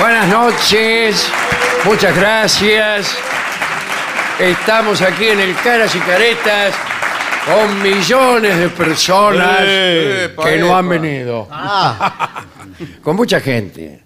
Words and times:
Buenas 0.00 0.28
noches, 0.28 1.28
muchas 1.84 2.14
gracias. 2.16 3.14
Estamos 4.38 5.00
aquí 5.02 5.26
en 5.26 5.40
el 5.40 5.54
Caras 5.56 5.94
y 5.94 5.98
Caretas 6.00 6.74
con 7.46 7.82
millones 7.82 8.58
de 8.58 8.68
personas 8.70 9.58
que 10.44 10.58
no 10.58 10.76
han 10.76 10.88
venido. 10.88 11.48
Con 13.02 13.16
mucha 13.16 13.40
gente. 13.40 14.00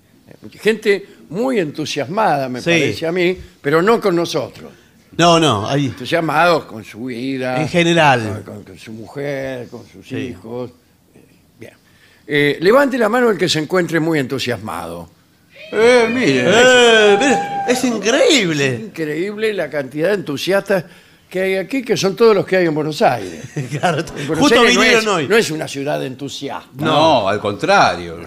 Gente 0.60 1.06
muy 1.30 1.58
entusiasmada, 1.58 2.48
me 2.48 2.60
Sí. 2.60 2.70
parece 2.70 3.06
a 3.06 3.12
mí, 3.12 3.36
pero 3.60 3.82
no 3.82 4.00
con 4.00 4.14
nosotros. 4.14 4.70
No, 5.16 5.40
no, 5.40 5.68
ahí. 5.68 5.86
Entusiasmados 5.86 6.64
con 6.64 6.84
su 6.84 7.06
vida. 7.06 7.60
En 7.60 7.68
general. 7.68 8.42
Con, 8.44 8.62
con 8.62 8.78
su 8.78 8.92
mujer, 8.92 9.68
con 9.68 9.84
sus 9.86 10.10
hijos. 10.12 10.70
Eh, 11.14 11.20
Bien. 11.58 11.72
Eh, 12.26 12.58
levante 12.60 12.96
la 12.98 13.08
mano 13.08 13.30
el 13.30 13.36
que 13.38 13.48
se 13.48 13.58
encuentre 13.58 13.98
muy 13.98 14.18
entusiasmado. 14.20 15.10
Eh, 15.72 16.08
mire. 16.12 16.44
Eh, 16.46 17.16
mira, 17.18 17.66
es 17.68 17.84
increíble. 17.84 18.80
Increíble 18.86 19.52
la 19.52 19.68
cantidad 19.70 20.08
de 20.08 20.14
entusiastas 20.14 20.84
que 21.28 21.40
hay 21.42 21.54
aquí, 21.56 21.82
que 21.82 21.96
son 21.96 22.16
todos 22.16 22.34
los 22.34 22.46
que 22.46 22.56
hay 22.56 22.66
en 22.66 22.74
Buenos 22.74 23.02
Aires. 23.02 23.44
Claro, 23.70 24.02
Buenos 24.26 24.38
justo 24.38 24.60
Aires 24.60 24.74
no 24.74 24.80
vinieron 24.80 25.02
es, 25.02 25.08
hoy. 25.08 25.28
no 25.28 25.36
es 25.36 25.50
una 25.50 25.68
ciudad 25.68 26.04
entusiasta. 26.04 26.68
No, 26.74 27.28
al 27.28 27.38
contrario. 27.40 28.18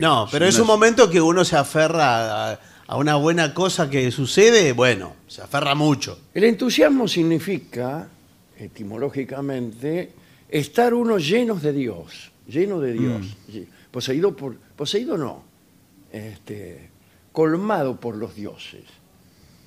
No, 0.00 0.28
pero 0.30 0.46
es 0.46 0.58
un 0.58 0.66
momento 0.66 1.10
que 1.10 1.20
uno 1.20 1.44
se 1.44 1.56
aferra 1.56 2.50
a, 2.52 2.60
a 2.86 2.96
una 2.96 3.16
buena 3.16 3.52
cosa 3.54 3.88
que 3.90 4.10
sucede, 4.12 4.72
bueno, 4.72 5.16
se 5.26 5.40
aferra 5.42 5.74
mucho. 5.74 6.18
El 6.34 6.44
entusiasmo 6.44 7.08
significa, 7.08 8.06
etimológicamente, 8.56 10.12
estar 10.48 10.94
uno 10.94 11.18
llenos 11.18 11.62
de 11.62 11.72
Dios, 11.72 12.30
lleno 12.46 12.80
de 12.80 12.92
Dios, 12.92 13.26
Ye- 13.48 13.66
poseído 13.90 14.36
por, 14.36 14.54
poseído 14.76 15.16
no, 15.18 15.42
este, 16.12 16.88
colmado 17.32 17.96
por 17.96 18.16
los 18.16 18.34
dioses. 18.36 18.82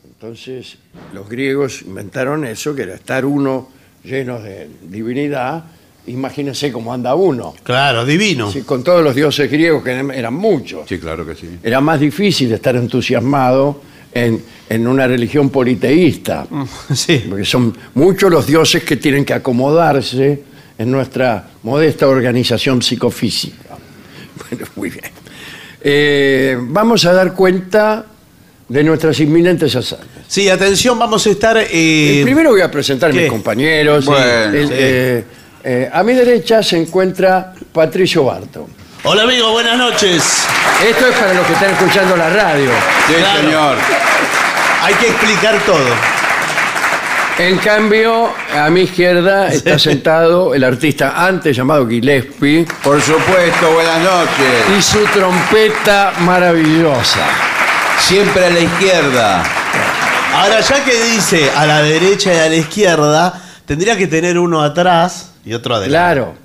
Entonces, 0.06 0.78
los 1.14 1.28
griegos 1.28 1.82
inventaron 1.82 2.46
eso, 2.46 2.76
que 2.76 2.84
era 2.84 2.96
estar 2.96 3.26
uno 3.26 3.70
lleno 4.04 4.40
de 4.40 4.70
divinidad. 4.84 5.66
Imagínense 6.08 6.72
cómo 6.72 6.94
anda 6.94 7.16
uno. 7.16 7.56
Claro, 7.64 8.06
divino. 8.06 8.52
Sí, 8.52 8.62
con 8.62 8.84
todos 8.84 9.04
los 9.04 9.16
dioses 9.16 9.50
griegos, 9.50 9.84
que 9.84 9.92
eran 9.92 10.34
muchos. 10.36 10.88
Sí, 10.88 11.00
claro 11.00 11.26
que 11.26 11.34
sí. 11.36 11.60
Era 11.64 11.82
más 11.82 12.00
difícil 12.00 12.52
estar 12.54 12.76
entusiasmado 12.76 13.82
en, 14.14 14.42
en 14.70 14.88
una 14.88 15.08
religión 15.08 15.50
politeísta, 15.50 16.46
Sí. 16.94 17.26
porque 17.28 17.44
son 17.46 17.76
muchos 17.96 18.30
los 18.32 18.46
dioses 18.46 18.84
que 18.84 18.98
tienen 18.98 19.26
que 19.26 19.34
acomodarse 19.34 20.44
en 20.78 20.92
nuestra 20.92 21.50
modesta 21.64 22.08
organización 22.08 22.82
psicofísica. 22.84 23.58
Bueno, 24.50 24.68
muy 24.76 24.90
bien. 24.90 25.05
Eh, 25.88 26.58
vamos 26.60 27.06
a 27.06 27.14
dar 27.14 27.34
cuenta 27.34 28.06
de 28.68 28.84
nuestras 28.84 29.20
inminentes 29.20 29.76
hazañas. 29.76 30.08
Sí, 30.28 30.50
atención, 30.50 30.98
vamos 30.98 31.28
a 31.28 31.30
estar. 31.30 31.58
eh, 31.58 31.68
Eh, 31.72 32.22
Primero 32.24 32.50
voy 32.50 32.62
a 32.62 32.72
presentar 32.72 33.12
a 33.12 33.14
mis 33.14 33.30
compañeros. 33.30 34.04
Bueno, 34.06 34.26
El- 34.26 34.68
sí. 34.68 34.74
eh, 34.76 35.24
eh, 35.64 35.90
a 35.94 36.02
mi 36.02 36.14
derecha 36.14 36.64
se 36.64 36.78
encuentra 36.78 37.54
Patricio 37.72 38.24
Barton. 38.24 38.66
Hola, 39.04 39.22
amigo, 39.24 39.52
buenas 39.52 39.78
noches. 39.78 40.24
Esto 40.84 41.08
es 41.08 41.16
para 41.16 41.36
los 41.36 41.46
que 41.46 41.54
están 41.54 41.70
escuchando 41.74 42.18
la 42.18 42.30
radio. 42.32 42.72
Sí, 43.08 43.14
Claro. 43.20 43.42
señor. 43.42 43.78
Hay 44.82 44.94
que 44.96 45.08
explicar 45.10 45.60
todo. 45.68 45.86
En 47.38 47.58
cambio, 47.58 48.30
a 48.58 48.70
mi 48.70 48.82
izquierda 48.82 49.50
está 49.52 49.78
sentado 49.78 50.54
el 50.56 50.64
artista 50.64 51.26
antes 51.28 51.56
llamado 51.56 51.86
Gillespie 51.88 52.66
Por 52.82 53.02
supuesto, 53.02 53.72
buenas 53.74 54.00
noches. 54.02 54.78
y 54.78 54.82
su 54.82 55.00
trompeta 55.14 56.14
maravillosa. 56.22 57.26
Siempre 58.00 58.46
a 58.46 58.50
la 58.52 58.60
izquierda. 58.60 59.44
Ahora, 60.34 60.62
ya 60.62 60.84
que 60.86 60.94
dice 61.12 61.50
a 61.56 61.66
la 61.66 61.82
derecha 61.82 62.34
y 62.34 62.38
a 62.38 62.48
la 62.50 62.56
izquierda, 62.56 63.42
tendría 63.66 63.98
que 63.98 64.08
tener 64.08 64.38
uno 64.40 64.62
atrás 64.62 65.32
y 65.46 65.54
otro 65.54 65.76
adelante. 65.76 65.90
Claro. 65.92 66.36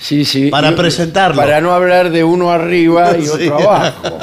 Sí, 0.00 0.24
sí. 0.24 0.48
Para 0.50 0.74
presentarlo. 0.74 1.36
Para 1.40 1.60
no 1.60 1.72
hablar 1.72 2.10
de 2.10 2.24
uno 2.24 2.50
arriba 2.50 3.16
y 3.16 3.22
Sí. 3.26 3.48
otro 3.48 3.70
abajo. 3.70 4.18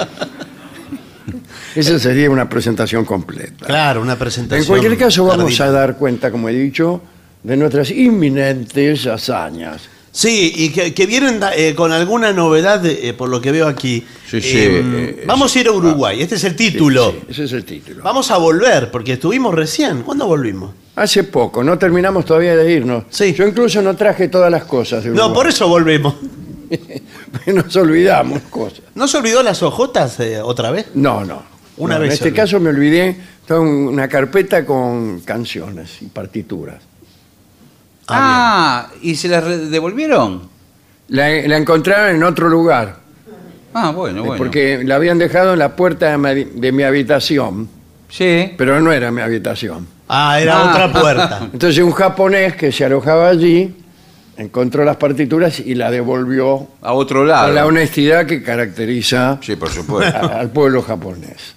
Esa 1.76 2.00
sería 2.00 2.30
una 2.30 2.50
presentación 2.50 3.06
completa. 3.06 3.66
Claro, 3.66 4.02
una 4.02 4.18
presentación. 4.18 4.62
En 4.64 4.68
cualquier 4.68 4.98
caso, 4.98 5.26
vamos 5.26 5.60
a 5.62 5.72
dar 5.72 5.98
cuenta, 5.98 6.32
como 6.32 6.50
he 6.50 6.54
dicho, 6.54 7.02
de 7.44 7.58
nuestras 7.58 7.92
inminentes 7.92 9.08
hazañas. 9.08 9.82
Sí, 10.14 10.52
y 10.54 10.70
que, 10.72 10.94
que 10.94 11.06
vienen 11.06 11.40
eh, 11.56 11.74
con 11.74 11.94
alguna 11.94 12.34
novedad, 12.34 12.86
eh, 12.86 13.14
por 13.14 13.30
lo 13.30 13.40
que 13.40 13.52
veo 13.52 13.66
aquí. 13.68 14.06
Sí, 14.30 14.42
sí, 14.42 14.58
Eh, 14.58 14.84
eh, 14.84 15.24
vamos 15.26 15.56
a 15.56 15.60
ir 15.60 15.68
a 15.68 15.72
Uruguay, 15.72 16.22
este 16.22 16.36
es 16.36 16.44
el 16.44 16.56
título. 16.56 17.12
Sí, 17.12 17.18
ese 17.30 17.44
es 17.46 17.54
el 17.54 17.64
título. 17.64 18.04
Vamos 18.04 18.30
a 18.30 18.38
volver, 18.38 18.92
porque 18.92 19.14
estuvimos 19.14 19.56
recién. 19.56 20.02
¿Cuándo 20.04 20.28
volvimos? 20.28 20.72
Hace 20.98 21.24
poco, 21.24 21.64
no 21.64 21.78
terminamos 21.78 22.26
todavía 22.26 22.58
de 22.58 22.74
irnos. 22.74 23.06
Sí. 23.10 23.34
Yo 23.34 23.48
incluso 23.48 23.82
no 23.82 23.96
traje 23.96 24.28
todas 24.28 24.52
las 24.52 24.66
cosas. 24.66 25.06
de 25.06 25.12
No, 25.12 25.32
por 25.34 25.48
eso 25.48 25.70
volvemos. 25.70 26.16
Nos 27.48 27.74
olvidamos 27.78 28.42
cosas. 28.50 28.82
¿No 28.96 29.08
se 29.08 29.18
olvidó 29.18 29.42
las 29.42 29.64
ojotas 29.64 30.18
otra 30.44 30.72
vez? 30.72 30.88
No, 30.94 31.24
no. 31.24 31.51
Una 31.82 31.96
No, 31.96 32.02
vez 32.02 32.10
En 32.10 32.14
este 32.14 32.32
caso 32.34 32.60
me 32.60 32.70
olvidé, 32.70 33.16
toda 33.48 33.60
una 33.62 34.08
carpeta 34.08 34.64
con 34.66 35.22
canciones 35.22 36.00
y 36.02 36.06
partituras. 36.06 36.78
Ah, 38.08 38.88
¿y 39.02 39.16
se 39.16 39.28
las 39.28 39.70
devolvieron? 39.72 40.44
La, 41.08 41.30
la 41.48 41.58
encontraron 41.58 42.16
en 42.16 42.24
otro 42.24 42.50
lugar, 42.50 42.98
Ah, 43.74 43.92
bueno, 43.92 44.22
bueno. 44.24 44.38
porque 44.38 44.84
la 44.84 44.96
habían 44.96 45.18
dejado 45.18 45.54
en 45.54 45.60
la 45.60 45.76
puerta 45.76 46.12
de 46.12 46.18
mi, 46.18 46.44
de 46.60 46.72
mi 46.72 46.84
habitación, 46.84 47.68
Sí. 48.10 48.52
pero 48.58 48.80
no 48.80 48.92
era 48.92 49.12
mi 49.12 49.22
habitación. 49.22 49.88
Ah, 50.08 50.40
era 50.40 50.58
Ah. 50.62 50.70
otra 50.72 51.02
puerta. 51.02 51.40
Entonces 51.54 51.84
un 51.84 51.92
japonés 51.94 52.56
que 52.56 52.72
se 52.72 52.86
alojaba 52.86 53.30
allí 53.30 53.76
encontró 54.38 54.84
las 54.84 54.98
partituras 54.98 55.60
y 55.60 55.74
la 55.76 55.90
devolvió 55.90 56.68
A 56.82 56.94
otro 56.94 57.20
con 57.22 57.28
lado. 57.30 57.54
la 57.54 57.66
honestidad 57.66 58.26
que 58.26 58.44
caracteriza 58.44 59.40
Sí, 59.42 59.56
por 59.56 59.70
supuesto. 59.70 60.16
a- 60.18 60.40
al 60.42 60.50
pueblo 60.52 60.82
japonés. 60.82 61.56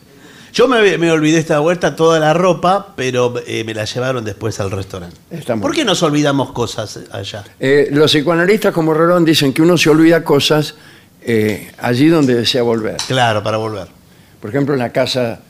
Yo 0.54 0.68
me, 0.68 0.96
me 0.98 1.10
olvidé 1.10 1.38
esta 1.40 1.58
vuelta 1.58 1.96
toda 1.96 2.20
la 2.20 2.32
ropa, 2.32 2.92
pero 2.94 3.34
eh, 3.44 3.64
me 3.64 3.74
la 3.74 3.84
llevaron 3.86 4.24
después 4.24 4.60
al 4.60 4.70
restaurante. 4.70 5.16
¿Por 5.60 5.74
qué 5.74 5.84
nos 5.84 6.00
olvidamos 6.04 6.52
cosas 6.52 7.00
allá? 7.10 7.42
Eh, 7.58 7.88
los 7.90 8.12
psicoanalistas 8.12 8.72
como 8.72 8.94
Rolón 8.94 9.24
dicen 9.24 9.52
que 9.52 9.62
uno 9.62 9.76
se 9.76 9.90
olvida 9.90 10.22
cosas 10.22 10.76
eh, 11.22 11.72
allí 11.78 12.06
donde 12.08 12.36
desea 12.36 12.62
volver. 12.62 12.98
Claro, 13.08 13.42
para 13.42 13.56
volver. 13.56 13.88
Por 14.40 14.50
ejemplo, 14.50 14.74
en 14.74 14.78
la 14.80 14.90
casa 14.92 15.40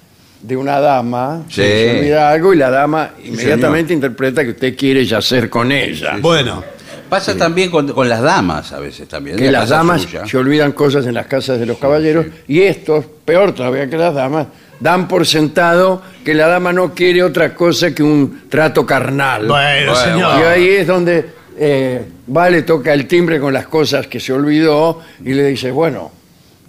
de 0.41 0.57
una 0.57 0.81
dama, 0.81 1.43
Sí. 1.51 1.57
se 1.57 1.99
olvida 1.99 2.31
algo 2.31 2.55
y 2.55 2.57
la 2.57 2.71
dama 2.71 3.11
inmediatamente 3.23 3.93
interpreta 3.93 4.43
que 4.43 4.51
usted 4.51 4.75
quiere 4.75 5.05
yacer 5.05 5.51
con 5.51 5.71
ella. 5.71 6.17
Bueno, 6.21 6.65
Pasa 7.11 7.37
también 7.37 7.71
con, 7.71 7.87
con 7.93 8.09
las 8.09 8.23
damas 8.23 8.73
a 8.73 8.79
veces 8.81 9.07
también. 9.07 9.37
que 9.37 9.45
la 9.53 9.61
las 9.61 9.69
damas 9.69 10.03
suya. 10.03 10.27
se 10.27 10.39
olvidan 10.39 10.73
cosas 10.73 11.05
en 11.07 11.13
las 11.13 11.27
casas 11.27 11.61
de 11.61 11.67
los 11.67 11.77
caballeros 11.77 12.27
y 12.49 12.63
estos, 12.63 13.05
peor 13.27 13.53
todavía 13.55 13.89
que 13.91 13.99
las 13.99 14.15
damas, 14.15 14.47
dan 14.81 15.09
por 15.09 15.27
sentado 15.27 16.03
que 16.25 16.35
la 16.35 16.47
dama 16.49 16.73
no 16.73 16.95
quiere 16.95 17.23
otra 17.23 17.55
cosa 17.55 17.95
que 17.95 18.03
un 18.03 18.49
trato 18.49 18.85
carnal. 18.87 19.47
bueno, 19.47 19.93
Bueno, 19.93 19.97
señor. 19.97 20.41
Y 20.41 20.43
ahí 20.45 20.69
es 20.69 20.87
donde 20.87 21.31
eh, 21.59 22.07
va, 22.35 22.51
le 22.51 22.63
toca 22.63 22.93
el 22.93 23.07
timbre 23.07 23.39
con 23.41 23.53
las 23.53 23.67
cosas 23.67 24.07
que 24.07 24.21
se 24.21 24.33
olvidó 24.33 25.01
y 25.25 25.35
le 25.35 25.47
dice, 25.49 25.71
bueno, 25.71 26.11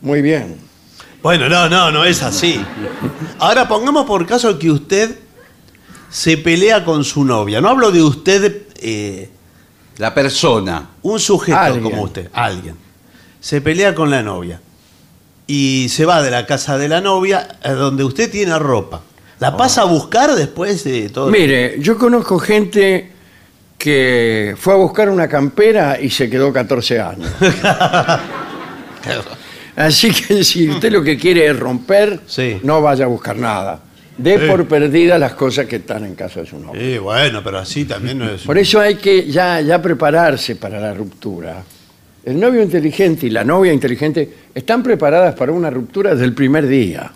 muy 0.01 0.21
bien. 0.21 0.57
Bueno, 1.23 1.49
no, 1.49 1.67
no, 1.67 1.91
no 1.91 2.05
es 2.05 2.21
así. 2.21 2.63
Ahora 3.39 3.67
pongamos 3.67 4.05
por 4.05 4.25
caso 4.27 4.59
que 4.59 4.69
usted 4.69 5.17
se 6.09 6.37
pelea 6.37 6.85
con 6.85 7.03
su 7.03 7.23
novia. 7.25 7.59
No 7.61 7.69
hablo 7.69 7.91
de 7.91 8.03
usted, 8.03 8.63
eh, 8.77 9.29
La 9.97 10.13
persona. 10.13 10.89
un 11.01 11.19
sujeto 11.19 11.57
Alguien. 11.57 11.83
como 11.83 12.03
usted, 12.03 12.29
alguien. 12.31 12.75
Se 13.39 13.61
pelea 13.61 13.95
con 13.95 14.09
la 14.11 14.21
novia 14.21 14.59
y 15.47 15.87
se 15.89 16.05
va 16.05 16.21
de 16.21 16.31
la 16.31 16.45
casa 16.45 16.77
de 16.77 16.87
la 16.89 17.01
novia 17.01 17.47
a 17.63 17.71
donde 17.73 18.03
usted 18.03 18.31
tiene 18.31 18.57
ropa. 18.59 19.01
¿La 19.39 19.55
pasa 19.57 19.81
a 19.81 19.85
buscar 19.85 20.33
después 20.35 20.83
de 20.83 21.09
todo? 21.09 21.29
Mire, 21.29 21.75
yo 21.79 21.97
conozco 21.97 22.39
gente 22.39 23.11
que 23.77 24.55
fue 24.57 24.73
a 24.73 24.77
buscar 24.77 25.09
una 25.09 25.27
campera 25.27 25.99
y 26.01 26.09
se 26.09 26.29
quedó 26.29 26.51
14 26.53 26.99
años. 27.01 27.29
Así 29.75 30.11
que 30.11 30.43
si 30.43 30.69
usted 30.69 30.91
lo 30.91 31.03
que 31.03 31.17
quiere 31.17 31.47
es 31.47 31.59
romper, 31.59 32.21
Sí. 32.27 32.59
no 32.63 32.81
vaya 32.81 33.05
a 33.05 33.07
buscar 33.07 33.35
nada. 33.35 33.81
Dé 34.17 34.39
Sí. 34.39 34.45
por 34.47 34.65
perdida 34.67 35.17
las 35.17 35.33
cosas 35.33 35.65
que 35.65 35.75
están 35.77 36.05
en 36.05 36.15
casa 36.15 36.39
de 36.39 36.45
su 36.45 36.57
novio. 36.57 36.79
Sí, 36.79 36.97
bueno, 36.97 37.43
pero 37.43 37.59
así 37.59 37.83
también 37.83 38.17
no 38.17 38.29
es. 38.29 38.43
Por 38.43 38.57
eso 38.57 38.79
hay 38.79 38.95
que 38.95 39.29
ya, 39.29 39.59
ya 39.59 39.81
prepararse 39.81 40.55
para 40.55 40.79
la 40.79 40.93
ruptura. 40.93 41.61
El 42.25 42.39
novio 42.39 42.61
inteligente 42.63 43.27
y 43.27 43.29
la 43.29 43.43
novia 43.43 43.71
inteligente 43.71 44.27
están 44.53 44.81
preparadas 44.81 45.35
para 45.35 45.51
una 45.51 45.69
ruptura 45.69 46.11
desde 46.11 46.25
el 46.25 46.33
primer 46.33 46.65
día. 46.67 47.11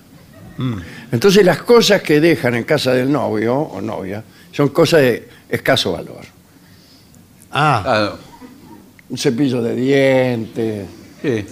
Mm. 0.57 0.73
Entonces 1.11 1.44
las 1.44 1.63
cosas 1.63 2.01
que 2.03 2.19
dejan 2.19 2.53
en 2.56 2.63
casa 2.63 2.94
del 2.94 3.11
novio 3.11 3.56
o 3.57 3.81
novia 3.81 4.23
son 4.51 4.69
cosas 4.69 5.01
de 5.01 5.27
escaso 5.50 5.94
valor. 5.94 6.21
Ah, 7.51 7.83
Ah, 7.85 8.15
Un 9.09 9.17
cepillo 9.17 9.61
de 9.63 9.75
dientes, 9.75 10.85
sí. 11.21 11.45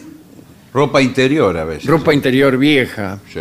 Ropa 0.74 1.02
interior 1.02 1.58
a 1.58 1.64
veces. 1.66 1.86
ropa 1.90 2.14
interior 2.14 2.56
vieja. 2.58 3.18
Sí. 3.34 3.40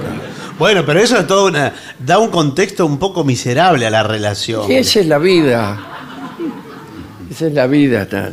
bueno, 0.58 0.84
pero 0.84 0.98
eso 0.98 1.16
es 1.18 1.26
todo 1.28 1.46
una. 1.46 1.72
da 2.04 2.18
un 2.18 2.30
contexto 2.30 2.84
un 2.84 2.98
poco 2.98 3.22
miserable 3.22 3.86
a 3.86 3.90
la 3.90 4.02
relación. 4.02 4.68
Y 4.68 4.74
esa 4.76 4.98
es 4.98 5.06
la 5.06 5.18
vida. 5.18 5.78
Esa 7.30 7.46
es 7.46 7.52
la 7.52 7.68
vida. 7.68 8.02
está- 8.02 8.32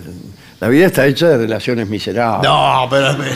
La 0.62 0.70
vida 0.70 0.86
está 0.86 1.06
hecha 1.08 1.28
de 1.28 1.38
relaciones 1.38 1.90
miserables. 1.90 2.50
No, 2.50 2.88
pero. 2.90 3.18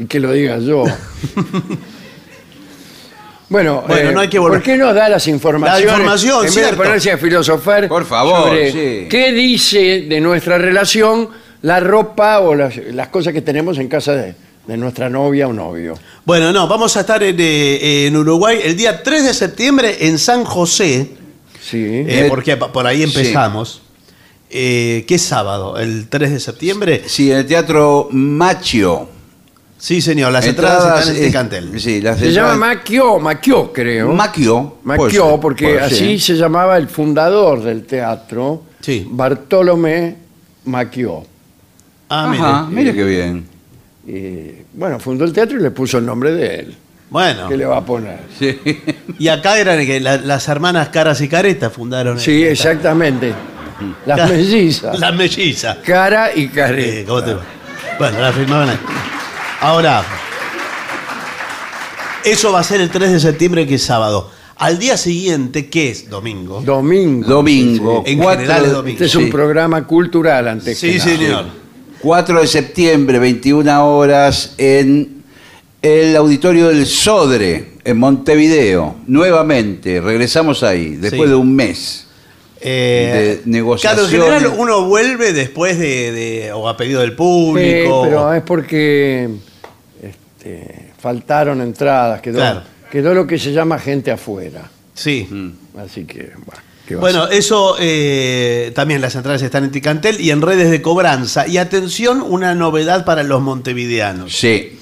Y 0.00 0.04
que 0.06 0.20
lo 0.20 0.30
diga 0.32 0.58
yo. 0.58 0.84
Bueno, 3.48 3.82
Bueno, 3.88 4.10
eh, 4.10 4.12
no 4.12 4.20
hay 4.20 4.28
que 4.28 4.38
volver. 4.38 4.60
¿por 4.60 4.64
qué 4.64 4.76
no 4.76 4.92
da 4.94 5.08
las 5.08 5.26
informaciones? 5.26 5.84
La 5.86 5.90
información, 5.92 6.36
En 6.36 6.42
vez 6.44 6.52
cierto. 6.54 6.70
de 6.70 6.76
ponerse 6.76 7.10
a 7.12 7.18
filosofar 7.18 7.88
Por 7.88 8.04
favor, 8.04 8.44
sobre 8.48 8.70
sí. 8.72 9.08
qué 9.08 9.32
dice 9.32 10.02
de 10.08 10.20
nuestra 10.20 10.58
relación 10.58 11.30
la 11.62 11.80
ropa 11.80 12.40
o 12.40 12.54
las, 12.54 12.76
las 12.92 13.08
cosas 13.08 13.32
que 13.32 13.40
tenemos 13.42 13.78
en 13.78 13.88
casa 13.88 14.12
de, 14.14 14.34
de 14.66 14.76
nuestra 14.76 15.08
novia 15.08 15.48
o 15.48 15.52
novio. 15.52 15.94
Bueno, 16.24 16.52
no, 16.52 16.68
vamos 16.68 16.96
a 16.96 17.00
estar 17.00 17.20
en, 17.22 17.36
eh, 17.40 18.06
en 18.06 18.16
Uruguay 18.16 18.60
el 18.62 18.76
día 18.76 19.02
3 19.02 19.24
de 19.24 19.34
septiembre 19.34 19.96
en 20.06 20.18
San 20.18 20.44
José, 20.44 21.10
Sí. 21.60 21.84
eh, 22.06 22.26
porque 22.28 22.56
por 22.56 22.86
ahí 22.86 23.04
sí. 23.08 23.32
Eh, 24.50 25.04
¿Qué 25.06 25.18
sábado? 25.18 25.78
¿El 25.78 26.08
3 26.08 26.30
de 26.32 26.40
septiembre? 26.40 27.02
Sí, 27.06 27.30
en 27.30 27.38
el 27.38 27.46
teatro 27.46 28.08
Machio. 28.10 29.08
Sí, 29.76 30.00
señor, 30.00 30.32
las 30.32 30.44
entradas, 30.46 31.00
están 31.00 31.14
en 31.16 31.22
este 31.22 31.32
cantel. 31.32 31.80
Sí, 31.80 32.00
las 32.00 32.18
se 32.18 32.28
entradas- 32.28 32.52
llama 32.52 32.66
Maquio, 32.74 33.18
Maquio 33.20 33.72
creo. 33.72 34.12
Maquio. 34.12 34.76
Maquio, 34.82 35.38
porque 35.40 35.66
puede 35.66 35.80
así 35.80 36.18
ser. 36.18 36.20
se 36.20 36.34
llamaba 36.36 36.76
el 36.76 36.88
fundador 36.88 37.62
del 37.62 37.84
teatro, 37.84 38.62
Sí. 38.80 39.06
Bartolomé 39.08 40.16
Maquio. 40.64 41.24
Ah, 42.08 42.30
Ajá, 42.32 42.66
mire. 42.70 42.92
mire 42.92 42.94
qué 42.96 43.04
bien. 43.04 43.46
Y, 44.06 44.62
bueno, 44.72 44.98
fundó 44.98 45.24
el 45.24 45.32
teatro 45.32 45.58
y 45.58 45.62
le 45.62 45.70
puso 45.70 45.98
el 45.98 46.06
nombre 46.06 46.32
de 46.32 46.54
él. 46.56 46.76
Bueno, 47.10 47.48
¿Qué 47.48 47.56
le 47.56 47.64
va 47.66 47.76
a 47.78 47.84
poner? 47.84 48.18
Sí. 48.38 48.58
y 49.18 49.28
acá 49.28 49.58
eran 49.58 49.78
que 49.86 50.00
la- 50.00 50.16
las 50.16 50.48
hermanas 50.48 50.88
Caras 50.88 51.20
y 51.20 51.28
Caretas 51.28 51.72
fundaron. 51.72 52.18
Sí, 52.18 52.42
el- 52.42 52.48
exactamente. 52.52 53.32
Las 54.06 54.30
mellizas. 54.30 54.98
Las 54.98 55.14
mellizas. 55.14 55.76
Cara 55.84 56.30
y 56.34 56.44
Eh, 56.44 56.50
careta. 56.54 57.08
¿cómo 57.08 57.22
te 57.22 57.34
va? 57.34 57.42
Bueno, 57.98 58.20
la 58.20 58.32
firmaban 58.32 58.68
ahí. 58.70 58.78
Ahora, 59.60 60.04
eso 62.24 62.52
va 62.52 62.60
a 62.60 62.64
ser 62.64 62.80
el 62.80 62.90
3 62.90 63.12
de 63.12 63.20
septiembre, 63.20 63.66
que 63.66 63.76
es 63.76 63.82
sábado. 63.82 64.30
Al 64.56 64.78
día 64.78 64.96
siguiente, 64.96 65.68
que 65.68 65.90
es 65.90 66.10
domingo. 66.10 66.60
Domingo. 66.60 67.26
Domingo. 67.28 68.02
En 68.06 68.18
cuatro- 68.18 68.40
general 68.42 68.64
es 68.64 68.72
domingo. 68.72 68.92
Este 68.94 69.04
es 69.06 69.14
un 69.14 69.24
sí. 69.26 69.30
programa 69.30 69.86
cultural 69.86 70.48
antes 70.48 70.78
Sí, 70.78 70.92
que 70.92 70.98
nada. 70.98 71.10
señor. 71.10 71.44
4 72.00 72.40
de 72.40 72.46
septiembre, 72.46 73.18
21 73.18 73.84
horas, 73.86 74.54
en 74.58 75.22
el 75.80 76.16
auditorio 76.16 76.68
del 76.68 76.86
Sodre, 76.86 77.74
en 77.84 77.98
Montevideo. 77.98 78.96
Nuevamente, 79.06 80.00
regresamos 80.00 80.62
ahí, 80.64 80.96
después 80.96 81.22
Sí. 81.22 81.28
de 81.28 81.34
un 81.36 81.54
mes. 81.54 82.07
Eh, 82.60 83.40
De 83.44 83.50
negociaciones. 83.50 84.10
Claro, 84.10 84.26
en 84.26 84.40
general 84.40 84.58
uno 84.58 84.84
vuelve 84.86 85.32
después 85.32 85.78
de, 85.78 86.12
de- 86.12 86.52
o 86.52 86.68
a 86.68 86.76
pedido 86.76 87.00
del 87.00 87.10
Sí, 87.10 87.16
público. 87.16 88.02
pero 88.04 88.34
es 88.34 88.42
porque 88.42 89.28
este, 90.02 90.90
faltaron 91.00 91.60
entradas, 91.60 92.20
quedó, 92.20 92.38
Claro. 92.38 92.62
quedó 92.90 93.14
lo 93.14 93.26
que 93.26 93.38
se 93.38 93.52
llama 93.52 93.78
gente 93.78 94.10
afuera. 94.10 94.70
Sí. 94.94 95.28
Así 95.78 96.04
que, 96.04 96.32
bueno. 96.96 97.28
eso 97.28 97.76
eh, 97.78 98.72
también 98.74 99.00
las 99.00 99.14
entradas 99.14 99.42
están 99.42 99.64
en 99.64 99.70
Ticantel 99.70 100.20
y 100.20 100.30
en 100.30 100.42
redes 100.42 100.70
de 100.70 100.82
cobranza. 100.82 101.46
Y 101.46 101.58
atención, 101.58 102.22
una 102.22 102.54
novedad 102.54 103.04
para 103.04 103.22
los 103.22 103.40
montevideanos. 103.40 104.36
Sí. 104.36 104.77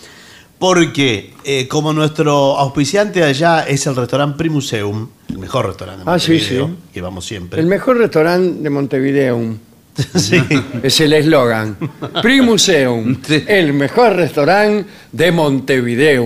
Porque 0.58 1.34
eh, 1.44 1.68
como 1.68 1.92
nuestro 1.92 2.56
auspiciante 2.58 3.22
allá 3.22 3.64
es 3.68 3.86
el 3.86 3.94
restaurante 3.94 4.38
Primuseum, 4.38 5.08
el 5.28 5.38
mejor 5.38 5.66
restaurante 5.66 6.04
de 6.04 6.10
Ah, 6.10 6.18
sí, 6.18 6.32
Montevideo, 6.32 6.66
sí. 6.68 6.74
que 6.94 7.00
vamos 7.02 7.26
siempre. 7.26 7.60
el 7.60 7.66
mejor 7.66 7.98
restaurante 7.98 8.62
de 8.62 8.70
Montevideo 8.70 9.54
sí. 10.14 10.42
es 10.82 11.00
el 11.00 11.12
eslogan. 11.12 11.76
Primuseum, 12.22 13.18
Sí. 13.26 13.44
el 13.46 13.74
mejor 13.74 14.14
restaurante 14.16 14.88
de 15.12 15.32
Montevideo. 15.32 16.24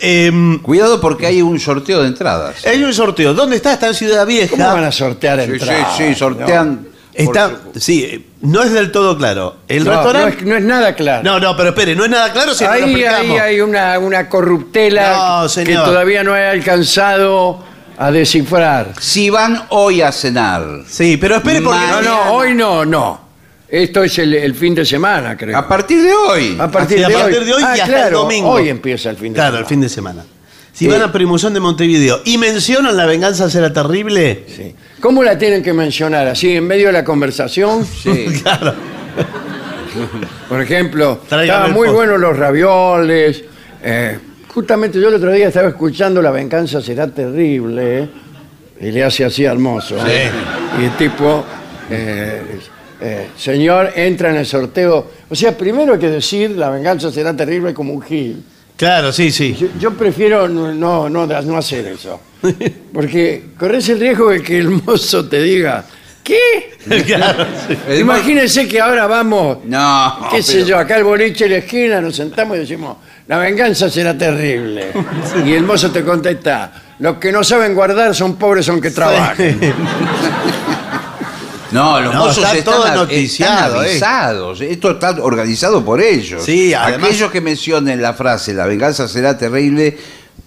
Em, 0.00 0.58
Cuidado 0.60 1.00
porque 1.00 1.26
hay 1.26 1.40
un 1.42 1.58
sorteo 1.58 2.02
de 2.02 2.08
entradas. 2.08 2.66
hay 2.66 2.82
un 2.82 2.92
sorteo. 2.92 3.32
¿Dónde 3.34 3.56
está? 3.56 3.72
Está 3.74 3.88
en 3.88 3.94
Ciudad 3.94 4.26
¿Cómo 4.50 4.64
van 4.64 4.74
Vieja. 4.76 4.86
a 4.88 4.92
sortear 4.92 5.40
Sí, 5.40 5.46
sí, 5.46 5.52
entradas? 5.54 5.96
sí, 5.96 6.14
sortean 6.14 6.86
Está, 7.14 7.52
sí, 7.78 8.26
no 8.40 8.62
es 8.62 8.72
del 8.72 8.90
todo 8.90 9.16
claro. 9.16 9.56
El 9.68 9.84
No, 9.84 9.92
no 9.92 10.02
restaurante. 10.02 10.38
es, 10.40 10.44
no 10.46 10.56
es 10.56 10.62
nada 10.64 10.94
claro. 10.94 11.22
No, 11.22 11.38
no, 11.38 11.56
pero 11.56 11.68
espere, 11.70 11.94
no 11.94 12.04
es 12.04 12.10
nada 12.10 12.32
claro 12.32 12.54
si 12.54 12.64
no 12.64 12.70
lo 12.70 12.74
ahí, 12.76 12.82
ahí 12.82 12.90
explicamos. 13.02 13.40
hay 13.40 13.60
una, 13.60 13.98
una 14.00 14.28
corruptela 14.28 15.16
No, 15.40 15.42
que 15.44 15.48
señor. 15.48 15.84
todavía 15.84 16.24
no 16.24 16.36
he 16.36 16.44
alcanzado 16.46 17.62
a 17.96 18.10
descifrar. 18.10 18.94
Si 19.00 19.30
van 19.30 19.62
hoy 19.70 20.02
a 20.02 20.10
cenar, 20.12 20.82
Sí, 20.88 21.16
pero 21.16 21.36
espere 21.36 21.60
porque. 21.62 21.78
No, 21.78 21.86
Mañana. 21.86 22.02
no, 22.26 22.32
hoy 22.32 22.54
no, 22.54 22.84
no. 22.84 23.24
Esto 23.68 24.04
es 24.04 24.18
el, 24.18 24.34
el 24.34 24.54
fin 24.54 24.74
de 24.74 24.84
semana, 24.84 25.36
creo. 25.36 25.56
a 25.56 25.66
partir 25.66 26.02
de 26.02 26.12
hoy. 26.12 26.56
A 26.60 26.70
partir, 26.70 26.98
Sí, 26.98 27.04
a 27.04 27.08
de, 27.08 27.14
partir 27.14 27.38
hoy. 27.38 27.44
de 27.44 27.54
hoy 27.54 27.62
Ah, 27.64 27.76
y 27.76 27.80
hasta 27.80 27.92
claro, 27.92 28.06
el 28.08 28.12
domingo. 28.14 28.50
Hoy 28.50 28.68
empieza 28.68 29.10
el 29.10 29.16
fin 29.16 29.32
de 29.32 29.36
Claro, 29.36 29.50
semana. 29.52 29.60
el 29.60 29.66
fin 29.66 29.80
de 29.80 29.88
semana. 29.88 30.24
Si 30.74 30.86
van 30.88 31.00
a 31.02 31.12
Primuzón 31.12 31.54
de 31.54 31.60
Montevideo 31.60 32.20
y 32.24 32.36
mencionan 32.36 32.96
la 32.96 33.06
venganza 33.06 33.48
será 33.48 33.72
terrible. 33.72 34.44
Sí. 34.48 34.74
¿Cómo 35.00 35.22
la 35.22 35.38
tienen 35.38 35.62
que 35.62 35.72
mencionar? 35.72 36.26
¿Así 36.26 36.56
en 36.56 36.66
medio 36.66 36.88
de 36.88 36.92
la 36.92 37.04
conversación? 37.04 37.84
Sí. 37.86 38.26
Claro. 38.42 38.74
Por 40.48 40.60
ejemplo, 40.60 41.20
Tráigame 41.28 41.44
estaban 41.46 41.68
el 41.68 41.72
muy 41.74 41.86
postre. 41.88 41.94
buenos 42.08 42.20
los 42.20 42.36
ravioles. 42.36 43.44
eh, 43.82 44.18
justamente 44.48 45.00
yo 45.00 45.08
el 45.08 45.14
otro 45.14 45.30
día 45.32 45.48
estaba 45.48 45.68
escuchando 45.68 46.20
La 46.20 46.30
venganza 46.32 46.80
será 46.80 47.06
terrible. 47.08 48.02
eh, 48.02 48.08
y 48.80 48.90
le 48.90 49.04
hace 49.04 49.24
así 49.24 49.46
al 49.46 49.58
mozo. 49.60 49.96
¿eh? 50.06 50.28
Y 50.80 50.84
el 50.86 50.96
tipo, 50.96 51.44
eh, 51.90 52.42
eh, 53.00 53.28
señor, 53.36 53.92
entra 53.94 54.30
en 54.30 54.36
el 54.36 54.46
sorteo. 54.46 55.06
O 55.30 55.34
sea, 55.36 55.56
primero 55.56 55.92
hay 55.94 56.00
que 56.00 56.10
decir 56.10 56.50
La 56.52 56.70
venganza 56.70 57.12
será 57.12 57.34
terrible 57.36 57.72
como 57.72 57.92
un 57.92 58.02
gil. 58.02 58.42
Claro, 58.76 59.12
sí, 59.12 59.30
sí. 59.30 59.54
Yo, 59.58 59.68
yo 59.78 59.90
prefiero 59.94 60.48
no, 60.48 60.72
no, 60.74 61.08
no, 61.08 61.26
no 61.26 61.56
hacer 61.56 61.86
eso. 61.86 62.20
Porque 62.92 63.44
corres 63.58 63.88
el 63.88 64.00
riesgo 64.00 64.30
de 64.30 64.42
que 64.42 64.58
el 64.58 64.68
mozo 64.70 65.26
te 65.28 65.40
diga, 65.42 65.84
¿qué? 66.22 66.72
Claro, 67.06 67.46
sí. 67.66 67.76
El 67.88 68.00
Imagínense 68.00 68.68
que 68.68 68.78
ahora 68.80 69.06
vamos, 69.06 69.58
No. 69.64 70.28
qué 70.30 70.42
sé 70.42 70.56
pero- 70.56 70.66
yo, 70.66 70.78
acá 70.78 70.96
el 70.98 71.04
boliche 71.04 71.46
en 71.46 71.52
la 71.52 71.56
esquina, 71.58 72.00
nos 72.00 72.14
sentamos 72.16 72.56
y 72.56 72.60
decimos, 72.60 72.98
la 73.26 73.38
venganza 73.38 73.88
será 73.88 74.16
terrible. 74.18 74.88
Y 75.46 75.52
el 75.52 75.62
mozo 75.62 75.90
te 75.90 76.02
contesta, 76.04 76.72
los 76.98 77.16
que 77.16 77.32
no 77.32 77.42
saben 77.42 77.74
guardar 77.74 78.14
son 78.14 78.36
pobres 78.36 78.68
aunque 78.68 78.90
trabajen. 78.90 79.58
No, 81.74 82.00
los 82.00 82.14
No, 82.14 82.20
mozos 82.20 82.38
está 82.44 82.56
están, 82.56 82.74
todo 82.74 82.94
noticiado, 82.94 83.82
están 83.82 83.84
eh. 83.84 83.90
avisados. 83.90 84.60
Esto 84.60 84.90
está 84.92 85.10
organizado 85.20 85.84
por 85.84 86.00
ellos. 86.00 86.42
Sí, 86.44 86.72
además- 86.72 87.08
Aquellos 87.10 87.30
que 87.30 87.40
mencionen 87.40 88.00
la 88.00 88.14
frase 88.14 88.54
la 88.54 88.64
venganza 88.66 89.08
será 89.08 89.36
terrible 89.36 89.96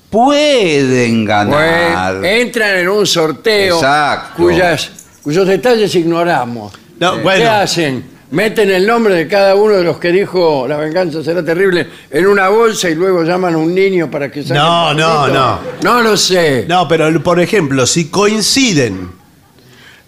pueden 0.10 1.25
ganar. 1.25 2.19
Pues, 2.19 2.41
entran 2.41 2.77
en 2.77 2.89
un 2.89 3.05
sorteo 3.05 3.75
Exacto. 3.75 4.43
cuyas, 4.43 4.89
cuyos 5.22 5.48
detalles 5.48 5.93
ignoramos. 5.96 6.74
No, 7.00 7.15
¿Qué 7.17 7.22
bueno. 7.24 7.51
hacen? 7.51 8.17
Meten 8.29 8.69
el 8.72 8.86
nombre 8.86 9.15
de 9.15 9.27
cada 9.27 9.55
uno 9.55 9.75
de 9.75 9.84
los 9.86 10.00
que 10.00 10.12
dijo 10.12 10.65
la 10.67 10.75
venganza 10.75 11.24
será 11.24 11.46
terrible 11.46 11.88
en 12.12 12.27
una 12.27 12.50
bolsa 12.50 12.89
y 12.89 12.96
luego 12.96 13.24
llaman 13.24 13.53
a 13.53 13.57
un 13.57 13.74
niño 13.74 14.12
para 14.12 14.29
que 14.29 14.43
saque 14.43 14.55
No, 14.60 14.93
no, 14.93 15.27
no. 15.29 15.60
No 15.81 16.01
lo 16.01 16.17
sé. 16.17 16.65
No, 16.67 16.88
pero 16.89 17.24
por 17.24 17.39
ejemplo, 17.39 17.86
si 17.88 18.10
coinciden 18.10 19.12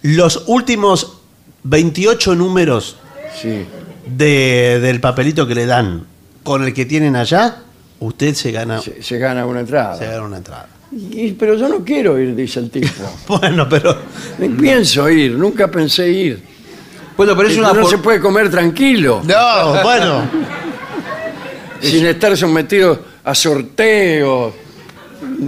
los 0.02 0.44
últimos 0.46 1.18
28 1.64 2.34
números 2.34 2.96
Sí. 3.40 3.64
de- 4.06 4.78
del 4.80 5.00
papelito 5.00 5.46
que 5.46 5.54
le 5.54 5.66
dan 5.66 6.04
con 6.42 6.64
el 6.64 6.72
que 6.74 6.86
tienen 6.86 7.16
allá, 7.16 7.58
usted 8.00 8.34
se 8.34 8.50
gana, 8.50 8.80
Se, 8.80 9.02
se 9.02 9.18
gana 9.18 9.44
una 9.46 9.60
entrada. 9.60 9.96
se 9.96 10.06
gana 10.06 10.22
una 10.22 10.38
entrada. 10.38 10.68
Y- 10.92 11.32
pero 11.32 11.54
yo 11.54 11.68
no 11.68 11.84
quiero 11.84 12.18
ir, 12.18 12.34
dice 12.34 12.60
el 12.60 12.70
tipo. 12.70 12.88
Bueno, 13.28 13.68
pero 13.68 13.96
Ni 14.38 14.48
pienso 14.48 15.08
ir, 15.10 15.32
nunca 15.32 15.68
pensé 15.70 16.10
ir. 16.10 16.42
Bueno, 17.16 17.36
pero 17.36 17.48
es 17.48 17.56
Y 17.56 17.58
una 17.60 17.72
no 17.74 17.82
por- 17.82 17.90
se 17.90 17.98
puede 17.98 18.18
comer 18.20 18.50
tranquilo, 18.50 19.20
no, 19.24 19.82
bueno, 19.82 20.22
sin 21.80 22.06
estar 22.06 22.34
sometido 22.36 22.98
a 23.24 23.34
sorteos, 23.34 24.54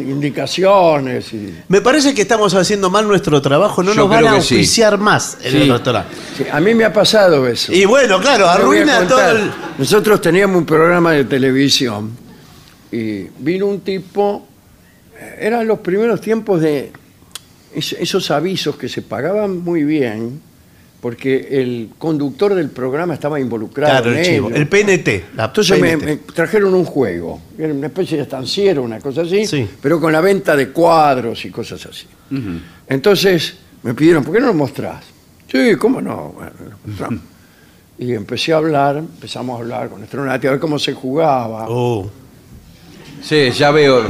indicaciones. 0.01 1.33
Y... 1.33 1.55
me 1.69 1.81
parece 1.81 2.15
que 2.15 2.23
estamos 2.23 2.55
haciendo 2.55 2.91
mal 2.91 3.07
nuestro 3.07 3.41
trabajo, 3.43 3.83
no 3.83 3.93
Yo 3.93 4.03
nos 4.03 4.09
van 4.11 4.21
creo 4.21 4.33
a 4.33 4.35
que 4.37 4.43
sí. 4.43 4.55
auspiciar 4.55 4.99
más 4.99 5.39
en 5.43 5.51
Sí. 5.53 5.57
el 5.63 5.73
restaurante. 5.73 6.15
Sí, 6.37 6.45
a 6.51 6.61
mí 6.61 6.75
me 6.75 6.85
ha 6.85 6.93
pasado 6.93 7.47
eso. 7.47 7.73
Y 7.73 7.85
bueno, 7.85 8.21
claro, 8.21 8.45
Te 8.57 8.63
voy 8.65 8.79
a 8.79 8.83
arruina 8.83 9.09
todo 9.09 9.19
contar. 9.19 9.37
el... 9.37 9.51
Nosotros 9.79 10.21
teníamos 10.21 10.57
un 10.59 10.67
programa 10.67 11.13
de 11.13 11.25
televisión 11.25 12.11
y 12.91 13.23
vino 13.39 13.67
un 13.67 13.81
tipo, 13.81 14.47
eh, 15.19 15.37
eran 15.41 15.67
los 15.67 15.79
primeros 15.81 16.21
tiempos 16.21 16.61
de 16.61 16.93
es- 17.75 17.93
esos 17.95 18.31
avisos 18.31 18.77
que 18.77 18.89
se 18.89 19.03
pagaban 19.03 19.59
muy 19.65 19.85
bien 19.85 20.41
porque 21.03 21.49
el 21.61 21.91
conductor 21.99 22.55
del 22.55 22.71
programa 22.71 23.13
estaba 23.15 23.39
involucrado 23.41 23.91
Claro, 23.93 24.13
en 24.13 24.19
el 24.19 24.25
chivo, 24.25 24.49
ello. 24.51 24.57
el 24.57 24.69
PNT. 24.69 25.25
La 25.35 25.47
Entonces 25.47 25.81
me, 25.81 25.91
PNT. 25.99 26.05
me 26.07 26.17
trajeron 26.33 26.73
un 26.75 26.85
juego, 26.85 27.41
era 27.59 27.75
una 27.75 27.89
especie 27.89 28.17
de 28.19 28.23
estanciero, 28.23 28.83
una 28.85 29.01
cosa 29.01 29.23
así, 29.23 29.45
Sí. 29.45 29.69
pero 29.83 30.01
con 30.01 30.13
la 30.13 30.21
venta 30.21 30.55
de 30.57 30.69
cuadros 30.71 31.45
y 31.45 31.51
cosas 31.51 31.85
así. 31.87 32.07
Entonces 32.89 33.57
me 33.83 33.95
pidieron, 33.95 34.23
¿por 34.23 34.33
qué 34.33 34.41
no 34.41 34.47
lo 34.47 34.55
mostrás? 34.55 35.05
Sí, 35.51 35.75
¿cómo 35.77 36.01
no? 36.01 36.29
Bueno, 36.37 36.53
lo 36.71 36.77
mostramos. 36.89 37.21
Y 37.99 38.13
empecé 38.15 38.53
a 38.53 38.57
hablar, 38.59 38.97
empezamos 38.99 39.57
a 39.59 39.61
hablar 39.61 39.89
con 39.89 39.99
nuestro 39.99 40.25
Nati, 40.25 40.47
a 40.47 40.53
ver 40.53 40.61
cómo 40.61 40.79
se 40.79 40.93
jugaba. 40.95 41.69
Uh, 41.69 42.09
Sí, 43.23 43.51
ya 43.51 43.71
veo. 43.71 44.03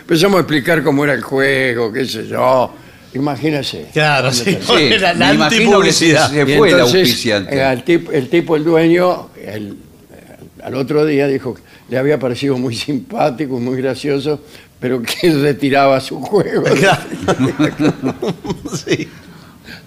Empezamos 0.00 0.36
a 0.38 0.40
explicar 0.40 0.82
cómo 0.82 1.04
era 1.04 1.14
el 1.14 1.22
juego, 1.22 1.92
qué 1.92 2.04
sé 2.04 2.26
yo. 2.26 2.70
Imagínese. 3.14 3.86
claro, 3.92 4.32
sí. 4.32 4.56
Sí, 4.60 4.88
la, 4.98 5.14
la 5.14 5.28
me 5.28 5.34
imagino 5.34 5.80
que 5.80 5.92
se, 5.92 6.16
antipublicidad. 6.16 6.30
se 6.30 6.42
Y 6.42 6.56
fue 6.56 6.68
el 6.68 6.74
entonces, 6.74 7.00
auspiciante. 7.00 7.56
eh, 7.56 7.72
el, 7.72 7.82
tipo, 7.84 8.12
el 8.12 8.28
tipo, 8.28 8.56
el 8.56 8.64
dueño, 8.64 9.28
el- 9.36 9.76
eh, 10.12 10.36
al 10.62 10.74
otro 10.76 11.04
día 11.04 11.26
dijo 11.26 11.54
que 11.54 11.62
le 11.88 11.98
había 11.98 12.18
parecido 12.18 12.56
muy 12.56 12.74
simpático, 12.76 13.58
muy 13.58 13.80
gracioso, 13.82 14.40
pero 14.78 15.02
que 15.02 15.32
retiraba 15.32 16.00
su 16.00 16.20
juego. 16.20 16.64
sí. 18.86 19.08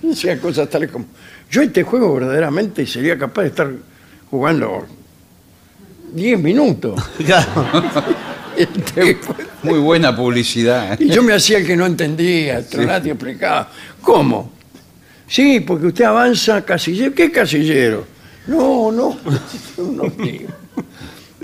Decía 0.02 0.40
cosas 0.40 0.70
tales 0.70 0.92
como, 0.92 1.06
yo 1.50 1.62
este 1.62 1.84
juego 1.84 2.14
verdaderamente 2.16 2.86
sería 2.86 3.18
capaz 3.18 3.44
de 3.44 3.48
estar 3.50 3.72
jugando 4.30 4.86
10 6.14 6.40
minutos. 6.40 7.02
Claro. 7.26 7.68
Muy 9.64 9.80
buena 9.80 10.16
publicidad. 10.16 11.00
y 11.00 11.10
yo 11.10 11.24
me 11.24 11.34
hacía 11.34 11.60
el 11.60 11.66
que 11.66 11.76
no 11.76 11.86
entendía, 11.86 12.68
Tronati 12.68 13.10
explicaba, 13.10 13.70
¿cómo? 14.02 14.52
Sí, 15.28 15.62
porque 15.62 15.88
usted 15.88 16.06
avanza 16.06 16.64
casillero. 16.64 17.14
¿Qué 17.14 17.32
casillero? 17.32 18.06
No, 18.48 18.92
no. 18.92 19.18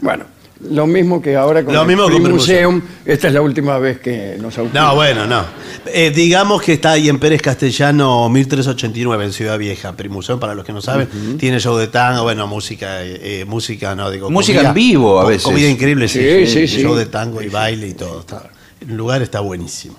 Bueno, 0.01 0.23
lo 0.61 0.85
mismo 0.87 1.21
que 1.21 1.35
ahora 1.35 1.63
con 1.63 1.73
Lo 1.73 1.81
el 1.81 1.87
mismo 1.87 2.03
con 2.03 2.11
Free 2.13 2.21
Free 2.23 2.33
Museum. 2.33 2.81
Esta 3.05 3.27
es 3.27 3.33
la 3.33 3.41
última 3.41 3.77
vez 3.79 3.99
que 3.99 4.35
nos 4.39 4.57
auspicia. 4.57 4.81
No, 4.81 4.95
bueno, 4.95 5.25
no. 5.25 5.43
Eh, 5.85 6.11
digamos 6.11 6.61
que 6.61 6.73
está 6.73 6.91
ahí 6.91 7.07
en 7.09 7.17
Pérez 7.19 7.41
Castellano 7.41 8.27
1389 8.29 9.25
en 9.25 9.31
Ciudad 9.33 9.57
Vieja, 9.57 9.93
Primusón, 9.93 10.39
para 10.39 10.53
los 10.55 10.65
que 10.65 10.73
no 10.73 10.81
saben. 10.81 11.37
Tiene 11.37 11.59
show 11.59 11.77
de 11.77 11.87
tango, 11.87 12.23
bueno, 12.23 12.45
música, 12.47 13.03
eh, 13.03 13.41
eh, 13.41 13.45
música, 13.45 13.95
no 13.95 14.11
digo. 14.11 14.29
Música 14.29 14.59
comida- 14.59 14.69
en 14.69 14.75
vivo 14.75 15.19
a 15.19 15.25
veces. 15.25 15.43
Comida 15.43 15.69
increíble, 15.69 16.07
sí. 16.07 16.19
Sí, 16.19 16.47
sí, 16.47 16.67
sí. 16.67 16.81
Show 16.81 16.95
de 16.95 17.05
tango 17.05 17.41
y 17.41 17.47
baile 17.47 17.87
y 17.87 17.93
todo. 17.93 18.19
está- 18.19 18.49
el 18.81 18.95
lugar 18.97 19.21
está 19.21 19.39
buenísimo. 19.39 19.95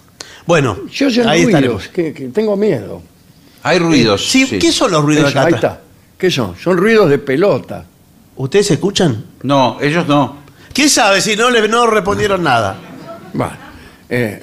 Bueno, 0.47 0.79
Yo 0.91 1.07
ahí 1.27 1.45
ruidos, 1.45 1.89
que, 1.89 2.13
que 2.13 2.29
tengo 2.29 2.57
miedo. 2.57 3.03
Hay 3.63 3.79
ruidos. 3.79 4.27
Sí, 4.29 4.47
sí. 4.47 4.59
¿Qué 4.59 4.73
son 4.73 4.91
los 4.91 5.05
ruidos 5.05 5.31
Eso, 5.31 5.39
acá 5.39 5.49
ahí 5.49 5.55
está. 5.55 5.81
¿Qué 6.19 6.31
son? 6.31 6.55
Son 6.57 6.77
ruidos 6.77 7.09
de 7.11 7.19
pelota. 7.19 7.85
¿Ustedes 8.37 8.71
escuchan? 8.71 9.25
No, 9.43 9.79
ellos 9.81 10.07
no. 10.09 10.40
¿Quién 10.73 10.89
sabe 10.89 11.21
si 11.21 11.37
no 11.37 11.51
le 11.51 11.67
no 11.69 11.87
respondieron 11.87 12.43
nada? 12.43 12.77
Bueno, 13.33 13.53
eh, 14.09 14.43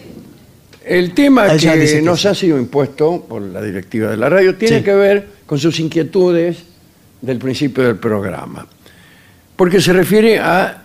el 0.85 1.13
tema 1.13 1.47
Ella 1.53 1.75
dice 1.75 1.95
que 1.97 2.01
nos 2.01 2.21
sí. 2.21 2.27
ha 2.27 2.35
sido 2.35 2.57
impuesto 2.57 3.25
por 3.27 3.41
la 3.41 3.61
directiva 3.61 4.09
de 4.09 4.17
la 4.17 4.29
radio 4.29 4.55
tiene 4.55 4.79
Sí. 4.79 4.83
que 4.83 4.93
ver 4.93 5.27
con 5.45 5.57
sus 5.59 5.79
inquietudes 5.79 6.57
del 7.21 7.37
principio 7.37 7.83
del 7.83 7.95
programa. 7.97 8.67
Porque 9.55 9.81
se 9.81 9.91
refiere 9.93 10.39
a 10.39 10.83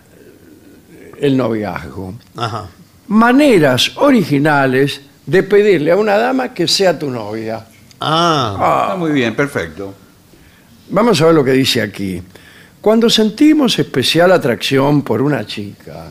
el 1.21 1.37
noviazgo. 1.37 2.15
Ajá. 2.37 2.69
Maneras 3.09 3.93
originales 3.97 5.03
de 5.27 5.43
pedirle 5.43 5.93
a 5.93 5.97
una 5.97 6.17
dama 6.17 6.55
que 6.55 6.67
sea 6.67 6.99
tu 6.99 7.11
novia. 7.11 7.67
Ah, 8.01 8.85
Está 8.87 8.97
muy 8.97 9.13
bien, 9.13 9.37
perfecto. 9.37 9.95
Vamos 10.91 11.21
a 11.21 11.27
ver 11.27 11.35
lo 11.35 11.45
que 11.45 11.53
dice 11.53 11.81
aquí. 11.83 12.21
Cuando 12.83 13.09
sentimos 13.09 13.79
especial 13.79 14.33
atracción 14.33 15.03
por 15.03 15.23
una 15.23 15.47
chica, 15.47 16.07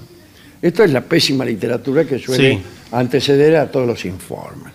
esto 0.62 0.84
es 0.84 0.92
la 0.92 1.02
pésima 1.02 1.44
literatura 1.44 2.06
que 2.06 2.18
suele 2.18 2.54
Sí. 2.56 2.62
anteceder 2.94 3.58
a 3.58 3.70
todos 3.70 3.86
los 3.86 4.06
informes. 4.06 4.72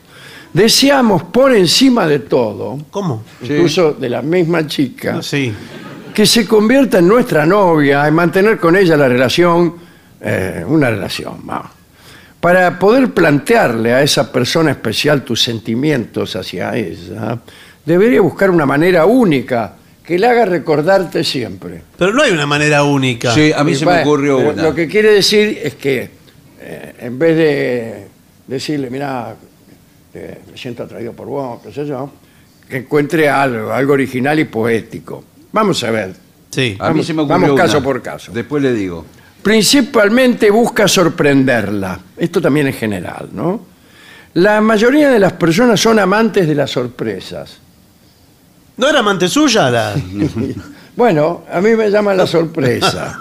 Deseamos 0.53 1.23
por 1.25 1.55
encima 1.55 2.07
de 2.07 2.19
todo, 2.21 2.79
¿cómo? 2.91 3.25
incluso 3.43 3.93
de 3.95 4.11
la 4.11 4.21
misma 4.21 4.67
chica, 4.67 5.23
Sí. 5.23 5.53
que 6.15 6.27
se 6.27 6.47
convierta 6.47 6.99
en 6.99 7.09
nuestra 7.09 7.47
novia 7.47 8.07
y 8.07 8.11
mantener 8.11 8.59
con 8.59 8.77
ella 8.77 8.95
la 8.97 9.09
relación, 9.09 9.75
eh, 10.21 10.65
una 10.69 10.91
relación, 10.91 11.39
vamos. 11.45 11.71
para 12.39 12.79
poder 12.79 13.13
plantearle 13.13 13.93
a 13.93 14.03
esa 14.03 14.31
persona 14.31 14.71
especial 14.71 15.23
tus 15.25 15.43
sentimientos 15.43 16.37
hacia 16.37 16.77
ella, 16.77 17.39
debería 17.85 18.21
buscar 18.21 18.51
una 18.51 18.65
manera 18.67 19.05
única 19.05 19.75
que 20.07 20.19
le 20.19 20.27
haga 20.27 20.45
recordarte 20.45 21.25
siempre. 21.25 21.83
Pero 21.99 22.13
no 22.15 22.23
hay 22.23 22.31
una 22.33 22.47
manera 22.47 22.85
única. 22.85 23.33
Sí, 23.35 23.53
a 23.55 23.65
mí 23.65 23.75
se 23.75 23.85
me 23.85 23.93
Bueno, 23.93 24.03
ocurrió 24.03 24.37
pero 24.39 24.51
una. 24.51 24.63
Lo 24.63 24.75
que 24.75 24.87
quiere 24.87 25.11
decir 25.13 25.59
es 25.63 25.75
que 25.75 26.11
eh, 26.61 26.95
en 27.01 27.19
vez 27.19 27.37
de 27.37 28.07
decirle, 28.47 28.89
mira, 28.91 29.35
eh, 30.15 30.39
me 30.51 30.57
siento 30.57 30.85
atraído 30.85 31.13
por 31.13 31.27
vos, 31.27 31.61
qué 31.65 31.73
sé 31.73 31.87
yo, 31.87 32.11
que 32.69 32.79
encuentre 32.79 33.29
algo, 33.29 33.73
algo 33.73 33.93
original 33.95 34.39
y 34.39 34.45
poético. 34.45 35.25
Vamos 35.53 35.83
a 35.85 35.91
ver. 35.91 36.15
Sí. 36.51 36.77
A 36.79 36.85
mí 36.89 36.91
Vamos- 36.91 37.07
se 37.07 37.13
me 37.15 37.23
ocurrió 37.23 37.41
vamos 37.49 37.61
caso 37.61 37.79
una. 37.79 37.85
por 37.85 38.03
caso. 38.03 38.33
Después 38.33 38.63
le 38.63 38.73
digo. 38.73 39.05
Principalmente 39.43 40.51
busca 40.51 40.87
sorprenderla. 40.87 41.99
Esto 42.17 42.41
también 42.41 42.67
es 42.69 42.77
general, 42.77 43.29
¿no? 43.33 43.61
La 44.35 44.61
mayoría 44.61 45.09
de 45.09 45.19
las 45.19 45.33
personas 45.33 45.81
son 45.81 45.99
amantes 45.99 46.47
de 46.47 46.55
las 46.55 46.71
sorpresas. 46.71 47.59
¿No 48.77 48.89
era 48.89 49.01
amante 49.01 49.29
suya 49.29 49.71
la.? 49.71 49.95
Bueno, 50.97 51.45
a 51.53 51.61
mí 51.61 51.77
me 51.77 51.91
llama 51.91 52.15
la 52.15 52.27
sorpresa, 52.27 53.19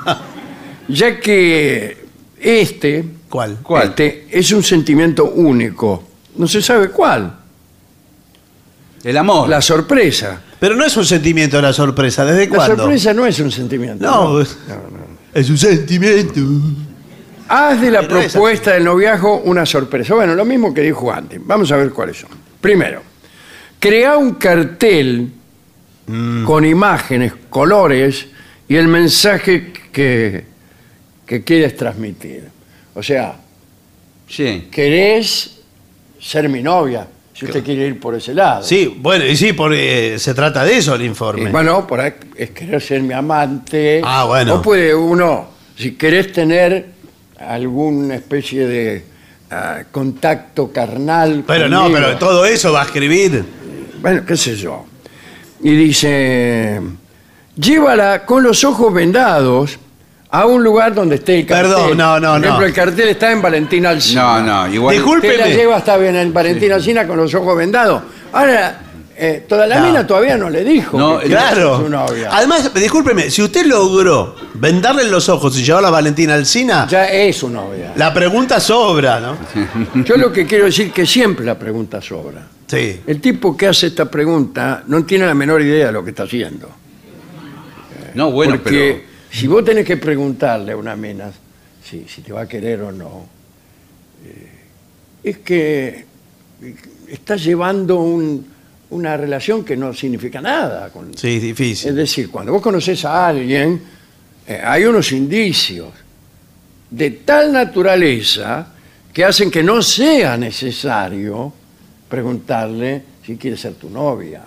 ya 0.88 1.20
que 1.20 2.06
este, 2.40 3.04
¿Cuál? 3.30 3.58
¿Cuál? 3.62 3.90
este 3.90 4.28
es 4.32 4.50
un 4.54 4.64
sentimiento 4.64 5.26
único. 5.26 6.04
No 6.38 6.48
se 6.48 6.62
sabe 6.62 6.90
cuál. 6.90 7.36
El 9.04 9.18
amor. 9.18 9.50
La 9.50 9.62
sorpresa. 9.62 10.42
Pero 10.58 10.76
no 10.76 10.86
es 10.86 10.96
un 10.96 11.06
sentimiento 11.06 11.62
la 11.62 11.74
sorpresa. 11.74 12.24
¿Desde 12.24 12.48
La 12.48 12.56
cuándo? 12.56 12.78
sorpresa 12.78 13.14
no 13.14 13.26
es 13.26 13.40
un 13.42 13.52
sentimiento. 13.52 14.06
No, 14.06 14.40
es 14.40 15.50
un 15.50 15.58
sentimiento. 15.58 16.40
Haz 17.50 17.82
de 17.82 17.92
la 17.92 18.02
Pero 18.08 18.22
propuesta 18.22 18.72
del 18.72 18.86
noviazgo 18.86 19.42
una 19.42 19.66
sorpresa. 19.66 20.16
Bueno, 20.16 20.34
lo 20.34 20.46
mismo 20.46 20.74
que 20.74 20.82
dijo 20.82 21.12
antes. 21.12 21.40
Vamos 21.46 21.72
a 21.74 21.76
ver 21.76 21.92
cuáles 21.92 22.18
son. 22.18 22.30
Primero, 22.62 23.02
crea 23.80 24.18
un 24.18 24.36
cartel 24.36 25.30
con 26.46 26.66
imágenes, 26.66 27.34
colores 27.50 28.28
y 28.68 28.76
el 28.76 28.88
mensaje 28.88 29.72
que, 29.92 30.46
que 31.26 31.44
quieres 31.44 31.76
transmitir. 31.76 32.44
O 32.94 33.02
sea, 33.04 33.36
Sí. 34.28 34.68
querés 34.72 35.60
ser 36.20 36.50
mi 36.50 36.62
novia, 36.64 37.08
si 37.34 37.46
usted 37.46 37.64
quiere 37.64 37.88
ir 37.88 38.00
por 38.00 38.16
ese 38.16 38.34
lado. 38.34 38.64
Sí, 38.64 38.98
bueno, 39.00 39.26
y 39.26 39.36
sí, 39.36 39.54
porque 39.54 40.16
se 40.18 40.34
trata 40.34 40.64
de 40.64 40.78
eso 40.78 40.96
el 40.96 41.04
informe. 41.04 41.50
Y 41.50 41.52
bueno, 41.52 41.86
por 41.86 42.00
ahí 42.00 42.14
es 42.36 42.50
querer 42.52 42.82
ser 42.82 43.02
mi 43.02 43.14
amante. 43.14 44.02
Ah, 44.04 44.26
bueno. 44.26 44.56
O 44.56 44.62
puede 44.62 44.96
uno, 44.96 45.50
si 45.78 45.92
querés 45.96 46.32
tener 46.32 46.88
alguna 47.38 48.16
especie 48.16 48.66
de 48.68 49.04
ah, 49.52 49.84
contacto 49.92 50.72
carnal. 50.72 51.44
pero 51.46 51.68
no, 51.70 51.92
pero 51.92 52.18
todo 52.18 52.46
eso 52.46 52.72
va 52.72 52.82
a 52.82 52.86
escribir. 52.86 53.44
Bueno, 54.02 54.24
qué 54.26 54.38
sé 54.38 54.56
yo. 54.56 54.86
Y 55.62 55.76
dice, 55.76 56.82
llévala 57.56 58.26
con 58.26 58.44
los 58.44 58.64
ojos 58.64 58.94
vendados 58.94 59.80
a 60.30 60.46
un 60.46 60.64
lugar 60.64 60.94
donde 60.94 61.16
esté 61.16 61.40
el 61.40 61.46
cartel. 61.46 61.72
Perdón, 61.72 61.98
no, 61.98 62.20
no, 62.20 62.30
Por 62.34 62.40
ejemplo, 62.42 62.60
no. 62.60 62.66
el 62.66 62.74
cartel 62.74 63.08
está 63.10 63.32
en 63.32 63.42
Valentín 63.42 63.86
Alsina. 63.86 64.42
No, 64.42 64.68
no, 64.68 64.74
igual. 64.74 64.96
Disculpe. 64.96 65.28
Usted 65.28 65.40
la 65.40 65.46
Discúlpeme. 65.46 65.64
lleva 65.64 65.76
hasta 65.78 65.98
bien 65.98 66.16
en 66.18 66.34
Valentín 66.34 66.72
Alsina 66.74 67.08
con 67.08 67.18
los 67.18 67.34
ojos 67.34 67.58
vendados. 67.58 68.02
Ahora, 68.34 68.80
eh, 69.18 69.46
toda 69.48 69.66
la 69.66 69.80
No. 69.80 69.88
mina 69.88 70.06
todavía 70.06 70.38
no 70.38 70.50
le 70.50 70.64
dijo 70.64 70.98
No, 71.00 71.16
que 71.20 71.28
ser 71.28 71.38
Claro. 71.38 71.80
su 71.82 71.90
novia. 71.90 72.30
Además, 72.32 72.74
discúlpeme, 72.74 73.30
si 73.32 73.42
usted 73.42 73.66
logró 73.66 74.36
vendarle 74.56 75.06
los 75.06 75.30
ojos 75.30 75.58
y 75.58 75.64
llevarla 75.64 75.88
a 75.88 75.92
Valentina 75.92 76.34
Alcina, 76.34 76.86
Ya 76.88 77.06
es 77.06 77.38
su 77.38 77.50
novia. 77.50 77.94
la 77.96 78.14
pregunta 78.14 78.60
sobra, 78.60 79.20
¿no? 79.22 79.38
Yo 80.04 80.18
lo 80.18 80.32
que 80.34 80.46
quiero 80.46 80.66
decir 80.66 80.92
que 80.92 81.06
siempre 81.06 81.46
la 81.46 81.58
pregunta 81.58 82.02
sobra. 82.02 82.46
Sí. 82.68 83.02
El 83.08 83.22
tipo 83.22 83.56
que 83.56 83.68
hace 83.68 83.88
esta 83.88 84.10
pregunta 84.10 84.84
no 84.88 85.04
tiene 85.06 85.26
la 85.26 85.34
menor 85.36 85.62
idea 85.62 85.88
de 85.88 85.92
lo 85.92 86.04
que 86.04 86.10
está 86.10 86.24
haciendo. 86.24 86.70
No, 88.16 88.32
bueno, 88.32 88.54
Porque 88.62 89.04
si 89.32 89.48
vos 89.48 89.64
tenés 89.64 89.86
que 89.86 89.98
preguntarle 89.98 90.72
a 90.72 90.78
una 90.78 90.96
mina 90.96 91.32
si, 91.84 92.06
si 92.08 92.22
te 92.22 92.32
va 92.34 92.42
a 92.42 92.48
querer 92.48 92.82
o 92.82 92.92
no, 92.92 93.28
eh, 94.26 94.52
es 95.24 95.38
que 95.40 96.06
eh, 96.64 96.76
estás 97.10 97.44
llevando 97.44 97.98
un- 98.00 98.55
una 98.92 99.18
relación 99.18 99.64
que 99.64 99.76
no 99.76 99.94
significa 99.94 100.42
nada. 100.42 100.90
Con, 100.90 101.18
Sí, 101.18 101.40
difícil. 101.40 101.90
Es 101.90 101.96
decir, 101.96 102.30
cuando 102.30 102.52
vos 102.52 102.62
conoces 102.62 103.04
a 103.06 103.28
alguien, 103.28 103.82
eh, 104.48 104.62
hay 104.64 104.86
unos 104.86 105.12
indicios 105.12 105.90
de 106.90 107.12
tal 107.12 107.52
naturaleza 107.52 108.68
que 109.12 109.24
hacen 109.26 109.50
que 109.50 109.64
no 109.64 109.82
sea 109.82 110.38
necesario 110.38 111.52
preguntarle 112.10 113.02
si 113.26 113.38
quiere 113.38 113.58
ser 113.58 113.74
tu 113.74 113.90
novia. 113.90 114.44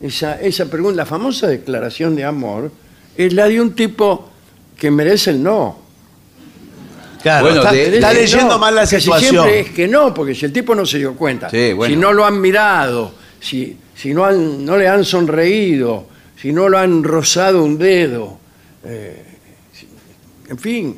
Esa, 0.00 0.40
esa 0.40 0.66
pregunta, 0.66 0.96
la 0.96 1.06
famosa 1.06 1.46
declaración 1.46 2.16
de 2.16 2.24
amor, 2.24 2.70
es 3.16 3.32
la 3.32 3.46
de 3.48 3.60
un 3.60 3.72
tipo 3.74 4.30
que 4.76 4.90
merece 4.90 5.30
el 5.30 5.42
no. 5.42 5.78
Claro, 7.22 7.46
Bueno, 7.46 7.60
está, 7.62 7.72
de- 7.72 7.94
está 7.94 8.08
de- 8.12 8.20
leyendo 8.20 8.54
no, 8.54 8.58
mal 8.58 8.74
la 8.74 8.82
casi 8.82 9.00
situación. 9.00 9.30
siempre 9.30 9.60
es 9.60 9.70
que 9.70 9.88
no, 9.88 10.12
porque 10.12 10.34
si 10.34 10.44
el 10.44 10.52
tipo 10.52 10.74
no 10.74 10.84
se 10.84 10.98
dio 10.98 11.14
cuenta, 11.14 11.48
Sí, 11.50 11.72
bueno. 11.72 11.94
si 11.94 11.98
no 12.00 12.12
lo 12.12 12.24
han 12.26 12.40
mirado, 12.40 13.14
si, 13.40 13.76
si 13.94 14.12
no, 14.14 14.24
han- 14.24 14.64
no 14.64 14.76
le 14.76 14.88
han 14.88 15.04
sonreído, 15.04 16.06
si 16.40 16.52
no 16.52 16.68
lo 16.68 16.78
han 16.78 17.02
rozado 17.04 17.62
un 17.64 17.78
dedo, 17.78 18.38
eh, 18.84 19.24
en 20.48 20.58
fin. 20.58 20.96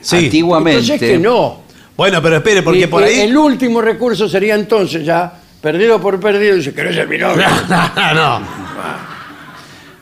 Sí. 0.00 0.16
Antiguamente. 0.16 0.80
Entonces 0.80 1.00
que 1.10 1.18
no. 1.18 1.62
Bueno, 1.96 2.22
pero 2.22 2.36
espere, 2.36 2.62
porque 2.62 2.80
Y- 2.80 2.86
por 2.86 3.02
ahí. 3.02 3.20
El 3.20 3.36
último 3.36 3.80
recurso 3.82 4.28
sería 4.28 4.54
entonces 4.54 5.04
ya, 5.04 5.32
perdido 5.60 6.00
por 6.00 6.20
perdido, 6.20 6.54
dice, 6.56 6.72
¿querés 6.72 6.94
ser 6.94 7.08
mi 7.08 7.18
novia? 7.18 7.48
no. 8.14 8.40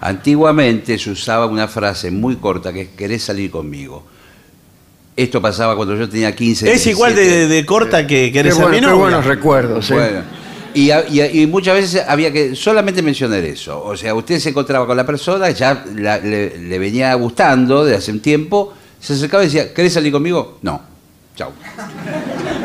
Antiguamente 0.00 0.98
se 0.98 1.10
usaba 1.10 1.46
una 1.46 1.66
frase 1.68 2.10
muy 2.10 2.36
corta 2.36 2.72
que 2.72 2.82
es 2.82 2.88
querés 2.90 3.22
salir 3.22 3.50
conmigo. 3.50 4.04
Esto 5.16 5.40
pasaba 5.40 5.74
cuando 5.74 5.96
yo 5.96 6.06
tenía 6.08 6.36
15 6.36 6.70
Es 6.70 6.86
igual 6.86 7.14
de, 7.14 7.22
17. 7.22 7.54
de 7.54 7.66
corta 7.66 8.06
que 8.06 8.30
querés 8.30 8.54
ser 8.54 8.64
bueno- 8.64 8.74
mi 8.76 8.80
qué 8.80 8.86
novia. 8.86 9.00
buenos 9.00 9.24
recuerdos. 9.24 9.90
¿eh? 9.90 9.94
Bueno, 9.94 10.20
y, 10.76 10.90
a- 10.90 11.04
y- 11.08 11.42
y 11.42 11.46
muchas 11.46 11.74
veces 11.74 12.02
había 12.06 12.30
que 12.32 12.54
solamente 12.54 13.02
mencionar 13.02 13.42
eso. 13.44 13.82
O 13.84 13.96
sea, 13.96 14.14
usted 14.14 14.38
se 14.38 14.50
encontraba 14.50 14.86
con 14.86 14.96
la 14.96 15.04
persona, 15.06 15.50
ya 15.50 15.84
la- 15.96 16.18
le, 16.18 16.58
le 16.58 16.78
venía 16.78 17.12
gustando 17.14 17.84
de 17.84 17.96
hace 17.96 18.12
un 18.12 18.20
tiempo, 18.20 18.74
se 19.00 19.14
acercaba 19.14 19.42
y 19.42 19.46
decía, 19.46 19.72
¿querés 19.74 19.92
salir 19.92 20.12
conmigo? 20.12 20.58
No. 20.62 20.80
Chau. 21.36 21.50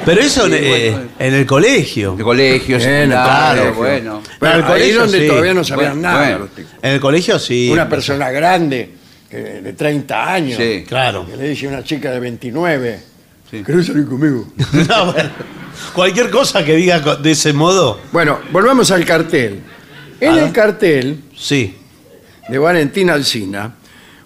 Pero 0.06 0.22
eso 0.22 0.46
en, 0.46 0.52
Sí, 0.54 0.58
eh, 0.62 0.92
bueno. 0.94 1.10
en 1.20 1.34
el 1.34 1.46
colegio. 1.46 2.16
De 2.16 2.24
colegio, 2.24 2.78
Bueno, 2.78 2.92
secundario, 2.94 3.62
claro. 3.64 3.76
bueno. 3.76 4.22
Bueno, 4.40 4.56
No, 4.56 4.60
el 4.60 4.64
ahí 4.64 4.72
colegio 4.72 5.00
donde 5.02 5.20
sí. 5.20 5.28
todavía 5.28 5.54
no 5.54 5.64
sabían 5.64 5.92
Bueno, 5.94 6.08
nada. 6.08 6.24
bueno. 6.24 6.40
los 6.40 6.50
tipos. 6.56 6.72
En 6.82 6.92
el 6.92 7.00
colegio 7.00 7.40
sí. 7.40 7.70
Una 7.72 7.90
persona 7.90 8.32
grande, 8.32 8.90
que- 9.30 9.38
de 9.38 9.74
30 9.74 10.34
años, 10.34 10.58
Sí. 10.58 10.86
Claro. 10.88 11.26
que 11.28 11.36
le 11.38 11.50
dice 11.50 11.66
a 11.68 11.70
una 11.70 11.84
chica 11.84 12.12
de 12.12 12.20
29, 12.20 13.00
Sí. 13.52 13.64
¿querés 13.64 13.88
salir 13.88 14.06
conmigo? 14.08 14.48
No, 14.88 15.12
bueno, 15.12 15.30
cualquier 15.94 16.30
cosa 16.32 16.64
que 16.64 16.76
diga 16.76 17.00
de 17.18 17.32
ese 17.32 17.52
modo, 17.54 18.00
Bueno, 18.12 18.40
volvamos 18.52 18.90
al 18.92 19.04
cartel. 19.06 19.62
En 20.20 20.34
Ah. 20.34 20.44
el 20.46 20.52
cartel 20.54 21.22
sí. 21.38 21.76
de 22.48 22.58
Valentina 22.58 23.14
Alsina, 23.14 23.76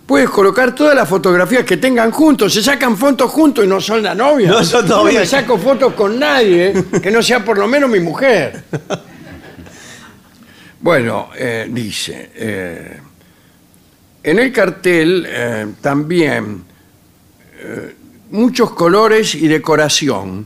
puedes 0.06 0.30
colocar 0.30 0.76
todas 0.76 0.94
las 0.96 1.08
fotografías 1.10 1.64
que 1.64 1.78
tengan 1.78 2.12
juntos. 2.12 2.54
Se 2.54 2.62
sacan 2.62 2.96
fotos 2.98 3.32
juntos 3.32 3.66
y 3.66 3.68
no 3.68 3.82
son 3.82 4.04
la 4.04 4.14
novia. 4.14 4.50
No 4.50 4.64
son 4.64 4.86
Yo 4.88 5.04
me 5.06 5.26
saco 5.26 5.58
fotos 5.58 5.94
con 5.94 6.20
nadie 6.20 6.74
que 7.02 7.10
no 7.10 7.24
sea 7.24 7.44
por 7.44 7.58
lo 7.58 7.68
menos 7.68 7.90
mi 7.90 8.00
mujer. 8.00 8.64
Bueno, 10.82 11.30
eh, 11.36 11.68
dice, 11.72 12.30
eh, 12.36 13.00
en 14.22 14.38
el 14.38 14.52
cartel 14.52 15.26
eh, 15.28 15.66
también 15.82 16.64
muchos 18.36 18.72
colores 18.72 19.34
y 19.36 19.48
decoración. 19.48 20.46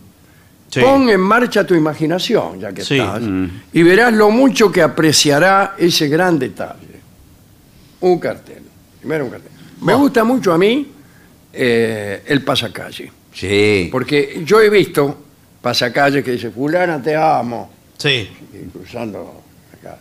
Sí. 0.70 0.82
Pon 0.82 1.10
en 1.10 1.20
marcha 1.20 1.66
tu 1.66 1.74
imaginación, 1.74 2.60
ya 2.60 2.72
que 2.72 2.84
Sí. 2.84 3.00
estás, 3.00 3.24
y 3.74 3.82
verás 3.84 4.14
lo 4.14 4.30
mucho 4.30 4.72
que 4.72 4.82
apreciará 4.84 5.76
ese 5.78 6.08
gran 6.08 6.38
detalle. 6.38 7.00
Un 8.02 8.20
cartel. 8.20 8.62
Primero 9.00 9.26
un 9.26 9.32
cartel. 9.32 9.52
Me 9.82 9.94
gusta 9.96 10.24
mucho 10.24 10.54
a 10.54 10.58
mí 10.58 10.88
eh, 11.52 12.22
el 12.28 12.44
pasacalle, 12.44 13.12
Sí. 13.34 13.90
porque 13.92 14.42
yo 14.46 14.62
he 14.62 14.70
visto 14.70 15.18
pasacalles 15.62 16.24
que 16.24 16.32
dice, 16.34 16.52
fulana 16.52 17.02
te 17.02 17.16
amo, 17.16 17.72
Sí. 17.98 18.30
y 18.54 18.70
cruzando 18.70 19.42
acá. 19.74 19.98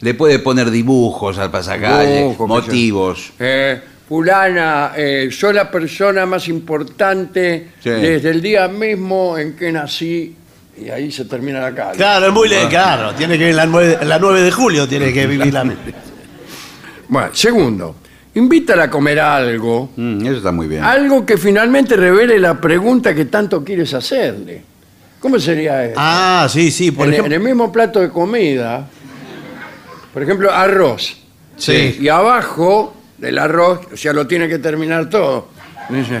Le 0.00 0.12
puede 0.12 0.38
poner 0.40 0.70
dibujos 0.70 1.38
al 1.38 1.50
pasacalle, 1.50 2.18
Dibujos, 2.18 2.36
qué 2.36 2.36
sé 2.36 2.38
yo. 2.38 2.46
motivos. 2.48 3.32
Eh, 3.38 3.80
fulana, 4.08 4.92
eh, 4.96 5.28
soy 5.32 5.54
la 5.54 5.70
persona 5.70 6.26
más 6.26 6.48
importante 6.48 7.68
Sí. 7.82 7.90
desde 7.90 8.30
el 8.30 8.40
día 8.40 8.68
mismo 8.68 9.36
en 9.38 9.54
que 9.56 9.72
nací, 9.72 10.34
y 10.78 10.88
ahí 10.90 11.10
se 11.10 11.24
termina 11.24 11.60
la 11.60 11.74
calle. 11.74 11.96
Claro, 11.96 12.26
es 12.26 12.32
muy 12.32 12.48
le- 12.48 12.68
claro. 12.68 13.14
Tiene 13.14 13.38
que 13.38 13.52
la 13.52 13.66
9, 13.66 13.98
la 14.04 14.18
9 14.18 14.42
de 14.42 14.50
julio, 14.52 14.86
tiene 14.86 15.12
que 15.12 15.26
vivir 15.26 15.52
la. 15.52 15.64
Bueno, 17.08 17.28
segundo, 17.32 17.96
invítala 18.34 18.84
a 18.84 18.90
comer 18.90 19.20
algo, 19.20 19.90
Mm, 19.96 20.26
eso 20.26 20.36
está 20.38 20.50
muy 20.52 20.66
bien. 20.66 20.82
algo 20.82 21.24
que 21.24 21.36
finalmente 21.38 21.96
revele 21.96 22.38
la 22.40 22.60
pregunta 22.60 23.14
que 23.14 23.26
tanto 23.26 23.62
quieres 23.64 23.94
hacerle. 23.94 24.62
¿Cómo 25.20 25.38
sería 25.38 25.84
eso? 25.84 25.94
Ah, 25.96 26.46
sí, 26.50 26.70
sí. 26.70 26.90
Por 26.90 27.06
en, 27.06 27.12
ejemplo, 27.14 27.34
en 27.34 27.40
el 27.40 27.46
mismo 27.46 27.70
plato 27.72 28.00
de 28.00 28.10
comida, 28.10 28.86
por 30.12 30.22
ejemplo, 30.22 30.52
arroz. 30.52 31.16
Sí. 31.56 31.96
Y 32.00 32.08
abajo 32.08 32.94
del 33.18 33.38
arroz, 33.38 33.80
o 33.92 33.96
sea, 33.96 34.12
lo 34.12 34.26
tiene 34.26 34.48
que 34.48 34.58
terminar 34.58 35.08
todo. 35.10 35.48
Dice, 35.88 36.20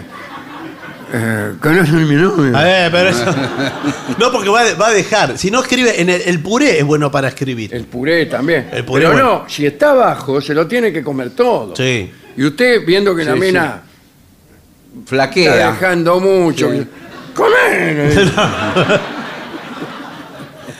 eh, 1.12 1.52
¿conoces 1.60 1.92
mi 1.92 2.14
novio? 2.14 2.56
A 2.56 2.62
ver, 2.64 2.90
pero 2.92 3.08
eso- 3.10 3.34
No, 4.18 4.30
porque 4.32 4.48
va, 4.48 4.60
a- 4.62 4.74
va 4.74 4.88
a 4.88 4.92
dejar. 4.92 5.36
Si 5.38 5.50
no 5.50 5.60
escribe, 5.62 6.00
en 6.00 6.08
el, 6.10 6.22
el 6.22 6.40
puré 6.40 6.78
es 6.78 6.84
bueno 6.84 7.10
para 7.10 7.28
escribir. 7.28 7.74
El 7.74 7.84
puré 7.84 8.26
también. 8.26 8.68
El 8.72 8.84
puré, 8.84 9.02
Pero 9.04 9.12
bueno. 9.14 9.30
no, 9.42 9.48
si 9.48 9.66
está 9.66 9.90
abajo, 9.90 10.40
se 10.40 10.54
lo 10.54 10.66
tiene 10.66 10.92
que 10.92 11.02
comer 11.02 11.30
todo. 11.30 11.74
Sí. 11.76 12.10
Y 12.36 12.44
usted, 12.44 12.84
viendo 12.86 13.14
que 13.14 13.24
la 13.24 13.34
Sí, 13.34 13.40
mina 13.40 13.64
está 13.64 13.82
Flaquea. 15.06 15.70
dejando 15.72 16.20
mucho, 16.20 16.70
Sí. 16.72 16.86
¡comer! 17.34 18.30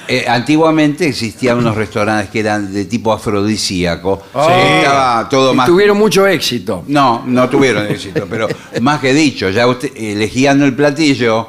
Eh, 0.08 0.24
antiguamente 0.28 1.06
existían 1.08 1.58
unos 1.58 1.74
restaurantes 1.74 2.30
que 2.30 2.40
eran 2.40 2.72
de 2.72 2.84
tipo 2.84 3.12
afrodisíaco. 3.12 4.22
Sí. 4.32 4.38
Estaba 4.78 5.28
todo 5.28 5.52
Y 5.52 5.56
más. 5.56 5.66
tuvieron 5.66 5.98
mucho 5.98 6.26
éxito. 6.26 6.84
No, 6.86 7.24
no 7.26 7.48
tuvieron 7.48 7.86
éxito, 7.88 8.26
pero 8.30 8.48
más 8.80 9.00
que 9.00 9.12
dicho, 9.12 9.50
ya 9.50 9.66
usted 9.66 9.90
elegían 9.96 10.62
el 10.62 10.74
platillo, 10.74 11.48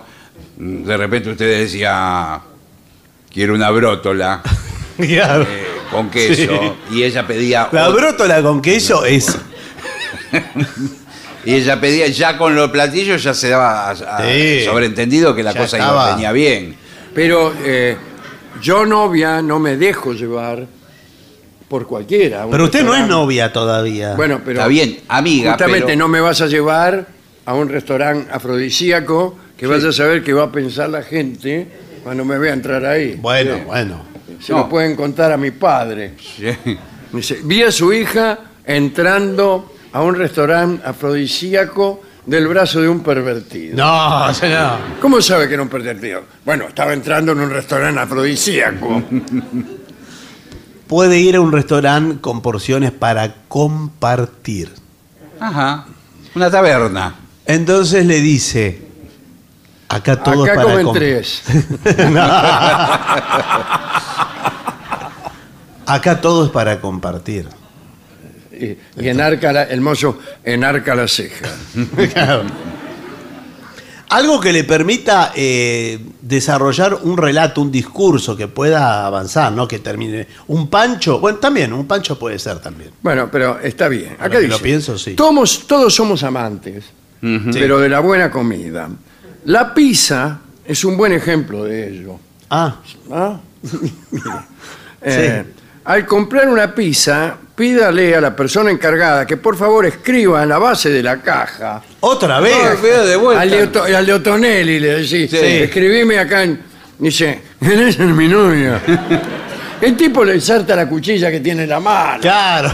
de 0.58 0.98
repente 0.98 1.30
usted 1.30 1.62
decía, 1.62 2.40
quiero 3.32 3.54
una 3.54 3.70
brótola 3.70 4.42
Claro. 4.98 5.44
eh, 5.44 5.68
con 5.92 6.10
queso, 6.10 6.76
y 6.92 7.04
ella 7.04 7.28
pedía 7.28 7.70
La 7.72 7.90
brótola 7.90 8.42
con 8.42 8.60
queso 8.62 9.06
es. 9.06 9.38
y 11.46 11.54
ella 11.54 11.80
pedía 11.80 12.08
ya 12.08 12.38
con 12.38 12.56
los 12.56 12.70
platillos 12.72 13.24
ya 13.24 13.34
se 13.34 13.50
daba 13.50 13.90
a- 13.90 13.92
a- 13.92 14.24
Sí. 14.24 14.64
sobreentendido 14.66 15.34
que 15.36 15.44
la 15.44 15.54
Ya 15.54 15.60
cosa 15.62 15.78
estaba. 15.78 16.04
iba, 16.08 16.12
venía 16.16 16.32
bien. 16.32 16.76
Pero 17.14 17.54
eh, 17.64 17.98
yo, 18.62 18.86
novia, 18.86 19.42
no 19.42 19.60
me 19.60 19.78
dejo 19.78 20.14
llevar 20.14 20.66
por 21.68 21.86
cualquiera. 21.88 22.46
un 22.46 22.52
Pero 22.52 22.64
usted 22.66 22.80
no 22.84 22.94
es 22.94 23.00
restaurante. 23.02 23.14
novia 23.26 23.54
todavía. 23.54 24.16
Bueno, 24.16 24.42
pero. 24.44 24.60
Está 24.60 24.68
bien, 24.68 25.00
amiga, 25.08 25.52
Justamente 25.52 25.86
pero- 25.88 26.00
no 26.00 26.08
me 26.08 26.20
vas 26.22 26.42
a 26.42 26.48
llevar 26.48 27.08
a 27.46 27.54
un 27.54 27.70
restaurante 27.70 28.32
afrodisíaco 28.32 29.38
que 29.58 29.68
vaya 29.68 29.90
a 29.90 29.92
saber 29.94 30.24
qué 30.24 30.34
va 30.34 30.44
a 30.44 30.52
pensar 30.52 30.90
la 30.90 31.02
gente 31.02 31.68
cuando 32.04 32.24
me 32.26 32.38
vea 32.38 32.54
entrar 32.54 32.86
ahí. 32.86 33.16
Bueno, 33.20 33.60
bueno. 33.66 34.02
Se 34.40 34.52
No. 34.54 34.60
lo 34.60 34.70
pueden 34.70 34.96
contar 34.96 35.32
a 35.32 35.38
mi 35.38 35.52
padre. 35.52 36.14
Sí. 36.20 36.46
Dice, 37.12 37.40
vi 37.44 37.64
a 37.64 37.72
su 37.72 37.92
hija 37.92 38.38
entrando 38.66 39.74
a 39.94 40.04
un 40.04 40.16
restaurante 40.16 40.86
afrodisíaco 40.86 42.02
del 42.28 42.48
brazo 42.48 42.82
de 42.82 42.90
un 42.90 43.00
pervertido. 43.02 43.76
No, 43.78 44.28
no. 44.28 44.78
¿Cómo 45.02 45.22
sabe 45.22 45.48
que 45.48 45.54
era 45.56 45.64
un 45.64 45.70
pervertido? 45.70 46.24
Bueno, 46.46 46.68
estaba 46.68 46.94
entrando 46.94 47.32
en 47.32 47.40
un 47.40 47.50
restaurante 47.50 48.00
afrodisíaco. 48.02 49.02
Puede 50.88 51.18
ir 51.20 51.38
a 51.38 51.42
un 51.42 51.52
restaurante 51.52 52.20
con 52.22 52.42
porciones 52.42 52.92
para 52.92 53.34
compartir. 53.48 54.72
Ajá, 55.40 55.86
una 56.36 56.52
taberna. 56.52 57.16
Entonces 57.46 58.06
le 58.06 58.20
dice: 58.22 58.82
Acá 59.90 60.22
todo 60.22 60.44
Acá 60.44 60.52
es 60.54 60.58
para 60.58 60.70
comen 60.70 60.86
com- 60.86 60.96
tres. 60.96 61.44
Acá 65.86 66.20
todo 66.20 66.46
es 66.46 66.52
para 66.52 66.82
compartir. 66.82 67.48
Y, 68.60 68.78
y 69.04 69.10
enarca 69.10 69.52
la- 69.54 69.64
el 69.64 69.82
mozo 69.82 70.18
enarca 70.44 70.96
la 70.96 71.08
ceja. 71.08 71.48
Algo 74.10 74.40
que 74.40 74.54
le 74.54 74.64
permita 74.64 75.34
eh, 75.36 76.00
desarrollar 76.22 76.94
un 77.04 77.18
relato, 77.18 77.62
un 77.62 77.70
discurso 77.70 78.38
que 78.38 78.48
pueda 78.48 79.06
avanzar, 79.06 79.52
¿no? 79.52 79.68
Que 79.68 79.80
termine. 79.80 80.26
Un 80.48 80.70
pancho, 80.70 81.20
bueno, 81.20 81.40
también, 81.40 81.74
un 81.74 81.86
pancho 81.86 82.18
puede 82.18 82.40
ser 82.40 82.60
también. 82.60 82.92
Bueno, 83.02 83.28
pero 83.30 83.60
está 83.60 83.90
bien. 83.90 84.14
Acá 84.14 84.30
que 84.30 84.38
dice, 84.40 84.50
lo 84.52 84.60
pienso, 84.60 84.98
sí. 84.98 85.14
Todos, 85.14 85.68
todos 85.68 85.94
somos 85.94 86.24
amantes, 86.24 86.86
pero 87.52 87.80
de 87.80 87.90
la 87.90 88.00
buena 88.00 88.32
comida. 88.32 88.90
La 89.44 89.74
pizza 89.74 90.40
es 90.66 90.86
un 90.86 90.96
buen 90.96 91.12
ejemplo 91.12 91.66
de 91.66 91.90
ello. 91.90 92.18
Ah, 92.50 92.78
¿Ah? 93.12 93.40
Eh, 95.00 95.44
Al 95.88 96.06
comprar 96.06 96.50
una 96.50 96.76
pizza, 96.76 97.38
pídale 97.56 98.14
a 98.14 98.20
la 98.20 98.36
persona 98.36 98.70
encargada 98.72 99.26
que 99.26 99.38
por 99.38 99.56
favor 99.56 99.86
escriba 99.86 100.44
en 100.44 100.50
la 100.50 100.58
base 100.58 100.90
de 100.90 101.02
la 101.02 101.22
caja. 101.22 101.82
otra 102.02 102.42
vez. 102.42 102.54
Ah, 102.62 102.76
veo 102.82 103.06
de 103.06 103.16
vuelta. 103.16 103.42
Al 103.42 103.96
al 103.96 104.06
de 104.06 104.14
Otonelli 104.14 104.80
le 104.82 104.88
decís, 105.00 105.32
Sí. 105.32 105.38
escribime 105.42 106.20
acá 106.20 106.44
en... 106.44 106.60
Dice, 107.00 107.42
¿eres 107.62 107.98
mi 108.00 108.28
novia? 108.28 108.82
El 109.82 109.96
tipo 109.96 110.26
le 110.26 110.36
inserta 110.36 110.76
la 110.76 110.90
cuchilla 110.90 111.32
que 111.32 111.40
tiene 111.40 111.64
en 111.64 111.70
la 111.70 111.80
mano. 111.80 112.20
Claro. 112.20 112.70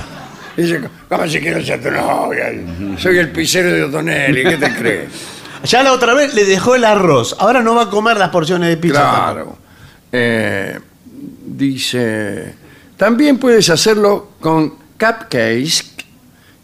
Dice, 0.57 0.81
¿cómo 1.09 1.27
si 1.27 1.39
quiero 1.39 1.63
ser 1.63 1.83
tu 1.83 1.91
novia? 1.91 2.45
Soy 2.97 3.17
el 3.17 3.29
pizzero 3.29 3.69
de 3.71 3.83
Otonelli, 3.83 4.43
¿qué 4.43 4.57
te 4.57 4.73
crees? 4.75 5.09
Ya 5.65 5.81
la 5.81 5.93
otra 5.93 6.13
vez 6.13 6.33
le 6.33 6.43
dejó 6.43 6.75
el 6.75 6.83
arroz. 6.83 7.37
Ahora 7.39 7.61
no 7.61 7.73
va 7.73 7.83
a 7.83 7.89
comer 7.89 8.17
las 8.17 8.29
porciones 8.29 8.67
de 8.67 8.75
pizza. 8.75 8.99
Claro. 8.99 9.57
Eh, 10.11 10.77
dice, 11.45 12.53
también 12.97 13.37
puedes 13.37 13.69
hacerlo 13.69 14.29
con 14.39 14.69
cupcakes 14.99 15.83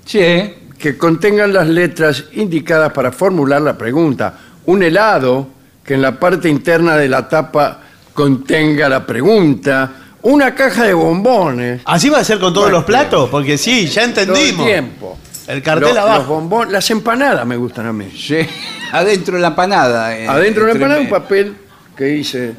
Sí. 0.06 0.54
que 0.78 0.98
contengan 0.98 1.54
las 1.54 1.68
letras 1.68 2.26
indicadas 2.34 2.92
para 2.94 3.12
formular 3.12 3.62
la 3.62 3.78
pregunta. 3.78 4.34
Un 4.66 4.84
helado 4.84 5.48
que 5.84 5.94
en 5.96 6.02
la 6.02 6.20
parte 6.20 6.50
interna 6.50 6.96
de 6.96 7.10
la 7.10 7.28
tapa 7.28 7.82
contenga 8.14 8.88
la 8.90 9.06
pregunta. 9.06 9.92
Una 10.22 10.54
caja 10.54 10.84
de 10.86 10.94
bombones. 10.94 11.82
¿Así 11.86 12.10
va 12.10 12.20
a 12.20 12.24
ser 12.24 12.40
con 12.40 12.54
todos 12.54 12.66
Bueno, 12.66 12.78
los 12.80 12.86
platos? 12.86 13.30
Porque 13.30 13.58
sí, 13.58 13.88
ya 13.88 14.02
Todo 14.02 14.22
el 14.24 14.30
entendimos. 14.30 14.66
tiempo. 14.66 15.18
El 15.48 15.64
cartel 15.64 15.96
Lo- 15.96 16.02
abajo. 16.02 16.20
los 16.20 16.28
bombón- 16.28 16.70
las 16.72 16.90
empanadas 16.92 17.46
me 17.46 17.56
gustan 17.56 17.88
a 17.88 17.94
mí. 17.94 18.12
Sí. 18.16 18.38
Adentro 18.92 19.36
de 19.36 19.42
la 19.42 19.48
empanada. 19.50 20.16
eh, 20.18 20.28
Adentro 20.28 20.64
de 20.64 20.68
la 20.70 20.74
empanada 20.76 21.02
un 21.02 21.10
papel 21.10 21.56
que 21.96 22.04
dice, 22.06 22.54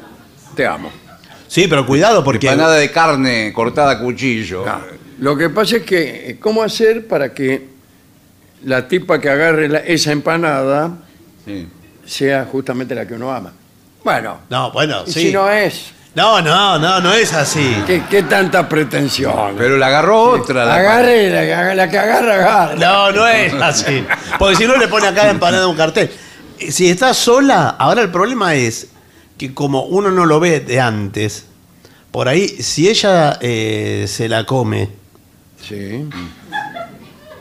te 0.55 0.65
amo. 0.65 0.91
Sí, 1.51 1.67
pero 1.67 1.85
cuidado 1.85 2.23
porque. 2.23 2.47
Empanada 2.47 2.75
de 2.75 2.89
carne 2.91 3.51
cortada 3.51 3.91
a 3.91 3.99
cuchillo. 3.99 4.63
Lo 5.19 5.35
que 5.35 5.49
pasa 5.49 5.75
es 5.77 5.83
que, 5.83 6.29
eh, 6.29 6.37
¿cómo 6.39 6.63
hacer 6.63 7.05
para 7.07 7.33
que 7.33 7.67
la 8.63 8.87
tipa 8.87 9.19
que 9.19 9.29
agarre 9.29 9.67
la- 9.67 9.79
esa 9.79 10.13
empanada 10.13 10.91
Sí. 11.45 11.67
sea 12.05 12.47
justamente 12.49 12.95
la 12.95 13.05
que 13.05 13.15
uno 13.15 13.33
ama? 13.33 13.51
Bueno, 14.01 14.39
No, 14.49 14.71
bueno, 14.71 15.03
y 15.05 15.11
sí. 15.11 15.21
si 15.23 15.33
no 15.33 15.49
es, 15.51 15.91
No, 16.15 16.41
no, 16.41 16.79
no, 16.79 17.01
no 17.01 17.13
es 17.13 17.33
así. 17.33 17.83
¿qué, 17.85 18.03
qué 18.09 18.23
tanta 18.23 18.69
pretensión? 18.69 19.53
Pero 19.57 19.75
la 19.77 19.87
agarró 19.87 20.21
otra. 20.31 20.63
la 20.63 20.75
agarre, 20.75 21.29
la, 21.29 21.41
que 21.41 21.53
haga- 21.53 21.75
la 21.75 21.89
que 21.89 21.97
agarra, 21.99 22.33
agarra. 22.35 22.75
No, 22.75 23.11
no 23.11 23.27
es 23.27 23.53
así. 23.55 24.05
Porque 24.39 24.55
si 24.55 24.65
no 24.65 24.77
le 24.77 24.87
pone 24.87 25.05
acá 25.07 25.25
la 25.25 25.31
empanada 25.31 25.67
un 25.67 25.75
cartel. 25.75 26.09
Eh, 26.59 26.71
Si 26.71 26.89
está 26.89 27.13
sola, 27.13 27.75
ahora 27.77 28.01
el 28.03 28.09
problema 28.09 28.55
es 28.55 28.87
que 29.47 29.53
como 29.55 29.85
uno 29.85 30.11
no 30.11 30.25
lo 30.27 30.39
ve 30.39 30.59
de 30.59 30.79
antes, 30.79 31.45
por 32.11 32.27
ahí, 32.27 32.47
si 32.47 32.87
ella 32.87 33.39
eh, 33.41 34.05
se 34.07 34.29
la 34.29 34.45
come 34.45 34.87
Sí. 35.67 36.05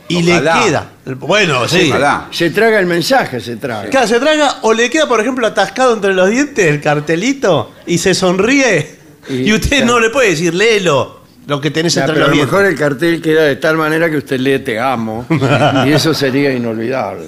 y 0.08 0.30
Ojalá. 0.30 0.56
le 0.60 0.64
queda. 0.64 0.90
Bueno, 1.18 1.68
sí. 1.68 1.88
Ojalá. 1.90 2.28
Se 2.30 2.48
traga 2.50 2.78
el 2.80 2.86
mensaje, 2.86 3.38
se 3.40 3.56
traga. 3.56 3.90
Claro, 3.90 4.06
se 4.06 4.18
traga 4.18 4.56
o 4.62 4.72
le 4.72 4.88
queda, 4.88 5.06
por 5.06 5.20
ejemplo, 5.20 5.46
atascado 5.46 5.92
entre 5.94 6.14
los 6.14 6.30
dientes 6.30 6.64
el 6.66 6.80
cartelito 6.80 7.72
y 7.86 7.98
se 7.98 8.14
sonríe. 8.14 8.98
Y- 9.28 9.48
Y, 9.48 9.52
usted 9.52 9.78
claro. 9.78 9.86
no 9.86 10.00
le 10.00 10.08
puede 10.10 10.30
decir, 10.30 10.54
léelo, 10.54 11.20
lo 11.46 11.60
que 11.60 11.70
tenés 11.70 11.92
Ya, 11.94 12.02
entre 12.02 12.14
pero 12.14 12.24
a 12.26 12.28
los 12.28 12.36
lo 12.36 12.42
dientes. 12.44 12.52
mejor 12.52 12.70
el 12.72 12.78
cartel 12.78 13.20
queda 13.20 13.42
de 13.44 13.56
tal 13.56 13.76
manera 13.76 14.08
que 14.08 14.16
usted 14.16 14.40
lee 14.40 14.58
te 14.60 14.78
amo 14.80 15.26
y 15.86 15.92
eso 15.92 16.14
sería 16.14 16.52
inolvidable. 16.54 17.26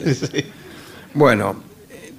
Bueno, 1.15 1.63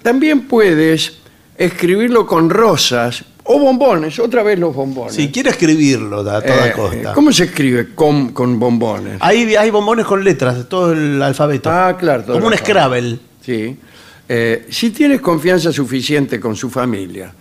también 0.03 0.47
puedes 0.47 1.13
escribirlo 1.57 2.25
con 2.25 2.49
rosas 2.49 3.23
o 3.45 3.59
bombones, 3.59 4.19
otra 4.19 4.41
vez 4.41 4.57
los 4.57 4.73
bombones. 4.73 5.13
Si 5.15 5.29
quiere 5.31 5.49
escribirlo 5.49 6.21
a 6.21 6.41
toda 6.41 6.67
Eh, 6.67 6.73
costa. 6.73 7.13
¿Cómo 7.13 7.31
se 7.31 7.45
escribe 7.45 7.93
con, 7.93 8.29
con 8.31 8.57
bombones? 8.59 9.17
Hay, 9.19 9.55
hay 9.55 9.69
bombones 9.69 10.05
con 10.05 10.23
letras 10.23 10.57
de 10.57 10.63
todo 10.63 10.93
el 10.93 11.21
alfabeto. 11.21 11.69
Ah, 11.69 11.97
claro. 11.99 12.23
todo 12.23 12.35
Como 12.35 12.47
un 12.47 12.53
alfabeto. 12.53 12.71
Scrabble. 12.71 13.19
Sí. 13.45 13.77
Eh, 14.29 14.65
si 14.69 14.91
tienes 14.91 15.19
confianza 15.19 15.71
suficiente 15.73 16.39
con 16.39 16.55
su 16.55 16.69
familia. 16.69 17.33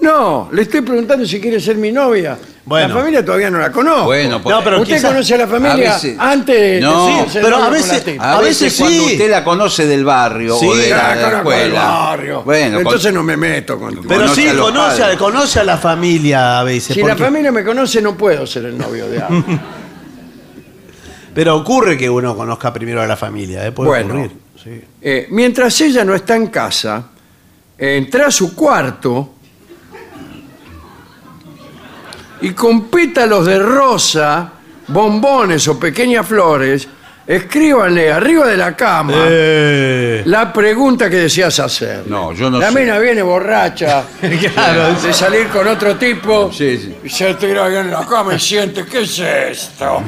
No, 0.00 0.48
le 0.52 0.62
estoy 0.62 0.80
preguntando 0.80 1.26
si 1.26 1.40
quiere 1.40 1.60
ser 1.60 1.76
mi 1.76 1.92
novia. 1.92 2.38
Bueno. 2.64 2.88
La 2.88 2.94
familia 3.00 3.24
todavía 3.24 3.50
no 3.50 3.58
la 3.58 3.70
conozco. 3.72 4.04
Bueno, 4.04 4.40
pues- 4.42 4.54
No, 4.54 4.62
pero 4.64 4.80
¿Usted 4.80 5.02
conoce 5.02 5.34
a 5.34 5.38
la 5.38 5.46
familia 5.48 5.72
a 5.72 5.94
veces- 5.94 6.16
antes 6.18 6.56
de 6.60 6.80
No, 6.80 7.06
decirse 7.06 7.40
pero 7.40 7.50
novio 7.50 7.56
a 7.64 7.68
con 7.68 7.72
veces- 7.74 8.04
tipa? 8.04 8.24
A, 8.24 8.32
A 8.36 8.40
veces, 8.40 8.60
veces 8.62 8.78
cuando 8.78 9.04
sí. 9.04 9.12
usted 9.12 9.30
la 9.30 9.44
conoce 9.44 9.86
del 9.86 10.04
barrio 10.04 10.56
Sí, 10.56 10.66
o 10.68 10.74
de 10.76 10.88
la, 10.90 11.14
de 11.14 11.22
la 11.22 11.28
conozco 11.30 11.52
el 11.52 11.58
escuela. 11.60 11.82
barrio. 11.88 12.42
Bueno, 12.44 12.78
Entonces 12.78 13.06
con- 13.06 13.14
no 13.14 13.22
me 13.24 13.36
meto 13.36 13.78
con 13.78 13.94
tu 13.96 14.02
Pero 14.08 14.20
Conoce 14.22 14.42
sí, 14.42 14.48
a 14.48 14.52
los 14.54 14.66
conoce 14.66 14.96
a, 14.96 15.04
padres. 15.04 15.18
conoce 15.18 15.60
a 15.60 15.64
la 15.64 15.76
familia 15.78 16.60
a 16.60 16.64
veces. 16.64 16.94
Si 16.94 17.00
la 17.02 17.08
porque- 17.08 17.24
familia 17.24 17.52
me 17.52 17.64
conoce, 17.64 18.00
no 18.00 18.16
puedo 18.16 18.46
ser 18.46 18.64
el 18.66 18.78
novio 18.78 19.06
de 19.08 19.20
alguien. 19.20 19.60
Pero 21.34 21.56
ocurre 21.56 21.96
que 21.96 22.08
uno 22.10 22.36
conozca 22.36 22.72
primero 22.72 23.02
a 23.02 23.06
la 23.06 23.16
familia, 23.16 23.66
¿eh? 23.66 23.72
Puede 23.72 23.88
Bueno. 23.88 24.14
ocurrir. 24.14 24.32
Sí. 24.62 24.80
Eh, 25.00 25.26
mientras 25.30 25.80
ella 25.80 26.04
no 26.04 26.14
está 26.14 26.36
en 26.36 26.48
casa, 26.48 27.04
entra 27.78 28.26
a 28.26 28.30
su 28.30 28.54
cuarto 28.54 29.34
y 32.42 32.50
con 32.50 32.88
pétalos 32.88 33.46
de 33.46 33.58
rosa, 33.58 34.50
bombones 34.88 35.66
o 35.68 35.78
pequeñas 35.78 36.26
flores, 36.26 36.88
escríbanle 37.26 38.10
arriba 38.12 38.46
de 38.48 38.56
la 38.56 38.74
cama 38.74 39.12
Eh, 39.28 40.22
la 40.26 40.52
pregunta 40.52 41.08
que 41.08 41.16
deseas 41.16 41.60
hacer. 41.60 42.02
No, 42.06 42.32
yo 42.32 42.50
no 42.50 42.58
La 42.58 42.70
sé. 42.72 42.78
mina 42.80 42.98
viene 42.98 43.22
borracha 43.22 44.02
Claro, 44.54 44.94
de 45.00 45.12
salir 45.12 45.46
con 45.48 45.66
otro 45.68 45.96
tipo 45.96 46.50
Sí, 46.52 46.76
sí. 46.78 46.96
y 47.04 47.08
se 47.08 47.34
tira 47.34 47.66
ahí 47.66 47.76
en 47.76 47.90
la 47.90 48.04
cama 48.06 48.34
y 48.34 48.40
siente, 48.40 48.84
¿qué 48.84 49.02
es 49.02 49.18
esto? 49.18 50.02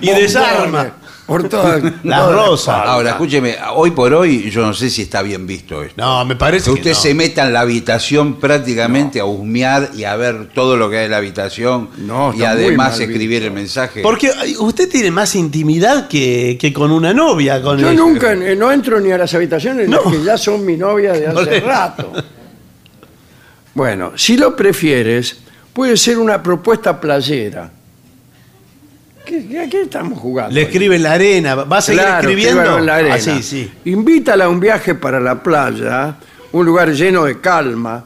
y 0.00 0.10
desarma. 0.10 0.92
Por 1.28 1.46
toda, 1.46 1.78
La 2.04 2.20
toda 2.20 2.46
rosa. 2.46 2.72
espalda. 2.72 2.92
Ahora, 2.94 3.10
escúcheme, 3.10 3.56
hoy 3.74 3.90
por 3.90 4.14
hoy 4.14 4.50
yo 4.50 4.62
no 4.62 4.72
sé 4.72 4.88
si 4.88 5.02
está 5.02 5.20
bien 5.20 5.46
visto 5.46 5.82
esto. 5.82 5.94
No, 6.02 6.24
me 6.24 6.34
parece 6.36 6.64
Que 6.70 6.70
que 6.74 6.80
usted 6.80 6.90
no. 6.92 6.96
se 6.96 7.14
meta 7.14 7.46
en 7.46 7.52
la 7.52 7.60
habitación 7.60 8.36
prácticamente 8.40 9.20
a 9.20 9.26
husmear 9.26 9.90
y 9.94 10.04
a 10.04 10.16
ver 10.16 10.48
todo 10.54 10.78
lo 10.78 10.88
que 10.88 10.96
hay 10.98 11.04
en 11.04 11.10
la 11.10 11.18
habitación 11.18 11.90
No, 11.98 12.32
y 12.34 12.38
está 12.42 12.54
muy 12.54 12.64
además 12.64 12.98
escribir 12.98 13.42
el 13.42 13.50
mensaje. 13.50 14.00
Porque 14.00 14.32
usted 14.58 14.88
tiene 14.88 15.10
más 15.10 15.34
intimidad 15.34 16.08
que, 16.08 16.56
que 16.58 16.72
con 16.72 16.90
una 16.90 17.12
novia. 17.12 17.60
Con 17.60 17.78
Yo 17.78 17.90
el- 17.90 17.96
nunca 17.96 18.32
eh, 18.32 18.56
no 18.56 18.72
entro 18.72 18.98
ni 18.98 19.12
a 19.12 19.18
las 19.18 19.34
habitaciones 19.34 19.86
las 19.90 20.00
que 20.10 20.22
ya 20.24 20.38
son 20.38 20.64
mi 20.64 20.78
novia 20.78 21.12
de 21.12 21.26
hace 21.28 21.60
rato. 21.60 22.10
Bueno, 23.74 24.12
si 24.16 24.36
lo 24.36 24.56
prefieres, 24.56 25.36
puede 25.72 25.96
ser 25.96 26.18
una 26.18 26.42
propuesta 26.42 27.00
playera. 27.00 27.70
¿Qué, 29.28 29.46
qué- 29.46 29.58
a 29.60 29.68
qué 29.68 29.82
estamos 29.82 30.18
jugando? 30.18 30.54
Le 30.54 30.62
escribe 30.62 30.96
en 30.96 31.02
la 31.02 31.12
arena. 31.12 31.54
¿Va 31.54 31.78
a 31.78 31.82
seguir 31.82 32.00
Claro, 32.02 32.20
escribiendo? 32.20 32.60
escríbalo 32.62 32.78
en 32.80 32.86
la 32.86 32.94
arena. 32.96 33.14
Ah, 33.14 33.18
sí, 33.18 33.42
sí. 33.42 33.70
Invítala 33.84 34.46
a 34.46 34.48
un 34.48 34.58
viaje 34.60 34.94
para 34.94 35.20
la 35.20 35.42
playa, 35.42 36.16
un 36.52 36.64
lugar 36.66 36.90
lleno 36.92 37.24
de 37.24 37.40
calma. 37.40 38.04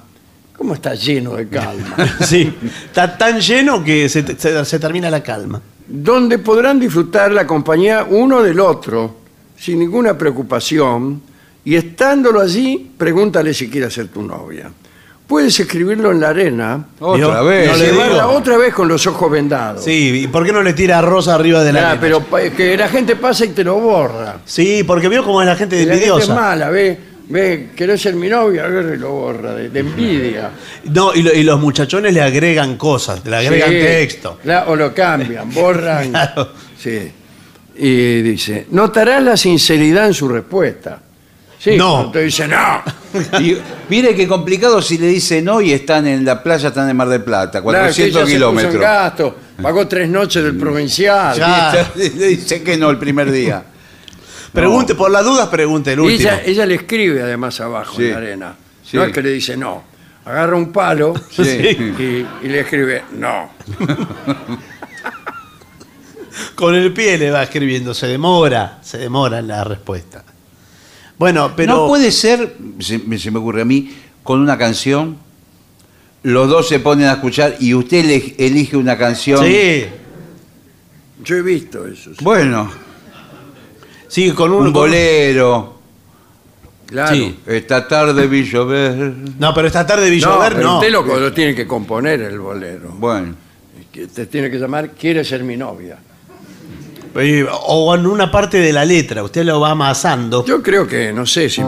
¿Cómo 0.56 0.74
está 0.74 0.94
lleno 0.94 1.34
de 1.36 1.48
calma? 1.48 1.96
Sí. 2.26 2.52
Está 2.86 3.16
tan 3.16 3.40
lleno 3.40 3.82
que 3.84 4.08
se, 4.08 4.24
se- 4.36 4.64
se 4.64 4.78
termina 4.78 5.08
la 5.10 5.22
calma. 5.22 5.60
donde 5.86 6.38
podrán 6.38 6.78
disfrutar 6.80 7.32
la 7.32 7.46
compañía 7.46 8.06
uno 8.08 8.42
del 8.42 8.58
otro, 8.60 9.16
sin 9.56 9.78
ninguna 9.80 10.16
preocupación, 10.16 11.20
y 11.64 11.74
estándolo 11.76 12.40
allí, 12.40 12.90
pregúntale 12.96 13.52
si 13.54 13.68
quiere 13.68 13.90
ser 13.90 14.08
tu 14.08 14.22
novia. 14.22 14.70
Puedes 15.26 15.58
escribirlo 15.60 16.10
en 16.12 16.20
la 16.20 16.28
arena, 16.28 16.84
Otra 17.00 17.40
vez. 17.42 17.70
no 17.70 17.76
le 17.76 17.86
llevarla 17.92 18.14
digo. 18.24 18.28
otra 18.32 18.56
vez 18.58 18.74
con 18.74 18.86
los 18.88 19.06
ojos 19.06 19.30
vendados. 19.30 19.82
Sí, 19.82 20.22
¿y 20.24 20.26
por 20.26 20.44
qué 20.44 20.52
no 20.52 20.62
le 20.62 20.74
tira 20.74 21.00
rosa 21.00 21.34
arriba 21.34 21.62
de 21.64 21.72
la 21.72 21.80
Ah, 21.80 21.86
arena? 21.92 22.00
pero 22.00 22.20
pa- 22.20 22.42
que 22.50 22.76
la 22.76 22.88
gente 22.88 23.16
pasa 23.16 23.44
y 23.46 23.48
te 23.48 23.64
lo 23.64 23.76
borra. 23.80 24.36
Sí, 24.44 24.82
porque 24.86 25.08
veo 25.08 25.24
cómo 25.24 25.40
es 25.40 25.46
la 25.48 25.56
gente 25.56 25.76
Y 25.80 25.86
la 25.86 25.92
gente 25.94 26.04
es 26.06 26.10
envidiosa. 26.10 26.34
mala, 26.34 26.68
ve, 26.68 26.98
ve, 27.30 27.70
querés 27.74 28.02
ser 28.02 28.14
mi 28.14 28.28
novia, 28.28 28.64
agarra 28.66 28.94
y 28.94 28.98
lo 28.98 29.10
borra, 29.10 29.54
de, 29.54 29.70
de 29.70 29.80
envidia. 29.80 30.50
No, 30.92 31.14
y, 31.14 31.22
lo- 31.22 31.32
y 31.32 31.42
los 31.44 31.58
muchachones 31.58 32.12
le 32.12 32.20
agregan 32.20 32.76
cosas, 32.76 33.24
le 33.24 33.34
agregan 33.36 33.70
Sí, 33.70 33.74
texto. 33.76 34.38
la- 34.44 34.66
o 34.68 34.76
lo 34.76 34.92
cambian, 34.92 35.50
borran. 35.54 36.10
Claro. 36.10 36.48
Sí. 36.78 37.10
Y 37.76 38.20
dice, 38.20 38.66
notarás 38.72 39.22
la 39.22 39.36
sinceridad 39.38 40.08
en 40.08 40.14
su 40.14 40.28
respuesta. 40.28 41.00
Sí, 41.62 41.76
No. 41.76 42.10
te 42.10 42.22
dice 42.22 42.48
no. 42.48 42.82
Y 43.40 43.56
mire 43.88 44.14
qué 44.16 44.26
complicado 44.26 44.82
si 44.82 44.98
le 44.98 45.06
dice 45.06 45.40
no 45.42 45.60
y 45.60 45.72
están 45.72 46.06
en 46.08 46.24
la 46.24 46.42
playa, 46.42 46.68
están 46.68 46.88
en 46.90 46.96
Mar 46.96 47.08
del 47.08 47.22
Plata, 47.22 47.62
Claro, 47.62 47.86
que 47.94 47.94
400 47.94 47.94
ella 47.94 48.12
se 48.12 48.18
puso 48.18 48.20
en 48.22 48.26
kilómetros. 48.36 48.80
gasto, 48.82 49.36
pagó 49.62 49.86
tres 49.86 50.08
noches 50.08 50.42
del 50.42 50.56
provincial. 50.56 51.36
Ya. 51.36 51.88
Le 51.94 52.08
dice 52.10 52.62
que 52.64 52.76
no 52.76 52.90
el 52.90 52.98
primer 52.98 53.30
día. 53.30 53.62
Pregunte, 54.52 54.94
por 54.96 55.10
las 55.10 55.24
dudas, 55.24 55.48
pregunte 55.48 55.92
el 55.92 56.00
Y 56.00 56.02
último. 56.02 56.30
ella, 56.30 56.42
ella 56.44 56.66
le 56.66 56.74
escribe 56.74 57.22
además 57.22 57.60
abajo 57.60 57.96
Sí. 57.96 58.06
en 58.06 58.10
la 58.10 58.16
arena. 58.16 58.54
Sí. 58.84 58.96
No 58.96 59.04
es 59.04 59.12
que 59.12 59.22
le 59.22 59.30
dice 59.30 59.56
no. 59.56 59.84
Agarra 60.24 60.56
un 60.56 60.72
palo 60.72 61.14
Sí. 61.30 61.42
y, 61.42 62.26
y 62.44 62.48
le 62.48 62.60
escribe 62.60 63.04
no. 63.12 63.50
Con 66.54 66.74
el 66.74 66.92
pie 66.92 67.18
le 67.18 67.30
va 67.30 67.42
escribiendo, 67.44 67.94
se 67.94 68.06
demora, 68.06 68.78
se 68.82 68.98
demora 68.98 69.38
en 69.38 69.48
la 69.48 69.64
respuesta. 69.64 70.24
Bueno, 71.18 71.52
pero. 71.56 71.74
No 71.74 71.86
puede 71.88 72.10
ser, 72.10 72.56
se, 72.80 72.98
me- 72.98 73.18
se 73.18 73.30
me 73.30 73.38
ocurre 73.38 73.62
a 73.62 73.64
mí, 73.64 73.92
con 74.22 74.40
una 74.40 74.56
canción, 74.58 75.16
los 76.22 76.48
dos 76.48 76.68
se 76.68 76.78
ponen 76.80 77.06
a 77.08 77.12
escuchar 77.14 77.56
y 77.60 77.74
usted 77.74 78.04
le- 78.04 78.34
elige 78.46 78.76
una 78.76 78.96
canción. 78.98 79.44
Sí, 79.44 79.84
Yo 81.24 81.36
he 81.36 81.42
visto 81.42 81.86
eso. 81.86 82.10
sí. 82.10 82.24
Bueno, 82.24 82.70
sí, 84.08 84.30
con 84.32 84.50
un, 84.52 84.58
un 84.58 84.64
con- 84.72 84.72
bolero. 84.72 85.78
Claro. 86.86 87.14
Sí. 87.16 87.38
Esta 87.46 87.88
tarde 87.88 88.26
vi 88.26 88.44
llover. 88.44 89.14
No, 89.38 89.54
pero 89.54 89.66
esta 89.66 89.86
tarde 89.86 90.10
vi 90.10 90.20
No, 90.20 90.34
llover, 90.34 90.52
pero 90.54 90.68
no. 90.68 90.74
usted 90.78 90.90
lo, 90.92 91.02
lo 91.20 91.32
tiene 91.32 91.54
que 91.54 91.66
componer 91.66 92.20
el 92.20 92.38
bolero. 92.38 92.90
Bueno, 92.98 93.34
Que 93.90 94.06
te 94.08 94.26
tiene 94.26 94.50
que 94.50 94.58
llamar 94.58 94.90
Quiere 94.90 95.24
ser 95.24 95.42
mi 95.42 95.56
novia. 95.56 95.98
Eh, 97.14 97.46
O 97.66 97.94
en 97.94 98.06
una 98.06 98.30
parte 98.30 98.58
de 98.58 98.72
la 98.72 98.84
letra, 98.84 99.22
usted 99.22 99.44
lo 99.44 99.60
va 99.60 99.70
amasando. 99.72 100.44
Yo 100.44 100.62
creo 100.62 100.86
que, 100.86 101.12
no 101.12 101.26
sé 101.26 101.48
si... 101.50 101.62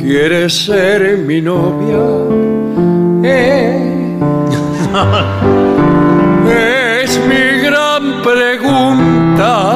¿Quieres 0.00 0.54
ser 0.54 1.18
mi 1.18 1.40
novia? 1.40 1.98
Eh. 3.24 4.18
es 7.02 7.20
mi 7.26 7.60
gran 7.62 8.22
pregunta. 8.22 9.74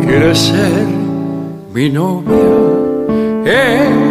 ¿Quieres 0.00 0.38
ser 0.38 0.86
mi 1.72 1.90
novia? 1.90 2.36
Eh. 3.44 4.09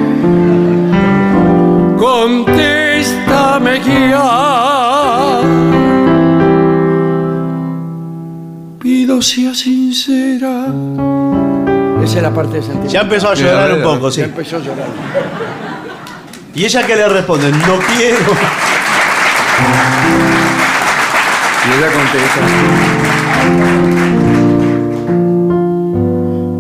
Contéstame 2.29 3.81
ya. 3.83 5.41
Pido 8.79 9.21
sea 9.21 9.55
sincera. 9.55 10.67
Esa 12.03 12.17
es 12.17 12.23
la 12.23 12.33
parte 12.33 12.57
de 12.57 12.61
sentimiento. 12.61 12.93
Ya 12.93 13.01
empezó 13.01 13.29
a 13.29 13.33
llorar 13.33 13.73
un 13.73 13.81
poco, 13.81 14.11
sí. 14.11 14.21
Ya 14.21 14.27
empezó 14.27 14.57
a 14.57 14.59
llorar. 14.59 14.87
¿Y 16.53 16.65
ella 16.65 16.85
qué 16.85 16.95
le 16.95 17.09
responde? 17.09 17.51
No 17.51 17.79
quiero. 17.97 18.17
Y 21.65 21.69
ella 21.77 21.89
contesta. 21.97 22.41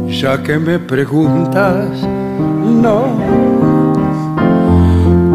Ya 0.09 0.43
que 0.43 0.57
me 0.57 0.79
preguntas, 0.79 1.89
no. 2.01 3.78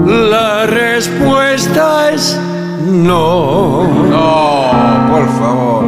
La 0.05 0.67
respuesta 0.67 2.11
es 2.11 2.38
no. 2.87 3.85
no, 4.11 5.09
por 5.11 5.27
favor. 5.38 5.85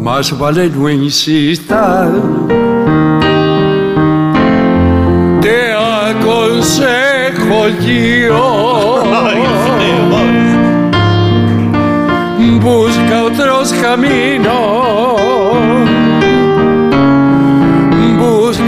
Más 0.00 0.38
vale 0.38 0.68
no 0.68 0.90
insistas. 0.90 2.10
Te 5.40 5.72
aconsejo 5.72 7.68
yo. 7.86 8.60
Busca 12.60 13.24
otros 13.24 13.72
caminos. 13.72 15.20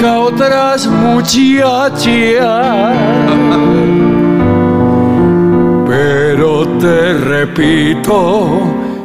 Otras 0.05 0.89
muchachas. 0.89 2.07
Pero 5.87 6.67
te 6.81 7.13
repito, 7.15 8.63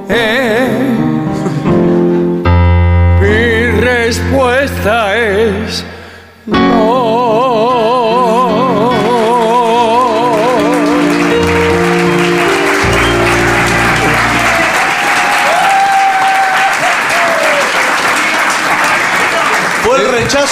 eh, 0.09 1.06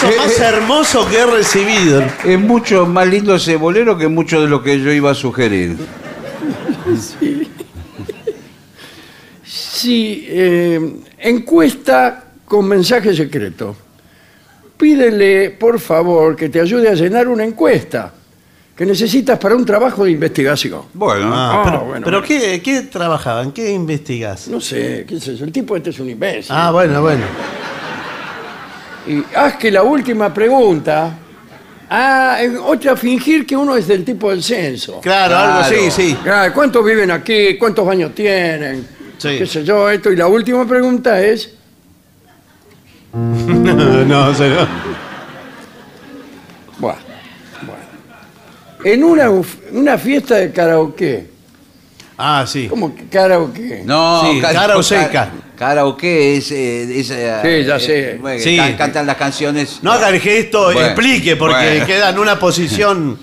rechazo 0.06 0.24
Eh, 0.24 0.28
más 0.28 0.40
eh. 0.40 0.44
hermoso 0.46 1.10
que 1.10 1.18
he 1.20 1.26
recibido. 1.26 2.04
Es 2.24 2.40
mucho 2.40 2.86
más 2.86 3.08
lindo 3.08 3.36
ese 3.36 3.56
bolero 3.56 3.98
que 3.98 4.08
mucho 4.08 4.42
de 4.42 4.48
lo 4.48 4.62
que 4.64 4.80
yo 4.80 4.92
iba 4.92 5.12
a 5.12 5.16
sugerir. 5.16 5.76
Sí, 9.44 10.26
eh, 10.30 10.96
encuesta 11.20 12.24
con 12.46 12.68
mensaje 12.68 13.14
secreto. 13.16 13.76
pídele, 14.78 15.52
por 15.52 15.80
favor, 15.80 16.36
que 16.36 16.50
te 16.50 16.60
ayude 16.60 16.90
a 16.90 16.94
llenar 16.94 17.28
una 17.30 17.44
encuesta 17.46 18.12
que 18.76 18.86
necesitas 18.86 19.40
para 19.40 19.56
un 19.56 19.66
trabajo 19.66 20.04
de 20.04 20.12
investigación. 20.12 20.82
Bueno, 20.94 21.30
Ah, 21.34 21.62
Ah, 21.62 21.62
pero, 21.64 21.80
bueno, 21.86 22.06
pero 22.06 22.20
bueno. 22.22 22.28
¿qué, 22.42 22.62
¿qué 22.62 22.82
trabajaban? 22.82 23.54
¿Qué 23.54 23.72
investigas? 23.72 24.50
No 24.50 24.60
sé, 24.60 25.06
qué 25.08 25.18
sé 25.22 25.36
yo, 25.38 25.46
el 25.46 25.52
tipo 25.54 25.78
este 25.78 25.92
es 25.92 26.00
un 26.00 26.10
imbécil. 26.10 26.54
Ah, 26.54 26.72
bueno, 26.72 27.02
bueno. 27.02 27.24
Y 29.08 29.24
haz 29.36 29.56
que 29.58 29.72
la 29.72 29.84
última 29.84 30.34
pregunta... 30.34 31.20
Ah, 31.88 32.38
en 32.42 32.58
otra, 32.58 32.98
fingir 32.98 33.46
que 33.46 33.56
uno 33.56 33.76
es 33.78 33.88
del 33.88 34.04
tipo 34.04 34.32
del 34.32 34.42
censo. 34.42 35.00
Claro, 35.02 35.38
algo 35.38 35.60
así, 35.60 35.92
sí. 35.92 36.18
Ah, 36.28 36.50
¿Cuántos 36.52 36.84
viven 36.84 37.12
aquí? 37.12 37.58
¿Cuántos 37.60 37.86
baños 37.86 38.14
tienen? 38.16 38.88
Sí. 39.20 39.38
¿Qué 39.38 39.46
sé 39.46 39.64
yo? 39.64 39.88
Esto. 39.92 40.12
Y 40.12 40.16
la 40.16 40.26
última 40.28 40.68
pregunta 40.68 41.22
es... 41.22 41.54
no, 43.14 44.04
no. 44.04 44.34
Bueno, 46.80 46.98
bueno. 47.62 47.84
En 48.84 49.04
una, 49.04 49.30
uf- 49.30 49.58
una 49.72 49.98
fiesta 50.00 50.36
de 50.36 50.52
karaoke. 50.52 51.30
Ah, 52.18 52.46
sí. 52.48 52.68
¿Cómo 52.68 52.96
que 52.96 53.06
karaoke? 53.08 53.84
No, 53.86 54.22
Sí, 54.32 54.42
cara 54.42 54.76
o 54.78 54.84
seca. 54.84 55.30
Karaoke 55.56 56.38
es. 56.38 56.52
eh, 56.52 57.00
es, 57.00 57.10
eh, 57.12 57.40
Sí, 57.42 57.66
ya 57.66 57.76
eh, 57.78 57.80
sé. 57.80 58.18
bueno, 58.22 58.40
Sí. 58.44 58.58
can- 58.58 58.76
cantan 58.78 59.08
las 59.08 59.16
canciones. 59.18 59.80
No 59.82 59.92
haga 59.92 60.10
el 60.10 60.20
gesto, 60.20 60.66
Bueno, 60.66 60.82
explique, 60.82 61.36
porque 61.36 61.56
bueno. 61.56 61.86
queda 61.86 62.10
en 62.10 62.20
una 62.20 62.38
posición. 62.40 63.18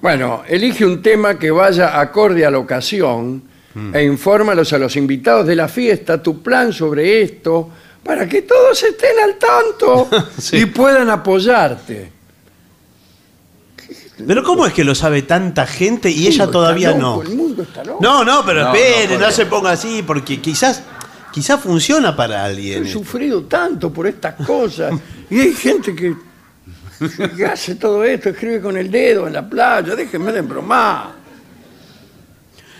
Bueno, 0.00 0.42
elige 0.48 0.84
un 0.84 1.00
tema 1.02 1.38
que 1.38 1.50
vaya 1.50 1.98
acorde 2.00 2.44
a 2.44 2.50
la 2.50 2.58
ocasión 2.58 3.42
Mm. 3.74 3.94
e 3.96 4.04
infórmalos 4.04 4.70
a 4.74 4.78
los 4.78 4.96
invitados 4.96 5.46
de 5.46 5.56
la 5.56 5.66
fiesta 5.66 6.22
tu 6.22 6.42
plan 6.42 6.74
sobre 6.74 7.22
esto 7.22 7.70
para 8.04 8.28
que 8.28 8.42
todos 8.42 8.82
estén 8.82 9.18
al 9.24 9.36
tanto 9.36 10.10
Sí. 10.38 10.58
y 10.58 10.66
puedan 10.66 11.08
apoyarte. 11.08 12.11
Pero 14.26 14.42
¿cómo 14.42 14.66
es 14.66 14.72
que 14.72 14.84
lo 14.84 14.94
sabe 14.94 15.22
tanta 15.22 15.66
gente 15.66 16.10
y 16.10 16.26
ella 16.26 16.44
Está 16.44 16.50
todavía 16.50 16.90
loco, 16.90 17.22
no? 17.24 17.30
El 17.30 17.36
mundo 17.36 17.62
está 17.62 17.82
loco. 17.84 17.98
No, 18.02 18.24
no, 18.24 18.44
pero 18.44 18.62
No, 18.64 18.74
espere, 18.74 19.18
no, 19.18 19.30
se 19.30 19.46
ponga 19.46 19.70
así, 19.72 20.02
porque 20.06 20.40
quizás, 20.40 20.82
quizás 21.32 21.60
funciona 21.60 22.14
para 22.14 22.44
alguien. 22.44 22.84
He 22.86 22.90
sufrido 22.90 23.42
tanto 23.44 23.92
por 23.92 24.06
estas 24.06 24.34
cosas 24.46 24.92
y 25.30 25.40
hay 25.40 25.54
gente 25.54 25.94
que, 25.94 26.14
que 27.36 27.46
hace 27.50 27.74
todo 27.76 28.04
esto, 28.04 28.30
escribe 28.30 28.60
con 28.60 28.76
el 28.76 28.90
dedo 28.90 29.26
en 29.26 29.32
la 29.32 29.48
playa, 29.48 29.94
déjenme 29.94 30.32
de 30.32 30.40
bromar. 30.42 31.22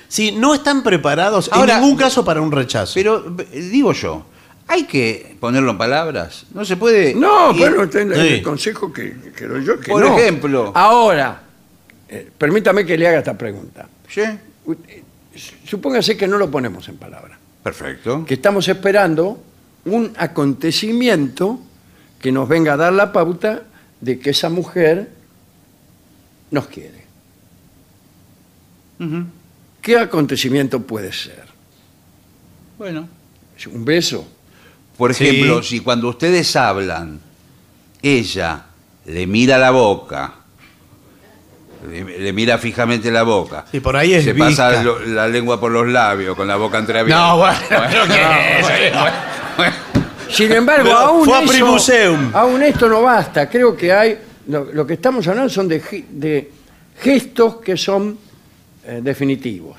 Sí, 0.09 0.33
no 0.33 0.55
están 0.55 0.83
preparados 0.83 1.49
Ahora- 1.53 1.77
en 1.77 1.81
ningún 1.83 1.97
caso 1.97 2.25
para 2.25 2.41
un 2.43 2.53
rechazo. 2.53 2.93
Pero 2.95 3.35
eh, 3.51 3.61
digo 3.61 3.93
yo, 3.93 4.27
hay 4.73 4.85
que 4.85 5.37
ponerlo 5.39 5.73
en 5.73 5.79
palabras. 5.79 6.47
No 6.55 6.65
se 6.65 6.77
puede. 6.79 7.15
No, 7.15 7.53
bueno, 7.55 7.83
el 7.83 8.43
consejo 8.43 8.91
que, 8.93 9.15
que 9.37 9.47
doy 9.47 9.65
yo 9.65 9.79
que 9.79 9.91
Por 9.91 10.01
no. 10.03 10.17
ejemplo. 10.19 10.73
Ahora, 10.75 11.43
eh, 12.09 12.31
permítame 12.39 12.87
que 12.87 12.97
le 12.97 13.07
haga 13.07 13.19
esta 13.19 13.37
pregunta. 13.37 13.87
Sí, 14.09 14.23
U- 14.65 14.73
eh, 14.89 15.03
Supóngase 15.67 16.17
que 16.17 16.27
no 16.29 16.37
lo 16.39 16.51
ponemos 16.51 16.89
en 16.89 16.97
palabras, 16.97 17.39
perfecto. 17.63 18.25
que 18.27 18.35
estamos 18.35 18.67
esperando 18.69 19.43
un 19.87 20.13
acontecimiento 20.17 21.59
que 22.21 22.31
nos 22.33 22.49
venga 22.49 22.75
a 22.75 22.77
dar 22.77 22.93
la 22.93 23.13
pauta 23.13 23.63
de 24.01 24.19
que 24.19 24.31
esa 24.31 24.49
mujer 24.51 25.11
nos 26.51 26.67
quiere. 26.69 27.03
Ujú. 29.01 29.25
¿Qué 29.81 29.99
acontecimiento 29.99 30.81
puede 30.83 31.13
ser? 31.13 31.45
Bueno. 32.79 33.09
¿Es 33.57 33.67
¿Un 33.67 33.85
beso? 33.85 34.27
Por 34.97 35.15
Sí. 35.15 35.27
ejemplo, 35.27 35.63
si 35.63 35.81
cuando 35.81 36.09
ustedes 36.09 36.55
hablan, 36.57 37.21
ella 38.03 38.65
le 39.07 39.27
mira 39.27 39.59
la 39.59 39.71
boca, 39.71 40.35
le, 41.91 42.19
le 42.21 42.33
mira 42.33 42.59
fijamente 42.59 43.11
la 43.11 43.23
boca, 43.25 43.65
Sí, 43.73 43.81
por 43.81 43.97
ahí 43.97 44.15
es 44.15 44.25
se 44.25 44.35
pasa 44.35 44.83
lo- 44.83 45.01
la 45.01 45.27
lengua 45.29 45.59
por 45.59 45.73
los 45.73 45.89
labios 45.89 46.37
con 46.37 46.47
la 46.47 46.57
boca 46.57 46.79
entreabierta. 46.79 47.21
No, 47.27 47.39
bueno, 47.39 47.59
pero 47.69 48.07
¿qué 48.07 48.59
es? 48.61 49.75
Sin 50.37 50.51
embargo, 50.53 50.85
Pero 50.85 50.99
aún, 50.99 51.25
fue 51.25 51.37
a 51.39 51.43
eso- 51.43 51.53
Primuseum. 51.53 52.31
aún 52.35 52.63
esto 52.63 52.89
no 52.89 53.03
basta. 53.03 53.49
Creo 53.51 53.77
que 53.77 53.93
hay. 53.93 54.19
Lo, 54.49 54.65
lo 54.73 54.87
que 54.87 54.95
estamos 54.95 55.27
hablando 55.29 55.51
son 55.51 55.69
de, 55.69 55.81
ge- 55.81 56.05
de 56.09 56.51
gestos 57.01 57.57
que 57.57 57.77
son 57.77 58.19
eh, 58.85 59.01
definitivos. 59.03 59.77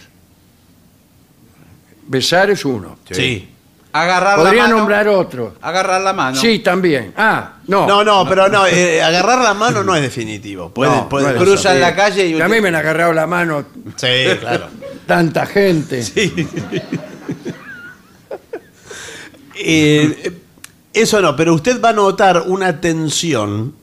Besar 2.08 2.50
es 2.52 2.64
uno. 2.66 2.98
Sí. 3.10 3.50
Agarrar 3.96 4.38
Podría 4.38 4.64
la 4.64 4.68
mano. 4.70 4.78
nombrar 4.78 5.08
otro. 5.08 5.54
Agarrar 5.62 6.02
la 6.02 6.14
mano. 6.14 6.36
Sí, 6.36 6.60
también. 6.60 7.14
Ah, 7.16 7.54
no. 7.68 7.86
No, 7.88 8.04
no, 8.04 8.28
pero 8.28 8.50
no, 8.50 8.66
eh, 8.66 9.02
agarrar 9.04 9.40
la 9.44 9.54
mano 9.54 9.84
no 9.84 9.96
es 9.96 10.02
definitivo. 10.02 10.70
Puede, 10.72 10.92
No, 10.96 11.08
puede 11.10 11.26
no 11.26 11.32
es 11.32 11.38
Cruzan 11.44 11.80
la 11.80 11.96
calle 11.96 12.26
y 12.26 12.34
mí 12.34 12.60
me 12.60 12.70
han 12.70 12.76
agarrado 12.76 13.14
la 13.14 13.28
mano 13.28 13.66
Sí, 13.96 14.08
claro. 14.40 14.66
tanta 15.06 15.46
gente. 15.46 16.04
Eh, 19.56 20.18
eh, 20.24 20.32
eso 20.94 21.22
no, 21.22 21.36
pero 21.36 21.54
usted 21.54 21.80
va 21.82 21.90
a 21.90 21.94
notar 21.94 22.44
una 22.48 22.82
tensión 22.82 23.76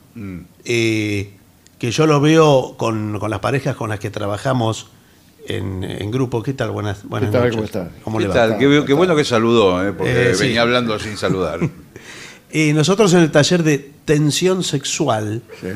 eh, 0.64 1.32
que 1.78 1.90
yo 1.90 2.06
lo 2.06 2.20
veo 2.20 2.74
con, 2.76 3.18
con 3.18 3.30
las 3.30 3.38
parejas 3.40 3.76
con 3.76 3.90
las 3.90 3.98
que 4.00 4.10
trabajamos 4.10 4.88
en, 5.48 5.84
en 5.84 6.10
grupo. 6.10 6.42
¿Qué 6.42 6.52
tal? 6.54 6.70
Buenas, 6.70 7.02
buenas 7.04 7.30
¿Qué 7.30 7.38
tal? 7.38 7.42
noches. 7.50 7.54
¿Cómo 7.56 7.66
está? 7.66 7.90
¿Cómo 8.04 8.18
¿Qué 8.18 8.22
le 8.24 8.28
va? 8.28 8.34
tal? 8.34 8.58
Qué, 8.58 8.84
qué 8.86 8.92
bueno 8.92 9.14
que 9.16 9.24
saludó, 9.24 9.86
eh, 9.86 9.92
porque 9.92 10.30
Eh, 10.30 10.34
sí. 10.34 10.44
venía 10.44 10.62
hablando 10.62 10.98
sin 10.98 11.16
saludar. 11.16 11.60
Eh, 12.52 12.72
nosotros 12.72 13.12
en 13.14 13.20
el 13.20 13.30
taller 13.30 13.62
de 13.62 13.78
tensión 14.04 14.64
sexual 14.64 15.40
Sí. 15.60 15.68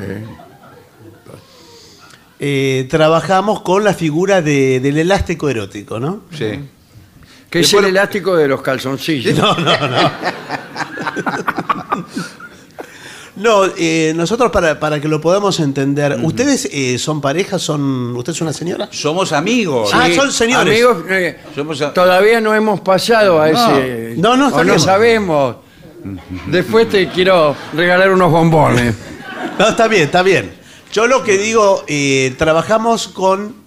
eh, 2.41 2.87
trabajamos 2.91 3.61
con 3.63 3.85
la 3.85 3.95
figura 3.95 4.43
de- 4.43 4.81
del 4.81 4.99
elástico 4.99 5.49
erótico, 5.49 6.01
¿no? 6.01 6.23
Sí. 6.37 6.59
Que 7.49 7.61
es 7.61 7.73
el 7.75 7.85
elástico 7.85 8.35
de 8.37 8.49
los 8.49 8.61
calzoncillos. 8.61 9.39
No, 9.39 9.55
no, 9.57 9.89
no. 9.89 10.11
No, 13.37 13.65
eh, 13.77 14.13
nosotros 14.15 14.53
para, 14.53 14.79
para 14.79 15.01
que 15.01 15.09
lo 15.09 15.21
podamos 15.21 15.59
entender, 15.59 16.19
¿ustedes 16.23 16.69
eh, 16.73 16.99
son 17.01 17.21
pareja? 17.21 17.59
¿Son, 17.59 18.15
¿Usted 18.17 18.33
es 18.33 18.41
una 18.41 18.53
señora? 18.53 18.89
Somos 18.93 19.33
amigos. 19.33 19.91
Ah, 19.93 20.09
son 20.15 20.31
señores. 20.31 20.73
Amigos, 20.73 21.05
eh, 21.11 21.41
Somos 21.55 21.81
a- 21.83 21.93
todavía 21.93 22.41
no 22.41 22.55
hemos 22.55 22.81
pasado 22.81 23.41
a 23.41 23.51
ese. 23.51 24.15
No, 24.19 24.37
no, 24.37 24.49
está 24.49 24.61
o 24.61 24.65
no 24.65 24.73
bien. 24.75 24.81
sabemos. 24.81 25.57
Después 26.47 26.89
te 26.89 27.09
quiero 27.09 27.57
regalar 27.73 28.11
unos 28.13 28.31
bombones. 28.31 28.95
No, 29.59 29.69
está 29.69 29.89
bien, 29.89 30.03
está 30.05 30.23
bien. 30.23 30.53
Yo 30.93 31.09
lo 31.09 31.25
que 31.25 31.37
digo, 31.37 31.83
eh, 31.89 32.35
trabajamos 32.39 33.09
con... 33.09 33.65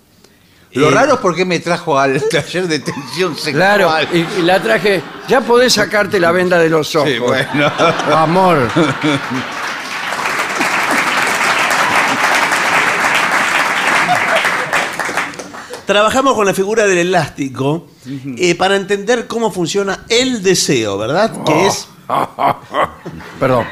Lo 0.73 0.89
eh, 0.89 0.91
raro 0.91 1.15
es 1.15 1.19
por 1.19 1.35
qué 1.35 1.43
me 1.43 1.59
trajo 1.59 1.97
al 1.99 2.21
taller 2.29 2.67
de 2.67 2.79
tensión 2.79 3.35
sexual. 3.35 3.53
Claro, 3.53 3.91
y, 4.13 4.39
y 4.39 4.41
la 4.43 4.61
traje. 4.61 5.01
Ya 5.27 5.41
podés 5.41 5.73
sacarte 5.73 6.19
la 6.19 6.31
venda 6.31 6.57
de 6.59 6.69
los 6.69 6.95
ojos. 6.95 7.09
Sí, 7.09 7.19
bueno. 7.19 7.69
Amor. 8.13 8.69
Trabajamos 15.87 16.33
con 16.35 16.45
la 16.45 16.53
figura 16.53 16.85
del 16.85 16.97
elástico 16.99 17.87
eh, 18.37 18.53
para 18.55 18.75
entender 18.75 19.25
cómo 19.25 19.51
funciona 19.51 20.05
el 20.09 20.43
deseo, 20.43 20.97
¿verdad? 20.97 21.43
Que 21.45 21.65
es... 21.67 21.87
Perdón. 23.39 23.65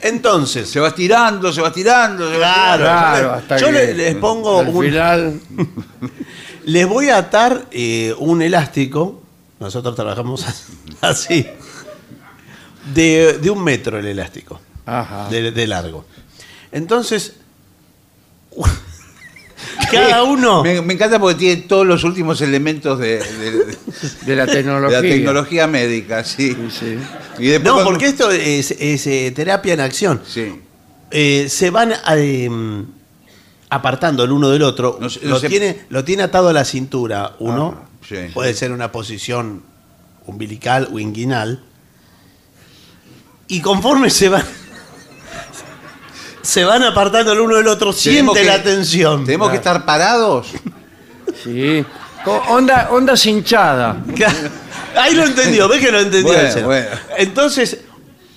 Entonces, 0.00 0.70
Se 0.70 0.78
va 0.78 0.88
estirando, 0.88 1.52
se 1.52 1.60
va 1.60 1.68
estirando. 1.68 2.30
se 2.30 2.38
va 2.38 2.76
Claro, 2.76 2.84
estirando. 2.84 3.18
Claro, 3.18 3.32
hasta 3.34 3.56
yo 3.58 3.66
que 3.66 3.72
le- 3.72 3.94
les 3.94 4.14
pongo 4.16 4.60
al 4.60 4.68
un- 4.68 4.82
final. 4.84 5.40
les 6.64 6.88
voy 6.88 7.08
a 7.08 7.18
atar 7.18 7.66
eh, 7.72 8.14
un 8.18 8.40
elástico, 8.42 9.20
nosotros 9.58 9.96
trabajamos 9.96 10.44
así, 11.00 11.46
de, 12.94 13.38
de 13.42 13.50
un 13.50 13.62
metro 13.64 13.98
el 13.98 14.06
elástico, 14.06 14.60
Ajá. 14.84 15.28
de, 15.30 15.50
de 15.50 15.66
largo. 15.66 16.04
Entonces, 16.70 17.34
cada 19.90 20.22
uno... 20.24 20.62
Me, 20.62 20.80
me 20.82 20.94
encanta 20.94 21.18
porque 21.18 21.34
tiene 21.36 21.62
todos 21.62 21.86
los 21.86 22.04
últimos 22.04 22.40
elementos 22.40 22.98
de, 22.98 23.18
de- 23.18 23.76
De 24.26 24.36
la 24.36 24.46
de 24.46 24.52
tecnología. 24.52 25.00
la 25.00 25.08
tecnología 25.08 25.66
médica, 25.66 26.24
sí. 26.24 26.52
Sí, 26.52 26.68
sí. 26.70 26.98
Y 27.38 27.46
después 27.48 27.64
No, 27.64 27.72
cuando- 27.74 27.90
porque 27.90 28.06
esto 28.06 28.30
es, 28.30 28.70
es, 28.72 29.06
eh, 29.06 29.32
terapia 29.34 29.74
en 29.74 29.80
acción. 29.80 30.20
Sí. 30.26 30.60
Eh, 31.10 31.46
se 31.48 31.70
van 31.70 31.92
eh, 32.16 32.50
apartando 33.70 34.24
el 34.24 34.32
uno 34.32 34.50
del 34.50 34.62
otro. 34.62 34.98
No 35.00 35.08
lo, 35.22 35.40
tiene, 35.40 35.80
lo 35.88 36.04
tiene 36.04 36.22
atado 36.24 36.48
a 36.48 36.52
la 36.52 36.64
cintura 36.64 37.36
uno. 37.38 37.80
Ah, 37.84 37.88
sí. 38.08 38.16
Puede 38.34 38.54
ser 38.54 38.72
una 38.72 38.90
posición 38.92 39.62
umbilical 40.26 40.88
o 40.92 40.98
inguinal. 40.98 41.62
Y 43.48 43.60
conforme 43.60 44.10
se 44.10 44.28
van. 44.28 44.42
Se 46.46 46.64
van 46.64 46.82
apartando 46.82 47.32
el 47.32 47.40
uno 47.40 47.56
del 47.56 47.68
otro, 47.68 47.92
siente 47.92 48.40
que- 48.40 48.44
la 48.46 48.62
tensión. 48.62 49.24
Tenemos 49.24 49.50
que 49.50 49.56
estar 49.56 49.84
parados. 49.84 50.48
Sí. 51.42 51.84
Onda, 52.48 52.88
onda 52.90 53.14
hinchada. 53.24 54.02
Ahí 54.96 55.14
lo 55.14 55.24
entendió, 55.24 55.68
ves 55.68 55.80
que 55.80 55.92
lo 55.92 56.00
entendió. 56.00 56.28
Bueno, 56.32 56.42
el 56.42 56.52
señor. 56.52 56.66
bueno. 56.66 56.86
Entonces, 57.18 57.78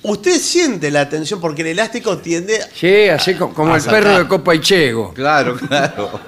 Usted 0.01 0.39
siente 0.39 0.91
la 0.91 1.09
tensión 1.09 1.41
porque 1.41 1.61
el 1.61 1.67
elástico 1.67 2.17
tiende. 2.19 2.57
Sí, 2.73 3.09
así 3.09 3.35
co- 3.35 3.53
como 3.53 3.73
a 3.73 3.75
el 3.75 3.81
sacar. 3.81 4.01
perro 4.01 4.17
de 4.19 4.27
Copa 4.29 4.55
y 4.55 4.61
Chego. 4.61 5.13
Claro, 5.13 5.57
claro. 5.57 6.21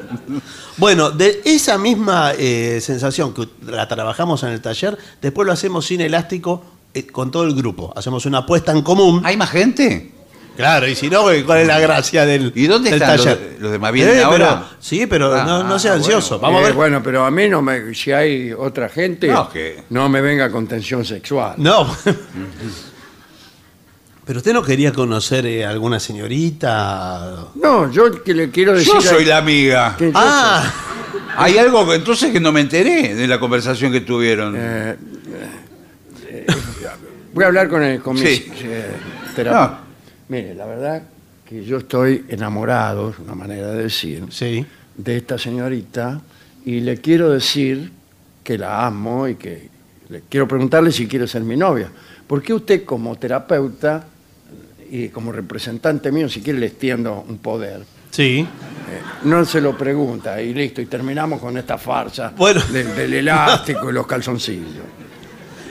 Bueno, 0.76 1.10
de 1.10 1.42
esa 1.46 1.78
misma 1.78 2.34
eh, 2.38 2.80
sensación 2.82 3.34
que 3.34 3.48
la 3.68 3.88
trabajamos 3.88 4.44
en 4.44 4.50
el 4.50 4.60
taller, 4.60 4.98
después 5.22 5.46
lo 5.46 5.54
hacemos 5.54 5.86
sin 5.86 6.02
elástico 6.02 6.62
eh, 6.94 7.08
con 7.08 7.32
todo 7.32 7.46
el 7.46 7.56
grupo. 7.56 7.94
Hacemos 7.96 8.26
una 8.26 8.40
apuesta 8.40 8.74
en 8.74 8.82
común. 8.82 9.22
¿Hay 9.24 9.38
más 9.38 9.50
gente? 9.52 10.12
Claro, 10.56 10.86
y 10.88 10.96
si 10.96 11.10
no, 11.10 11.24
¿cuál 11.46 11.60
es 11.62 11.68
la 11.68 11.80
gracia 11.80 12.26
del, 12.26 12.52
¿Y 12.56 12.68
dónde 12.68 12.90
del 12.92 13.02
están 13.02 13.18
los 13.18 13.26
taller? 13.26 13.58
los 13.60 13.72
demás? 13.72 13.92
¿Vienen 13.94 14.20
ahora? 14.22 14.38
pero- 14.38 14.66
sí, 14.82 15.08
pero 15.08 15.34
Ah, 15.34 15.44
no, 15.46 15.64
no 15.64 15.80
sea 15.80 15.94
ah, 15.94 15.96
ansioso. 15.96 16.40
Vamos 16.40 16.60
a 16.60 16.64
Eh, 16.64 16.66
ver. 16.68 16.74
bueno, 16.74 17.02
pero 17.02 17.26
a 17.26 17.32
mí 17.32 17.48
no 17.48 17.62
me. 17.62 17.96
Si 17.96 18.12
hay 18.12 18.52
otra 18.52 18.90
gente, 18.90 19.28
No, 19.28 19.50
que- 19.50 19.84
no 19.90 20.10
me 20.10 20.22
venga 20.22 20.52
con 20.52 20.68
tensión 20.68 21.06
sexual. 21.06 21.54
No. 21.58 21.88
pero 24.26 24.38
usted 24.40 24.54
no 24.54 24.62
quería 24.62 24.92
conocer 24.94 25.46
eh, 25.46 25.66
alguna 25.66 26.00
señorita. 26.00 27.48
No, 27.56 27.92
yo 27.92 28.22
que 28.24 28.34
le 28.34 28.50
quiero 28.52 28.74
decir. 28.74 28.94
Yo 28.94 29.02
soy 29.02 29.26
la 29.26 29.38
amiga. 29.38 29.96
que 29.98 30.08
yo 30.12 30.12
Ah, 30.16 30.64
Hay 31.38 31.58
algo 31.58 31.88
que 31.88 31.96
entonces 31.96 32.32
que 32.32 32.40
no 32.40 32.52
me 32.52 32.62
enteré 32.62 33.16
de 33.16 33.28
la 33.28 33.40
conversación 33.40 33.92
que 33.92 34.02
tuvieron. 34.02 34.54
Eh, 34.58 34.96
eh, 36.28 36.46
voy 37.34 37.44
a 37.46 37.48
hablar 37.48 37.68
con 37.70 37.82
el 37.84 38.02
con 38.02 38.16
mi, 38.16 38.22
Sí. 38.22 38.52
eh. 38.64 38.96
No. 39.46 39.91
Mire, 40.32 40.56
la 40.56 40.66
verdad 40.66 41.04
que 41.46 41.66
yo 41.66 41.80
estoy 41.80 42.24
enamorado, 42.30 43.10
es 43.10 43.20
una 43.20 43.36
manera 43.36 43.68
de 43.74 43.84
decir, 43.84 44.24
sí. 44.30 44.66
de 44.96 45.18
esta 45.18 45.38
señorita 45.38 46.22
y 46.64 46.80
le 46.80 47.02
quiero 47.02 47.30
decir 47.32 47.92
que 48.42 48.58
la 48.58 48.86
amo 48.86 49.28
y 49.28 49.36
que 49.36 49.68
le 50.08 50.22
quiero 50.30 50.48
preguntarle 50.48 50.94
si 50.94 51.06
quiere 51.06 51.28
ser 51.28 51.42
mi 51.42 51.58
novia. 51.58 51.92
¿Por 52.26 52.42
qué 52.42 52.54
usted 52.54 52.86
como 52.86 53.18
terapeuta 53.18 54.06
y 54.90 55.10
como 55.10 55.34
representante 55.34 56.14
mío, 56.14 56.30
si 56.30 56.42
quiere 56.42 56.60
le 56.60 56.68
extiendo 56.68 57.26
un 57.28 57.40
poder? 57.40 57.82
Sí. 58.12 58.48
No 59.26 59.44
se 59.44 59.60
lo 59.60 59.78
pregunta 59.78 60.42
y 60.42 60.54
listo, 60.54 60.82
y 60.82 60.86
terminamos 60.86 61.42
con 61.42 61.58
esta 61.58 61.78
farsa 61.78 62.32
Bueno. 62.38 62.62
del 62.72 63.16
elástico 63.16 63.90
y 63.90 63.94
los 63.94 64.08
calzoncillos. 64.08 64.86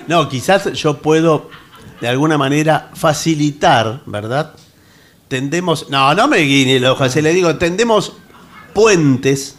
No, 0.07 0.29
quizás 0.29 0.71
yo 0.75 1.01
puedo 1.01 1.49
de 2.01 2.09
alguna 2.09 2.39
manera 2.39 2.91
facilitar, 2.95 4.03
¿verdad? 4.07 4.55
Tendemos. 5.29 5.89
No, 5.91 6.15
no 6.15 6.29
me 6.29 6.39
guiñe 6.39 6.77
el 6.77 6.85
ojo, 6.87 7.09
se 7.09 7.23
le 7.23 7.33
digo, 7.33 7.57
tendemos 7.57 8.15
puentes. 8.75 9.57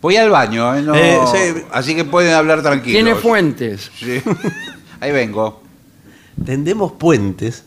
Voy 0.00 0.16
al 0.16 0.30
baño, 0.30 0.74
¿eh? 0.74 0.82
No- 0.82 0.94
Eh, 0.94 1.18
sí. 1.32 1.62
así 1.72 1.94
que 1.94 2.04
pueden 2.04 2.34
hablar 2.34 2.62
tranquilos. 2.62 2.94
Tiene 3.02 3.14
fuentes. 3.14 3.90
Sí. 3.98 4.20
Ahí 5.00 5.12
vengo. 5.12 5.62
Tendemos 6.44 6.92
puentes 6.92 7.64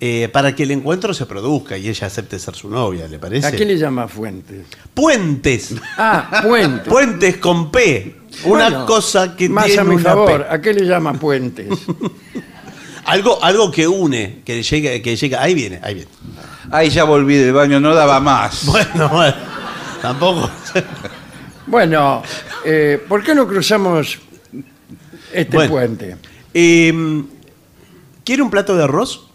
eh, 0.00 0.28
para 0.32 0.54
que 0.54 0.62
el 0.62 0.70
encuentro 0.70 1.12
se 1.12 1.26
produzca 1.26 1.76
y 1.76 1.88
ella 1.88 2.06
acepte 2.06 2.38
ser 2.38 2.54
su 2.54 2.70
novia, 2.70 3.08
¿le 3.08 3.18
parece? 3.18 3.46
¿A 3.48 3.52
qué 3.52 3.64
le 3.64 3.76
llama 3.76 4.08
fuentes? 4.08 4.66
Puentes. 4.94 5.74
Ah, 5.98 6.40
puentes. 6.42 6.88
Puentes 6.88 7.36
con 7.38 7.70
P. 7.70 8.14
Una 8.44 8.68
Bueno, 8.70 8.86
cosa 8.86 9.34
que 9.36 9.48
más 9.48 9.64
tiene 9.66 9.80
a 9.80 9.84
mi 9.84 9.94
una 9.96 10.04
favor, 10.04 10.46
P. 10.46 10.54
¿a 10.54 10.60
qué 10.60 10.72
le 10.74 10.84
llama 10.86 11.14
puentes? 11.14 11.68
Algo, 13.06 13.42
algo 13.42 13.70
que 13.70 13.86
une, 13.86 14.42
que 14.44 14.62
llega, 14.62 15.00
que 15.02 15.16
llega. 15.16 15.42
Ahí 15.42 15.54
viene, 15.54 15.80
ahí 15.82 15.94
viene. 15.94 16.10
Ahí 16.70 16.90
ya 16.90 17.04
volví 17.04 17.36
del 17.36 17.52
baño, 17.52 17.78
no 17.80 17.94
daba 17.94 18.18
más. 18.20 18.66
Bueno, 18.66 19.08
bueno. 19.08 19.36
Tampoco. 20.02 20.50
Bueno, 21.66 22.22
eh, 22.64 23.02
¿por 23.08 23.22
qué 23.22 23.34
no 23.34 23.46
cruzamos 23.46 24.18
este 25.32 25.56
Bueno. 25.56 25.70
puente? 25.72 26.16
Eh, 26.52 27.22
¿Quiere 28.24 28.42
un 28.42 28.50
plato 28.50 28.76
de 28.76 28.84
arroz? 28.84 29.28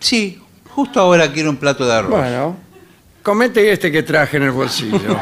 Sí, 0.00 0.40
justo 0.70 1.00
ahora 1.00 1.32
quiero 1.32 1.50
un 1.50 1.56
plato 1.56 1.86
de 1.86 1.92
arroz. 1.92 2.10
Bueno, 2.10 2.56
comete 3.22 3.70
este 3.72 3.90
que 3.90 4.02
traje 4.02 4.36
en 4.36 4.44
el 4.44 4.50
bolsillo. 4.52 4.98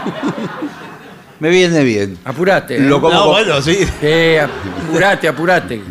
Me 1.40 1.50
viene 1.50 1.82
bien. 1.84 2.18
Apurate. 2.24 2.76
¿eh? 2.76 2.80
Lo 2.80 3.00
como 3.00 3.12
no, 3.14 3.20
con- 3.24 3.32
bueno, 3.32 3.60
sí. 3.62 3.78
Eh, 4.02 4.40
apurate, 4.88 5.28
apurate. 5.28 5.82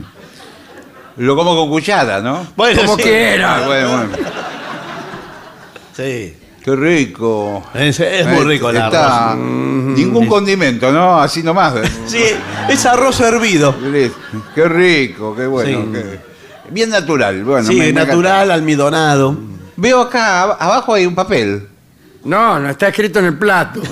Lo 1.17 1.35
como 1.35 1.55
con 1.55 1.69
cuchara, 1.69 2.19
¿no? 2.19 2.47
Bueno, 2.55 2.81
Como 2.81 2.97
sí. 2.97 3.03
quiera. 3.03 3.55
Ah, 3.57 3.65
bueno, 3.67 3.89
bueno. 3.89 4.09
Sí. 5.95 6.37
Qué 6.63 6.75
rico. 6.75 7.63
Es, 7.75 7.99
es 7.99 8.25
muy 8.25 8.43
rico 8.43 8.71
el 8.71 8.77
Está- 8.77 9.31
arroz. 9.33 9.37
Ningún 9.45 10.25
condimento, 10.27 10.91
¿no? 10.91 11.21
Así 11.21 11.43
nomás. 11.43 11.75
Sí, 12.07 12.23
es 12.67 12.85
arroz 12.87 13.19
hervido. 13.21 13.75
Qué 14.55 14.67
rico, 14.67 15.35
qué 15.35 15.45
bueno. 15.45 15.83
Sí. 15.83 15.89
qué- 15.93 16.19
Bien 16.71 16.89
natural. 16.89 17.43
Bueno, 17.43 17.67
sí, 17.67 17.75
me- 17.75 17.93
me 17.93 18.05
natural, 18.05 18.49
almidonado. 18.49 19.37
Veo 19.75 20.01
acá, 20.01 20.43
ab- 20.47 20.57
abajo 20.59 20.95
hay 20.95 21.05
un 21.05 21.13
papel. 21.13 21.67
No, 22.25 22.59
no 22.59 22.69
está 22.69 22.89
escrito 22.89 23.19
en 23.19 23.25
el 23.25 23.37
plato. 23.37 23.81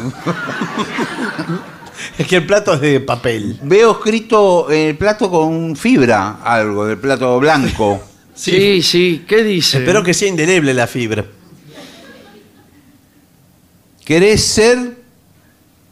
Es 2.17 2.27
que 2.27 2.35
el 2.37 2.45
plato 2.45 2.73
es 2.73 2.81
de 2.81 2.99
papel. 2.99 3.59
Veo 3.63 3.91
escrito 3.93 4.69
en 4.69 4.89
el 4.89 4.97
plato 4.97 5.31
con 5.31 5.75
fibra, 5.75 6.39
algo, 6.43 6.85
del 6.85 6.97
plato 6.97 7.39
blanco. 7.39 8.03
Sí, 8.35 8.81
sí, 8.81 9.25
¿qué 9.27 9.43
dice? 9.43 9.77
Espero 9.77 10.01
que 10.01 10.11
sea 10.11 10.27
indeleble 10.27 10.73
la 10.73 10.87
fibra. 10.87 11.23
¿Querés 14.03 14.43
ser? 14.43 14.97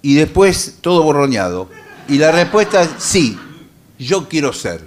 Y 0.01 0.15
después 0.15 0.79
todo 0.81 1.03
borroñado. 1.03 1.69
Y 2.07 2.17
la 2.17 2.31
respuesta 2.31 2.81
es 2.81 2.89
sí, 2.97 3.37
yo 3.99 4.27
quiero 4.27 4.53
ser. 4.53 4.81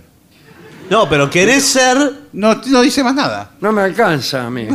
No, 0.91 1.09
pero 1.09 1.31
querés 1.31 1.65
ser. 1.65 1.97
No, 2.33 2.61
no 2.67 2.83
dice 2.83 3.05
más 3.05 3.15
nada. 3.15 3.53
No 3.61 3.71
me 3.71 3.83
alcanza 3.83 4.47
a 4.47 4.51
mí. 4.51 4.67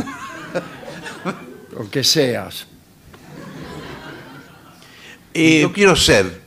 Lo 1.76 1.90
que 1.90 2.02
seas. 2.02 2.66
Eh, 5.34 5.60
yo 5.62 5.72
quiero 5.72 5.96
ser. 5.96 6.40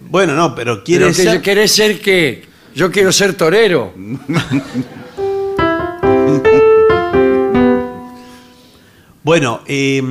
bueno, 0.00 0.34
no, 0.34 0.54
pero 0.54 0.74
Pero 0.74 0.84
quieres 0.84 1.16
que 1.16 1.22
ser. 1.24 1.42
¿Querés 1.42 1.72
ser 1.72 2.00
qué? 2.00 2.44
Yo 2.74 2.90
quiero 2.90 3.12
ser 3.12 3.34
torero. 3.34 3.92
Bueno, 9.22 9.60
eh, 9.66 10.02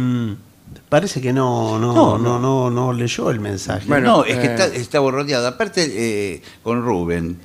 parece 0.87 1.19
que 1.21 1.33
no, 1.33 1.79
no, 1.79 1.93
No, 1.93 2.17
no, 2.17 2.39
no, 2.39 2.69
no, 2.69 2.93
leyó 2.93 3.31
el 3.31 3.39
mensaje. 3.39 3.85
Bueno, 3.87 4.17
no, 4.17 4.23
es 4.23 4.37
que 4.37 4.47
eh, 4.47 4.51
está, 4.51 4.65
está. 4.99 5.47
Aparte, 5.47 5.87
eh, 5.89 6.41
con 6.63 6.83
Rubén, 6.83 7.39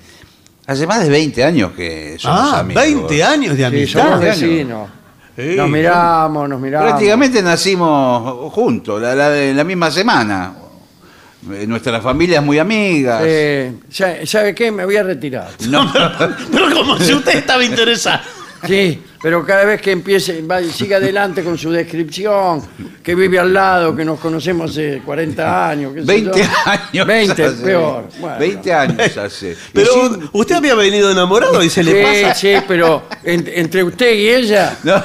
hace 0.66 0.86
más 0.86 1.02
de 1.02 1.08
20 1.08 1.42
años 1.42 1.72
que 1.72 2.16
somos 2.18 2.52
ah, 2.52 2.58
amigos. 2.60 2.82
20 2.82 3.24
años 3.24 3.52
de 3.52 3.58
Sí, 3.58 3.64
amistad. 3.64 4.00
somos 4.02 4.20
años. 4.20 4.40
vecinos. 4.40 4.88
Sí. 5.36 5.54
Nos 5.56 5.68
miramos, 5.68 6.48
nos 6.48 6.60
miramos. 6.60 6.88
Prácticamente 6.90 7.42
nacimos 7.42 8.52
juntos, 8.52 9.00
la, 9.02 9.14
la- 9.14 9.42
en 9.42 9.56
la 9.56 9.64
misma 9.64 9.90
semana. 9.90 10.54
Eh, 11.52 11.66
Nuestras 11.66 12.02
familias 12.02 12.42
muy 12.42 12.58
amigas. 12.58 13.22
Eh, 13.26 13.72
¿sabe, 13.90 14.26
sabe 14.26 14.54
qué? 14.54 14.70
Me 14.70 14.84
voy 14.84 14.96
a 14.96 15.02
retirar. 15.02 15.48
No, 15.68 15.90
pero 16.52 16.70
como 16.74 16.98
si 16.98 17.12
usted 17.14 17.36
estaba 17.36 17.64
interesado. 17.64 18.20
Sí, 18.66 19.02
pero 19.20 19.44
cada 19.44 19.66
vez 19.66 19.82
que 19.82 19.90
empiece, 19.92 20.40
va, 20.40 20.62
siga 20.62 20.96
adelante 20.96 21.44
con 21.44 21.58
su 21.58 21.70
descripción, 21.70 22.62
que 23.02 23.14
vive 23.14 23.38
al 23.38 23.52
lado, 23.52 23.94
que 23.94 24.06
nos 24.06 24.18
conocemos 24.18 24.70
hace 24.70 25.02
40 25.04 25.68
años. 25.68 25.92
qué 25.92 26.00
sé 26.00 26.06
20 26.06 26.38
yo. 26.38 26.44
años. 26.64 27.06
20, 27.06 27.44
hace. 27.44 27.62
peor. 27.62 28.08
Bueno. 28.18 28.38
20 28.38 28.72
años 28.72 29.16
hace. 29.18 29.54
Pero 29.70 29.90
Y 29.94 30.14
sin- 30.14 30.30
usted 30.32 30.54
había 30.54 30.74
venido 30.76 31.10
enamorado 31.10 31.62
y 31.62 31.68
se 31.68 31.82
le 31.82 31.92
Sí, 31.92 32.22
pasa. 32.22 32.34
sí, 32.34 32.54
pero 32.66 33.02
en- 33.22 33.46
entre 33.54 33.84
usted 33.84 34.14
y 34.14 34.28
ella, 34.30 34.78
No. 34.82 35.02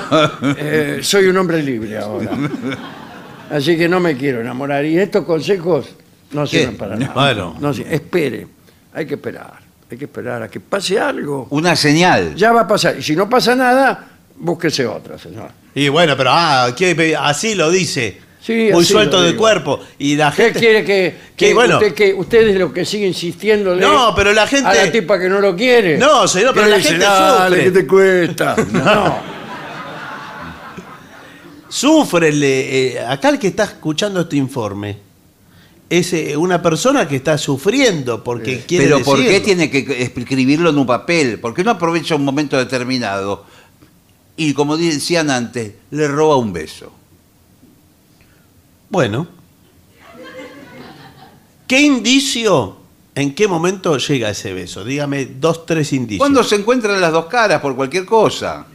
eh, 0.57 0.99
soy 1.01 1.25
un 1.27 1.35
hombre 1.35 1.61
libre 1.61 1.97
ahora. 1.97 2.31
Así 3.51 3.75
que 3.77 3.89
no 3.89 3.99
me 3.99 4.15
quiero 4.15 4.39
enamorar. 4.39 4.85
Y 4.85 4.97
estos 4.97 5.25
consejos 5.25 5.85
no 6.31 6.45
sirven 6.47 6.77
para 6.77 6.95
nada. 6.95 7.13
Bueno. 7.13 7.55
No 7.59 7.73
sirven. 7.73 7.93
espere, 7.93 8.47
hay 8.93 9.05
que 9.05 9.15
esperar. 9.15 9.53
Hay 9.91 9.97
que 9.97 10.05
esperar 10.05 10.43
a 10.43 10.47
que 10.47 10.59
pase 10.59 10.99
algo. 10.99 11.47
Una 11.49 11.75
señal. 11.75 12.35
Ya 12.35 12.51
va 12.51 12.61
a 12.61 12.67
pasar. 12.67 12.97
Y 12.99 13.01
si 13.03 13.15
no 13.15 13.27
pasa 13.27 13.55
nada, 13.55 14.07
búsquese 14.35 14.85
otra, 14.85 15.17
señor. 15.17 15.49
Y 15.73 15.87
bueno, 15.89 16.15
pero 16.15 16.29
ah, 16.31 16.69
¿qué? 16.77 17.15
así 17.19 17.55
lo 17.55 17.71
dice. 17.71 18.21
Sí, 18.41 18.69
Muy 18.71 18.83
así 18.83 18.93
suelto 18.93 19.17
lo 19.17 19.23
de 19.23 19.29
digo. 19.29 19.39
cuerpo. 19.41 19.79
Y 19.97 20.15
la 20.15 20.29
¿Usted 20.29 20.45
gente. 20.45 20.59
quiere 20.59 20.85
que, 20.85 21.15
que, 21.35 21.47
que 21.47 21.53
bueno. 21.53 21.75
usted, 21.77 21.93
que 21.93 22.13
usted 22.13 22.47
es 22.49 22.57
lo 22.57 22.71
que 22.71 22.85
sigue 22.85 23.07
insistiéndole 23.07 23.81
No, 23.81 24.13
pero 24.15 24.31
la 24.31 24.45
gente- 24.47 24.69
a 24.69 24.85
la 24.85 24.91
tipa 24.91 25.19
que 25.19 25.27
no 25.27 25.39
lo 25.41 25.55
quiere? 25.55 25.97
No, 25.97 26.27
señor, 26.27 26.53
pero 26.53 26.67
la 26.67 26.77
dice, 26.77 26.89
gente 26.89 27.05
"Dale, 27.05 27.55
sufre". 27.57 27.63
¿qué 27.65 27.71
te 27.81 27.87
cuesta? 27.87 28.55
No. 28.71 29.17
Sufre. 31.67 32.29
eh, 32.33 32.99
acá 33.07 33.29
el 33.29 33.39
que 33.39 33.47
está 33.47 33.63
escuchando 33.65 34.21
este 34.21 34.37
informe 34.37 34.97
es 35.89 36.13
eh, 36.13 36.37
una 36.37 36.61
persona 36.61 37.07
que 37.07 37.15
está 37.15 37.37
sufriendo 37.37 38.23
porque 38.23 38.61
quiere 38.61 38.85
Pero 38.85 39.01
¿por 39.01 39.17
qué 39.17 39.39
tiene 39.39 39.69
que 39.71 40.03
escribirlo 40.03 40.69
en 40.69 40.77
un 40.77 40.85
papel? 40.85 41.39
¿Por 41.39 41.53
qué 41.53 41.63
no 41.63 41.71
aprovecha 41.71 42.15
un 42.15 42.23
momento 42.25 42.57
determinado? 42.57 43.45
Y 44.37 44.53
como 44.53 44.77
decían 44.77 45.29
antes, 45.29 45.73
le 45.91 46.07
roba 46.07 46.37
un 46.37 46.53
beso. 46.53 46.91
Bueno. 48.89 49.27
¿Qué 51.67 51.81
indicio 51.81 52.79
¿En 53.15 53.35
qué 53.35 53.49
momento 53.49 53.97
llega 53.97 54.29
ese 54.29 54.53
beso? 54.53 54.85
Dígame 54.85 55.25
dos, 55.25 55.65
tres 55.65 55.91
indicios. 55.91 56.19
Cuando 56.19 56.41
se 56.41 56.55
encuentran 56.55 57.01
las 57.01 57.11
dos 57.11 57.25
caras 57.25 57.59
por 57.59 57.75
cualquier 57.75 58.05
cosa. 58.05 58.65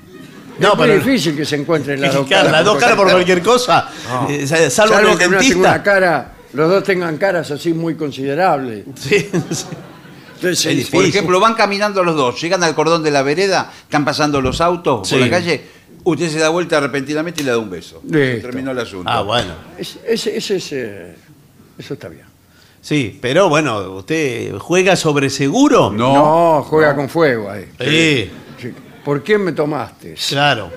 No, 0.58 0.72
es 0.72 0.76
muy 0.76 0.86
pero- 0.86 0.98
difícil 0.98 1.34
que 1.34 1.46
se 1.46 1.56
encuentren 1.56 1.98
las 1.98 2.12
dos 2.14 2.28
caras. 2.28 2.52
las 2.52 2.64
dos 2.64 2.76
caras 2.76 2.94
por 2.94 3.10
cualquier 3.10 3.42
cosa. 3.42 3.88
Eh, 4.28 4.46
salvo, 4.46 4.70
Salvo 4.70 5.12
el 5.12 5.18
que 5.18 5.54
una 5.56 5.82
cara, 5.82 6.34
los 6.55 6.70
dos 6.70 6.84
tengan 6.84 7.16
caras 7.18 7.50
así 7.50 7.72
muy 7.74 7.94
considerables. 7.96 8.84
Sí, 8.96 9.28
sí. 9.50 9.66
Entonces, 10.36 10.66
Es 10.66 10.76
difícil. 10.76 10.90
Por 10.98 11.05
ejemplo, 11.07 11.40
van 11.40 11.55
caminando 11.55 12.02
los 12.02 12.16
dos, 12.16 12.40
llegan 12.40 12.62
al 12.64 12.74
cordón 12.74 13.02
de 13.02 13.11
la 13.11 13.22
vereda, 13.22 13.72
están 13.84 14.05
pasando 14.05 14.40
los 14.42 14.61
autos 14.61 15.09
Sí. 15.09 15.14
por 15.14 15.22
la 15.24 15.30
calle, 15.30 15.62
usted 16.02 16.28
se 16.28 16.38
da 16.38 16.50
vuelta 16.50 16.80
repentinamente 16.80 17.40
y 17.40 17.44
le 17.44 17.52
da 17.52 17.59
un 17.59 17.70
beso. 17.70 18.02
Listo. 18.05 18.48
Terminó 18.48 18.72
el 18.72 18.78
asunto. 18.78 19.11
Ah, 19.11 19.22
bueno. 19.22 19.55
es- 19.78 19.98
ese- 20.07 20.36
ese 20.36 20.57
es, 20.57 20.72
eh, 20.72 21.14
eso 21.78 21.94
está 21.94 22.09
bien. 22.09 22.24
Sí, 22.82 23.18
pero 23.22 23.48
bueno, 23.48 23.78
¿usted 23.94 24.55
juega 24.59 24.96
sobre 24.96 25.30
seguro? 25.30 25.90
No. 25.90 26.12
No, 26.59 26.62
juega 26.64 26.94
con 26.94 27.09
fuego 27.09 27.50
ahí. 27.50 27.64
Sí, 27.80 28.30
Sí. 28.61 28.72
¿Por 29.02 29.22
qué 29.22 29.38
me 29.38 29.52
tomaste? 29.52 30.14
claro. 30.28 30.70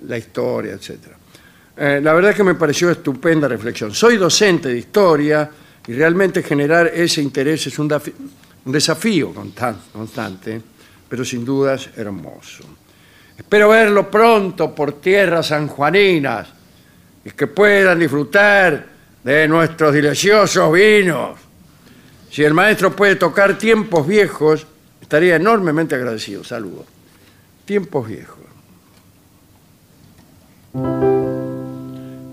la 0.06 0.16
historia, 0.16 0.72
etc. 0.72 0.90
Eh, 1.76 2.00
la 2.02 2.12
verdad 2.14 2.30
es 2.30 2.36
que 2.36 2.44
me 2.44 2.54
pareció 2.54 2.90
estupenda 2.90 3.46
reflexión. 3.48 3.94
Soy 3.94 4.16
docente 4.16 4.68
de 4.68 4.78
historia 4.78 5.50
y 5.86 5.92
realmente 5.92 6.42
generar 6.42 6.86
ese 6.88 7.20
interés 7.20 7.66
es 7.66 7.78
un, 7.78 7.92
desafío 8.64 9.34
constan- 9.34 9.76
constante, 9.92 10.60
pero 11.08 11.24
sin 11.24 11.44
dudas 11.44 11.90
hermoso. 11.96 12.64
Espero 13.36 13.70
verlo 13.70 14.10
pronto 14.10 14.74
por 14.74 15.00
tierras 15.00 15.48
sanjuaninas 15.48 16.48
y 17.24 17.30
que 17.30 17.48
puedan 17.48 17.98
disfrutar 17.98 18.86
de 19.22 19.48
nuestros 19.48 19.92
deliciosos 19.92 20.72
vinos. 20.72 21.38
Si 22.32 22.42
el 22.42 22.54
maestro 22.54 22.96
puede 22.96 23.16
tocar 23.16 23.58
tiempos 23.58 24.06
viejos, 24.06 24.66
estaría 25.02 25.36
enormemente 25.36 25.94
agradecido. 25.94 26.42
Saludos. 26.42 26.86
Tiempos 27.66 28.08
viejos. 28.08 28.38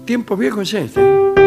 Tiempos 0.05 0.39
viejos 0.39 0.73
es 0.73 0.85
este. 0.85 1.38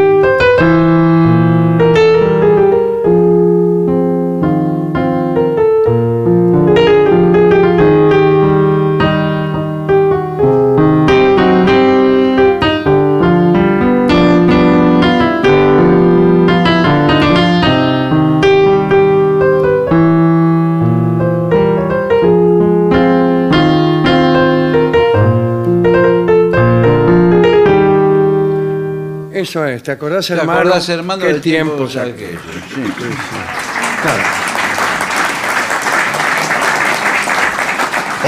Eso 29.52 29.66
es, 29.66 29.82
¿te 29.82 29.90
acordás, 29.92 30.26
¿Te 30.26 30.32
hermano? 30.32 30.60
acordás, 30.60 30.88
hermano, 30.88 31.20
qué 31.20 31.28
del 31.34 31.42
tiempo 31.42 31.86
de 31.86 32.00
aquellos? 32.00 32.40
Sí. 32.74 32.80
Claro. 34.00 34.22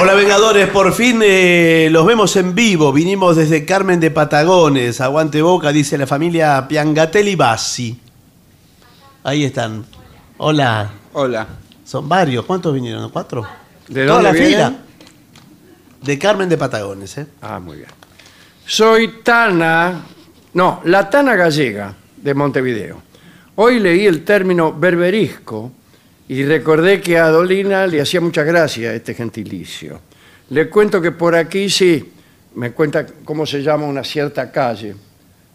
Hola 0.02 0.12
Vengadores, 0.12 0.68
por 0.68 0.92
fin 0.92 1.22
eh, 1.24 1.88
los 1.90 2.04
vemos 2.04 2.36
en 2.36 2.54
vivo. 2.54 2.92
Vinimos 2.92 3.36
desde 3.36 3.64
Carmen 3.64 4.00
de 4.00 4.10
Patagones. 4.10 5.00
Aguante 5.00 5.40
boca, 5.40 5.72
dice 5.72 5.96
la 5.96 6.06
familia 6.06 6.68
Piangatelli 6.68 7.36
Bassi. 7.36 7.98
Ahí 9.22 9.44
están. 9.44 9.86
Hola. 10.36 10.90
Hola. 11.14 11.46
Son 11.86 12.06
varios. 12.06 12.44
¿Cuántos 12.44 12.74
vinieron? 12.74 13.08
¿Cuatro? 13.08 13.46
¿De 13.88 14.04
Toda 14.04 14.16
dónde 14.16 14.28
la 14.30 14.32
vienen? 14.34 14.50
fila. 14.52 14.74
De 16.02 16.18
Carmen 16.18 16.50
de 16.50 16.58
Patagones, 16.58 17.16
¿eh? 17.16 17.26
Ah, 17.40 17.58
muy 17.60 17.78
bien. 17.78 17.88
Soy 18.66 19.22
Tana, 19.22 20.02
no, 20.54 20.80
la 20.84 21.08
Tana 21.10 21.34
Gallega 21.36 21.94
de 22.16 22.34
Montevideo. 22.34 23.02
Hoy 23.56 23.78
leí 23.80 24.06
el 24.06 24.24
término 24.24 24.72
berberisco 24.72 25.70
y 26.28 26.42
recordé 26.44 27.00
que 27.00 27.18
a 27.18 27.28
Dolina 27.28 27.86
le 27.86 28.00
hacía 28.00 28.20
mucha 28.20 28.42
gracia 28.42 28.92
este 28.94 29.14
gentilicio. 29.14 30.00
Le 30.50 30.68
cuento 30.68 31.00
que 31.00 31.12
por 31.12 31.34
aquí 31.34 31.68
sí, 31.70 32.12
me 32.56 32.72
cuenta 32.72 33.06
cómo 33.24 33.46
se 33.46 33.62
llama 33.62 33.86
una 33.86 34.02
cierta 34.04 34.50
calle 34.50 34.94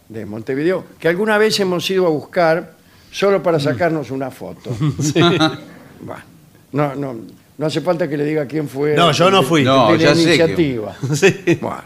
de 0.07 0.25
Montevideo, 0.25 0.85
que 0.99 1.07
alguna 1.07 1.37
vez 1.37 1.59
hemos 1.59 1.89
ido 1.89 2.05
a 2.07 2.09
buscar 2.09 2.73
solo 3.11 3.41
para 3.43 3.59
sacarnos 3.59 4.11
una 4.11 4.31
foto. 4.31 4.69
Bueno, 6.01 6.23
no, 6.71 6.95
no, 6.95 7.15
no 7.57 7.65
hace 7.65 7.81
falta 7.81 8.07
que 8.07 8.15
le 8.15 8.23
diga 8.23 8.45
quién 8.45 8.69
fue. 8.69 8.95
No, 8.95 9.11
yo 9.11 9.29
no 9.29 9.43
fui. 9.43 9.65
No, 9.65 9.91
de 9.91 9.97
la 9.97 10.03
ya 10.03 10.15
sé 10.15 10.23
que- 10.23 10.27
iniciativa. 10.35 10.95
Sí. 11.13 11.57
Bueno. 11.59 11.83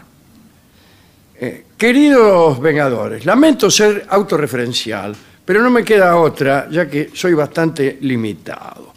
Queridos 1.76 2.60
Vengadores, 2.60 3.26
lamento 3.26 3.68
ser 3.68 4.06
autorreferencial, 4.08 5.12
pero 5.44 5.60
no 5.60 5.70
me 5.70 5.82
queda 5.82 6.16
otra, 6.16 6.68
ya 6.70 6.88
que 6.88 7.10
soy 7.12 7.34
bastante 7.34 7.98
limitado. 8.02 8.92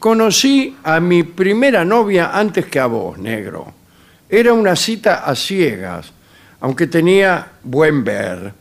Conocí 0.00 0.76
a 0.82 0.98
mi 0.98 1.22
primera 1.22 1.84
novia 1.84 2.36
antes 2.36 2.66
que 2.66 2.80
a 2.80 2.86
vos, 2.86 3.18
negro. 3.18 3.72
Era 4.28 4.52
una 4.52 4.74
cita 4.74 5.24
a 5.24 5.36
ciegas, 5.36 6.12
aunque 6.60 6.88
tenía 6.88 7.52
buen 7.62 8.02
ver. 8.02 8.52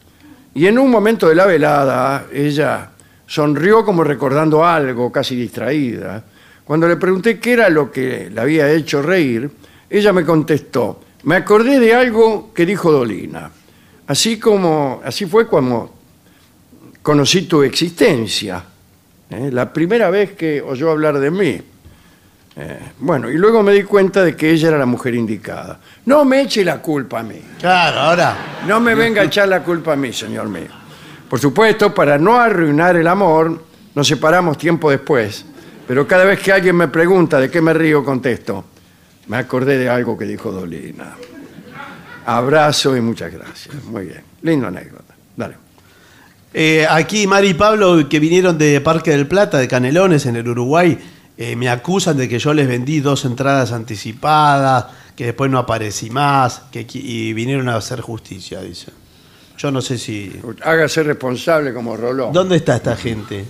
Y 0.54 0.68
en 0.68 0.78
un 0.78 0.92
momento 0.92 1.28
de 1.28 1.36
la 1.36 1.48
velada, 1.48 2.28
ella 2.32 2.92
sonrió 3.26 3.84
como 3.84 4.04
recordando 4.04 4.64
algo, 4.64 5.12
casi 5.12 5.36
distraída. 5.36 6.24
Cuando 6.64 6.88
le 6.88 6.98
pregunté 6.98 7.40
qué 7.40 7.54
era 7.54 7.70
lo 7.70 7.92
que 7.92 8.30
la 8.32 8.44
había 8.44 8.70
hecho 8.72 9.02
reír, 9.02 9.50
ella 9.90 10.14
me 10.14 10.24
contestó, 10.24 11.02
me 11.24 11.36
acordé 11.36 11.80
de 11.80 11.94
algo 11.94 12.54
que 12.54 12.66
dijo 12.66 12.92
Dolina. 12.92 13.52
Así 14.08 14.40
como, 14.40 15.02
así 15.04 15.26
fue 15.26 15.48
cuando 15.48 15.94
conocí 17.02 17.44
tu 17.44 17.64
existencia, 17.64 18.64
¿eh? 19.30 19.50
la 19.52 19.72
primera 19.72 20.10
vez 20.10 20.34
que 20.34 20.62
oyó 20.62 20.92
hablar 20.92 21.20
de 21.20 21.32
mí. 21.32 21.62
Eh, 22.60 22.80
bueno, 23.00 23.30
y 23.30 23.38
luego 23.38 23.62
me 23.62 23.72
di 23.72 23.84
cuenta 23.84 24.24
de 24.24 24.36
que 24.36 24.50
ella 24.50 24.70
era 24.70 24.78
la 24.78 24.86
mujer 24.86 25.14
indicada. 25.14 25.80
No 26.06 26.26
me 26.26 26.42
eche 26.42 26.66
la 26.66 26.82
culpa 26.82 27.20
a 27.20 27.24
mí. 27.24 27.40
Claro, 27.60 28.00
ahora. 28.00 28.38
No 28.66 28.80
me 28.80 28.96
venga 28.96 29.22
a 29.22 29.26
echar 29.26 29.48
la 29.48 29.64
culpa 29.64 29.94
a 29.94 29.96
mí, 29.96 30.12
señor 30.12 30.48
mío. 30.50 30.70
Por 31.30 31.40
supuesto, 31.40 31.94
para 31.94 32.18
no 32.18 32.36
arruinar 32.40 32.96
el 32.96 33.08
amor, 33.08 33.64
nos 33.94 34.08
separamos 34.08 34.58
tiempo 34.58 34.90
después. 34.90 35.46
Pero 35.88 36.08
cada 36.08 36.26
vez 36.26 36.40
que 36.40 36.52
alguien 36.52 36.76
me 36.76 36.88
pregunta 36.88 37.40
de 37.40 37.52
qué 37.52 37.62
me 37.62 37.74
río, 37.74 38.04
contesto. 38.04 38.66
Me 39.28 39.38
acordé 39.38 39.78
de 39.78 39.90
algo 39.90 40.18
que 40.18 40.26
dijo 40.26 40.52
Dolina. 40.52 41.16
Abrazo 42.26 42.96
y 42.96 43.02
muchas 43.02 43.32
gracias. 43.32 43.84
Muy 43.86 44.06
bien. 44.06 44.22
Linda 44.42 44.68
anécdota. 44.68 45.16
Dale. 45.36 45.56
Eh, 46.54 46.86
aquí 46.90 47.28
Mari 47.28 47.50
y 47.50 47.54
Pablo, 47.54 48.08
que 48.10 48.20
vinieron 48.20 48.58
de 48.58 48.82
Parque 48.82 49.12
del 49.12 49.28
Plata, 49.28 49.58
de 49.58 49.68
Canelones, 49.68 50.26
en 50.26 50.38
el 50.38 50.48
Uruguay, 50.48 50.98
eh, 51.38 51.56
me 51.56 51.70
acusan 51.70 52.18
de 52.18 52.28
que 52.28 52.40
yo 52.40 52.54
les 52.54 52.68
vendí 52.68 53.00
dos 53.00 53.26
entradas 53.26 53.72
anticipadas, 53.72 54.88
que 55.16 55.26
después 55.26 55.52
no 55.52 55.60
aparecí 55.60 56.10
más, 56.10 56.64
que, 56.72 56.88
y 56.92 57.34
vinieron 57.34 57.70
a 57.70 57.76
hacer 57.76 58.02
justicia, 58.02 58.62
dice. 58.62 58.92
Yo 59.58 59.72
no 59.72 59.82
sé 59.82 59.98
si... 59.98 60.40
Hágase 60.64 61.04
responsable 61.04 61.74
como 61.74 61.98
Rolón. 61.98 62.32
¿Dónde 62.32 62.58
está 62.58 62.78
esta 62.78 62.96
gente? 62.96 63.46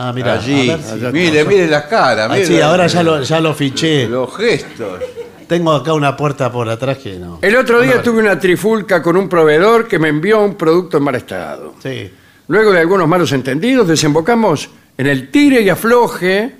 Ah, 0.00 0.12
mira, 0.14 0.34
Allí. 0.34 0.70
mire, 1.12 1.44
mire 1.44 1.66
las 1.66 1.82
caras. 1.86 2.28
Ah, 2.30 2.34
mire 2.34 2.46
sí, 2.46 2.60
ahora 2.60 2.86
ya 2.86 3.02
lo, 3.02 3.20
ya 3.20 3.40
lo 3.40 3.52
fiché. 3.52 4.08
Los 4.08 4.36
gestos. 4.36 5.00
Tengo 5.48 5.72
acá 5.72 5.92
una 5.92 6.16
puerta 6.16 6.52
por 6.52 6.68
atrás 6.68 6.98
que 6.98 7.18
no. 7.18 7.40
El 7.42 7.56
otro 7.56 7.80
día 7.80 7.90
Vamos 7.90 7.94
a 7.94 7.96
ver. 7.96 8.04
tuve 8.04 8.20
una 8.20 8.38
trifulca 8.38 9.02
con 9.02 9.16
un 9.16 9.28
proveedor 9.28 9.88
que 9.88 9.98
me 9.98 10.08
envió 10.08 10.40
un 10.44 10.54
producto 10.54 10.98
en 10.98 11.02
mal 11.02 11.16
estado. 11.16 11.74
Sí. 11.82 12.08
Luego 12.46 12.70
de 12.70 12.78
algunos 12.78 13.08
malos 13.08 13.32
entendidos, 13.32 13.88
desembocamos 13.88 14.70
en 14.96 15.06
el 15.08 15.30
tire 15.32 15.62
y 15.62 15.68
afloje, 15.68 16.54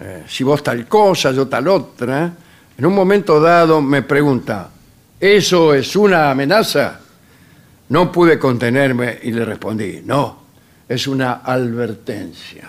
eh, 0.00 0.24
si 0.26 0.42
vos 0.42 0.62
tal 0.62 0.86
cosa, 0.88 1.32
yo 1.32 1.48
tal 1.48 1.68
otra. 1.68 2.32
En 2.78 2.86
un 2.86 2.94
momento 2.94 3.40
dado 3.42 3.82
me 3.82 4.00
pregunta, 4.02 4.70
¿eso 5.20 5.74
es 5.74 5.94
una 5.96 6.30
amenaza? 6.30 6.98
No 7.90 8.10
pude 8.10 8.38
contenerme 8.38 9.18
y 9.22 9.32
le 9.32 9.44
respondí, 9.44 10.00
no, 10.04 10.39
es 10.90 11.06
una 11.06 11.34
advertencia. 11.44 12.64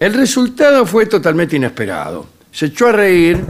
El 0.00 0.12
resultado 0.12 0.84
fue 0.84 1.06
totalmente 1.06 1.54
inesperado. 1.54 2.26
Se 2.50 2.66
echó 2.66 2.88
a 2.88 2.92
reír 2.92 3.40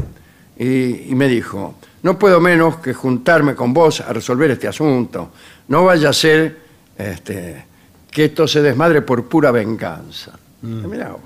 y, 0.58 1.10
y 1.10 1.14
me 1.14 1.26
dijo, 1.26 1.76
no 2.02 2.18
puedo 2.18 2.38
menos 2.38 2.76
que 2.76 2.92
juntarme 2.92 3.54
con 3.54 3.72
vos 3.72 4.02
a 4.02 4.12
resolver 4.12 4.50
este 4.50 4.68
asunto. 4.68 5.32
No 5.68 5.86
vaya 5.86 6.10
a 6.10 6.12
ser 6.12 6.58
este, 6.98 7.64
que 8.10 8.26
esto 8.26 8.46
se 8.46 8.60
desmadre 8.60 9.00
por 9.00 9.26
pura 9.26 9.50
venganza. 9.52 10.38
Mirá 10.60 11.12
vos. 11.12 11.22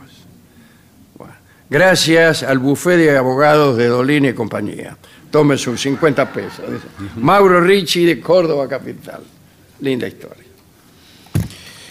Bueno, 1.18 1.34
gracias 1.68 2.44
al 2.44 2.60
bufé 2.60 2.96
de 2.96 3.18
abogados 3.18 3.76
de 3.76 3.88
Dolina 3.88 4.28
y 4.28 4.34
compañía. 4.34 4.96
Tome 5.32 5.58
sus 5.58 5.80
50 5.80 6.32
pesos. 6.32 6.64
Mauro 7.16 7.60
Ricci 7.60 8.04
de 8.04 8.20
Córdoba 8.20 8.68
Capital. 8.68 9.22
Linda 9.80 10.06
historia. 10.06 10.41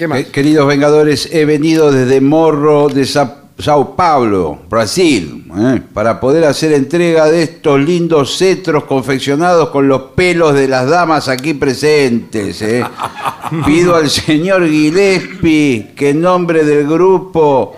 ¿Qué 0.01 0.07
más? 0.07 0.25
Queridos 0.25 0.65
Vengadores, 0.65 1.29
he 1.31 1.45
venido 1.45 1.91
desde 1.91 2.21
Morro 2.21 2.89
de 2.89 3.05
Sa- 3.05 3.43
Sao 3.59 3.95
Paulo, 3.95 4.63
Brasil, 4.67 5.45
eh, 5.55 5.79
para 5.93 6.19
poder 6.19 6.43
hacer 6.45 6.73
entrega 6.73 7.29
de 7.29 7.43
estos 7.43 7.79
lindos 7.79 8.35
cetros 8.35 8.85
confeccionados 8.85 9.69
con 9.69 9.87
los 9.87 10.01
pelos 10.15 10.55
de 10.55 10.67
las 10.67 10.89
damas 10.89 11.27
aquí 11.27 11.53
presentes. 11.53 12.63
eh. 12.63 12.83
Pido 13.67 13.95
al 13.95 14.09
señor 14.09 14.67
Gillespie 14.67 15.91
que 15.95 16.09
en 16.09 16.21
nombre 16.21 16.63
del 16.63 16.87
grupo 16.87 17.75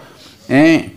eh, 0.48 0.94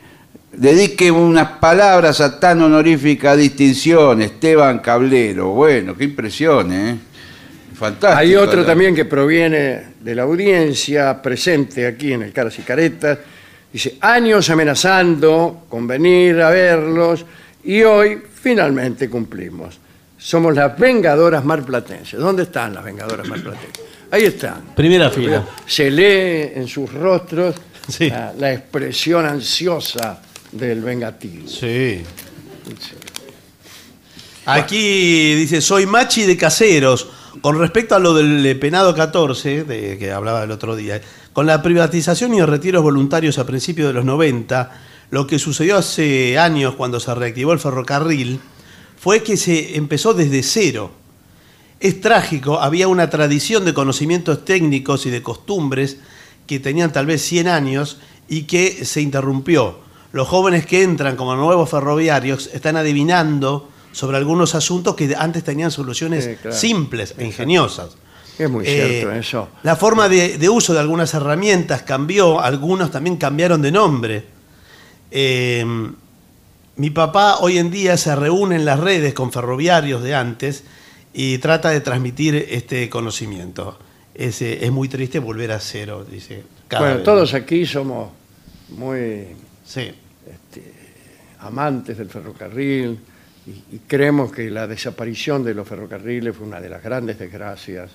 dedique 0.52 1.10
unas 1.10 1.58
palabras 1.58 2.20
a 2.20 2.38
tan 2.38 2.62
honorífica 2.62 3.34
distinción, 3.34 4.22
Esteban 4.22 4.78
Cablero. 4.78 5.48
Bueno, 5.48 5.96
qué 5.96 6.04
impresión, 6.04 6.72
¿eh? 6.72 6.98
Fantástico. 7.78 8.18
Hay 8.18 8.34
otro 8.34 8.64
también 8.64 8.94
que 8.94 9.04
proviene 9.04 9.82
de 10.00 10.14
la 10.14 10.22
audiencia 10.22 11.20
presente 11.20 11.86
aquí 11.86 12.12
en 12.12 12.22
el 12.22 12.32
Caras 12.32 12.58
y 12.58 12.62
Caretas. 12.62 13.18
Dice, 13.72 13.96
años 14.00 14.48
amenazando 14.48 15.66
con 15.68 15.86
venir 15.86 16.40
a 16.40 16.48
verlos 16.50 17.24
y 17.64 17.82
hoy 17.82 18.22
finalmente 18.42 19.10
cumplimos. 19.10 19.78
Somos 20.18 20.54
las 20.54 20.78
vengadoras 20.78 21.44
marplatenses. 21.44 22.18
¿Dónde 22.18 22.44
están 22.44 22.72
las 22.72 22.82
vengadoras 22.82 23.28
marplatenses? 23.28 23.70
Ahí 24.10 24.24
están. 24.24 24.74
Primera 24.74 25.10
fila. 25.10 25.46
Se 25.66 25.90
lee 25.90 26.52
en 26.54 26.66
sus 26.68 26.92
rostros 26.92 27.54
Sí. 27.88 28.08
la, 28.08 28.32
la 28.38 28.52
expresión 28.52 29.26
ansiosa 29.26 30.20
del 30.52 30.80
vengativo. 30.80 31.46
Sí. 31.46 32.02
Aquí 34.46 35.34
dice, 35.34 35.60
soy 35.60 35.86
machi 35.86 36.22
de 36.22 36.36
caseros. 36.36 37.08
Con 37.40 37.58
respecto 37.58 37.94
a 37.94 37.98
lo 37.98 38.14
del 38.14 38.44
eh, 38.46 38.54
penado 38.54 38.94
14, 38.94 39.64
de 39.64 39.98
que 39.98 40.12
hablaba 40.12 40.44
el 40.44 40.50
otro 40.50 40.76
día, 40.76 41.00
con 41.32 41.46
la 41.46 41.62
privatización 41.62 42.34
y 42.34 42.42
retiros 42.42 42.82
voluntarios 42.82 43.38
a 43.38 43.46
principios 43.46 43.88
de 43.88 43.94
los 43.94 44.04
90, 44.04 44.70
lo 45.10 45.26
que 45.26 45.38
sucedió 45.38 45.76
hace 45.76 46.38
años 46.38 46.74
cuando 46.74 47.00
se 47.00 47.14
reactivó 47.14 47.52
el 47.52 47.58
ferrocarril 47.58 48.40
fue 48.96 49.22
que 49.22 49.36
se 49.36 49.76
empezó 49.76 50.14
desde 50.14 50.42
cero. 50.42 50.92
Es 51.78 52.00
trágico, 52.00 52.60
había 52.60 52.88
una 52.88 53.10
tradición 53.10 53.64
de 53.64 53.74
conocimientos 53.74 54.44
técnicos 54.44 55.04
y 55.06 55.10
de 55.10 55.22
costumbres 55.22 55.98
que 56.46 56.60
tenían 56.60 56.92
tal 56.92 57.06
vez 57.06 57.22
100 57.22 57.48
años 57.48 57.98
y 58.28 58.44
que 58.44 58.84
se 58.84 59.00
interrumpió. 59.00 59.80
Los 60.12 60.28
jóvenes 60.28 60.64
que 60.64 60.82
entran 60.82 61.16
como 61.16 61.36
nuevos 61.36 61.68
ferroviarios 61.68 62.48
están 62.52 62.76
adivinando 62.76 63.68
sobre 63.96 64.18
algunos 64.18 64.54
asuntos 64.54 64.94
que 64.94 65.14
antes 65.16 65.42
tenían 65.42 65.70
soluciones 65.70 66.22
Sí, 66.24 66.34
claro. 66.36 66.54
simples 66.54 67.14
e 67.16 67.24
ingeniosas. 67.24 67.96
Es 68.38 68.50
muy 68.50 68.66
Eh, 68.66 68.98
cierto 69.00 69.12
eso. 69.16 69.48
La 69.62 69.74
forma 69.74 70.06
de, 70.10 70.36
de 70.36 70.48
uso 70.50 70.74
de 70.74 70.80
algunas 70.80 71.14
herramientas 71.14 71.80
cambió, 71.80 72.38
algunos 72.38 72.90
también 72.90 73.16
cambiaron 73.16 73.62
de 73.62 73.72
nombre. 73.72 74.24
Eh, 75.10 75.64
mi 76.76 76.90
papá 76.90 77.38
hoy 77.40 77.56
en 77.56 77.70
día 77.70 77.96
se 77.96 78.14
reúne 78.14 78.56
en 78.56 78.66
las 78.66 78.78
redes 78.80 79.14
con 79.14 79.32
ferroviarios 79.32 80.02
de 80.02 80.14
antes 80.14 80.64
y 81.14 81.38
trata 81.38 81.70
de 81.70 81.80
transmitir 81.80 82.34
este 82.50 82.90
conocimiento. 82.90 83.78
Es, 84.14 84.42
eh, 84.42 84.58
es 84.62 84.70
muy 84.72 84.88
triste 84.90 85.20
volver 85.20 85.52
a 85.52 85.58
cero, 85.60 86.04
dice. 86.04 86.42
cada 86.68 86.82
Bueno, 86.82 86.96
vez. 86.96 87.04
todos 87.04 87.32
aquí 87.32 87.64
somos 87.64 88.10
muy 88.68 89.28
Sí, 89.64 89.90
amantes 91.40 91.96
del 91.96 92.10
ferrocarril 92.10 92.98
y, 93.46 93.76
y 93.76 93.78
creemos 93.86 94.32
que 94.32 94.50
la 94.50 94.66
desaparición 94.66 95.44
de 95.44 95.54
los 95.54 95.66
ferrocarriles 95.68 96.34
fue 96.36 96.46
una 96.46 96.60
de 96.60 96.68
las 96.68 96.82
grandes 96.82 97.18
desgracias 97.18 97.90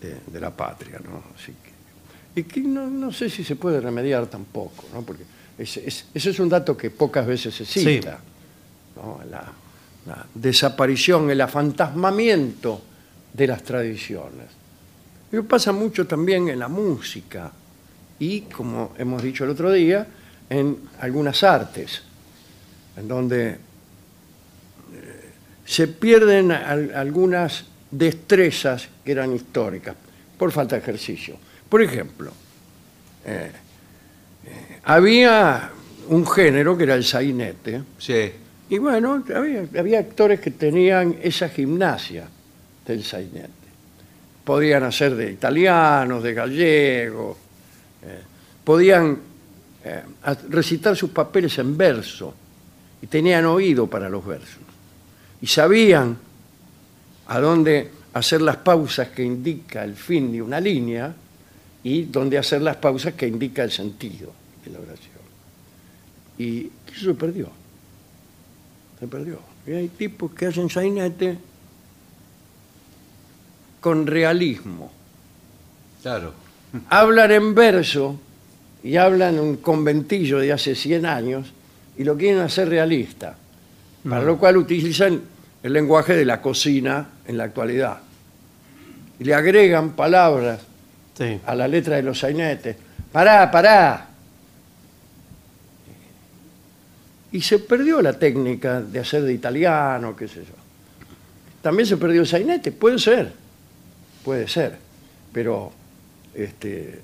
de, 0.00 0.16
de 0.26 0.40
la 0.40 0.50
patria, 0.50 1.00
¿no? 1.04 1.22
Así 1.34 1.52
que, 1.52 2.40
y 2.40 2.44
que 2.44 2.60
no, 2.60 2.86
no 2.88 3.12
sé 3.12 3.28
si 3.28 3.42
se 3.42 3.56
puede 3.56 3.80
remediar 3.80 4.26
tampoco, 4.28 4.84
¿no? 4.92 5.02
Porque 5.02 5.24
ese, 5.58 5.86
es- 5.86 6.06
ese 6.14 6.30
es 6.30 6.38
un 6.38 6.48
dato 6.48 6.76
que 6.76 6.90
pocas 6.90 7.26
veces 7.26 7.54
se 7.54 7.64
Sí. 7.64 7.80
cita, 7.80 8.18
¿no? 8.96 9.20
La, 9.28 9.50
la 10.06 10.26
desaparición, 10.34 11.28
el 11.30 11.40
afantasmamiento 11.40 12.82
de 13.32 13.46
las 13.46 13.62
tradiciones. 13.64 14.46
Eso 15.32 15.44
pasa 15.44 15.72
mucho 15.72 16.06
también 16.06 16.48
en 16.48 16.58
la 16.60 16.68
música 16.68 17.50
y, 18.20 18.42
como 18.42 18.94
hemos 18.98 19.22
dicho 19.22 19.44
el 19.44 19.50
otro 19.50 19.70
día, 19.72 20.06
en 20.48 20.78
algunas 21.00 21.42
artes, 21.42 22.02
en 22.96 23.06
donde 23.08 23.58
se 25.68 25.86
pierden 25.86 26.50
al- 26.50 26.94
algunas 26.94 27.66
destrezas 27.90 28.88
que 29.04 29.12
eran 29.12 29.34
históricas 29.34 29.94
por 30.38 30.50
falta 30.50 30.76
de 30.76 30.82
ejercicio. 30.82 31.36
Por 31.68 31.82
ejemplo, 31.82 32.32
eh, 33.26 33.50
eh, 34.46 34.78
había 34.84 35.70
un 36.08 36.26
género 36.26 36.76
que 36.76 36.84
era 36.84 36.94
el 36.94 37.04
sainete, 37.04 37.82
Sí. 37.98 38.32
y 38.70 38.78
bueno, 38.78 39.22
había, 39.34 39.66
había 39.78 39.98
actores 39.98 40.40
que 40.40 40.52
tenían 40.52 41.16
esa 41.22 41.50
gimnasia 41.50 42.26
del 42.86 43.04
sainete. 43.04 43.48
Podían 44.44 44.84
hacer 44.84 45.14
de 45.16 45.30
italianos, 45.32 46.22
de 46.22 46.32
gallegos, 46.32 47.36
eh, 48.02 48.20
podían 48.64 49.18
eh, 49.84 50.02
a- 50.24 50.36
recitar 50.48 50.96
sus 50.96 51.10
papeles 51.10 51.58
en 51.58 51.76
verso 51.76 52.34
y 53.02 53.06
tenían 53.06 53.44
oído 53.44 53.86
para 53.86 54.08
los 54.08 54.24
versos. 54.26 54.58
Y 55.40 55.46
sabían 55.46 56.18
a 57.28 57.40
dónde 57.40 57.90
hacer 58.14 58.42
las 58.42 58.56
pausas 58.56 59.08
que 59.08 59.22
indica 59.22 59.84
el 59.84 59.94
fin 59.94 60.32
de 60.32 60.42
una 60.42 60.60
línea 60.60 61.14
y 61.82 62.02
dónde 62.04 62.38
hacer 62.38 62.62
las 62.62 62.76
pausas 62.76 63.14
que 63.14 63.26
indica 63.26 63.62
el 63.62 63.70
sentido 63.70 64.32
de 64.64 64.70
la 64.70 64.78
oración. 64.78 65.18
Y 66.38 66.70
eso 66.92 67.06
se 67.06 67.14
perdió. 67.14 67.50
Se 68.98 69.06
perdió. 69.06 69.40
Y 69.66 69.72
hay 69.72 69.88
tipos 69.88 70.32
que 70.32 70.46
hacen 70.46 70.70
sainete 70.70 71.38
con 73.80 74.06
realismo. 74.06 74.90
Claro. 76.02 76.32
Hablan 76.88 77.30
en 77.30 77.54
verso 77.54 78.18
y 78.82 78.96
hablan 78.96 79.34
en 79.34 79.40
un 79.40 79.56
conventillo 79.56 80.38
de 80.38 80.52
hace 80.52 80.74
100 80.74 81.06
años 81.06 81.52
y 81.96 82.04
lo 82.04 82.16
quieren 82.16 82.40
hacer 82.40 82.68
realista. 82.68 83.36
Para 84.08 84.22
lo 84.22 84.38
cual 84.38 84.56
utilizan 84.56 85.20
el 85.62 85.72
lenguaje 85.72 86.16
de 86.16 86.24
la 86.24 86.40
cocina 86.40 87.08
en 87.26 87.36
la 87.36 87.44
actualidad. 87.44 87.98
Y 89.18 89.24
le 89.24 89.34
agregan 89.34 89.90
palabras 89.90 90.60
sí. 91.16 91.40
a 91.44 91.54
la 91.54 91.68
letra 91.68 91.96
de 91.96 92.02
los 92.02 92.18
sainetes. 92.18 92.76
Pará, 93.12 93.50
pará. 93.50 94.08
Y 97.32 97.42
se 97.42 97.58
perdió 97.58 98.00
la 98.00 98.14
técnica 98.14 98.80
de 98.80 98.98
hacer 99.00 99.22
de 99.22 99.34
italiano, 99.34 100.16
qué 100.16 100.28
sé 100.28 100.40
yo. 100.40 100.54
También 101.60 101.86
se 101.86 101.96
perdió 101.96 102.22
el 102.22 102.26
sainete, 102.26 102.72
puede 102.72 102.98
ser, 102.98 103.32
puede 104.24 104.48
ser. 104.48 104.78
Pero 105.32 105.72
este, 106.34 107.00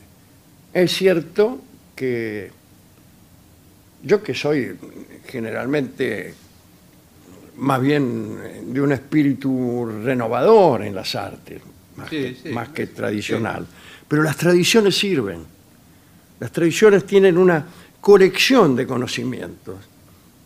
es 0.72 0.92
cierto 0.92 1.60
que 1.94 2.50
yo 4.02 4.22
que 4.22 4.34
soy 4.34 4.78
generalmente 5.26 6.34
más 7.56 7.80
bien 7.80 8.38
eh, 8.42 8.62
de 8.66 8.80
un 8.80 8.92
espíritu 8.92 9.86
renovador 10.04 10.82
en 10.82 10.94
las 10.94 11.14
artes, 11.14 11.60
más, 11.96 12.08
Sí, 12.08 12.16
que, 12.16 12.36
sí. 12.42 12.48
más 12.50 12.68
que 12.70 12.86
tradicional. 12.88 13.66
Pero 14.08 14.22
las 14.22 14.36
tradiciones 14.36 14.96
sirven. 14.96 15.38
Las 16.40 16.50
tradiciones 16.52 17.04
tienen 17.06 17.38
una 17.38 17.64
colección 18.00 18.76
de 18.76 18.86
conocimientos 18.86 19.76